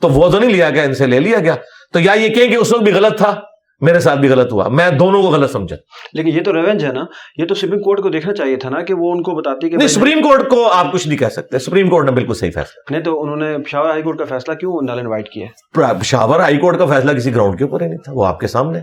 تو 0.00 0.08
وہ 0.08 0.30
تو 0.30 0.38
نہیں 0.38 0.50
لیا 0.50 0.70
گیا 0.70 0.82
ان 0.82 0.94
سے 0.94 1.06
لے 1.06 1.20
لیا 1.20 1.38
گیا۔ 1.38 1.54
تو 1.92 2.00
یا 2.00 2.12
یہ 2.12 2.28
کہیں 2.28 2.48
کہ 2.48 2.56
اس 2.56 2.72
وقت 2.72 2.82
بھی 2.82 2.92
غلط 2.92 3.18
تھا؟ 3.18 3.40
میرے 3.82 4.00
ساتھ 4.00 4.18
بھی 4.18 4.28
غلط 4.28 4.52
ہوا۔ 4.52 4.68
میں 4.68 4.90
دونوں 4.90 5.22
کو 5.22 5.28
غلط 5.28 5.52
سمجھا۔ 5.52 5.76
لیکن 6.12 6.28
یہ 6.28 6.42
تو 6.44 6.52
ریونج 6.52 6.84
ہے 6.84 6.92
نا۔ 6.92 7.04
یہ 7.36 7.46
تو 7.46 7.54
سپریم 7.54 7.82
کورٹ 7.82 8.02
کو 8.02 8.08
دیکھنا 8.08 8.34
چاہیے 8.34 8.56
تھا 8.56 8.70
نا 8.70 8.82
کہ 8.82 8.94
وہ 8.94 9.12
ان 9.12 9.22
کو 9.22 9.30
بتاتی 9.30 9.70
کہ 9.70 9.76
نہیں 9.76 9.88
سپریم 9.88 10.22
کورٹ 10.22 10.48
کو 10.48 10.72
آپ 10.72 10.92
کچھ 10.92 11.08
نہیں 11.08 11.18
کہہ 11.18 11.28
سکتے۔ 11.28 11.58
سپریم 11.58 11.90
کورٹ 11.90 12.04
نے 12.04 12.12
بالکل 12.12 12.34
صحیح 12.34 12.50
فیصلہ۔ 12.50 12.82
نہیں 12.90 13.02
تو 13.02 13.22
انہوں 13.22 13.36
نے 13.36 13.58
پشاور 13.58 13.90
ہائی 13.90 14.02
کورٹ 14.02 14.18
کا 14.18 14.24
فیصلہ 14.24 14.54
کیوں 14.54 14.80
نال 14.86 14.98
انوائٹ 14.98 15.28
کیا؟ 15.28 15.46
پشاور 15.92 16.40
ہائی 16.40 16.56
کورٹ 16.56 16.78
کا 16.78 16.86
فیصلہ 16.86 17.12
کسی 17.12 17.34
گراؤنڈ 17.34 17.58
کے 17.58 17.64
اوپر 17.64 17.80
ہی 17.82 17.86
نہیں 17.86 17.98
تھا۔ 17.98 18.12
وہ 18.14 18.26
آپ 18.26 18.40
کے 18.40 18.46
سامنے۔ 18.46 18.78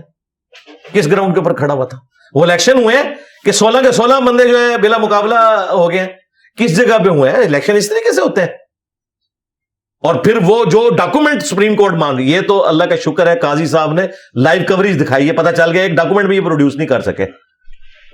کس 0.92 1.06
گراؤنڈ 1.06 1.34
کے 1.34 1.40
اوپر 1.40 1.52
کھڑا 1.52 1.74
ہوا 1.74 1.84
تھا؟ 1.84 1.98
وہ 2.34 2.42
الیکشن 2.42 2.84
ہوئے 2.84 2.96
ہیں 2.96 3.14
کہ 3.44 3.52
سولہ 3.52 3.78
کے 3.82 3.92
سولہ 3.92 4.14
بندے 4.26 4.48
جو 4.48 4.58
ہے 4.58 4.78
بلا 4.78 4.98
مقابلہ 4.98 5.66
ہو 5.70 5.90
گئے 5.90 6.06
کس 6.58 6.76
جگہ 6.76 6.98
پہ 7.04 7.08
ہوئے 7.08 7.30
ہیں؟ 7.30 7.38
الیکشن 7.38 7.76
اس 7.76 7.88
طریقے 7.88 8.14
سے 8.14 8.20
ہوتے 8.20 8.40
ہیں۔ 8.40 8.48
اور 10.02 10.14
پھر 10.14 10.38
وہ 10.42 10.64
جو 10.64 10.88
ڈاکومنٹ 10.96 11.42
سپریم 11.42 11.76
کورٹ 11.76 11.94
مانگ 11.94 12.20
یہ 12.20 12.40
تو 12.40 12.68
اللہ 12.68 12.84
کا 12.84 12.96
شکر 12.96 13.26
ہے 13.26 13.38
قاضی 13.38 13.66
صاحب 13.66 13.92
نے 13.92 14.02
لائیو 14.34 14.62
کوریج 14.68 15.04
دکھائی 15.04 15.28
ہے 15.28 15.32
پتا 15.32 15.52
چل 15.52 15.72
گیا 15.72 15.82
ایک 15.82 15.92
ڈاکومنٹ 15.92 16.28
بھی 16.28 16.36
یہ 16.36 16.40
پروڈیوس 16.40 16.76
نہیں 16.76 16.88
کر 16.88 17.00
سکے۔ 17.00 17.22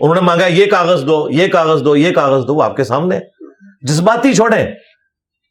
انہوں 0.00 0.14
نے 0.14 0.20
مانگا 0.20 0.46
یہ 0.46 0.66
کاغذ 0.66 1.06
دو 1.06 1.26
یہ 1.30 1.48
کاغذ 1.48 1.84
دو 1.84 1.96
یہ 1.96 2.10
کاغذ 2.12 2.46
دو 2.46 2.62
آپ 2.62 2.76
کے 2.76 2.84
سامنے۔ 2.84 3.18
جذباتی 3.82 4.34
چھوڑیں۔ 4.34 4.66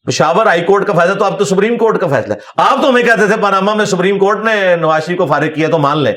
پشاور 0.06 0.46
ہائی 0.46 0.62
کورٹ 0.62 0.88
کا 0.88 0.94
فیصلہ 0.94 1.14
تو 1.14 1.26
اب 1.26 1.40
تو 1.40 1.46
سپریم 1.46 1.78
کورٹ 1.78 2.00
کا 2.00 2.08
فیصلہ 2.08 2.34
ہے۔ 2.34 2.40
آپ 2.58 2.82
تو 2.82 2.90
ہمیں 2.90 3.04
کہتے 3.04 3.28
تھے 3.28 3.36
پاناما 3.42 3.74
میں 3.74 3.86
سپریم 3.86 4.20
کورٹ 4.20 4.46
نے 4.46 4.76
نواز 4.76 5.06
شریف 5.06 5.18
کو 5.18 5.26
فارغ 5.26 5.48
کیا 5.48 5.68
تو 5.68 5.78
مان 5.78 6.04
لیں۔ 6.04 6.14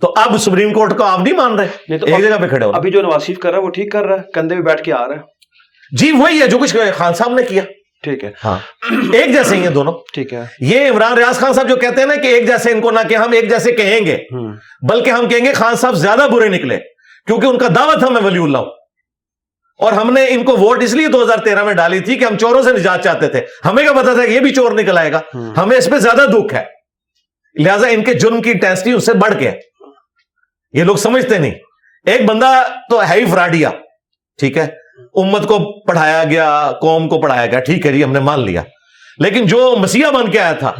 تو 0.00 0.14
اب 0.16 0.36
سپریم 0.38 0.72
کورٹ 0.72 0.96
کو 0.96 1.04
آپ 1.04 1.20
نہیں 1.20 1.34
مان 1.34 1.58
رہے۔ 1.58 1.68
ایک 1.88 2.00
جگہ 2.00 2.36
پہ 2.40 2.48
کھڑے 2.48 2.66
ہو۔ 2.66 2.70
ابھی 2.70 2.90
جو 2.90 3.02
نواز 3.02 3.22
شریف 3.22 3.38
کر 3.38 3.50
رہا 3.50 3.58
ہے 3.58 3.62
وہ 3.62 3.70
ٹھیک 3.70 3.92
کر 3.92 4.02
رہا 4.02 4.14
ہے 4.14 4.20
کندھے 4.34 4.56
میں 4.56 4.64
بیٹھ 4.64 4.82
کے 4.82 4.92
آ 4.92 5.08
رہا 5.08 5.14
ہے۔ 5.14 5.20
جی 5.96 6.12
وہی 6.12 6.40
ہے 6.40 6.46
جو 6.46 6.58
کچھ 6.58 6.76
خان 6.96 7.14
صاحب 7.14 7.34
نے 7.34 7.42
کیا۔ 7.42 7.62
ٹھیک 8.02 8.24
ہے۔ 8.24 8.32
ہاں۔ 8.44 8.58
ایک 9.12 9.32
جیسے 9.32 9.56
ہی 9.56 9.62
ہیں 9.62 9.70
دونوں۔ 9.70 9.92
ٹھیک 10.14 10.34
ہے۔ 10.34 10.44
یہ 10.60 10.90
عمران 10.90 11.12
ریاض 11.18 11.38
خان 11.38 11.52
صاحب 11.52 11.68
جو 11.68 11.76
کہتے 11.76 12.00
ہیں 12.00 12.06
نا 12.06 12.14
کہ 12.14 12.26
ایک 12.26 12.46
جیسے 12.46 12.72
ان 12.72 12.80
کو 12.80 12.90
نہ 12.90 13.00
کہ 13.08 13.14
ہم 13.14 13.32
ایک 13.32 13.50
جیسے 13.50 13.72
کہیں 13.72 14.06
گے۔ 14.06 14.18
بلکہ 14.88 15.10
ہم 15.10 15.28
کہیں 15.28 15.44
گے 15.44 15.52
خان 15.52 15.76
صاحب 15.76 15.94
زیادہ 15.94 16.26
برے 16.32 16.48
نکلے۔ 16.48 16.78
کیونکہ 17.26 17.46
ان 17.46 17.58
کا 17.58 17.68
دعوت 17.68 18.02
ہم 18.02 18.24
ولی 18.24 18.42
اللہ۔ 18.42 18.58
ہوں 18.58 18.66
اور 19.78 19.92
ہم 19.92 20.12
نے 20.12 20.26
ان 20.28 20.44
کو 20.44 20.56
ووٹ 20.56 20.82
اس 20.82 20.94
لیے 20.94 21.08
دو 21.08 21.22
ہزار 21.22 21.38
تیرہ 21.38 21.64
میں 21.64 21.74
ڈالی 21.74 22.00
تھی 22.00 22.16
کہ 22.16 22.24
ہم 22.24 22.36
چوروں 22.36 22.62
سے 22.62 22.72
نجات 22.72 23.04
چاہتے 23.04 23.28
تھے۔ 23.28 23.40
ہمیں 23.64 23.82
کیا 23.82 23.92
پتا 23.92 24.14
تھا 24.14 24.26
کہ 24.26 24.30
یہ 24.30 24.40
بھی 24.40 24.54
چور 24.54 24.72
نکل 24.72 24.98
آئے 24.98 25.12
گا۔ 25.12 25.20
ہمیں 25.56 25.76
اس 25.76 25.88
پہ 25.90 25.98
زیادہ 25.98 26.26
دکھ 26.30 26.54
ہے۔ 26.54 26.64
لہٰذا 27.54 27.86
ان 27.88 28.04
کے 28.04 28.14
جرم 28.14 28.42
کی 28.42 28.52
ٹینسٹی 28.52 28.92
اس 28.92 29.06
سے 29.06 29.12
بڑھ 29.14 29.34
کے 29.38 29.50
یہ 30.72 30.84
لوگ 30.84 30.96
سمجھتے 30.96 31.38
نہیں۔ 31.38 31.54
ایک 32.06 32.24
بندہ 32.24 32.62
تو 32.90 33.02
ہے 33.08 33.14
ہی 33.14 33.24
فراڈیا۔ 33.26 33.70
ٹھیک 34.38 34.58
ہے۔ 34.58 34.66
امت 35.14 35.48
کو 35.48 35.58
پڑھایا 35.86 36.24
گیا 36.24 36.72
قوم 36.80 37.08
کو 37.08 37.20
پڑھایا 37.20 37.46
گیا 37.46 37.60
ٹھیک 37.60 37.86
ہے 37.86 37.92
جی 37.92 38.04
ہم 38.04 38.12
نے 38.12 38.20
مان 38.20 38.40
لیا۔ 38.40 38.62
لیکن 39.18 39.46
جو 39.46 39.74
مسیح 39.78 40.06
بن 40.14 40.30
کے 40.30 40.40
آیا 40.40 40.52
تھا 40.52 40.72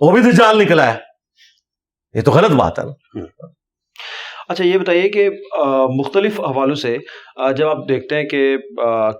وہ 0.00 0.10
بھی 0.10 0.20
دجال 0.30 0.58
نکلا 0.58 0.94
ہے۔ 0.94 0.98
یہ 2.14 2.22
تو 2.22 2.30
غلط 2.30 2.50
بات 2.50 2.78
ہے۔ 2.78 2.84
نا 2.84 3.46
اچھا 4.48 4.64
یہ 4.64 4.78
بتائیے 4.78 5.08
کہ 5.08 5.28
مختلف 5.98 6.40
حوالوں 6.40 6.74
سے 6.74 6.96
جب 7.56 7.68
آپ 7.68 7.88
دیکھتے 7.88 8.16
ہیں 8.16 8.24
کہ 8.24 8.56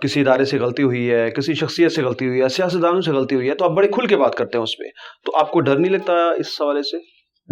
کسی 0.03 0.21
ادارے 0.21 0.45
سے 0.45 0.59
غلطی 0.59 0.83
ہوئی 0.83 1.11
ہے 1.11 1.31
کسی 1.31 1.55
شخصیت 1.55 1.93
سے 1.93 2.03
غلطی 2.03 2.27
ہوئی 2.29 2.43
ہے 2.43 2.49
سیاستدانوں 2.49 3.01
سے 3.01 3.13
غلطی 3.13 3.35
ہوئی 3.35 3.49
ہے 3.49 3.55
تو 3.55 3.65
آپ 3.65 3.71
بڑے 3.71 3.89
کھل 3.89 4.07
کے 4.07 4.17
بات 4.17 4.35
کرتے 4.35 4.59
ہیں 4.59 4.63
اس 4.63 4.79
پہ 4.79 4.85
تو 5.25 5.37
آپ 5.41 5.51
کو 5.51 5.61
ڈر 5.61 5.79
نہیں 5.79 5.93
لگتا 5.93 6.13
اس 6.13 6.61
حوالے 6.61 6.83
سے؟ 6.83 6.97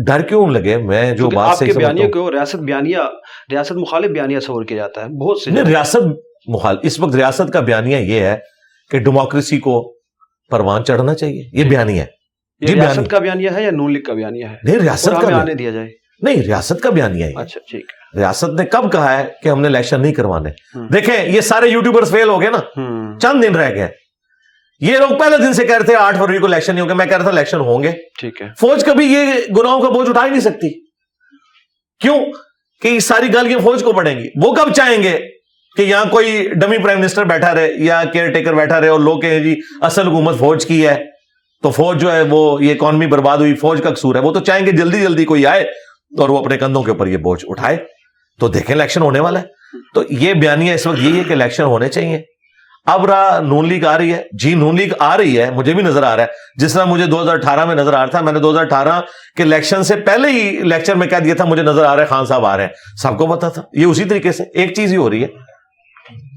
ڈر 0.06 0.22
کیوں 0.22 0.46
لگے؟ 0.46 0.76
میں 0.76 1.12
جو 1.12 1.30
بات 1.30 1.62
بیانیے 1.76 2.04
ہوں۔ 2.04 2.12
کو 2.12 2.32
ریاست 2.32 2.56
بیانیہ 2.56 2.98
ریاست 3.52 3.72
مخالف 3.72 4.10
بیانیہ 4.10 4.38
تصور 4.38 4.64
کیا 4.64 4.76
جاتا 4.76 5.02
ہے 5.02 5.08
بہت 5.08 5.38
سے 5.40 5.50
ریاست 5.50 5.96
مخال 6.46 6.76
اس 6.82 7.00
وقت 7.00 7.14
ریاست 7.14 7.52
کا 7.52 7.60
بیانیہ 7.60 7.96
یہ 7.96 8.20
ہے 8.20 8.38
کہ 8.90 8.98
ڈیموکریسی 8.98 9.58
کو 9.58 9.94
پروان 10.50 10.84
چڑھنا 10.84 11.14
چاہیے۔ 11.14 11.42
یہ 11.52 11.64
بیانیہ 11.64 12.00
ہے۔ 12.00 12.06
یہ 12.60 12.66
جی، 12.66 12.74
ریاست۔ 12.74 13.10
کا 13.10 13.18
بیانیہ 13.18 13.50
ہے 13.54 13.62
یا 13.62 13.70
نون 13.70 13.92
لیگ 13.92 14.02
کا 14.02 14.12
بیانیہ 14.12 14.44
ہے؟ 14.44 14.56
نہیں 14.64 14.78
ریاست 14.78 15.04
کا 15.04 15.18
بیانیہ- 15.18 15.40
آنے 15.40 15.54
دیا 15.54 15.70
جائے۔ 15.70 15.88
نہیں 16.20 16.42
ریاست 16.42 16.82
کا 16.82 16.90
بیانیہ 16.90 17.24
ہے۔ 17.24 17.32
اچھا 17.36 17.60
ٹھیک 17.70 17.84
ہے۔ 17.84 18.18
ریاست 18.18 18.60
نے 18.60 18.66
کب 18.66 18.92
کہا 18.92 19.18
ہے 19.18 19.24
کہ 19.42 19.48
ہم 19.48 19.60
نے 19.60 19.68
الیکشن 19.68 20.02
نہیں 20.02 20.14
کروانے۔ 20.14 20.50
دیکھیں 20.92 21.28
یہ 21.28 21.40
سارے 21.40 21.68
یوٹیوبرز 21.68 22.10
فیل 22.10 22.28
ہو 22.28 22.40
گئے 22.40 22.50
نا۔ 22.50 22.58
چند 23.18 23.44
دن 23.44 23.54
رہ 23.54 23.74
گئے۔ 23.74 23.88
یہ 24.80 24.96
لوگ 24.96 25.18
پہلے 25.18 25.36
دن 25.36 25.52
سے 25.52 25.66
کہہ 25.66 25.76
رہے 25.76 25.84
تھے 25.84 25.96
آٹھ 25.96 26.16
فروری 26.16 26.38
کو 26.38 26.46
الیکشن 26.46 26.74
نہیں 26.74 26.82
ہوگا 26.82 26.94
میں 26.94 27.06
کہہ 27.06 27.16
رہا 27.16 27.22
تھا 27.22 27.30
الیکشن 27.30 27.60
ہوں 27.60 27.82
گے۔ 27.82 27.92
ٹھیک 28.20 28.42
ہے۔ 28.42 28.46
فوج 28.60 28.84
کبھی 28.84 29.06
یہ 29.06 29.24
گناہوں 29.56 29.80
کا 29.80 29.88
بوجھ 29.88 30.10
اٹھا 30.10 30.24
ہی 30.24 30.30
نہیں 30.30 30.40
سکتی۔ 30.40 30.84
کیوں؟ 32.00 32.24
کہ 32.82 32.88
یہ 32.88 32.98
ساری 32.98 33.34
گالیاں 33.34 33.58
فوج 33.58 33.82
کو 33.82 33.92
پڑیں 33.92 34.18
گی۔ 34.18 34.28
وہ 34.42 34.54
کب 34.54 34.72
چاہیں 34.72 35.02
گے؟ 35.02 35.18
کہ 35.76 35.82
یہاں 35.82 36.04
کوئی 36.04 36.48
ڈمی 36.54 36.78
پرائم 36.78 37.00
منسٹر 37.00 37.24
بیٹھا 37.24 37.54
رہے 37.54 37.70
یا 37.78 38.02
کیئر 38.12 38.32
ٹیکر 38.32 38.54
بیٹھا 38.54 38.80
رہے 38.80 38.88
اور 38.88 39.00
لوگ 39.00 39.20
کہیں 39.20 39.40
جی 39.40 39.60
اصل 39.80 40.08
حکومت 40.08 40.38
فوج 40.38 40.66
کی 40.66 40.86
ہے، 40.88 41.04
تو 41.62 41.70
فوج 41.70 42.00
جو 42.00 42.12
ہے 42.12 42.22
وہ 42.22 42.64
یہ 42.64 42.74
اکانومی 42.74 43.06
برباد 43.06 43.38
ہوئی، 43.38 43.54
فوج 43.54 43.80
کا 43.82 43.90
قصور 43.90 44.14
ہے۔ 44.14 44.20
وہ 44.20 44.32
تو 44.32 44.40
چاہیں 44.40 44.66
گے 44.66 44.70
جلدی 44.70 45.00
جلدی 45.02 45.24
کوئی 45.24 45.46
آئے 45.46 45.62
اور 46.18 46.28
وہ 46.28 46.38
اپنے 46.38 46.58
کندھوں 46.58 46.82
کے 46.82 46.90
اوپر 46.90 47.06
یہ 47.06 47.16
بوجھ 47.16 47.44
اٹھائے۔ 47.48 47.76
تو 48.40 48.48
دیکھیں 48.48 48.76
الیکشن 48.76 49.02
ہونے 49.02 49.20
والا 49.20 49.40
ہے۔ 49.40 49.44
تو 49.94 50.02
یہ 50.10 50.34
بیانیہ 50.34 50.74
اس 50.74 50.86
وقت 50.86 50.98
یہی 51.02 51.18
ہے 51.18 51.24
کہ 51.24 51.32
الیکشن 51.32 51.62
ہونے 51.62 51.88
چاہیے۔ 51.88 52.22
اب 52.86 53.06
رہا 53.06 53.40
نون 53.40 53.68
لیگ 53.68 53.84
آ 53.84 53.98
رہی 53.98 54.12
ہے۔ 54.12 54.22
جی 54.32 54.54
نون 54.54 54.76
لیگ 54.76 54.88
آ 54.98 55.16
رہی 55.16 55.40
ہے، 55.40 55.50
مجھے 55.50 55.74
بھی 55.74 55.82
نظر 55.82 56.02
آ 56.02 56.16
رہا 56.16 56.22
ہے۔ 56.22 56.28
جس 56.56 56.72
طرح 56.72 56.84
مجھے 56.84 57.06
دو 57.06 57.22
ہزار 57.22 57.34
اٹھارہ 57.34 57.64
میں 57.64 57.74
نظر 57.74 57.94
آ 57.94 57.96
رہا 57.96 58.06
تھا، 58.06 58.20
میں 58.20 58.32
نے 58.32 58.38
دو 58.38 58.50
ہزار 58.50 58.62
اٹھارہ 58.62 59.00
کے 59.36 59.42
الیکشن 59.42 59.82
سے 59.82 59.96
پہلے 59.96 60.28
ہی 60.28 60.50
لیکچر 60.50 60.94
میں 60.94 61.06
کہہ 61.06 61.16
دیا 61.16 61.34
تھا، 61.34 61.44
مجھے 61.44 61.62
نظر 61.62 61.84
آ 61.84 61.96
رہا 61.96 62.02
ہے 62.02 62.08
خان 62.08 62.26
صاحب 62.26 62.46
آ 62.46 62.56
رہے 62.56 62.64
ہیں۔ 62.64 62.70
سب 63.02 63.18
کو 63.18 63.26
پتا 63.26 63.48
تھا۔ 63.48 63.62
یہ 63.72 63.84
اسی 63.84 64.04
طریقے 64.04 64.32
سے 64.32 64.42
ایک 64.54 64.74
چیز 64.76 64.92
ہی 64.92 64.96
ہو 64.96 65.10
رہی 65.10 65.22
ہے۔ 65.22 65.28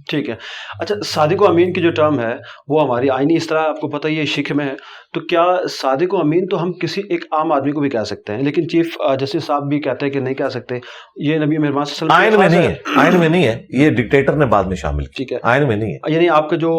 ٹھیک 0.09 0.29
ہے۔ 0.29 0.35
اچھا 0.79 0.95
صادق 1.05 1.41
و 1.41 1.47
امین 1.47 1.73
کی 1.73 1.81
جو 1.81 1.91
ٹرم 1.91 2.19
ہے 2.19 2.35
وہ 2.67 2.83
ہماری 2.83 3.09
آئینی 3.09 3.35
اس 3.35 3.47
طرح 3.47 3.59
آپ 3.59 3.81
کو 3.81 3.87
پتہ 3.89 4.07
ہی 4.07 4.19
ہے 4.19 4.25
شک 4.25 4.51
میں 4.51 4.65
ہے۔ 4.65 4.73
تو 5.13 5.19
کیا 5.19 5.45
صادق 5.69 6.13
و 6.13 6.17
امین 6.17 6.47
تو 6.47 6.63
ہم 6.63 6.73
کسی 6.73 7.01
ایک 7.09 7.25
عام 7.31 7.51
آدمی 7.51 7.71
کو 7.71 7.79
بھی 7.81 7.89
کہہ 7.89 8.03
سکتے 8.03 8.33
ہیں 8.33 8.41
لیکن 8.41 8.69
چیف 8.69 8.97
جسٹس 9.19 9.43
صاحب 9.43 9.63
بھی 9.69 9.79
کہتے 9.79 10.05
ہیں 10.05 10.13
کہ 10.13 10.19
نہیں 10.19 10.33
کہہ 10.33 10.49
سکتے۔ 10.49 10.75
یہ 11.15 11.37
نبی 11.37 11.57
مہربان 11.57 11.85
صلی 11.85 11.97
اللہ 12.01 12.13
علیہ 12.13 12.37
آئین 12.37 12.39
میں 12.39 12.47
وسلم 12.47 12.59
نہیں 12.59 12.69
ہے 12.69 12.99
آئین 12.99 13.15
میں 13.19 13.29
نہیں 13.29 13.47
ہے۔ 13.47 13.65
یہ 13.69 13.89
ڈکٹیٹر 13.89 14.33
نے 14.33 14.45
بعد 14.45 14.63
میں 14.63 14.75
شامل 14.75 15.03
ٹھیک 15.15 15.33
ہے۔ 15.33 15.37
آئین 15.43 15.67
میں 15.67 15.75
نہیں 15.75 15.93
ہے۔ 15.93 16.13
یعنی 16.13 16.29
آپ 16.29 16.49
کا 16.49 16.55
جو 16.55 16.71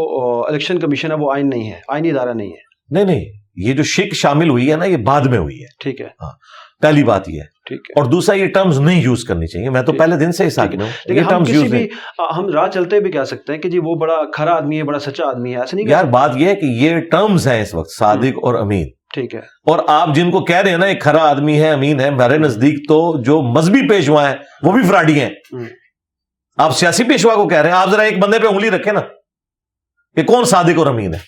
الیکشن 0.49 0.79
کمیشن 0.79 1.11
ہے 1.13 1.17
وہ 1.17 1.33
آئین 1.33 1.49
نہیں 1.49 1.73
ہے۔ 1.73 1.81
آئینی 1.89 2.11
ادارہ 2.11 2.35
نہیں 2.35 2.49
ہے۔ 2.49 2.69
نہیں 2.91 3.05
نہیں 3.05 3.25
یہ 3.57 3.73
جو 3.73 3.83
شک 3.83 4.15
شامل 4.15 4.49
ہوئی 4.51 4.71
ہے 4.71 4.77
نا 4.77 4.85
یہ 4.85 4.97
بعد 4.97 5.21
میں 5.21 5.39
ہوئی 5.39 5.61
ہے۔ 5.61 5.67
ٹھیک 5.81 6.01
ہے۔ 6.01 6.09
پہلی 6.83 7.05
بات 7.05 7.29
یہ 7.29 7.41
ہے۔ 7.41 7.58
ٹھیک 7.69 7.81
ہے۔ 7.81 8.01
اور 8.01 8.11
دوسرا 8.11 8.35
یہ 8.35 8.47
ٹرمز 8.47 8.81
نہیں 8.81 9.03
یوز 9.03 9.25
کرنی 9.25 9.47
چاہیے۔ 9.47 9.71
میں 9.71 9.83
تو 9.83 9.93
ٹھیک- 9.93 10.07
پہلے 10.07 10.17
دن 10.17 10.33
سے 10.33 10.49
ٹھیک 10.49 10.75
میں 10.75 10.85
ہوں۔ 10.85 10.93
لیکن 11.07 11.21
یہ 11.21 11.29
ٹرمز 11.29 11.51
یوز 11.51 11.71
بھی 11.71 11.79
نہیں۔ 11.79 12.33
ہم 12.39 12.49
راہ 12.49 12.69
چلتے 12.69 13.01
بھی 13.01 13.11
کہہ 13.11 13.25
سکتے 13.25 13.53
ہیں 13.53 13.61
کہ 13.61 13.71
جی 13.71 13.79
وہ 13.79 13.95
بڑا 13.95 14.23
کھرا 14.35 14.55
آدمی 14.55 14.79
ہے 14.79 14.83
بڑا 14.83 14.99
سچا 14.99 15.27
آدمی 15.27 15.55
ہے 15.55 15.61
ایسا 15.61 15.77
نہیں 15.77 15.89
یار 15.89 16.05
بات 16.05 16.31
یہ 16.37 16.49
ہے 16.49 16.55
کہ 16.55 16.65
یہ 16.65 17.01
ٹرمز 17.01 17.49
ہیں 17.49 17.63
اس 17.63 17.75
وقت 17.75 17.91
صادق 17.91 18.39
اور 18.43 18.55
امین؟ 18.55 18.87
ٹھیک 19.15 19.35
ہے۔ 19.35 19.41
اور 19.41 19.79
آپ 19.89 20.15
جن 20.15 20.31
کو 20.31 20.45
کہہ 20.45 20.57
رہے 20.57 20.71
ہیں 20.71 20.79
نا 20.79 20.87
ایک 20.87 21.03
کھرا 21.03 21.23
آدمی 21.31 21.61
ہے 21.61 21.71
امین 21.71 22.01
ہے 22.01 22.11
میرے 22.11 22.39
نزدیک 22.39 22.89
تو 22.89 23.23
جو 23.23 23.43
مذہبی 23.43 23.89
پیشوا 23.89 24.29
ہیں 24.29 24.37
وہ 24.63 24.73
بھی 24.73 24.83
فراڈی 24.83 25.21
ہیں۔ 25.21 25.31
ہوں۔ 25.53 25.65
آپ 26.57 26.77
سیاسی 26.77 27.05
پیشوا 27.05 27.35
کو 27.35 27.49
کہہ 27.49 27.59
رہے 27.59 27.71
ہیں 27.71 27.77
آپ 27.77 27.91
ذرا 27.91 28.03
ایک 28.03 28.19
بندے 28.19 28.39
پہ 28.39 28.47
انگلی 28.47 28.71
رکھیں 28.71 28.93
نا 28.93 29.01
کہ 30.17 30.25
کون 30.25 30.45
صادق 30.45 30.79
اور 30.79 30.87
امین 30.87 31.15
ہے۔ 31.15 31.19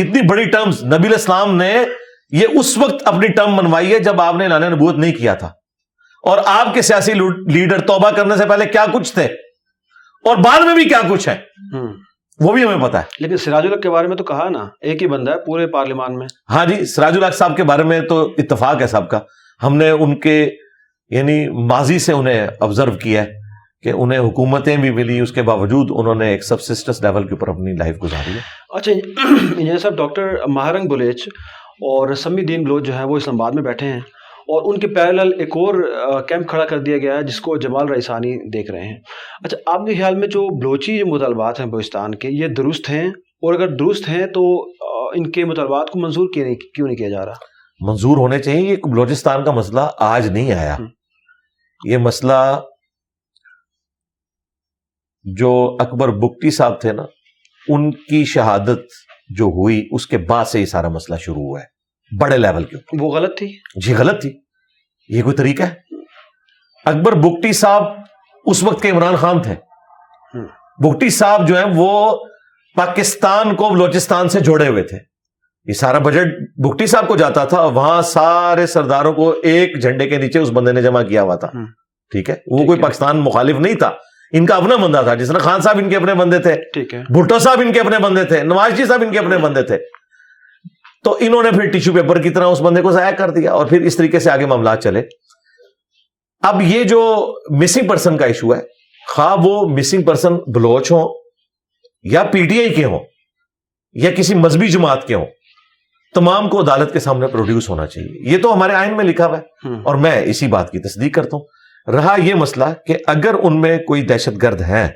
اتنی 0.00 0.20
بڑی 0.22 0.44
ٹرمز 0.44 0.84
نبی 0.84 0.96
علیہ 0.96 1.08
السلام 1.08 1.56
نے 1.56 1.84
یہ 2.30 2.46
اس 2.54 2.78
وقت 2.78 2.94
اپنی 3.04 3.28
ٹرم 3.28 3.54
منوائی 3.54 3.92
ہے 3.94 3.98
جب 3.98 4.20
آپ 4.20 4.34
نے 4.34 4.44
اعلان 4.44 4.72
نبوت 4.72 4.96
نہیں 4.96 5.12
کیا 5.12 5.34
تھا۔ 5.34 5.46
اور 6.24 6.38
آپ 6.46 6.74
کے 6.74 6.82
سیاسی 6.82 7.12
لیڈر 7.14 7.80
توبہ 7.80 8.10
کرنے 8.10 8.36
سے 8.36 8.44
پہلے 8.48 8.66
کیا 8.66 8.84
کچھ 8.92 9.12
تھے؟ 9.12 9.24
اور 10.24 10.36
بعد 10.36 10.60
میں 10.60 10.74
بھی 10.74 10.84
کیا 10.84 11.00
کچھ 11.10 11.28
ہے 11.28 11.36
وہ 12.40 12.52
بھی 12.52 12.64
ہمیں 12.64 12.88
پتا 12.88 12.98
ہے۔ 12.98 13.04
لیکن 13.20 13.36
سراج 13.36 13.66
الحق 13.66 13.82
کے 13.82 13.90
بارے 13.90 14.08
میں 14.08 14.16
تو 14.16 14.24
کہا 14.24 14.48
نا 14.48 14.68
ایک 14.80 15.02
ہی 15.02 15.06
بندہ 15.06 15.30
ہے 15.30 15.36
پورے 15.40 15.66
پارلیمان 15.66 16.14
میں۔ 16.14 16.26
ہاں 16.50 16.66
جی 16.66 16.86
سراج 16.86 17.16
الحق 17.16 17.34
صاحب 17.34 17.56
کے 17.56 17.62
بارے 17.62 17.82
میں 17.82 18.00
تو 18.00 18.34
اتفاق 18.38 18.82
ہے 18.82 18.86
سب 18.86 19.08
کا۔ 19.08 19.20
ہم 19.62 19.76
نے 19.76 19.90
ان 19.90 20.20
کے 20.20 20.50
یعنی 21.10 21.66
ماضی 21.66 21.98
سے 21.98 22.12
انہیں 22.12 22.48
آبزرو 22.60 22.90
کیا 22.90 23.22
ہے 23.22 23.32
کہ 23.82 23.88
انہیں 23.88 24.18
حکومتیں 24.18 24.76
بھی 24.76 24.90
ملی 24.90 25.20
اس 25.20 25.32
کے 25.32 25.42
باوجود 25.42 25.88
انہوں 25.90 26.14
نے 26.14 26.28
ایک 26.28 26.44
سبسسٹنس 26.44 27.02
لیول 27.02 27.22
کے 27.22 27.30
اوپر 27.30 27.48
اپنی 27.48 27.72
لائف 27.72 27.96
گزاری 28.02 28.32
ہے۔ 28.32 28.40
اچھا 28.68 28.92
انجینئر 28.92 29.78
صاحب 29.78 29.96
ڈاکٹر 29.96 30.34
مہارنگ 30.46 30.88
بلیچ 30.88 31.28
اور 31.80 32.14
سمی 32.14 32.42
دین 32.42 32.64
بلوچ 32.64 32.86
جو 32.86 32.98
ہے 32.98 33.04
وہ 33.04 33.16
اسلام 33.16 33.40
آباد 33.40 33.52
میں 33.52 33.62
بیٹھے 33.62 33.86
ہیں 33.86 34.00
اور 34.50 34.74
ان 34.74 34.80
کے 34.80 34.88
پیرل 34.88 35.32
ایک 35.38 35.56
اور 35.56 35.74
کیمپ 36.22 36.48
کھڑا 36.48 36.64
کر 36.64 36.78
دیا 36.78 36.98
گیا 36.98 37.16
ہے 37.16 37.22
جس 37.22 37.40
کو 37.40 37.56
جمال 37.56 37.88
رئیسانی 37.88 38.50
دیکھ 38.50 38.70
رہے 38.70 38.86
ہیں۔ 38.86 38.96
اچھا 39.44 39.56
آپ 39.66 39.86
کے 39.86 39.94
خیال 39.94 40.14
میں 40.14 40.28
جو 40.28 40.60
بلوچی 40.60 40.98
جو 40.98 41.06
مطالبات 41.06 41.60
ہیں 41.60 41.66
بلوچستان 41.66 42.14
کے 42.14 42.28
یہ 42.30 42.46
درست 42.48 42.90
ہیں؟ 42.90 43.08
اور 43.08 43.54
اگر 43.54 43.68
درست 43.68 44.08
ہیں 44.08 44.26
تو 44.26 44.64
ان 45.14 45.30
کے 45.30 45.44
مطالبات 45.44 45.90
کو 45.90 45.98
منظور 45.98 46.28
کیوں 46.34 46.86
نہیں 46.86 46.96
کیا 46.96 47.08
جا 47.08 47.26
رہا؟ 47.26 47.32
منظور 47.80 48.16
ہونے 48.16 48.38
چاہیے 48.38 48.60
یہ 48.60 48.76
بلوچستان 48.76 49.44
کا 49.44 49.50
مسئلہ 49.50 49.80
آج 49.98 50.28
نہیں 50.28 50.52
آیا۔ 50.52 50.76
یہ 51.84 51.98
مسئلہ 51.98 52.60
جو 55.24 55.76
اکبر 55.80 56.08
بکٹی 56.08 56.50
صاحب 56.50 56.80
تھے 56.80 56.92
نا 56.92 57.02
ان 57.68 57.90
کی 57.90 58.24
شہادت 58.24 58.80
جو 59.28 59.44
ہوئی 59.44 59.88
اس 59.90 60.06
کے 60.06 60.18
بعد 60.18 60.44
سے 60.44 60.60
یہ 60.60 60.66
سارا 60.66 60.88
مسئلہ 60.88 61.18
شروع 61.18 61.42
ہوا 61.42 61.60
ہے۔ 61.60 61.78
بڑے 62.20 62.38
لیول 62.38 62.64
کے 62.64 62.76
اوپر۔ 62.76 63.02
وہ 63.02 63.14
غلط 63.14 63.38
تھی؟ 63.38 63.58
جی 63.86 63.94
غلط 63.94 64.20
تھی۔ 64.20 64.40
یہ 65.08 65.22
کوئی 65.22 65.36
طریقہ 65.36 65.62
ہے؟ 65.62 65.74
اکبر 66.84 67.12
بگٹی 67.12 67.52
صاحب 67.52 67.82
اس 68.44 68.62
وقت 68.62 68.82
کے 68.82 68.90
عمران 68.90 69.16
خان 69.16 69.42
تھے۔ 69.42 69.54
ہم۔ 70.34 70.46
بگٹی 70.78 71.10
صاحب 71.10 71.48
جو 71.48 71.56
ہیں 71.56 71.72
وہ 71.76 72.16
پاکستان 72.76 73.56
کو 73.56 73.70
بلوچستان 73.70 74.28
سے 74.28 74.40
جوڑے 74.40 74.68
ہوئے 74.68 74.82
تھے۔ 74.82 74.98
یہ 75.64 75.72
سارا 75.72 75.98
بجٹ 75.98 76.26
بگٹی 76.56 76.86
صاحب 76.86 77.08
کو 77.08 77.16
جاتا 77.16 77.44
تھا 77.44 77.62
وہاں 77.62 78.02
سارے 78.02 78.66
سرداروں 78.66 79.12
کو 79.12 79.30
ایک 79.42 79.82
جھنڈے 79.82 80.08
کے 80.08 80.18
نیچے 80.18 80.38
اس 80.38 80.50
بندے 80.50 80.72
نے 80.72 80.82
جمع 80.82 81.02
کیا 81.02 81.22
ہوا 81.22 81.34
تھا۔ 81.34 81.48
ٹھیک 82.10 82.30
ہے؟ 82.30 82.36
وہ 82.46 82.64
کوئی۔ 82.66 82.82
پاکستان 82.82 83.16
مخالف 83.16 83.56
نہیں 83.56 83.74
تھا۔ 83.74 83.90
ان 84.32 84.46
کا 84.46 84.56
اپنا 84.56 84.76
بندہ 84.76 85.00
تھا 85.04 85.14
جس 85.14 85.30
نے 85.30 85.38
خان 85.38 85.60
صاحب 85.60 85.78
ان 85.78 85.90
کے 85.90 85.96
اپنے 85.96 86.14
بندے 86.14 86.38
تھے 86.38 86.54
ٹھیک 86.72 86.94
ہے۔ 86.94 87.02
بھٹو 87.12 87.38
صاحب 87.38 87.60
ان 87.60 87.72
کے 87.72 87.80
اپنے 87.80 87.98
بندے 87.98 88.24
تھے 88.24 88.42
نواز 88.42 88.76
جی 88.76 88.84
صاحب 88.84 89.02
ان 89.02 89.12
کے 89.12 89.18
اپنے 89.18 89.38
بندے 89.38 89.62
تھے۔ 89.62 89.78
تو 91.04 91.16
انہوں 91.20 91.42
نے 91.42 91.50
پھر 91.50 91.70
ٹیشو 91.70 91.92
پیپر 91.92 92.22
کی 92.22 92.30
طرح 92.30 92.44
اس 92.44 92.60
بندے 92.60 92.82
کو 92.82 92.90
ضائع 92.90 93.10
کر 93.10 93.30
دیا 93.30 93.52
اور 93.52 93.66
پھر 93.66 93.80
اس 93.80 93.96
طریقے 93.96 94.18
سے 94.18 94.30
آگے 94.30 94.46
معاملات 94.46 94.82
چلے۔ 94.82 95.02
اب 96.40 96.62
یہ 96.62 96.84
جو 96.84 97.32
مسنگ 97.50 97.88
پرسن 97.88 98.16
کا 98.16 98.26
ایشو 98.26 98.54
ہے 98.54 98.60
خواہ 99.14 99.36
وہ 99.42 99.68
مسنگ 99.68 100.02
پرسن 100.02 100.34
بلوچ 100.34 100.92
ہوں 100.92 101.20
یا 102.02 102.24
پی 102.24 102.46
ٹی 102.46 102.58
آئی 102.58 102.74
کے 102.74 102.84
ہوں 102.84 102.98
یا 103.92 104.10
کسی 104.10 104.34
مذہبی 104.34 104.68
جماعت 104.68 105.06
کے 105.06 105.14
ہوں 105.14 105.26
تمام 106.14 106.48
کو 106.48 106.60
عدالت 106.60 106.92
کے 106.92 107.00
سامنے 107.00 107.26
پروڈیوس 107.26 107.70
ہونا 107.70 107.86
چاہیے۔ 107.86 108.32
یہ 108.32 108.38
تو 108.42 108.54
ہمارے 108.54 108.72
آئین 108.72 108.96
میں 108.96 109.04
لکھا 109.04 109.26
ہوا 109.26 109.38
ہے۔ 109.38 109.42
اور 109.82 109.94
میں 109.94 110.22
اسی 110.22 110.46
بات 110.46 110.70
کی 110.70 110.78
تصدیق 110.78 111.14
کرتا 111.14 111.36
ہوں۔ 111.36 111.44
رہا 111.92 112.16
یہ 112.22 112.34
مسئلہ 112.34 112.64
کہ 112.86 112.96
اگر 113.06 113.34
ان 113.42 113.60
میں 113.60 113.78
کوئی 113.78 114.02
دہشت 114.02 114.42
گرد 114.42 114.60
ہیں 114.60 114.88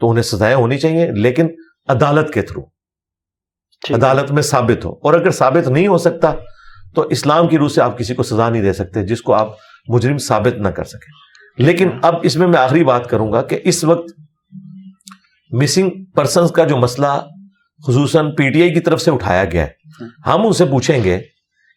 تو 0.00 0.10
انہیں 0.10 0.22
سزائیں 0.22 0.56
ہونی 0.56 0.78
چاہیے 0.78 1.10
لیکن 1.10 1.46
عدالت 1.88 2.32
کے 2.34 2.42
تھرو۔ 2.42 2.60
عدالت 3.94 4.30
میں 4.30 4.42
ثابت 4.42 4.84
ہو۔ 4.84 4.92
اور 4.92 5.14
اگر 5.14 5.30
ثابت 5.30 5.68
نہیں 5.68 5.88
ہو 5.88 5.98
سکتا 5.98 6.32
تو 6.94 7.02
اسلام 7.02 7.48
کی 7.48 7.58
روح 7.58 7.68
سے 7.68 7.82
آپ 7.82 7.98
کسی 7.98 8.14
کو 8.14 8.22
سزا 8.22 8.48
نہیں 8.48 8.62
دے 8.62 8.72
سکتے 8.72 9.02
جس 9.02 9.22
کو 9.22 9.34
آپ 9.34 9.48
مجرم 9.88 10.18
ثابت 10.18 10.54
نہ 10.54 10.68
کر 10.68 10.84
سکیں۔ 10.84 11.12
لیکن 11.64 11.90
اب 12.02 12.14
اس 12.22 12.36
میں 12.36 12.46
میں 12.46 12.58
آخری 12.58 12.84
بات 12.84 13.06
کروں 13.06 13.32
گا 13.32 13.42
کہ 13.42 13.60
اس 13.64 13.84
وقت 13.84 14.20
مسنگ 15.50 15.90
پرسنز 16.14 16.50
کا 16.50 16.64
جو 16.64 16.76
مسئلہ 16.76 17.26
خصوصاً 17.86 18.34
پی 18.34 18.50
ٹی 18.50 18.62
آئی 18.62 18.74
کی 18.74 18.80
طرف 18.80 19.02
سے 19.02 19.10
اٹھایا 19.10 19.44
گیا 19.44 19.66
ہے۔ 19.66 19.70
ہم 20.26 20.46
ان 20.46 20.52
سے 20.52 20.64
پوچھیں 20.64 21.04
گے 21.04 21.18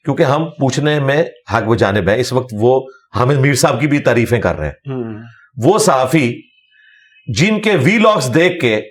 کیونکہ 0.05 0.23
ہم 0.23 0.45
پوچھنے 0.59 0.99
میں 0.99 1.23
حق 1.53 1.67
و 1.67 1.75
جانب 1.75 2.09
ہے 2.09 2.19
اس 2.19 2.33
وقت 2.33 2.53
وہ 2.59 2.87
حامد 3.15 3.35
میر 3.35 3.53
صاحب 3.53 3.79
کی 3.79 3.87
بھی 3.87 3.99
تعریفیں 3.99 4.41
کر 4.41 4.55
رہے 4.55 4.67
ہیں۔ 4.67 4.93
وہ 5.63 5.79
صحافی 5.79 6.41
جن 7.33 7.61
کے 7.61 7.75
وی 7.75 7.97
لاگس 7.97 8.33
دیکھ 8.33 8.61
کے 8.61 8.81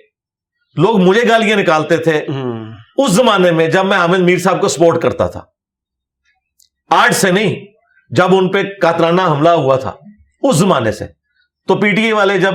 لوگ 0.77 1.01
مجھے 1.01 1.21
گالیاں 1.29 1.57
نکالتے 1.57 1.97
تھے۔ 1.97 2.25
اس 2.97 3.11
زمانے 3.11 3.51
میں 3.51 3.67
جب 3.67 3.85
میں 3.85 3.97
حامد 3.97 4.19
میر 4.19 4.37
صاحب 4.37 4.61
کو 4.61 4.67
سپورٹ 4.67 5.01
کرتا 5.01 5.27
تھا۔ 5.27 5.41
آج 6.89 7.13
سے 7.13 7.31
نہیں 7.31 7.65
جب 8.09 8.35
ان 8.35 8.51
پہ 8.51 8.63
کاترانہ 8.81 9.21
حملہ 9.21 9.49
ہوا 9.49 9.75
تھا 9.77 9.91
اس 10.41 10.55
زمانے 10.55 10.91
سے۔ 10.91 11.05
تو 11.67 11.75
پی 11.75 11.91
ٹی 11.91 12.01
اے 12.01 12.13
والے 12.13 12.39
جب 12.39 12.53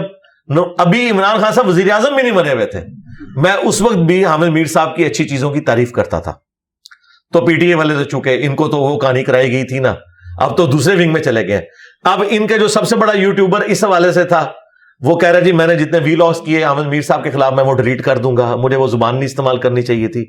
ابھی 0.78 1.10
عمران 1.10 1.40
خان 1.40 1.52
صاحب 1.52 1.68
وزیر 1.68 1.90
اعظم 1.90 2.14
بھی 2.14 2.22
نہیں 2.22 2.32
بنے 2.32 2.52
ہوئے 2.52 2.66
تھے۔ 2.66 2.80
میں 3.36 3.52
اس 3.52 3.82
وقت 3.82 3.96
بھی 3.96 4.24
حامد 4.24 4.46
میر 4.46 4.64
صاحب 4.64 4.96
کی 4.96 5.04
اچھی 5.04 5.28
چیزوں 5.28 5.50
کی 5.50 5.60
تعریف 5.60 5.92
کرتا 5.92 6.20
تھا۔ 6.20 6.32
تو 7.32 7.46
پی 7.46 7.54
ٹی 7.54 7.66
اے 7.66 7.74
والے 7.74 7.94
تو 7.94 8.04
چونکہ 8.04 8.38
ان 8.42 8.56
کو 8.56 8.68
تو 8.68 8.76
وہ 8.76 8.98
کہانی 8.98 9.24
کرائی 9.24 9.52
گئی 9.52 9.64
تھی 9.64 9.78
نا 9.78 9.94
اب 10.40 10.56
تو 10.56 10.66
دوسرے 10.66 10.94
ونگ 10.94 11.12
میں 11.12 11.20
چلے 11.20 11.48
گئے۔ 11.48 11.60
اب 12.04 12.22
ان 12.28 12.46
کے 12.46 12.58
جو 12.58 12.68
سب 12.68 12.88
سے 12.88 12.96
بڑا 12.96 13.16
یوٹیوبر 13.16 13.60
اس 13.60 13.84
حوالے 13.84 14.12
سے 14.12 14.24
تھا، 14.24 14.52
وہ 15.00 15.18
کہہ 15.18 15.28
رہا 15.28 15.40
جی 15.40 15.52
میں 15.52 15.66
نے 15.66 15.74
جتنے 15.74 15.98
وی 15.98 16.14
لاس 16.14 16.40
کیے 16.40 16.64
حامد 16.64 16.86
میر 16.86 17.02
صاحب 17.02 17.24
کے 17.24 17.30
خلاف 17.30 17.52
میں 17.52 17.64
وہ 17.64 17.74
ڈیلیٹ 17.74 18.02
کر 18.02 18.18
دوں 18.18 18.36
گا، 18.36 18.56
مجھے 18.56 18.76
وہ 18.76 18.86
زبان 18.86 19.14
نہیں 19.14 19.24
استعمال 19.24 19.58
کرنی 19.58 19.82
چاہیے 19.82 20.08
تھی۔ 20.08 20.24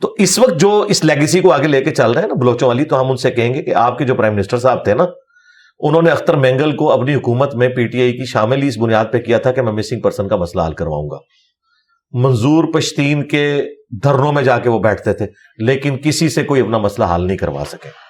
تو 0.00 0.14
اس 0.18 0.38
وقت 0.38 0.60
جو 0.60 0.80
اس 0.80 1.04
لیگیسی 1.04 1.40
کو 1.40 1.52
آگے 1.52 1.68
لے 1.68 1.84
کے 1.84 1.90
چل 1.90 2.10
رہے 2.10 2.20
ہیں 2.20 2.28
نا 2.28 2.34
بلوچوں 2.34 2.68
والی، 2.68 2.84
تو 2.84 3.00
ہم 3.00 3.10
ان 3.10 3.16
سے 3.16 3.30
کہیں 3.30 3.54
گے 3.54 3.62
کہ 3.62 3.74
آپ 3.74 3.98
کے 3.98 4.04
جو 4.04 4.14
پرائم 4.14 4.34
منسٹر 4.34 4.58
صاحب 4.58 4.84
تھے 4.84 4.94
نا، 4.94 5.04
انہوں 5.80 6.02
نے 6.02 6.10
اختر 6.10 6.36
مینگل 6.36 6.76
کو 6.76 6.92
اپنی 6.92 7.14
حکومت 7.14 7.54
میں 7.54 7.68
پی 7.68 7.86
ٹی 7.86 8.00
آئی 8.00 8.12
کی 8.12 8.24
شامل 8.24 8.62
ہی 8.62 8.68
اس 8.68 8.78
بنیاد 8.78 9.04
پہ 9.12 9.18
کیا 9.18 9.38
تھا 9.38 9.52
کہ 9.52 9.62
میں 9.62 9.72
مسنگ 9.72 10.00
پرسن 10.00 10.28
کا 10.28 10.36
مسئلہ 10.36 10.62
حل 10.62 10.72
کرواؤں 10.72 11.10
گا۔ 11.10 11.18
منظور 12.12 12.64
پشتین 12.74 13.28
کے 13.28 13.62
دھرنوں 14.02 14.32
میں 14.32 14.42
جا 14.42 14.58
کے 14.58 14.68
وہ 14.68 14.78
بیٹھتے 14.78 15.12
تھے، 15.12 15.26
لیکن 15.58 15.96
کسی 16.04 16.28
سے 16.28 16.42
کوئی 16.42 16.60
اپنا 16.60 16.78
مسئلہ 16.78 17.06
حل 17.14 17.26
نہیں 17.26 17.36
کروا 17.36 17.64
سکے۔ 17.68 18.05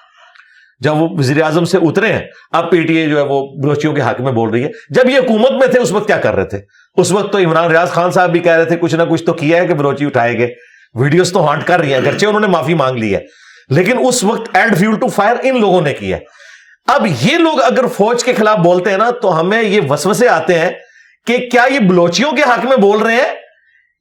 جب 0.79 0.97
وہ 0.97 1.09
وزیر 1.19 1.43
اعظم 1.43 1.65
سے 1.65 1.79
اترے 1.83 2.13
ہیں، 2.13 2.23
اب 2.51 2.71
پی 2.71 2.83
ٹی 2.83 2.97
اے 2.97 3.07
جو 3.07 3.19
ہے 3.19 3.23
وہ 3.23 3.47
بلوچیوں 3.63 3.93
کے 3.93 4.03
حق 4.03 4.21
میں 4.21 4.33
بول 4.33 4.51
رہی 4.51 4.65
ہے۔ 4.65 4.69
جب 4.91 5.11
یہ 5.11 5.19
حکومت 5.19 5.53
میں 5.53 5.67
تھے، 5.67 5.81
اس 5.81 5.93
وقت 5.93 6.07
کیا 6.07 6.17
کر 6.17 6.35
رہے 6.35 6.45
تھے؟ 6.45 6.61
اس 6.97 7.13
وقت 7.13 7.33
تو 7.33 7.39
عمران 7.39 7.71
ریاض 7.71 7.91
خان 7.91 8.11
صاحب 8.11 8.31
بھی 8.31 8.41
کہہ 8.41 8.53
رہے 8.53 8.65
تھے، 8.65 8.77
کچھ 8.77 8.95
نہ 8.95 9.03
کچھ 9.03 9.25
تو 9.25 9.33
کیا 9.33 9.63
ہے 9.63 9.67
کہ 9.67 9.75
بلوچی 9.75 10.05
اٹھائے 10.05 10.39
گئے۔ 10.39 10.49
ویڈیوز 10.95 11.33
تو 11.33 11.49
ہانٹ 11.49 11.67
کر 11.67 11.81
رہی 11.81 11.89
ہیں، 11.89 12.01
اگرچہ 12.01 12.27
انہوں 12.27 12.41
نے 12.41 12.47
معافی 12.47 12.75
مانگ 12.75 12.97
لی 12.97 13.15
ہے۔ 13.15 13.21
لیکن 13.69 13.97
اس 14.01 14.25
وقت 14.25 14.57
ایڈ 14.57 14.79
فیول 14.79 14.99
ٹو 14.99 15.07
فائر 15.07 15.37
ان 15.43 15.61
لوگوں 15.61 15.81
نے 15.81 15.95
کیا۔ 15.95 16.19
اب 16.87 17.07
یہ 17.21 17.37
لوگ 17.37 17.61
اگر 17.61 17.87
فوج 17.87 18.25
کے 18.25 18.33
خلاف 18.35 18.59
بولتے 18.59 18.91
ہیں 18.91 18.99
نا، 18.99 19.11
تو 19.11 19.41
ہمیں 19.41 19.63
یہ 19.63 19.81
وسوسے 19.91 20.29
آتے 20.29 20.59
ہیں 20.59 20.71
کہ 21.27 21.39
کیا 21.53 21.65
یہ 21.71 21.79
بلوچیوں 21.79 22.33
کے 22.33 22.43
حق 22.43 22.65
میں 22.65 22.77
بول 22.77 23.03
رہے 23.03 23.15
ہیں؟ 23.15 23.35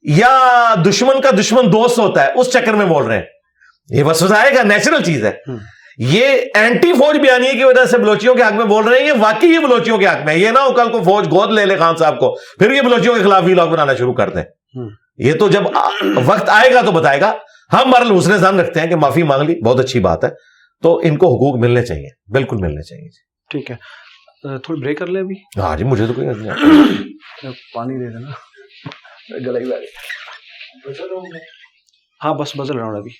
یا 0.02 0.74
دشمن 0.88 1.20
کا 1.20 1.30
دشمن 1.40 1.72
دوست 1.72 1.98
ہوتا 1.98 2.24
ہے، 2.24 2.32
اس 2.34 2.50
چکر 2.52 2.72
میں 2.72 2.86
بول 2.86 3.04
رہے 3.04 3.14
ہیں۔ 3.14 3.24
یہ 3.90 4.04
وسوسہ 4.04 4.34
آئے 4.34 4.54
گا، 4.54 4.62
نیچرل 4.62 5.04
چیز 5.04 5.24
ہے۔ 5.24 5.32
یہ 5.98 6.26
اینٹی 6.54 6.92
فوج 6.92 7.18
بیانیے 7.18 7.52
کی 7.52 7.64
وجہ 7.64 7.84
سے 7.84 7.98
بلوچیوں 7.98 8.34
کے 8.34 8.42
حق 8.42 8.52
میں 8.52 8.64
بول 8.64 8.84
رہے 8.84 8.98
ہیں 8.98 9.06
یہ 9.06 9.12
واقعی 9.20 9.48
یہ 9.48 9.58
بلوچیوں 9.58 9.98
کے 9.98 10.06
حق 10.06 10.24
میں 10.24 10.34
یہ 10.34 10.50
نہ 10.50 10.58
ہو 10.58 10.72
کل 10.72 10.92
کو 10.92 11.02
فوج 11.02 11.26
گود 11.26 11.50
لے 11.52 11.66
لے 11.66 11.76
خان 11.76 11.96
صاحب 11.96 12.18
کو 12.18 12.34
پھر 12.34 12.70
یہ 12.70 12.82
بلوچیوں 12.82 13.14
کے 13.14 13.22
خلاف 13.22 13.42
ویلاگ 13.46 13.66
بنانا 13.66 13.94
شروع 13.94 14.14
کر 14.14 14.28
دیں۔ 14.28 14.42
یہ 15.18 15.32
تو 15.32 15.48
جب 15.48 15.62
وقت 16.24 16.48
آئے 16.48 16.74
گا 16.74 16.82
تو 16.82 16.92
بتائے 16.92 17.20
گا۔ 17.20 17.32
ہم 17.72 17.90
مرل 17.90 18.18
حسن 18.18 18.38
زن 18.38 18.60
رکھتے 18.60 18.80
ہیں 18.80 18.86
کہ 18.86 18.96
معافی 18.96 19.22
مانگ 19.22 19.42
لی 19.42 19.60
بہت 19.64 19.80
اچھی 19.80 20.00
بات 20.00 20.24
ہے۔ 20.24 20.28
تو 20.82 20.98
ان 20.98 21.16
کو 21.16 21.26
حقوق 21.26 21.60
ملنے 21.60 21.82
چاہیے 21.82 22.08
بالکل 22.32 22.56
ملنے 22.56 22.82
چاہیے 22.82 23.08
ٹھیک 23.50 23.70
ہے۔ 23.70 23.76
تھوڑی 24.58 24.80
بریک 24.80 24.98
کر 24.98 25.06
لیں 25.06 25.20
ابھی؟ 25.20 25.60
ہاں 25.60 25.76
جی 25.76 25.84
مجھے 25.84 26.06
تو 26.06 26.12
کوئی 26.12 26.26
نہیں۔ 26.26 26.50
پانی 27.74 27.94
دے 27.94 28.18
دینا۔ 28.18 28.30
ہاں 32.24 32.34
بس 32.34 32.56
بزل 32.56 32.76
رہا 32.76 32.86
ہوں 32.86 32.96
ابھی۔ 32.96 33.10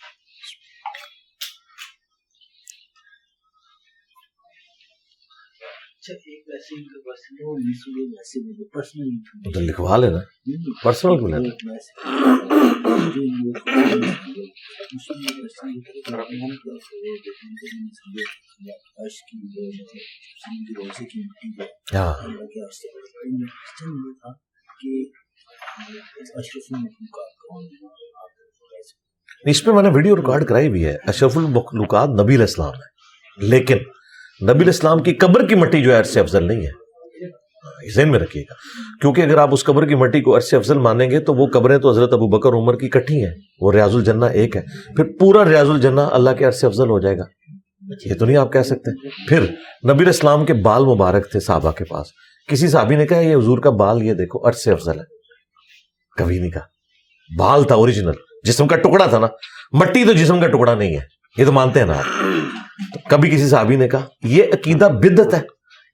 تو 9.55 9.61
لکھوا 9.61 9.97
لینا 9.97 10.19
پرسنل 10.85 11.21
کو 11.21 11.27
لینا 11.27 11.49
ہاں۔ 21.95 22.13
اس 29.45 29.65
پہ 29.65 29.71
میں 29.71 29.83
نے 29.83 29.89
ویڈیو 29.89 30.17
ریکارڈ 30.17 30.49
کرائی 30.49 30.69
بھی 30.69 30.85
ہے۔ 30.87 30.97
اشرف 31.07 31.37
المخلوقات 31.37 32.09
نبی 32.09 32.35
الاسلام 32.35 32.75
ہے 32.75 32.95
لیکن 33.47 33.77
نبی 34.43 34.61
الاسلام 34.61 35.03
کی 35.03 35.14
قبر 35.14 35.47
کی 35.49 35.55
مٹی 35.55 35.82
جو 35.82 35.93
ہے 35.93 35.99
عرصے 35.99 36.20
افضل 36.20 36.45
نہیں 36.45 36.66
ہے۔ 36.66 36.87
ذہن 37.95 38.11
میں 38.11 38.18
رکھیے 38.18 38.43
گا۔ 38.43 38.55
کیونکہ 39.01 39.22
اگر 39.22 39.37
آپ 39.37 39.49
اس 39.53 39.64
قبر 39.64 39.87
کی 39.87 39.95
مٹی 39.95 40.20
کو 40.20 40.37
عرصے 40.37 40.57
افضل 40.57 40.78
مانیں 40.78 41.11
گے 41.11 41.20
تو 41.20 41.34
وہ 41.34 41.47
قبریں 41.47 41.78
تو 41.78 41.91
حضرت 41.91 42.12
ابو 42.12 42.28
بکر 42.28 42.51
عمر 42.51 42.76
کی 42.76 42.89
کٹھی 42.89 43.24
ہیں۔ 43.24 43.34
وہ 43.61 43.72
ریاض 43.72 43.95
الجنہ 43.95 44.24
ایک 44.24 44.57
ہے۔ 44.57 44.62
پھر 44.97 45.05
پورا 45.20 45.45
ریاض 45.45 45.70
الجنہ 45.70 46.01
اللہ 46.01 46.30
کے 46.30 46.45
عرصے 46.45 46.66
افضل 46.66 46.91
ہو 46.91 47.01
جائے 47.01 47.18
گا۔ 47.18 47.24
یہ 48.05 48.14
تو 48.14 48.26
نہیں 48.26 48.37
آپ 48.37 48.53
کہہ 48.53 48.62
سکتے۔ 48.62 49.09
پھر 49.28 49.41
نبی 49.93 50.05
الاسلام 50.05 50.45
کے 50.45 50.55
بال 50.55 50.84
مبارک 50.84 51.30
تھے 51.30 51.41
صحابہ 51.41 51.70
کے 51.70 51.84
پاس۔ 51.84 52.07
کسی 52.49 52.68
صحابی 52.68 52.97
نے 52.97 53.07
کہا، 53.07 53.20
یہ 53.20 53.37
حضور 53.37 53.59
کا 53.59 53.70
بال، 53.70 54.03
یہ 54.03 54.14
دیکھو، 54.14 54.49
عرصے 54.49 54.72
افضل 54.72 54.99
ہے۔ 54.99 55.05
کبھی 56.18 56.39
نہیں 56.39 56.51
کہا۔ 56.51 56.62
بال 57.39 57.64
تھا 57.64 57.74
اوریجنل 57.74 58.12
جسم 58.45 58.68
کا 58.68 58.76
ٹکڑا 58.76 59.07
تھا 59.07 59.18
نا۔ 59.18 59.26
مٹی 59.72 60.05
تو 60.05 60.12
جسم 60.12 60.41
کا 60.41 60.47
ٹکڑا 60.47 60.74
نہیں 60.74 60.95
ہے۔ 60.95 61.16
یہ 61.39 61.45
تو 61.45 61.53
مانتے 61.53 61.80
ہیں 61.80 61.87
نا 61.87 62.03
کبھی 63.11 63.30
کسی 63.30 63.49
صحابی 63.49 63.76
نے 63.76 63.89
کہا، 63.89 64.07
یہ 64.22 64.45
عقیدہ 64.45 64.84
بدت 64.84 65.34
ہے، 65.34 65.43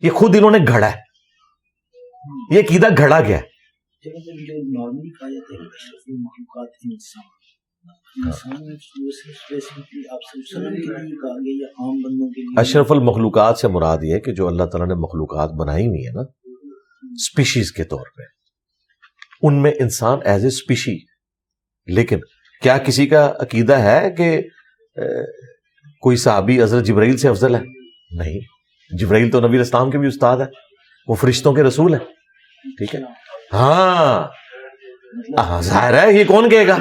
یہ 0.00 0.10
خود 0.10 0.36
انہوں 0.36 0.50
نے 0.50 0.58
گھڑا 0.68 0.92
ہے۔ 0.92 0.96
یہ 2.50 2.60
عقیدہ 2.60 2.86
گھڑا 2.98 3.20
گیا 3.20 3.38
ہے۔ 3.38 3.52
اشرف 12.56 12.92
المخلوقات 12.92 13.58
سے 13.58 13.68
مراد 13.68 13.98
یہ 14.02 14.18
کہ 14.18 14.32
جو 14.32 14.46
اللہ 14.46 14.64
تعالیٰ 14.64 14.88
نے 14.88 14.94
مخلوقات 14.94 15.50
بنائی 15.50 15.86
ہوئی 15.86 16.06
ہے 16.06 16.12
نا 16.12 16.22
اسپیشیز 17.12 17.72
کے 17.72 17.84
طور 17.84 18.06
پہ۔ 18.16 18.22
ان 19.42 19.62
میں 19.62 19.72
انسان 19.80 20.18
ایز 20.24 20.42
اے 20.42 20.48
اسپیشی 20.48 20.98
لیکن 21.86 22.18
کیا 22.62 22.78
کسی 22.78 23.06
کا 23.06 23.32
عقیدہ 23.40 23.72
ہے 23.72 24.10
کہ 24.10 24.42
کوئی 26.00 26.16
صحابی 26.16 26.62
حضرت 26.62 26.84
جبرائیل 26.84 27.16
سے 27.16 27.28
افضل 27.28 27.54
ہے؟ 27.54 27.60
نہیں، 28.10 28.40
جبرائیل 28.98 29.30
تو 29.30 29.40
نبی 29.40 29.58
اسلام 29.58 29.90
کے 29.90 29.98
بھی 29.98 30.08
استاد 30.08 30.36
ہے۔ 30.36 30.44
وہ 31.08 31.14
فرشتوں 31.14 31.52
کے 31.52 31.62
رسول 31.62 31.94
ہے 31.94 31.98
ٹھیک 32.62 32.94
ہے؟ 32.94 33.00
ہاں۔ 33.52 34.28
ظاہر 35.62 36.02
ہے، 36.02 36.12
یہ 36.12 36.24
کون 36.24 36.50
کہے 36.50 36.66
گا؟ 36.66 36.78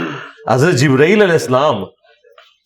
حضرت 0.48 0.74
جبرائیل 0.74 1.22
علیہ 1.22 1.34
السلام۔ 1.34 1.86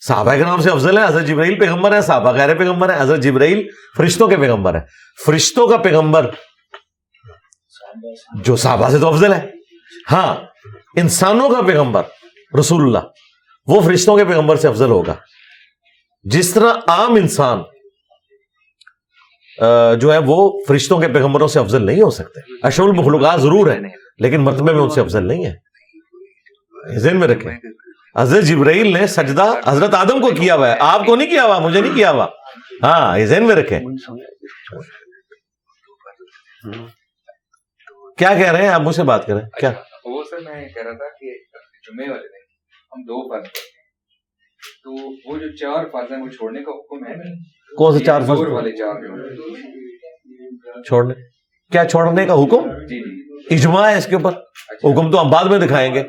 صحابہ 0.07 0.35
کے 0.35 0.41
نام 0.41 0.61
سے 0.61 0.69
افضل 0.69 0.97
ہے 0.97 1.03
حضرت 1.03 1.27
جبرائیل 1.27 1.59
پیغمبر 1.59 1.93
ہے 1.93 2.01
صحابہ 2.01 2.31
غیر 2.31 2.55
پیغمبر 2.55 2.93
ہے 2.93 3.01
حضرت 3.01 3.19
جبرائیل 3.19 3.67
فرشتوں 3.97 4.27
کے 4.27 4.37
پیغمبر 4.37 4.75
ہے 4.75 4.79
فرشتوں 5.25 5.67
کا 5.67 5.77
پیغمبر 5.77 6.31
جو 8.43 8.55
صحابہ 8.55 8.89
سے 8.89 8.97
تو 8.97 9.07
افضل 9.07 9.33
ہے۔ 9.33 9.47
ہاں 10.11 10.35
انسانوں 10.95 11.49
کا 11.49 11.61
پیغمبر، 11.61 12.03
رسول 12.59 12.81
اللہ، 12.81 13.07
وہ 13.65 13.81
فرشتوں 13.81 14.17
کے 14.17 14.25
پیغمبر 14.25 14.55
سے 14.55 14.67
افضل 14.67 14.89
ہوگا۔ 14.89 15.15
جس 16.26 16.53
طرح 16.53 16.73
عام 16.88 17.15
انسان 17.15 17.61
جو 19.99 20.13
ہے 20.13 20.17
وہ 20.26 20.59
فرشتوں 20.67 20.99
کے 21.01 21.07
پیغمبروں 21.07 21.47
سے 21.47 21.59
افضل 21.59 21.86
نہیں 21.86 22.01
ہو 22.01 22.09
سکتے۔ 22.09 22.39
اشول 22.67 22.89
المخلوقات 22.89 23.41
ضرور 23.41 23.71
ہے 23.71 23.80
لیکن 24.17 24.41
مرتبے 24.41 24.73
میں 24.73 24.82
ان 24.82 24.89
سے 24.89 25.01
افضل 25.01 25.28
نہیں 25.28 25.45
ہے 25.45 25.53
ذہن 26.99 27.19
میں 27.19 27.28
رکھیں۔ 27.28 27.51
حضرت 28.17 28.43
جبرائیل 28.43 28.93
نے 28.93 29.07
سجدہ 29.07 29.53
حضرت 29.65 29.93
آدم 29.93 30.21
کو 30.21 30.32
کیا 30.32 30.55
ہوا 30.55 30.69
ہے، 30.69 30.76
آپ 30.80 31.05
کو 31.05 31.15
نہیں 31.15 31.30
کیا 31.30 31.43
ہوا، 31.43 31.59
مجھے 31.59 31.82
نہیں 31.82 31.95
کیا 31.95 32.11
ہوا۔ 32.11 32.28
ہاں 32.84 33.17
یہ 33.19 33.26
ذہن 33.26 33.43
میں 33.43 33.55
رکھیں۔ 33.55 33.80
کیا 38.17 38.34
کہہ 38.34 38.51
رہے 38.51 38.61
ہیں؟ 38.61 38.69
آپ 38.69 38.82
مجھ 38.82 38.95
سے 38.95 39.03
بات 39.03 39.28
کریں۔ 39.28 39.41
کیا؟ 39.59 39.73
وہ 40.05 40.23
سر 40.30 40.38
میں 40.38 40.67
کہہ 40.67 40.84
رہا 40.84 40.91
تھا 40.91 41.09
کہ 41.19 41.38
جمعے 41.88 42.09
والے 42.09 42.28
دن 42.28 42.43
ہم 42.91 43.01
دو 43.01 43.17
فرض 43.30 43.47
تو 44.84 44.91
وہ 45.30 45.38
جو 45.38 45.55
چار 45.55 45.86
فرض 45.91 46.11
ہیں 46.11 46.22
وہ 46.22 46.28
چھوڑنے 46.28 46.59
کا 46.63 46.72
حکم 46.72 47.07
ہے۔ 47.07 47.13
کون 47.78 47.99
سے 47.99 48.05
چار 48.05 48.22
فرض 48.22 48.39
والے 48.39 48.72
چار 48.72 48.93
چھوڑنے۔ 50.82 51.13
کیا 51.72 51.86
چھوڑنے 51.86 52.26
کا 52.26 52.34
حکم؟ 52.34 52.70
جی 52.70 53.03
جی۔ 53.03 53.55
اجماع 53.55 53.91
ہے 53.91 53.97
اس 53.97 54.05
کے 54.05 54.16
اوپر۔ 54.16 54.32
حکم 54.84 55.11
تو 55.11 55.22
ہم 55.22 55.30
بعد 55.30 55.43
میں 55.43 55.59
دکھائیں 55.59 55.95
گے۔ 55.95 56.03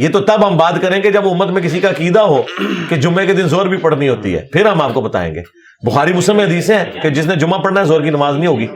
یہ 0.00 0.08
تو 0.12 0.20
تب 0.20 0.46
ہم 0.46 0.56
بات 0.56 0.74
کریں 0.82 1.02
گے 1.02 1.10
جب 1.10 1.28
امت 1.28 1.48
میں 1.48 1.62
کسی 1.62 1.80
کا 1.80 1.90
عقیدہ 1.90 2.20
ہو 2.20 2.42
کہ 2.88 2.96
جمعے 2.96 3.26
کے 3.26 3.32
دن 3.32 3.48
زور 3.48 3.66
بھی 3.66 3.76
پڑھنی 3.76 4.08
ہوتی 4.08 4.34
ہے۔ 4.34 4.46
پھر 4.52 4.66
ہم 4.66 4.82
آپ 4.82 4.94
کو 4.94 5.00
بتائیں 5.00 5.34
گے۔ 5.34 5.40
بخاری 5.86 6.12
مسلم 6.12 6.36
میں 6.36 6.44
حدیثیں 6.44 6.78
ہیں 6.78 7.02
کہ 7.02 7.10
جس 7.10 7.26
نے 7.26 7.36
جمعہ 7.36 7.58
پڑھنا 7.58 7.80
ہے 7.80 7.84
زور 7.84 8.00
کی 8.00 8.10
نماز 8.10 8.34
نہیں 8.36 8.46
ہوگی۔ 8.46 8.66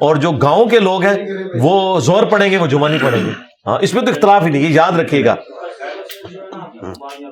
اور 0.00 0.16
جو 0.16 0.30
گاؤں 0.30 0.66
کے 0.66 0.78
لوگ 0.78 1.02
ہیں 1.02 1.14
وہ 1.60 2.00
زور 2.00 2.22
پڑھیں 2.22 2.50
گے 2.50 2.56
وہ 2.56 2.66
جمعہ 2.66 2.88
نہیں 2.88 3.02
پڑھیں 3.02 3.26
گے۔ 3.26 3.30
ہاں 3.66 3.78
اس 3.82 3.94
میں 3.94 4.02
تو 4.02 4.10
اختلاف 4.10 4.42
ہی 4.44 4.50
نہیں 4.50 4.62
یہ 4.62 4.68
یاد 4.68 4.92
رکھیے 4.92 5.24
گا۔ 5.24 5.34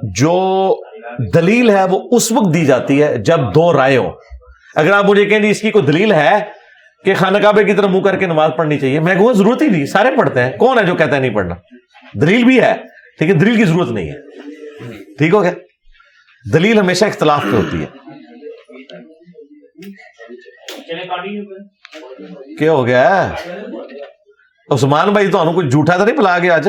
جو 0.03 0.77
دلیل 1.35 1.71
ہے 1.71 1.85
وہ 1.85 2.09
اس 2.13 2.33
وقت 2.33 2.55
دی 2.55 2.67
جاتی 2.67 3.03
ہے 3.03 3.19
جب 3.19 3.55
دو 3.55 3.73
رائے 3.73 3.97
ہوں۔ 3.97 4.13
اگر 4.77 4.93
آپ 4.93 5.05
مجھے 5.05 5.25
کہیں 5.25 5.51
اس 5.51 5.61
کی 5.61 5.71
کوئی 5.71 5.85
دلیل 5.85 6.13
ہے 6.13 6.45
کہ 7.05 7.15
خانہ 7.15 7.39
کعبے 7.39 7.65
کی 7.65 7.75
طرف 7.75 7.91
منہ 7.91 8.01
کر 8.01 8.17
کے 8.17 8.27
نماز 8.27 8.51
پڑھنی 8.57 8.79
چاہیے، 8.79 9.01
میں 9.01 9.15
کہوں 9.15 9.33
ضرورت 9.33 9.63
ہی 9.63 9.67
نہیں، 9.67 9.87
سارے 9.87 10.09
پڑھتے 10.17 10.43
ہیں۔ 10.43 10.57
کون 10.57 10.79
ہے 10.79 10.85
جو 10.85 10.95
کہتا 10.95 11.15
ہے 11.17 11.21
نہیں 11.21 11.35
پڑھنا؟ 11.35 11.55
دلیل 12.21 12.45
بھی 12.45 12.61
ہے، 12.61 12.75
لیکن 13.21 13.41
دلیل 13.41 13.57
کی 13.57 13.65
ضرورت 13.65 13.91
نہیں 13.91 14.11
ہے۔ 14.11 14.15
ٹھیک 15.19 15.35
ہو 15.35 15.43
گیا؟ 15.43 15.53
دلیل 16.53 16.79
ہمیشہ 16.79 17.05
اختلاف 17.05 17.43
پہ 17.43 17.57
ہوتی 17.57 17.83
ہے۔ 17.83 17.87
کیا 22.59 22.73
ہو 22.73 22.87
گیا؟ 22.87 23.33
عثمان 24.71 25.13
بھائی 25.13 25.29
تو 25.29 25.53
کچھ 25.53 25.67
جھوٹا 25.67 25.97
تو 25.97 26.05
نہیں 26.05 26.17
پلا 26.17 26.39
گیا 26.39 26.55
آج؟ 26.55 26.69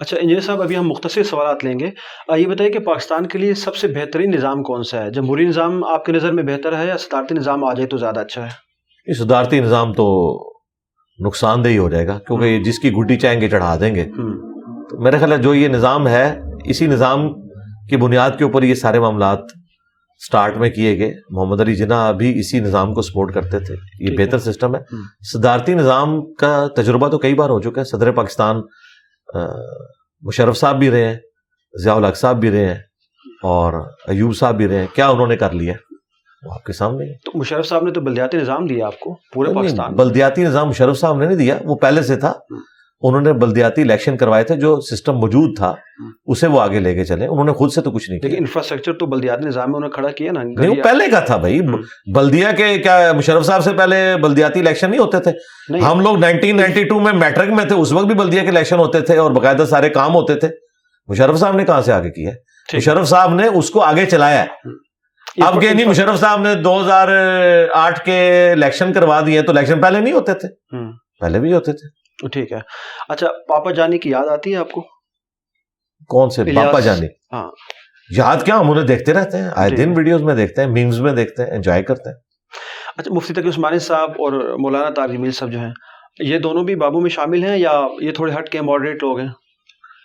اچھا 0.00 0.16
انجینئر 0.20 0.40
صاحب 0.40 0.62
ابھی 0.62 0.76
ہم 0.76 0.88
مختصر 0.88 1.22
سوالات 1.22 1.64
لیں 1.64 1.78
گے۔ 1.78 1.90
یہ 2.36 2.46
بتائیے 2.46 2.72
کہ 2.72 2.78
پاکستان 2.78 3.26
کے 3.26 3.38
لیے 3.38 3.54
سب 3.54 3.76
سے 3.76 3.88
بہترین 3.88 4.30
نظام 4.30 4.62
کون 4.62 4.82
سا 4.82 5.04
ہے؟ 5.04 5.10
جمہوری 5.10 5.44
نظام 5.44 5.84
آپ 5.84 6.04
کی 6.04 6.12
نظر 6.12 6.32
میں 6.32 6.42
بہتر 6.42 6.78
ہے 6.78 6.86
یا 6.86 6.96
صدارتی 6.96 7.34
نظام 7.34 7.64
آ 7.64 7.72
جائے 7.72 7.86
تو 7.86 7.96
زیادہ 7.96 8.20
اچھا 8.20 8.44
ہے؟ 8.44 8.50
یہ 9.06 9.14
صدارتی 9.14 9.60
نظام 9.60 9.92
تو 9.92 10.06
نقصان 11.26 11.64
دہ 11.64 11.78
ہو 11.78 11.88
جائے 11.88 12.06
گا 12.06 12.18
کیونکہ 12.18 12.44
یہ 12.44 12.64
جس 12.64 12.78
کی 12.78 12.92
گڈی 12.92 13.16
چاہیں 13.16 13.40
گے 13.40 13.48
چڑھا 13.48 13.76
دیں 13.80 13.94
گے۔ 13.94 14.04
تو 14.90 15.02
میرے 15.02 15.18
خیال 15.18 15.32
ہے 15.32 15.38
جو 15.38 15.54
یہ 15.54 15.68
نظام 15.68 16.08
ہے 16.08 16.38
اسی 16.64 16.86
نظام 16.86 17.42
کی 17.86 17.96
بنیاد 17.96 18.30
کے 18.38 18.44
اوپر 18.44 18.62
یہ 18.62 18.74
سارے 18.74 19.00
معاملات 19.00 19.38
سٹارٹ 20.18 20.56
میں 20.56 20.70
کیے 20.70 20.98
گئے۔ 20.98 21.14
محمد 21.30 21.60
علی 21.60 21.74
جناح 21.74 22.10
بھی 22.10 22.38
اسی 22.40 22.60
نظام 22.60 22.94
کو 22.94 23.02
سپورٹ 23.02 23.34
کرتے 23.34 23.58
تھے۔ 23.60 23.74
یہ 24.00 24.16
بہتر 24.18 24.38
سسٹم 24.38 24.76
ہے۔ 24.76 24.80
صدارتی 25.32 25.74
نظام 25.74 26.34
کا 26.34 26.68
تجربہ 26.76 27.08
تو 27.08 27.18
کئی 27.18 27.34
بار 27.34 27.50
ہو 27.50 27.60
چکا 27.60 27.80
ہے۔ 27.80 27.84
صدر 27.84 28.12
پاکستان 28.12 28.56
مشرف 30.20 30.56
صاحب 30.56 30.78
بھی 30.78 30.90
رہے 30.90 31.08
ہیں 31.08 31.16
ضیاء 31.82 31.94
الحق 31.94 32.16
صاحب 32.16 32.40
بھی 32.40 32.50
رہے 32.50 32.66
ہیں 32.66 32.74
اور 33.42 33.72
ایوب 34.06 34.36
صاحب 34.36 34.56
بھی 34.56 34.68
رہے 34.68 34.78
ہیں۔ 34.78 34.86
کیا 34.94 35.08
انہوں 35.08 35.26
نے 35.26 35.36
کر 35.36 35.50
لیا؟ 35.50 35.74
وہ 36.46 36.52
آپ 36.54 36.64
کے 36.64 36.72
سامنے 36.72 37.04
تو 37.24 37.38
مشرف 37.38 37.66
صاحب 37.66 37.84
نے 37.84 37.90
تو 37.90 38.00
بلدیاتی 38.00 38.36
نظام 38.36 38.66
دیا 38.66 38.86
آپ 38.86 39.00
کو 39.00 39.18
پورے 39.34 39.54
پاکستان۔ 39.54 39.94
بلدیاتی 39.94 40.42
نظام 40.42 40.68
مشرف 40.68 40.98
صاحب 40.98 41.18
نے 41.18 41.26
نہیں 41.26 41.36
دیا۔ 41.36 41.58
وہ 41.64 41.76
پہلے 41.76 42.02
سے 42.02 42.16
تھا۔ 42.16 42.32
انہوں 43.00 43.20
نے 43.20 43.32
بلدیاتی 43.32 43.82
الیکشن 43.82 44.16
کروائے 44.16 44.44
تھے 44.44 44.56
جو 44.56 44.80
سسٹم 44.80 45.12
موجود 45.18 45.56
تھا۔ 45.56 45.74
اسے 46.26 46.46
وہ 46.46 46.60
آگے 46.60 46.80
لے 46.80 46.94
کے 46.94 47.04
چلے۔ 47.04 47.26
انہوں 47.26 47.44
نے 47.44 47.52
خود 47.52 47.72
سے 47.72 47.80
تو 47.80 47.90
کچھ 47.90 48.10
نہیں 48.10 48.20
لیکن 48.22 48.36
انفراسٹرکچر 48.38 48.92
تو 48.92 49.06
بلدیاتی 49.06 49.46
نظام 49.46 49.70
میں 49.70 49.76
انہوں 49.76 49.88
نے 49.88 49.94
کھڑا 49.94 50.08
کیا 50.08 50.32
نا۔ 50.32 50.42
نہیں 50.42 50.68
وہ 50.68 50.74
پہلے 50.84 51.10
کا 51.10 51.20
تھا 51.20 51.36
بھائی۔ 51.36 51.60
بلدیا 52.14 52.52
کے 52.52 52.78
کیا 52.78 53.12
مشرف 53.16 53.44
صاحب 53.44 53.64
سے 53.64 53.72
پہلے 53.72 54.16
بلدیاتی 54.22 54.60
الیکشن 54.60 54.90
نہیں 54.90 55.00
ہوتے 55.00 55.20
تھے۔ 55.20 55.32
ہم 55.78 56.00
لوگ 56.00 56.16
1992 56.16 57.00
میں 57.00 57.12
میٹرک 57.12 57.48
میں 57.48 57.64
تھے 57.64 57.74
اس 57.74 57.92
وقت 57.92 58.06
بھی 58.06 58.14
بلدیا 58.14 58.42
کے 58.42 58.48
الیکشن 58.48 58.78
ہوتے 58.78 59.00
تھے 59.00 59.16
اور 59.16 59.30
باقاعدہ 59.30 59.64
سارے 59.70 59.88
کام 59.88 60.14
ہوتے 60.14 60.34
تھے۔ 60.34 60.48
مشرف 61.08 61.38
صاحب 61.38 61.56
نے 61.56 61.64
کہاں 61.64 61.82
سے 61.82 61.92
آگے 61.92 62.10
کیا 62.10 62.30
ہے۔ 62.30 62.36
مشرف 62.76 63.08
صاحب 63.08 63.34
نے 63.34 63.46
اس 63.46 63.70
کو 63.70 63.80
آگے 63.80 64.06
چلایا۔ 64.06 64.42
ہے 64.42 64.70
اب 65.44 65.62
کہ 65.62 65.70
نہیں 65.70 65.86
مشرف 65.86 66.20
صاحب 66.20 66.40
نے 66.40 66.54
دو 66.54 66.80
ہزار 66.80 67.08
آٹھ 67.74 68.00
کے 68.04 68.50
الیکشن 68.52 68.92
کروا 68.92 69.20
دیے 69.26 69.42
تو 69.42 69.52
الیکشن 69.52 69.80
پہلے 69.80 70.00
نہیں 70.00 70.14
ہوتے 70.14 70.34
تھے۔ 70.34 70.48
پہلے 71.20 71.38
بھی 71.38 71.52
ہوتے 71.52 71.72
تھے۔ 71.72 72.05
ٹھیک 72.32 72.52
ہے۔ 72.52 72.58
اچھا 73.08 73.26
پاپا 73.48 73.70
جانی 73.70 73.98
کی 73.98 74.10
یاد 74.10 74.28
آتی 74.30 74.52
ہے 74.52 74.56
آپ 74.56 74.72
کو؟ 74.72 74.80
کون 76.08 76.30
سے۔ 76.30 76.44
باپا 76.44 76.80
جانی۔ 76.80 77.06
ہاں۔ 77.32 77.50
یاد 78.16 78.36
کیا؟ 78.44 78.60
ہم 78.60 78.70
انہیں 78.70 78.84
دیکھتے 78.84 79.12
رہتے 79.12 79.38
ہیں۔ 79.38 79.48
آئے 79.56 79.70
جی۔ 79.70 79.76
دن 79.76 79.92
ویڈیوز 79.96 80.22
میں 80.22 80.34
دیکھتے 80.34 80.62
ہیں 80.62 80.68
میمز 80.68 81.00
میں 81.00 81.12
دیکھتے 81.12 81.44
ہیں 81.44 81.50
انجوائے 81.50 81.82
کرتے 81.82 82.10
ہیں۔ 82.10 82.16
اچھا 82.96 83.14
مفتی 83.14 83.34
تقی 83.34 83.48
عثمانی 83.48 83.78
صاحب 83.78 84.10
اور 84.10 84.58
مولانا 84.58 84.90
طارق 84.90 85.10
جمیل 85.10 85.30
صاحب 85.30 85.52
جو 85.52 85.58
ہیں 85.58 85.72
یہ 86.20 86.38
دونوں 86.38 86.64
بھی 86.64 86.74
بابو 86.74 87.00
میں 87.00 87.10
شامل 87.10 87.44
ہیں 87.44 87.58
یا 87.58 87.82
یہ 88.00 88.12
تھوڑے 88.12 88.32
ہٹ 88.38 88.48
کے 88.48 88.60
ماڈریٹ 88.60 89.02
لوگ 89.02 89.18
ہیں؟ 89.18 89.28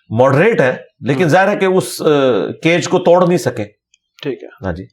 ماڈریٹ 0.09 0.62
ہے 0.62 0.78
لیکن 0.99 1.24
ہم۔ 1.24 1.30
ظاہر 1.30 1.47
ہے 1.47 1.55
کہ 1.55 1.66
اس 1.66 2.01
کیج 2.64 2.88
کو 2.88 2.99
توڑ 2.99 3.28
نہیں 3.28 3.38
سکے۔ 3.38 3.64
ٹھیک 4.24 4.43
ہے۔ 4.43 4.66
ہاں 4.66 4.74
جی۔ 4.74 4.86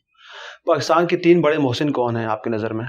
پاکستان 0.66 1.06
کے 1.06 1.16
تین 1.16 1.40
بڑے 1.40 1.58
محسن 1.58 1.92
کون 1.92 2.16
ہیں 2.16 2.24
آپ 2.24 2.44
کی 2.44 2.50
نظر 2.50 2.72
میں؟ 2.72 2.84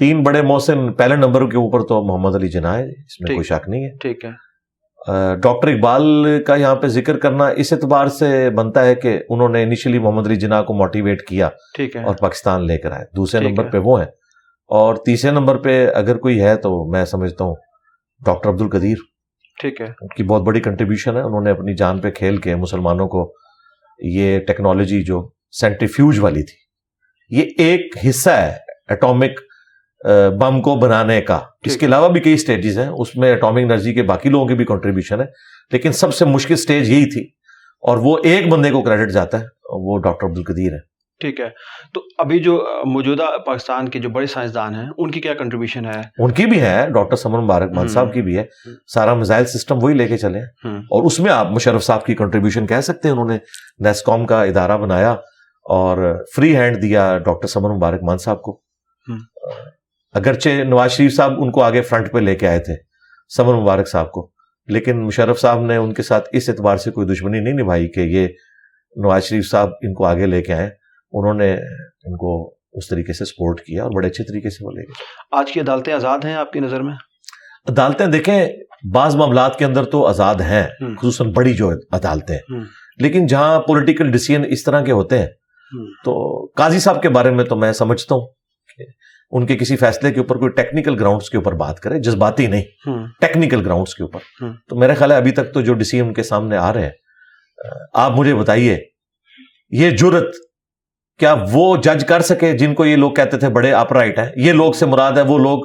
تین 0.00 0.22
بڑے 0.22 0.42
محسن 0.42 0.92
پہلے 0.92 1.16
نمبر 1.16 1.50
کے 1.50 1.56
اوپر 1.56 1.80
تو 1.80 2.02
محمد 2.04 2.34
علی 2.34 2.48
جناح 2.48 2.78
ہے 2.78 2.84
اس 2.84 3.20
میں۔ 3.20 3.34
کوئی 3.34 3.44
شک 3.44 3.68
نہیں 3.68 3.84
ہے۔ 3.84 3.98
ٹھیک 3.98 4.24
ہے۔ 4.24 4.30
ڈاکٹر 5.42 5.68
اقبال 5.68 6.26
کا 6.46 6.54
یہاں 6.54 6.76
پہ 6.76 6.86
ذکر 6.86 7.18
کرنا 7.18 7.48
اس 7.48 7.72
اعتبار 7.72 8.06
سے 8.06 8.50
بنتا 8.50 8.86
ہے 8.86 8.94
کہ 8.94 9.20
انہوں 9.28 9.48
نے 9.48 9.62
انیشلی 9.62 9.98
محمد 9.98 10.26
علی 10.26 10.36
جناح 10.36 10.62
کو 10.62 10.74
موٹیویٹ 10.74 11.22
کیا 11.22 11.46
اور 12.04 12.14
پاکستان 12.14 12.66
لے 12.66 12.78
کر 12.78 12.92
آئے۔ 12.92 13.04
دوسرے 13.16 13.48
نمبر۔ 13.48 13.70
پہ 13.70 13.78
وہ 13.78 13.98
ہیں۔ 14.00 14.08
اور 14.68 14.94
تیسرے 14.94 15.30
نمبر 15.30 15.56
پہ 15.56 15.90
اگر 15.94 16.16
کوئی 16.16 16.42
ہے 16.42 16.56
تو 16.56 16.90
میں 16.90 17.04
سمجھتا 17.04 17.44
ہوں 17.44 17.54
ڈاکٹر 18.26 18.50
عبد 18.50 18.60
القدیر۔ 18.60 18.96
ٹھیک 19.60 19.80
ہے۔ 19.80 19.86
ان 19.86 20.08
کی 20.08 20.22
بہت 20.22 20.42
بڑی 20.42 20.60
کنٹریبیوشن 20.60 21.16
ہے۔ 21.16 21.20
انہوں 21.20 21.40
نے 21.40 21.50
اپنی 21.50 21.76
جان 21.76 21.98
پہ 21.98 22.10
کھیل 22.10 22.36
کے 22.36 22.56
مسلمانوں 22.56 23.08
کو 23.08 23.34
یہ 23.98 24.38
ٹیکنالوجی 24.38 25.02
جو 25.02 25.30
سینٹریفیوج 25.50 26.18
والی 26.18 26.42
تھی 26.42 26.56
یہ 27.36 27.44
ایک 27.58 27.96
حصہ 28.08 28.30
ہے 28.30 28.56
اٹامک 28.88 29.49
بم 30.40 30.62
کو 30.62 30.76
بنانے 30.76 31.20
کا۔ 31.20 31.38
اس 31.64 31.76
کے 31.76 31.86
علاوہ 31.86 32.08
بھی 32.08 32.20
کئی 32.20 32.36
سٹیجز 32.36 32.78
ہیں 32.78 32.88
اس 32.88 33.16
میں 33.16 33.32
اٹامک 33.32 33.58
انرجی 33.58 33.94
کے 33.94 34.02
باقی 34.02 34.28
لوگوں 34.28 34.46
کی 34.48 34.54
بھی 34.54 34.64
کنٹریبیوشن 34.64 35.20
ہے 35.20 35.26
لیکن 35.72 35.92
سب 35.92 36.14
سے 36.14 36.24
مشکل 36.24 36.56
سٹیج 36.56 36.88
یہی 36.88 37.10
تھی۔ 37.10 37.24
اور 37.82 37.98
وہ 37.98 38.18
ایک 38.24 38.48
بندے 38.48 38.70
کو 38.70 38.82
کریڈٹ 38.82 39.10
جاتا 39.10 39.40
ہے 39.40 39.44
وہ 39.70 39.98
ڈاکٹر 39.98 40.26
عبد 40.26 40.38
القدیر 40.38 40.72
ہے 40.72 40.78
ٹھیک 41.20 41.40
ہے۔ 41.40 41.48
تو 41.94 42.02
ابھی 42.18 42.38
جو 42.38 42.66
موجودہ 42.84 43.22
پاکستان 43.46 43.88
کے 43.88 43.98
جو 43.98 44.08
بڑے 44.08 44.26
سائنسدان 44.26 44.74
ہیں 44.74 44.86
ان 44.98 45.10
کی 45.10 45.20
کیا 45.20 45.34
کنٹریبیوشن 45.34 45.84
ہے؟ 45.84 46.00
ان 46.18 46.30
کی 46.30 46.46
بھی 46.46 46.60
ہے 46.60 46.86
ڈاکٹر 46.94 47.16
سمر 47.16 47.38
مبارک 47.38 47.70
مان۔ 47.70 47.88
صاحب 47.88 48.12
کی 48.12 48.22
بھی 48.22 48.38
ہے۔ 48.38 48.44
سارا 48.86 49.14
میزائل 49.14 49.44
سسٹم 49.44 49.78
وہی 49.82 49.94
لے 49.94 50.08
کے 50.08 50.18
چلے۔ 50.18 50.38
ہیں۔ 50.38 50.78
اور 50.78 51.04
اس 51.04 51.20
میں 51.20 51.32
آپ 51.32 51.50
مشرف 51.50 51.84
صاحب 51.84 52.06
کی 52.06 52.14
کنٹریبیوشن 52.14 52.66
کہہ 52.66 52.80
سکتے 52.80 53.08
ہیں 53.08 53.12
انہوں 53.12 53.28
نے 53.28 53.38
نیس 53.78 54.02
کام 54.02 54.26
کا 54.26 54.42
ادارہ 54.42 54.78
بنایا 54.78 55.12
اور 55.64 56.24
فری 56.36 56.56
ہینڈ 56.56 56.82
دیا 56.82 57.18
ڈاکٹر 57.18 57.48
سمر 57.48 57.70
مبارک 57.70 58.02
مان 58.02 58.18
صاحب 58.18 58.42
کو۔ 58.42 58.60
اگرچہ 60.12 60.50
نواز 60.50 60.90
شریف 60.90 61.14
صاحب 61.16 61.32
ان 61.42 61.50
کو 61.50 61.62
آگے 61.62 61.82
فرنٹ 61.82 62.12
پہ 62.12 62.18
لے 62.18 62.34
کے 62.34 62.48
آئے 62.48 62.58
تھے 62.58 62.74
سمر 63.36 63.54
مبارک 63.54 63.88
صاحب 63.88 64.12
کو 64.12 64.30
لیکن 64.66 65.04
مشرف 65.04 65.40
صاحب 65.40 65.60
نے 65.60 65.76
ان 65.76 65.94
کے 65.94 66.02
ساتھ 66.02 66.28
اس 66.32 66.48
اعتبار 66.48 66.76
سے 66.76 66.90
کوئی 66.90 67.06
دشمنی 67.06 67.40
نہیں 67.40 67.54
نبھائی 67.54 67.88
کہ 67.88 68.00
یہ 68.00 68.28
نواز 68.96 69.24
شریف 69.24 69.50
صاحب 69.50 69.68
ان 69.82 69.94
کو 69.94 70.04
آگے 70.04 70.26
لے 70.26 70.42
کے 70.42 70.52
آئے 70.52 70.70
انہوں 71.12 71.34
نے 71.34 71.52
ان 72.04 72.16
کو 72.16 72.54
اس 72.72 72.88
طریقے 72.88 73.12
سے 73.12 73.24
سپورٹ 73.24 73.60
کیا 73.60 73.82
اور 73.82 73.90
بڑے 73.90 74.06
اچھے 74.06 74.24
طریقے 74.24 74.50
سے 74.50 74.66
وہ 74.66 74.70
لے 74.70 74.82
گئے 74.82 75.04
آج 75.30 75.52
کی 75.52 75.60
عدالتیں 75.60 75.92
آزاد 75.92 76.18
ہیں 76.24 76.34
آپ 76.34 76.52
کی 76.52 76.60
نظر 76.60 76.80
میں 76.80 76.94
عدالتیں 77.68 78.06
دیکھیں 78.06 78.46
بعض 78.94 79.16
معاملات 79.16 79.58
کے 79.58 79.64
اندر 79.64 79.84
تو 79.84 80.06
آزاد 80.06 80.34
ہیں۔ 80.34 80.66
خصوصاً 80.96 81.32
بڑی 81.32 81.54
جو 81.54 81.72
عدالتیں۔ 81.92 82.38
لیکن 82.96 83.26
جہاں 83.26 83.60
پولیٹیکل 83.60 84.10
ڈیسیجن 84.10 84.42
اس 84.48 84.64
طرح 84.64 84.84
کے 84.84 84.92
ہوتے 84.92 85.18
ہیں۔ 85.18 85.26
تو 86.04 86.44
قاضی 86.56 86.78
صاحب 86.78 87.02
کے 87.02 87.08
بارے 87.08 87.30
میں 87.30 87.44
تو 87.44 87.56
میں 87.56 87.72
سمجھتا 87.72 88.14
ہوں 88.14 88.26
ان 89.30 89.46
کے 89.46 89.56
کسی 89.56 89.76
فیصلے 89.76 90.12
کے 90.12 90.20
اوپر 90.20 90.36
کوئی 90.36 90.50
ٹیکنیکل 90.50 91.00
گراؤنڈز 91.00 91.30
کے 91.30 91.36
اوپر 91.36 91.52
بات 91.52 91.80
کرے 91.80 91.98
جذباتی 91.98 92.46
نہیں۔ 92.46 92.62
ٹیکنیکل 93.20 93.64
گراؤنڈز 93.64 93.94
کے 93.94 94.02
اوپر۔ 94.02 94.18
تو 94.68 94.76
میرا 94.76 94.94
خیال 94.94 95.12
ہے 95.12 95.16
ابھی 95.16 95.30
تک 95.30 95.54
تو 95.54 95.60
جو 95.60 95.74
ڈیسیجن 95.74 96.04
ان 96.04 96.14
کے 96.14 96.22
سامنے 96.22 96.56
آ 96.56 96.72
رہے 96.72 96.82
ہیں 96.82 96.90
آپ 97.94 98.12
مجھے 98.12 98.34
بتائیے 98.34 98.78
یہ 99.70 99.90
جرت 99.90 100.34
کیا 101.18 101.34
وہ 101.52 101.76
جج 101.76 102.04
کر 102.04 102.20
سکے 102.20 102.52
جن 102.52 102.74
کو 102.74 102.86
یہ 102.86 102.96
لوگ 102.96 103.12
کہتے 103.12 103.36
تھے 103.36 103.48
بڑے 103.48 103.72
اپ 103.72 103.92
رائٹ 103.92 104.18
ہیں 104.18 104.30
یہ 104.36 104.52
لوگ 104.52 104.72
سے 104.72 104.86
مراد 104.86 105.12
ہے 105.12 105.22
وہ 105.22 105.38
لوگ 105.38 105.60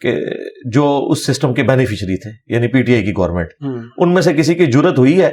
کہ 0.00 0.20
جو 0.72 1.08
اس 1.10 1.26
سسٹم 1.26 1.54
کے 1.54 1.62
بینیفیشری 1.62 2.16
تھے 2.18 2.54
یعنی 2.54 2.68
پی 2.68 2.82
ٹی 2.82 2.94
آئی 2.94 3.04
کی 3.04 3.12
گورنمنٹ۔ 3.16 3.48
ان 3.98 4.14
میں 4.14 4.22
سے 4.22 4.32
کسی 4.32 4.54
کی 4.54 4.66
جرت 4.66 4.98
ہوئی 4.98 5.22
ہے 5.22 5.30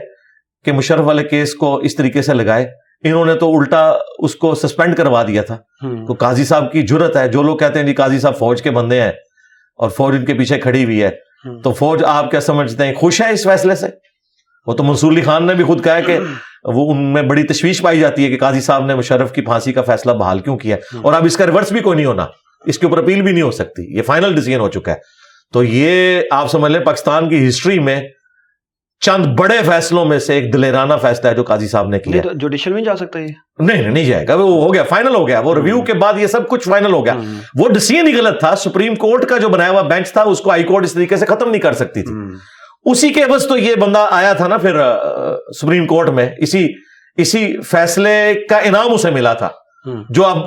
کہ 0.65 0.71
مشرف 0.71 0.99
والے 0.99 1.23
کیس 1.23 1.55
کو 1.55 1.77
اس 1.77 1.95
طریقے 1.95 2.21
سے 2.21 2.33
لگائے 2.33 2.67
انہوں 3.03 3.25
نے 3.25 3.33
تو 3.33 3.59
الٹا 3.59 3.93
اس 4.19 4.35
کو 4.35 4.55
سسپینڈ 4.55 4.97
کروا 4.97 5.23
دیا 5.23 5.41
تھا۔ 5.41 5.57
تو 6.07 6.13
قاضی 6.13 6.45
صاحب 6.45 6.71
کی 6.71 6.81
جرت 6.81 7.17
ہے۔ 7.17 7.27
جو 7.27 7.41
لوگ 7.41 7.57
کہتے 7.57 7.79
ہیں 7.79 7.85
جی 7.87 7.93
قاضی 7.93 8.19
صاحب 8.19 8.37
فوج 8.37 8.61
کے 8.61 8.71
بندے 8.71 9.01
ہیں 9.01 9.11
اور 9.77 9.89
فوج 9.89 10.15
ان 10.15 10.25
کے 10.25 10.33
پیچھے 10.33 10.59
کھڑی 10.59 10.83
ہوئی 10.83 11.03
ہے۔ 11.03 11.09
تو 11.63 11.73
فوج 11.73 12.03
آپ 12.07 12.31
کیا 12.31 12.41
سمجھتے 12.41 12.85
ہیں؟ 12.85 12.93
خوش 12.93 13.21
ہے 13.21 13.31
اس 13.31 13.43
فیصلے 13.43 13.75
سے؟ 13.75 13.87
وہ 14.67 14.73
تو 14.73 14.83
منصور 14.83 15.11
علی 15.11 15.21
خان 15.21 15.47
نے 15.47 15.53
بھی 15.53 15.63
خود 15.63 15.83
کہا 15.83 15.99
کہ 15.99 16.19
وہ 16.63 16.91
ان 16.91 17.13
میں 17.13 17.21
بڑی 17.21 17.43
تشویش 17.43 17.81
پائی 17.81 17.99
جاتی 17.99 18.23
ہے 18.23 18.29
کہ 18.29 18.37
قاضی 18.37 18.61
صاحب 18.61 18.85
نے 18.85 18.95
مشرف 18.95 19.31
کی 19.31 19.41
پھانسی 19.41 19.73
کا 19.73 19.81
فیصلہ 19.81 20.11
بحال 20.11 20.39
کیوں 20.39 20.57
کیا۔ 20.57 20.75
اور 21.01 21.13
اب 21.13 21.25
اس 21.25 21.37
کا 21.37 21.45
ریورس 21.45 21.71
بھی 21.71 21.79
کوئی 21.79 21.95
نہیں 21.95 22.05
ہونا۔ 22.05 22.25
اس 22.65 22.79
کے 22.79 22.85
اوپر 22.85 22.97
اپیل 22.97 23.21
بھی 23.21 23.31
نہیں 23.31 23.41
ہو 23.41 23.51
سکتی۔ 23.51 23.97
یہ 23.97 24.01
فائنل 24.01 24.35
ڈیسیجن 24.35 24.59
ہو 24.59 24.69
چکا 24.69 24.91
ہے۔ 24.91 24.97
تو 25.53 25.63
یہ 25.63 26.21
آپ 26.31 26.51
سمجھ 26.51 26.71
لیں 26.71 26.79
پاکستان 26.79 27.29
کی 27.29 27.47
ہسٹری 27.47 27.79
میں 27.79 28.01
چند 29.05 29.25
بڑے 29.25 29.57
فیصلوں 29.65 30.05
میں 30.05 30.19
سے 30.19 30.33
ایک 30.33 30.53
دلیرانہ 30.53 30.93
فیصلہ 31.01 31.29
ہے 31.29 31.35
جو 31.35 31.43
قاضی 31.43 31.67
صاحب 31.67 31.87
نے 31.87 31.99
کیا 31.99 32.21
جوڈیشل 32.33 32.73
میں 32.73 32.81
جا 32.81 32.95
سکتا 32.95 33.19
ہے 33.19 33.25
نہیں 33.59 33.81
نہیں 33.81 33.91
نہیں 33.91 34.05
جائے 34.05 34.27
گا۔ 34.27 34.35
وہ 34.35 34.63
ہو 34.63 34.73
گیا 34.73 34.83
فائنل 34.83 35.15
ہو 35.15 35.27
گیا۔ 35.27 35.39
وہ 35.39 35.55
ریویو 35.55 35.81
کے 35.81 35.93
بعد 35.93 36.13
یہ 36.17 36.27
سب 36.27 36.47
کچھ 36.47 36.69
فائنل 36.69 36.93
ہو 36.93 37.05
گیا۔ 37.05 37.13
وہ 37.59 37.69
ڈیسیجن 37.69 38.07
ہی 38.07 38.17
غلط 38.17 38.39
تھا۔ 38.39 38.55
سپریم 38.55 38.95
کورٹ 38.95 39.25
کا 39.25 39.37
جو 39.37 39.49
بنایا 39.49 39.69
ہوا 39.69 39.81
بینچ 39.81 40.13
تھا 40.13 40.21
اس 40.21 40.39
کو 40.39 40.49
ہائی 40.49 40.63
کورٹ 40.63 40.83
اس 40.83 40.93
طریقے 40.93 41.15
سے 41.17 41.25
ختم 41.25 41.49
نہیں 41.51 41.61
کر 41.61 41.73
سکتی 41.73 42.01
تھی۔ 42.01 42.13
اسی 42.91 43.09
کے 43.09 43.25
بس 43.25 43.47
تو 43.47 43.57
یہ 43.57 43.75
بندہ 43.75 44.07
آیا 44.11 44.33
تھا 44.33 44.47
نا 44.47 44.57
پھر 44.57 44.79
سپریم 45.61 45.87
کورٹ 45.87 46.09
میں۔ 46.09 46.29
اسی 46.37 46.67
اسی 47.17 47.61
فیصلے 47.61 48.33
کا 48.49 48.57
انعام 48.57 48.93
اسے 48.93 49.09
ملا 49.09 49.33
تھا۔ 49.33 49.49
جو 50.09 50.25
اب 50.25 50.37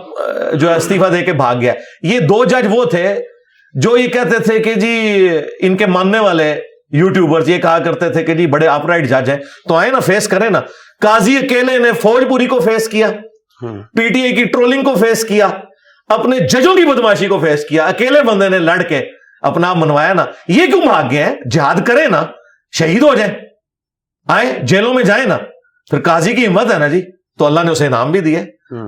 جو 0.54 0.70
استعفی 0.72 1.16
دے 1.18 1.22
کے 1.22 1.32
بھاگ 1.32 1.56
گیا۔ 1.60 1.72
یہ 2.02 2.20
دو 2.20 2.44
جج 2.44 2.66
وہ 2.70 2.84
تھے 2.84 3.14
جو 3.74 3.96
یہ 3.96 4.08
کہتے 4.08 4.38
تھے 4.38 4.58
کہ 4.58 4.74
جی 4.74 5.28
ان 5.60 5.76
کے 5.76 5.86
ماننے 5.86 6.18
والے 6.18 6.56
یوٹیوبر 6.90 7.46
یہ 7.46 7.58
کہا 7.58 7.78
کرتے 7.78 8.10
تھے 8.10 8.24
کہ 8.24 8.34
جی 8.34 8.46
بڑے 8.46 8.68
اپ 8.68 8.86
رائٹ 8.86 9.08
جج 9.08 9.30
ہیں۔ 9.30 9.36
تو 9.68 9.74
آئے 9.74 9.90
نا 9.90 10.00
فیس 10.00 10.28
کریں 10.28 10.50
نا۔ 10.50 10.60
قاضی 11.02 11.36
اکیلے 11.36 11.78
نے 11.78 11.92
فوج 11.92 12.24
پوری 12.28 12.46
کو 12.46 12.60
فیس 12.60 12.88
کیا۔ 12.88 13.10
پی 13.96 14.08
ٹی 14.08 14.20
اے 14.20 14.32
کی 14.32 14.44
ٹرولنگ 14.44 14.82
کو 14.82 14.94
فیس 14.94 15.24
کیا۔ 15.24 15.48
اپنے 16.08 16.38
ججوں 16.40 16.76
کی 16.76 16.84
بدماشی 16.84 17.26
کو 17.26 17.38
فیس 17.40 17.64
کیا۔ 17.64 17.86
اکیلے 17.86 18.22
بندے 18.22 18.48
نے 18.48 18.58
لڑ 18.58 18.82
کے 18.82 19.02
اپنا 19.42 19.70
آپ 19.70 19.76
منوایا 19.76 20.12
نا۔ 20.12 20.24
یہ 20.48 20.66
کیوں 20.66 20.80
بھاگ 20.80 21.04
گئے 21.10 21.24
ہیں؟ 21.24 21.36
جہاد 21.50 21.86
کریں 21.86 22.06
نا۔ 22.06 22.24
شہید 22.78 23.02
ہو 23.02 23.14
جائیں۔ 23.14 23.34
آئے 24.28 24.46
جیلوں 24.62 24.94
میں 24.94 25.04
جائیں 25.04 25.26
نا۔ 25.26 25.38
پھر 25.90 26.00
قاضی 26.00 26.32
کی 26.32 26.46
ہمت 26.46 26.72
ہے 26.72 26.78
نا 26.78 26.88
جی۔ 26.88 27.02
تو 27.38 27.46
اللہ 27.46 27.60
نے 27.60 27.70
اسے 27.70 27.86
انعام 27.86 28.12
بھی 28.12 28.20
دیا۔ 28.20 28.40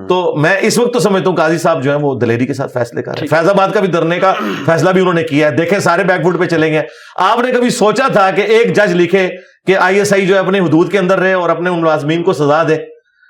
تو 0.08 0.36
میں 0.36 0.56
اس 0.60 0.78
وقت 0.78 0.92
تو 0.92 1.00
سمجھتا 1.00 1.30
ہوں 1.30 1.36
قاضی 1.36 1.58
صاحب 1.58 1.82
جو 1.82 1.90
ہیں 1.90 1.98
وہ 1.98 2.18
دلیری 2.18 2.46
کے 2.46 2.54
ساتھ 2.54 2.72
فیصلے 2.72 3.02
کر 3.02 3.12
رہے 3.12 3.20
ہیں۔ 3.20 3.28
فیض 3.28 3.48
آباد 3.48 3.68
کا 3.74 3.80
بھی 3.80 3.88
دھرنے 3.88 4.18
کا 4.18 4.34
فیصلہ 4.66 4.90
بھی 4.90 5.00
انہوں 5.00 5.14
نے 5.14 5.22
کیا 5.22 5.50
ہے۔ 5.50 5.56
دیکھیں 5.56 5.78
سارے 5.78 6.04
بیک 6.04 6.22
فوٹ 6.22 6.38
پہ 6.38 6.46
چلیں 6.46 6.72
گے 6.72 6.80
آپ 7.16 7.38
نے 7.38 7.52
کبھی 7.52 7.70
سوچا 7.70 8.08
تھا 8.08 8.30
کہ 8.30 8.40
ایک 8.40 8.76
جج 8.76 8.92
لکھے 8.94 9.28
کہ 9.66 9.76
آئی 9.76 9.98
ایس 9.98 10.12
آئی 10.12 10.26
جو 10.26 10.34
ہے 10.34 10.38
اپنے 10.38 10.60
حدود 10.60 10.92
کے 10.92 10.98
اندر 10.98 11.18
رہے 11.18 11.32
اور 11.32 11.50
اپنے 11.50 11.70
ان 11.70 11.80
ملازمین 11.80 12.22
کو 12.22 12.32
سزا 12.32 12.62
دے؟ 12.68 12.76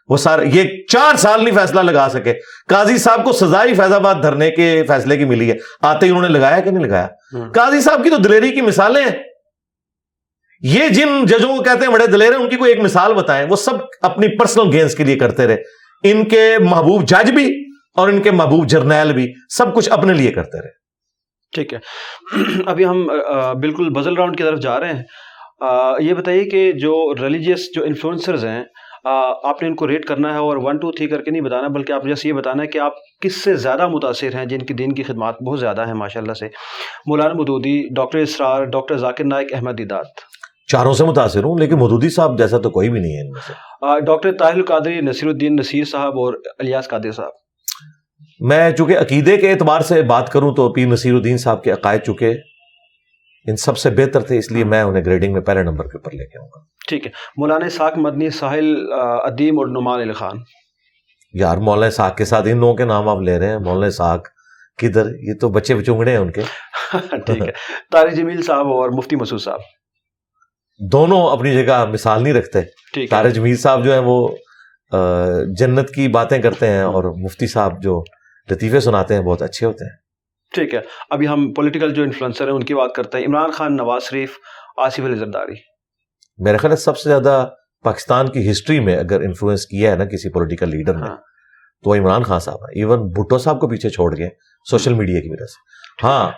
وہ 0.08 0.16
سارے 0.16 0.46
یہ 0.46 0.62
چار 0.88 1.16
سال 1.16 1.44
نہیں 1.44 1.54
فیصلہ 1.54 1.80
لگا 1.80 2.08
سکے۔ 2.12 2.34
قاضی 2.68 2.98
صاحب 2.98 3.24
کو 3.24 3.32
سزا 3.32 3.64
ہی 3.64 3.74
فیض 3.74 3.92
آباد 3.92 4.14
دھرنے 4.22 4.50
کے 4.50 4.82
فیصلے 4.88 5.16
کی 5.16 5.24
ملی 5.24 5.50
ہے۔ 5.50 5.56
آتے 5.82 6.06
ہی 6.06 6.10
انہوں 6.10 6.22
نے 6.22 6.28
لگایا 6.28 6.60
کہ 6.60 6.70
نہیں 6.70 6.84
لگایا؟ 6.84 7.06
ہوں۔ 7.32 7.52
قاضی 7.52 7.80
صاحب 7.80 8.04
کی 8.04 8.10
تو 8.10 8.16
دلیری 8.16 8.50
کی 8.50 8.60
مثالیں 8.60 9.02
ہیں۔ 9.02 9.16
یہ 10.60 10.88
جن 10.88 11.26
ججوں 11.26 11.56
کو 11.56 11.62
کہتے 11.62 11.86
ہیں 11.86 11.92
بڑے 11.92 12.06
دلیر 12.06 12.28
ہیں 12.28 12.38
ان 12.38 12.48
کی 12.48 12.56
کوئی 12.56 12.72
ایک 12.72 12.82
مثال 12.82 13.14
بتائیں۔ 13.14 13.46
وہ 13.48 13.56
سب 13.56 13.72
اپنی 14.02 14.38
پرسنل 14.38 14.72
گینز 14.72 14.94
کے 14.94 15.04
لیے 15.04 15.16
کرتے 15.16 15.46
رہے۔ 15.46 15.56
ان 16.04 16.28
کے 16.28 16.56
محبوب 16.60 17.04
جج 17.04 17.30
بھی 17.30 17.64
اور 17.96 18.08
ان 18.08 18.22
کے 18.22 18.30
محبوب 18.30 18.66
جرنیل 18.66 19.12
بھی 19.12 19.32
سب 19.48 19.74
کچھ 19.74 19.90
اپنے 19.90 20.12
لیے 20.12 20.32
کرتے 20.32 20.62
رہے۔ 20.62 20.68
ٹھیک 21.54 21.74
ہے۔ 21.74 21.78
ابھی 22.66 22.84
ہم 22.84 23.06
بالکل 23.60 23.88
بزل 23.88 24.16
راؤنڈ 24.16 24.36
کی 24.36 24.42
طرف 24.42 24.60
جا 24.60 24.80
رہے 24.80 24.92
ہیں۔ 24.94 25.02
یہ 26.00 26.14
بتائیے 26.14 26.44
کہ 26.44 26.72
جو 26.72 27.14
ریلیجیس 27.22 27.60
جو 27.74 27.84
انفلوئنسرز 27.84 28.44
ہیں 28.44 28.64
آپ 29.44 29.62
نے 29.62 29.68
ان 29.68 29.74
کو 29.74 29.88
ریٹ 29.88 30.04
کرنا 30.04 30.32
ہے 30.32 30.38
اور 30.38 30.56
ون 30.56 30.76
ٹو 30.76 30.92
تھری 30.92 31.08
کر 31.08 31.22
کے 31.22 31.30
نہیں 31.30 31.42
بتانا، 31.42 31.68
بلکہ 31.68 31.92
آپ 31.92 32.04
جیسے 32.04 32.28
یہ 32.28 32.32
بتانا 32.32 32.62
ہے 32.62 32.68
کہ 32.68 32.78
آپ 32.78 32.92
کس 33.22 33.44
سے 33.44 33.54
زیادہ 33.54 33.88
متاثر 33.88 34.34
ہیں، 34.34 34.44
جن 34.44 34.58
کی 34.58 34.74
دین 34.74 34.94
کی 34.94 35.02
خدمات 35.02 35.42
بہت 35.42 35.60
زیادہ 35.60 35.86
ہیں 35.86 35.94
ماشاء 35.94 36.20
اللہ 36.20 36.32
سے۔ 36.32 36.48
مولانا 37.06 37.34
مدودی 37.34 37.88
ڈاکٹر 37.96 38.18
اسرار، 38.18 38.64
ڈاکٹر 38.64 38.96
ذاکر 38.96 39.24
نائک، 39.24 39.54
احمد 39.54 39.78
دیدات 39.78 40.06
چاروں 40.72 40.94
سے 40.94 41.04
متاثر 41.04 41.44
ہوں 41.44 41.58
لیکن 41.58 41.74
مدودی 41.74 42.08
صاحب 42.08 42.38
جیسا 42.38 42.58
تو 42.58 42.70
کوئی 42.70 42.90
بھی 42.90 43.00
نہیں 43.00 43.12
ہے 43.12 43.20
ان 43.20 43.30
میں 43.30 43.40
سے۔ 43.46 44.00
ڈاکٹر 44.04 44.32
طاہر 44.32 44.54
القادری 44.54 45.00
نصیر 45.00 45.28
الدین 45.28 45.56
نصیر 45.56 45.84
صاحب 45.84 46.12
اور 46.12 46.34
الیاس 46.58 46.88
قادر 46.88 47.12
صاحب۔ 47.12 47.30
میں 48.40 48.70
چونکہ 48.70 48.98
عقیدے 48.98 49.36
کے 49.36 49.50
اعتبار 49.50 49.80
سے 49.80 50.02
بات 50.02 50.32
کروں 50.32 50.54
تو 50.54 50.72
پیر 50.72 50.86
نصیر 50.86 51.14
الدین 51.14 51.38
صاحب 51.38 51.64
کے 51.64 51.70
عقائد 51.70 52.00
چکے 52.00 52.34
ان 53.48 53.56
سب 53.56 53.78
سے 53.78 53.90
بہتر 53.90 54.20
تھے 54.20 54.38
اس 54.38 54.52
لیے 54.52 54.64
میں 54.64 54.82
انہیں 54.82 55.04
گریڈنگ 55.04 55.32
میں 55.32 55.40
پہلے 55.40 55.62
نمبر 55.62 55.84
کے 55.84 55.98
اوپر 55.98 56.12
لے 56.12 56.26
کے 56.26 56.38
آؤں 56.38 56.48
گا۔ 56.48 56.60
ٹھیک 56.88 57.06
ہے۔ 57.06 57.10
مولانا 57.36 57.68
ساک 57.68 57.98
مدنی 57.98 58.30
ساحل 58.30 58.76
ادیم 59.24 59.58
اور 59.58 59.66
نعمان 59.66 60.00
علی 60.00 60.12
خان۔ 60.12 60.36
یار 61.34 61.56
مولانا 61.56 61.90
ساک 61.90 62.16
کے 62.16 62.24
ساتھ 62.24 62.48
ان 62.50 62.58
لوگوں 62.58 62.74
کے 62.74 62.84
نام 62.84 63.08
آپ 63.08 63.20
لے 63.20 63.38
رہے 63.38 63.48
ہیں 63.48 63.58
مولانا 63.58 63.90
ساک 63.90 64.28
کدھر؟ 64.78 65.06
یہ 65.06 65.32
تو 65.40 65.48
بچے 65.48 65.74
بچونگڑے 65.74 66.10
ہیں 66.10 66.18
ان 66.18 66.32
کے۔ 66.32 66.40
ٹھیک 67.26 67.42
ہے۔ 67.42 67.52
طارق 67.92 68.12
جمیل 68.12 68.42
صاحب 68.42 68.66
اور 68.66 68.90
مفتی 68.90 69.16
مسعود 69.16 69.40
صاحب۔ 69.40 69.58
دونوں 70.80 71.30
اپنی 71.30 71.64
جگہ 71.64 71.84
مثال 71.92 72.22
نہیں 72.22 72.34
رکھتے۔ 72.34 72.60
تارے 73.06 73.30
جمیل 73.30 73.56
صاحب 73.56 73.84
جو 73.84 73.92
ہیں 73.92 74.00
وہ 74.04 74.28
جنت 75.58 75.90
کی 75.90 76.08
باتیں 76.08 76.38
کرتے 76.38 76.66
ہیں 76.68 76.82
اور 76.82 77.04
مفتی 77.04 77.46
صاحب 77.46 77.82
جو 77.82 78.04
لطیفے 78.50 78.80
سناتے 78.80 79.14
ہیں 79.14 79.20
بہت 79.20 79.42
اچھے 79.42 79.66
ہوتے 79.66 79.84
ہیں۔ 79.84 79.96
ٹھیک 80.54 80.74
ہے۔ 80.74 80.80
ابھی 81.10 81.28
ہم 81.28 81.52
پولیٹیکل 81.52 81.94
جو 81.94 82.02
انفلوئنسر 82.02 82.44
ہیں 82.46 82.54
ان 82.54 82.62
کی 82.62 82.74
بات 82.74 82.94
کرتے 82.94 83.18
ہیں۔ 83.18 83.26
عمران 83.26 83.50
خان 83.50 83.76
نواز 83.76 84.02
شریف 84.02 84.30
آصف 84.76 85.00
علی 85.00 85.14
زرداری۔ 85.14 85.54
میرے 86.38 86.56
خیال 86.56 86.70
ہے 86.70 86.76
سب 86.76 86.98
سے 86.98 87.08
زیادہ 87.08 87.48
پاکستان 87.84 88.28
کی 88.28 88.50
ہسٹری 88.50 88.80
میں 88.80 88.96
اگر 88.96 89.20
انفلوئنس 89.20 89.66
کیا 89.66 89.90
ہے 89.90 89.96
نا 89.96 90.04
کسی 90.04 90.32
پولیٹیکل 90.32 90.68
لیڈر 90.68 90.94
نے 90.94 91.06
ہاں۔ 91.06 91.16
تو 91.84 91.90
وہ 91.90 91.96
عمران 91.96 92.22
خان 92.22 92.40
صاحب 92.40 92.56
ہیں۔ 92.56 92.78
ایون 92.78 93.08
بھٹو 93.08 93.38
صاحب 93.38 93.60
کو 93.60 93.68
پیچھے 93.68 93.90
چھوڑ 93.90 94.18
گئے 94.18 94.28
سوشل 94.70 94.94
میڈیا 94.94 95.20
کی 95.20 95.30
وجہ 95.30 95.46
سے۔ 95.46 95.70
ہاں 96.06 96.30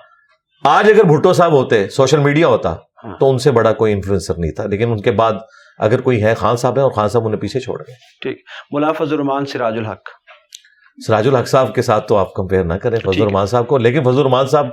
آج 0.64 0.90
اگر 0.90 1.05
بھٹو 1.05 1.32
صاحب 1.32 1.52
ہوتے 1.52 1.89
سوشل 1.89 2.19
میڈیا 2.19 2.47
ہوتا۔ 2.47 2.77
تو 3.20 3.31
ان 3.31 3.39
سے 3.39 3.51
بڑا 3.51 3.73
کوئی 3.73 3.93
انفلوئنسر 3.93 4.35
نہیں 4.39 4.53
تھا 4.53 4.66
لیکن 4.66 4.91
ان 4.91 5.01
کے 5.03 5.11
بعد 5.11 5.33
اگر 5.79 6.01
کوئی 6.01 6.24
ہے 6.24 6.35
خان 6.35 6.57
صاحب 6.57 6.77
ہیں 6.77 6.83
اور 6.83 6.91
خان 6.91 7.09
صاحب 7.09 7.27
انہیں 7.27 7.41
پیچھے 7.41 7.61
چھوڑ 7.61 7.83
گئے۔ 7.89 8.33
مولانا 8.70 8.93
فضل 8.93 9.15
الرحمان 9.15 9.47
سراج 9.47 9.79
الحق۔ 9.79 10.09
سراج 11.07 11.29
الحق 11.29 11.49
صاحب 11.49 11.74
کے 11.74 11.83
ساتھ 11.83 12.09
تو 12.09 12.16
آپ 12.16 12.35
کمپیئر 12.35 12.65
نہ 12.65 12.74
کریں 12.74 12.99
ٹھیک 12.99 13.12
فضل 13.12 13.20
ہے۔ 13.20 13.27
الرحمان 13.27 13.47
صاحب 13.47 13.69
کو 13.69 13.79
لیکن 13.79 14.01
فضل 14.01 14.19
الرحمان 14.19 14.47
صاحب 14.47 14.66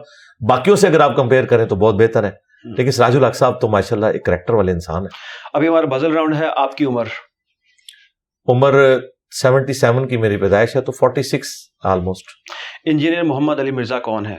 باقیوں 0.49 0.75
سے 0.75 0.87
اگر 0.87 0.99
آپ 0.99 1.15
کمپیئر 1.15 1.45
کریں 1.45 1.65
تو 1.65 1.75
بہت 1.75 1.95
بہتر 1.95 2.23
ہے۔ 2.23 2.31
لیکن 2.63 2.91
سراج 2.91 3.15
الحق 3.15 3.35
صاحب 3.35 3.61
تو 3.61 3.67
ماشاء 3.67 3.95
اللہ 3.95 4.05
ایک 4.05 4.25
کریکٹر 4.25 4.53
والے 4.53 4.71
انسان 4.71 5.01
ہیں۔ 5.01 5.09
ابھی 5.53 5.67
ہمارا 5.67 5.85
بزل 5.85 6.11
راؤنڈ 6.13 6.35
ہے 6.35 6.47
آپ 6.55 6.77
کی 6.77 6.85
عمر؟ 6.85 7.05
عمر 8.47 8.97
سیونٹی 9.41 9.73
سیون 9.73 10.07
کی 10.07 10.17
میری 10.17 10.37
پیدائش 10.37 10.75
ہے 10.75 10.81
تو 10.81 10.91
forty 10.91 11.23
six 11.23 11.47
almost 11.83 12.25
engineer 12.85 13.23
Muhammad 13.23 13.59
Ali 13.59 13.71
Mirza 13.71 13.99
کون 13.99 14.25
ہے؟ 14.25 14.37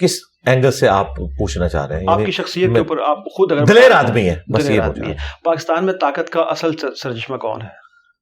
کس 0.00 0.18
اینگل 0.46 0.70
سے 0.70 0.88
آپ 0.88 1.16
پوچھنا 1.16 1.68
چاہ 1.68 1.86
رہے 1.86 1.98
ہیں 1.98 2.06
آپ 2.08 2.16
کی 2.16 2.22
یعنی 2.22 2.32
شخصیت 2.32 2.70
کے 2.72 2.78
اوپر 2.78 2.98
آپ 2.98 3.18
خود 3.18 3.52
اگر 3.52 3.64
دلیر 3.64 3.92
آدمی 3.92 4.28
ہے 4.28 4.36
بس 4.52 4.70
یہ 4.70 4.80
آدمی 4.80 5.10
ہے 5.10 5.16
پاکستان 5.44 5.86
میں 5.86 5.94
طاقت 5.94 6.30
کا 6.30 6.40
اصل 6.40 6.76
سر- 6.76 6.94
سرچشمہ 6.94 7.36
کون 7.36 7.62
ہے؟ 7.62 7.66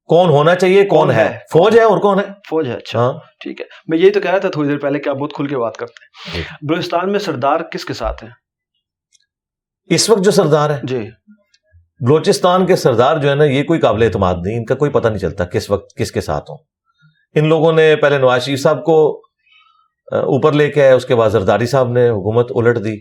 کون 0.07 0.31
ہونا 0.31 0.55
چاہیے 0.55 0.85
کون 0.85 1.11
ہے؟ 1.11 1.39
فوج 1.53 1.78
ہے 1.78 1.82
اور 1.82 1.99
کون 1.99 2.19
ہے؟ 2.19 2.24
فوج 2.49 2.69
ہے 2.69 2.74
اچھا۔ 2.74 2.99
ہاں۔ 2.99 3.12
ٹھیک 3.12 3.61
ہے۔ 3.61 3.66
میں 3.89 3.99
یہی 3.99 4.11
تو 4.11 4.20
کہہ 4.20 4.31
رہا 4.31 4.39
تھا 4.39 4.49
تھوڑی 4.49 4.69
دیر 4.69 4.78
پہلے 4.78 4.99
کہ 4.99 5.09
آپ 5.09 5.16
بہت 5.16 5.32
کھل 5.32 5.47
کے 5.47 5.57
بات 5.59 5.77
کرتے 5.77 6.05
ہیں۔ 6.05 6.36
جی۔ 6.36 6.66
بلوچستان 6.66 7.12
میں 7.12 7.19
سردار 7.19 7.61
کس 7.61 7.85
کے 7.85 7.95
ساتھ 7.95 8.24
ہیں؟ 8.24 8.31
اس 9.86 10.11
وقت 10.11 10.24
جو 10.24 10.31
سردار 10.31 10.70
ہے 10.70 10.81
جی۔ 10.82 11.11
بلوچستان 12.01 12.66
کے 12.66 12.77
سردار 12.77 13.16
جو 13.16 13.31
ہے 13.31 13.35
نا 13.35 13.45
یہ 13.45 13.62
کوئی 13.62 13.81
قابل 13.81 14.03
اعتماد 14.03 14.35
نہیں 14.45 14.57
ان 14.57 14.65
کا 14.65 14.74
کوئی 14.74 14.90
پتہ 14.90 15.09
نہیں 15.09 15.19
چلتا 15.19 15.45
کس 15.45 15.70
وقت 15.70 15.97
کس 15.97 16.12
کے 16.12 16.20
ساتھ 16.20 16.51
ہوں۔ 16.51 16.59
ان 17.35 17.49
لوگوں 17.49 17.73
نے 17.73 17.97
پہلے 17.97 18.19
نواز 18.19 18.45
شریف 18.45 18.61
صاحب 18.61 18.85
کو 18.85 19.23
اوپر 20.12 20.52
لے 20.52 20.70
کے 20.70 20.82
آئے 20.82 20.93
اس 20.93 21.06
کے 21.06 21.14
بعد 21.14 21.30
زرداری 21.30 21.66
صاحب 21.66 21.89
نے 21.89 22.09
حکومت 22.09 22.52
الٹ 22.55 22.85
دی۔ 22.85 22.97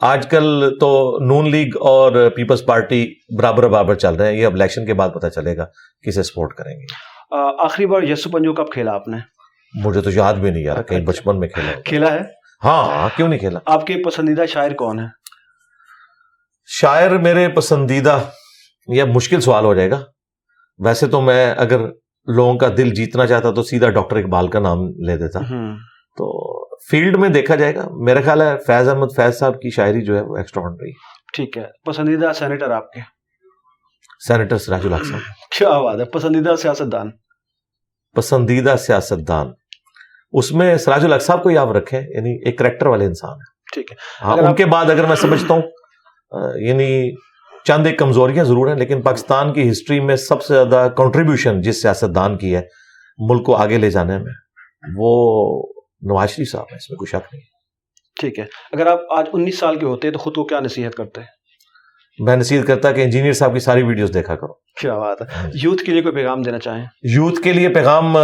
آج 0.00 0.26
کل 0.30 0.76
تو 0.80 1.18
نون 1.20 1.50
لیگ 1.50 1.76
اور 1.80 2.28
پیپلز 2.36 2.64
پارٹی 2.66 3.04
برابر 3.38 3.68
برابر 3.68 3.94
چل 3.94 4.14
رہے 4.14 4.26
ہیں 4.26 4.40
یہ 4.40 4.46
اب 4.46 4.54
الیکشن 4.54 4.86
کے 4.86 4.94
بعد 4.94 5.08
پتہ 5.14 5.26
چلے 5.26 5.56
گا 5.56 5.64
کسے 6.06 6.22
سپورٹ 6.22 6.54
کریں 6.54 6.74
گے۔ 6.74 6.84
آخری 7.64 7.86
بار 7.86 8.02
یسو 8.02 8.30
پنجو 8.30 8.52
کب 8.54 8.70
کھیلا 8.72 8.94
آپ 8.94 9.08
نے؟ 9.08 9.16
مجھے 9.84 10.00
تو 10.00 10.10
یاد 10.10 10.34
بھی 10.34 10.50
نہیں 10.50 10.62
یار 10.62 10.82
کہیں 10.82 11.00
بچپن 11.06 11.38
میں 11.40 11.48
کھیلا۔ 11.48 11.80
کھیلا 11.80 12.12
ہے؟ 12.12 12.20
ہاں 12.64 12.82
ہاں 12.84 13.08
کیوں 13.16 13.28
نہیں 13.28 13.38
کھیلا؟ 13.38 13.58
آپ 13.64 13.86
کے 13.86 13.96
پسندیدہ 14.04 14.46
شاعر 14.48 14.74
کون 14.74 14.98
ہے 15.00 15.06
شاعر 16.80 17.10
میرے 17.18 17.48
پسندیدہ 17.48 18.18
یہ 18.94 19.04
مشکل 19.04 19.40
سوال 19.40 19.64
ہو 19.64 19.74
جائے 19.74 19.90
گا۔ 19.90 20.02
ویسے 20.84 21.06
تو 21.06 21.20
میں 21.20 21.54
اگر 21.56 21.80
لوگوں 22.26 22.56
کا 22.58 22.68
دل 22.76 22.90
جیتنا 22.94 23.26
چاہتا 23.26 23.50
تو 23.50 23.62
سیدھا 23.62 23.90
ڈاکٹر 23.90 24.16
اقبال 24.16 24.48
کا 24.48 24.58
نام 24.58 24.88
لے 25.06 25.16
دیتا۔ 25.16 25.40
تو 26.18 26.28
فیلڈ 26.90 27.16
میں 27.16 27.28
دیکھا 27.28 27.54
جائے 27.54 27.74
گا۔ 27.74 27.88
میرا 27.90 28.20
خیال 28.20 28.42
ہے 28.42 28.56
فیض 28.66 28.88
احمد 28.88 29.06
فیض 29.16 29.38
صاحب 29.38 29.60
کی 29.60 29.70
شاعری 29.70 30.00
جو 30.00 30.16
ہے 30.16 30.20
وہ 30.20 30.36
ایکسٹرا 30.36 30.62
ٹھیک 31.34 31.58
ہے۔ 31.58 31.64
پسندیدہ 31.86 32.32
سینیٹر 32.34 32.70
آپ 32.70 32.92
کے؟ 32.92 33.00
سینیٹر 34.28 34.58
سراج 34.58 34.86
الحق 34.86 35.04
صاحب۔ 35.04 35.20
کیا 35.58 35.80
بات 35.80 36.00
ہے؟ 36.00 36.04
پسندیدہ 36.04 36.54
سیاست 36.62 36.92
دان 36.92 37.10
پسندیدہ 38.16 38.74
سیاست 38.78 39.32
اس 40.32 40.52
میں 40.52 40.76
سراج 40.76 41.04
الحق 41.04 41.22
صاحب 41.22 41.42
کو 41.42 41.58
آپ 41.58 41.72
رکھیں 41.72 42.00
یعنی 42.00 42.44
ایک 42.44 42.58
کریکٹر 42.58 42.86
والے 42.86 43.04
انسان 43.04 43.30
ہیں 43.30 43.74
ٹھیک 43.74 43.92
ہے۔ 43.92 43.96
ہاں 44.22 44.36
ان 44.36 44.54
کے 44.54 44.66
بعد 44.66 44.90
اگر 44.90 45.04
میں 45.04 45.16
سمجھتا 45.16 45.54
ہوں 45.54 45.62
یعنی 46.60 47.14
چند 47.64 47.86
ایک 47.86 47.98
کمزوریاں 47.98 48.44
ضرور 48.44 48.68
ہیں 48.68 48.74
لیکن 48.74 49.02
پاکستان 49.02 49.52
کی 49.52 49.70
ہسٹری 49.70 50.00
میں 50.00 50.16
سب 50.16 50.42
سے 50.42 50.54
زیادہ 50.54 50.88
کنٹریبیوشن 50.96 51.60
جس 51.60 51.82
سیاست 51.82 52.14
دان 52.14 52.38
کی 52.38 52.56
ہے 52.56 52.62
ملک 53.18 53.46
کو 53.46 53.56
آگے 53.56 53.78
لے 53.78 53.90
جانے 53.90 54.18
میں 54.18 54.32
وہ 54.96 55.10
نواز 56.02 56.30
شریف 56.30 56.52
صاحب 56.52 56.64
ہیں 56.70 56.76
اس 56.76 56.90
میں 56.90 56.96
کوئی 56.96 57.08
شک 57.08 57.34
نہیں۔ 57.34 57.42
ٹھیک 58.20 58.38
ہے۔ 58.38 58.44
اگر 58.72 58.86
آپ 58.86 59.00
آج 59.18 59.26
انیس 59.32 59.58
سال 59.58 59.78
کے 59.78 59.86
ہوتے 59.86 60.10
تو 60.10 60.18
خود 60.18 60.34
کو 60.34 60.44
کیا 60.44 60.60
نصیحت 60.60 60.94
کرتے 60.94 61.20
میں 62.18 62.36
نصیحت 62.36 62.66
کرتا 62.66 62.92
کہ 62.92 63.00
انجینئر 63.00 63.32
صاحب 63.32 63.54
کی 63.54 63.60
ساری 63.60 63.82
ویڈیوز 63.82 64.14
دیکھا 64.14 64.34
کرو۔ 64.34 64.52
کیا 64.52 64.98
بات 64.98 65.22
ہے۔ 65.22 65.50
یوتھ 65.62 65.84
کے 65.84 65.92
لیے 65.92 66.02
کوئی 66.02 66.14
پیغام 66.14 66.42
دینا 66.42 66.58
چاہیں؟ 66.58 66.84
یوتھ 67.02 67.42
کے 67.42 67.52
لیے 67.52 67.68
پیغام 67.68 68.16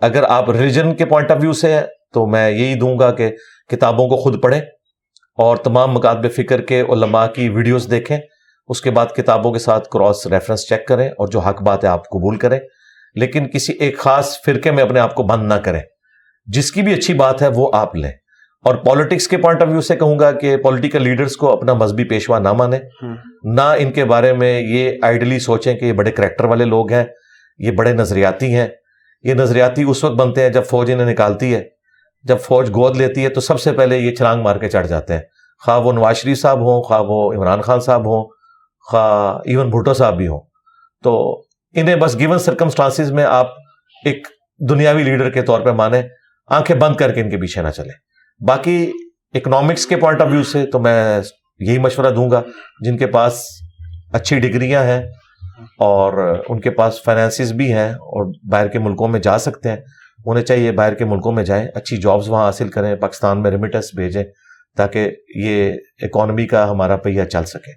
اگر 0.00 0.22
آپ 0.22 0.50
ریلیجن 0.50 0.94
کے 0.94 1.06
پوائنٹ 1.06 1.30
آف 1.30 1.38
ویو 1.40 1.52
سے 1.52 1.72
ہیں 1.72 1.82
تو 2.14 2.26
میں 2.26 2.50
یہی 2.50 2.74
دوں 2.74 2.98
گا 2.98 3.12
کہ 3.12 3.30
کتابوں 3.68 4.08
کو 4.08 4.16
خود 4.16 4.42
پڑھیں 4.42 4.60
اور 5.36 5.56
تمام 5.56 5.92
مکاتب 5.92 6.32
فکر 6.32 6.60
کے 6.60 6.80
علماء 6.80 7.26
کی 7.26 7.48
ویڈیوز 7.48 7.90
دیکھیں۔ 7.90 8.18
اس 8.68 8.80
کے 8.80 8.90
بعد 8.90 9.06
کتابوں 9.16 9.52
کے 9.52 9.58
ساتھ 9.58 9.88
کراس 9.88 10.26
ریفرنس 10.26 10.68
چیک 10.68 10.86
کریں 10.86 11.08
اور 11.08 11.28
جو 11.28 11.38
حق 11.38 11.62
بات 11.62 11.84
ہے 11.84 11.88
آپ 11.88 12.08
قبول 12.08 12.36
کریں۔ 12.36 12.60
لیکن 13.14 13.48
کسی 13.48 13.72
ایک 13.72 13.98
خاص 13.98 14.42
فرقے 14.44 14.70
میں 14.70 14.82
اپنے 14.82 15.00
آپ 15.00 15.14
کو 15.14 15.22
بند 15.22 15.48
نہ 15.48 15.54
کریں۔ 15.54 15.80
جس 16.44 16.72
کی 16.72 16.82
بھی 16.82 16.94
اچھی 16.94 17.14
بات 17.14 17.42
ہے 17.42 17.48
وہ 17.54 17.70
آپ 17.74 17.96
لیں۔ 17.96 18.12
اور 18.64 18.74
پالیٹکس 18.74 19.28
کے 19.28 19.36
پوائنٹ 19.36 19.62
آف 19.62 19.68
ویو 19.68 19.80
سے 19.80 19.96
کہوں 19.96 20.18
گا 20.18 20.32
کہ 20.32 20.56
پولیٹیکل 20.56 21.02
لیڈرز 21.02 21.36
کو 21.36 21.52
اپنا 21.52 21.72
مذہبی 21.74 22.04
پیشوا 22.04 22.38
نہ 22.38 22.52
مانیں۔ 22.52 22.78
نہ 23.42 23.60
ان 23.60 23.92
کے 23.92 24.04
بارے 24.04 24.32
میں 24.32 24.60
یہ 24.60 24.90
آئیڈلی 25.02 25.38
سوچیں 25.38 25.74
کہ 25.74 25.84
یہ 25.84 25.92
بڑے 25.92 26.10
کریکٹر 26.10 26.44
والے 26.44 26.64
لوگ 26.64 26.92
ہیں 26.92 27.04
یہ 27.58 27.70
بڑے 27.70 27.92
نظریاتی 27.92 28.54
ہیں۔ 28.54 28.66
یہ 29.22 29.34
نظریاتی 29.34 29.82
اس 29.82 30.04
وقت 30.04 30.14
بنتے 30.14 30.42
ہیں 30.42 30.48
جب 30.48 30.64
فوج 30.64 30.92
انہیں 30.92 31.10
نکالتی 31.12 31.54
ہے۔ 31.54 31.64
جب 32.22 32.40
فوج 32.40 32.70
گود 32.70 32.96
لیتی 32.96 33.24
ہے 33.24 33.28
تو 33.28 33.40
سب 33.40 33.60
سے 33.60 33.72
پہلے 33.72 33.98
یہ 33.98 34.14
چھلانگ 34.14 34.42
مار 34.42 34.56
کے 34.56 34.68
چڑھ 34.68 34.86
جاتے 34.86 35.12
ہیں۔ 35.12 35.20
خواہ 35.64 35.80
وہ 35.80 35.92
نواز 35.92 36.16
شریف 36.16 36.40
صاحب 36.40 36.58
ہوں 36.58 36.82
خواہ 36.82 37.02
وہ 37.02 37.32
عمران 37.32 37.60
خان 37.60 37.80
صاحب 37.80 38.00
ہوں 38.00 38.28
خواہ 38.90 39.38
ایون 39.44 39.70
بھٹو 39.70 39.94
صاحب 39.94 40.16
بھی 40.16 40.28
ہوں۔ 40.28 40.40
تو 41.02 41.40
انہیں 41.74 41.96
بس 41.96 42.18
گیون 42.18 42.38
سرکمسٹانسز 42.38 43.12
میں 43.12 43.24
آپ 43.24 43.46
ایک 44.04 44.28
دنیاوی 44.68 45.02
لیڈر 45.02 45.30
کے 45.30 45.42
طور 45.42 45.60
پہ 45.60 45.70
مانیں۔ 45.70 46.02
آنکھیں 46.50 46.76
بند 46.76 46.96
کر 46.96 47.12
کے 47.12 47.20
ان 47.20 47.30
کے 47.30 47.36
پیچھے 47.36 47.62
نہ 47.62 47.68
چلیں۔ 47.68 48.44
باقی 48.46 48.90
اکنامکس 49.34 49.86
کے 49.86 49.96
پوائنٹ 49.96 50.20
آف 50.20 50.28
ویو 50.30 50.42
سے 50.42 50.66
تو 50.66 50.78
میں 50.78 51.20
یہی 51.58 51.78
مشورہ 51.78 52.10
دوں 52.10 52.30
گا 52.30 52.42
جن 52.80 52.98
کے 52.98 53.06
پاس 53.06 53.44
اچھی 54.12 54.38
ڈگریاں 54.40 54.84
ہیں 54.84 55.02
اور 55.78 56.42
ان 56.48 56.60
کے 56.60 56.70
پاس 56.70 57.02
فائنینسز 57.04 57.52
بھی 57.52 57.72
ہیں 57.72 57.90
اور 57.90 58.32
باہر 58.50 58.68
کے 58.68 58.78
ملکوں 58.78 59.08
میں 59.08 59.20
جا 59.20 59.38
سکتے 59.38 59.68
ہیں۔ 59.68 59.76
انہیں 60.26 60.44
چاہیے 60.44 60.72
باہر 60.72 60.94
کے 60.94 61.04
ملکوں 61.04 61.32
میں 61.32 61.44
جائیں، 61.44 61.68
اچھی 61.74 61.96
جابز 61.96 62.28
وہاں 62.28 62.46
حاصل 62.46 62.68
کریں، 62.68 62.96
پاکستان 62.96 63.42
میں 63.42 63.50
ریمیٹنس 63.50 63.90
بھیجیں 63.96 64.24
تاکہ 64.76 65.10
یہ 65.34 65.72
اکانومی 66.02 66.46
کا 66.46 66.70
ہمارا 66.70 66.96
پہیہ 66.96 67.24
چل 67.24 67.44
سکے۔ 67.44 67.72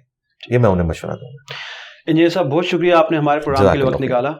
یہ 0.54 0.58
میں 0.58 0.70
انہیں 0.70 0.86
مشورہ 0.86 1.12
دوں 1.12 1.28
گا۔ 1.28 1.52
انجینئر 2.06 2.30
صاحب 2.30 2.46
بہت 2.46 2.66
شکریہ 2.66 2.94
آپ 2.94 3.12
نے 3.12 3.18
ہمارے 3.18 3.40
پروگرام 3.40 3.72
کے 3.72 3.78
لیے 3.78 3.86
وقت 3.86 4.00
نکالا۔ 4.00 4.30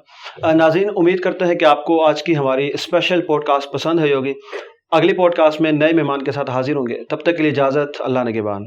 ناظرین 0.55 0.91
امید 0.97 1.21
کرتے 1.21 1.45
ہیں 1.45 1.55
کہ 1.55 1.65
آپ 1.65 1.85
کو 1.85 2.05
آج 2.07 2.23
کی 2.23 2.37
ہماری 2.37 2.71
اسپیشل 2.75 3.21
پوڈ 3.23 3.45
کاسٹ 3.45 3.73
پسند 3.73 4.01
ہوئی 4.01 4.13
ہوگی۔ 4.13 4.33
اگلی 4.91 5.13
پوڈ 5.13 5.35
کاسٹ 5.35 5.61
میں 5.61 5.73
نئے 5.73 5.93
مہمان 5.93 6.25
کے 6.25 6.33
ساتھ 6.33 6.51
حاضر 6.51 6.77
ہوں 6.77 6.87
گے۔ 6.89 7.05
تب 7.05 7.21
تک 7.21 7.37
کے 7.37 7.43
لیے 7.43 7.51
اجازت 7.51 8.01
اللہ 8.01 8.19
نگبان 8.19 8.63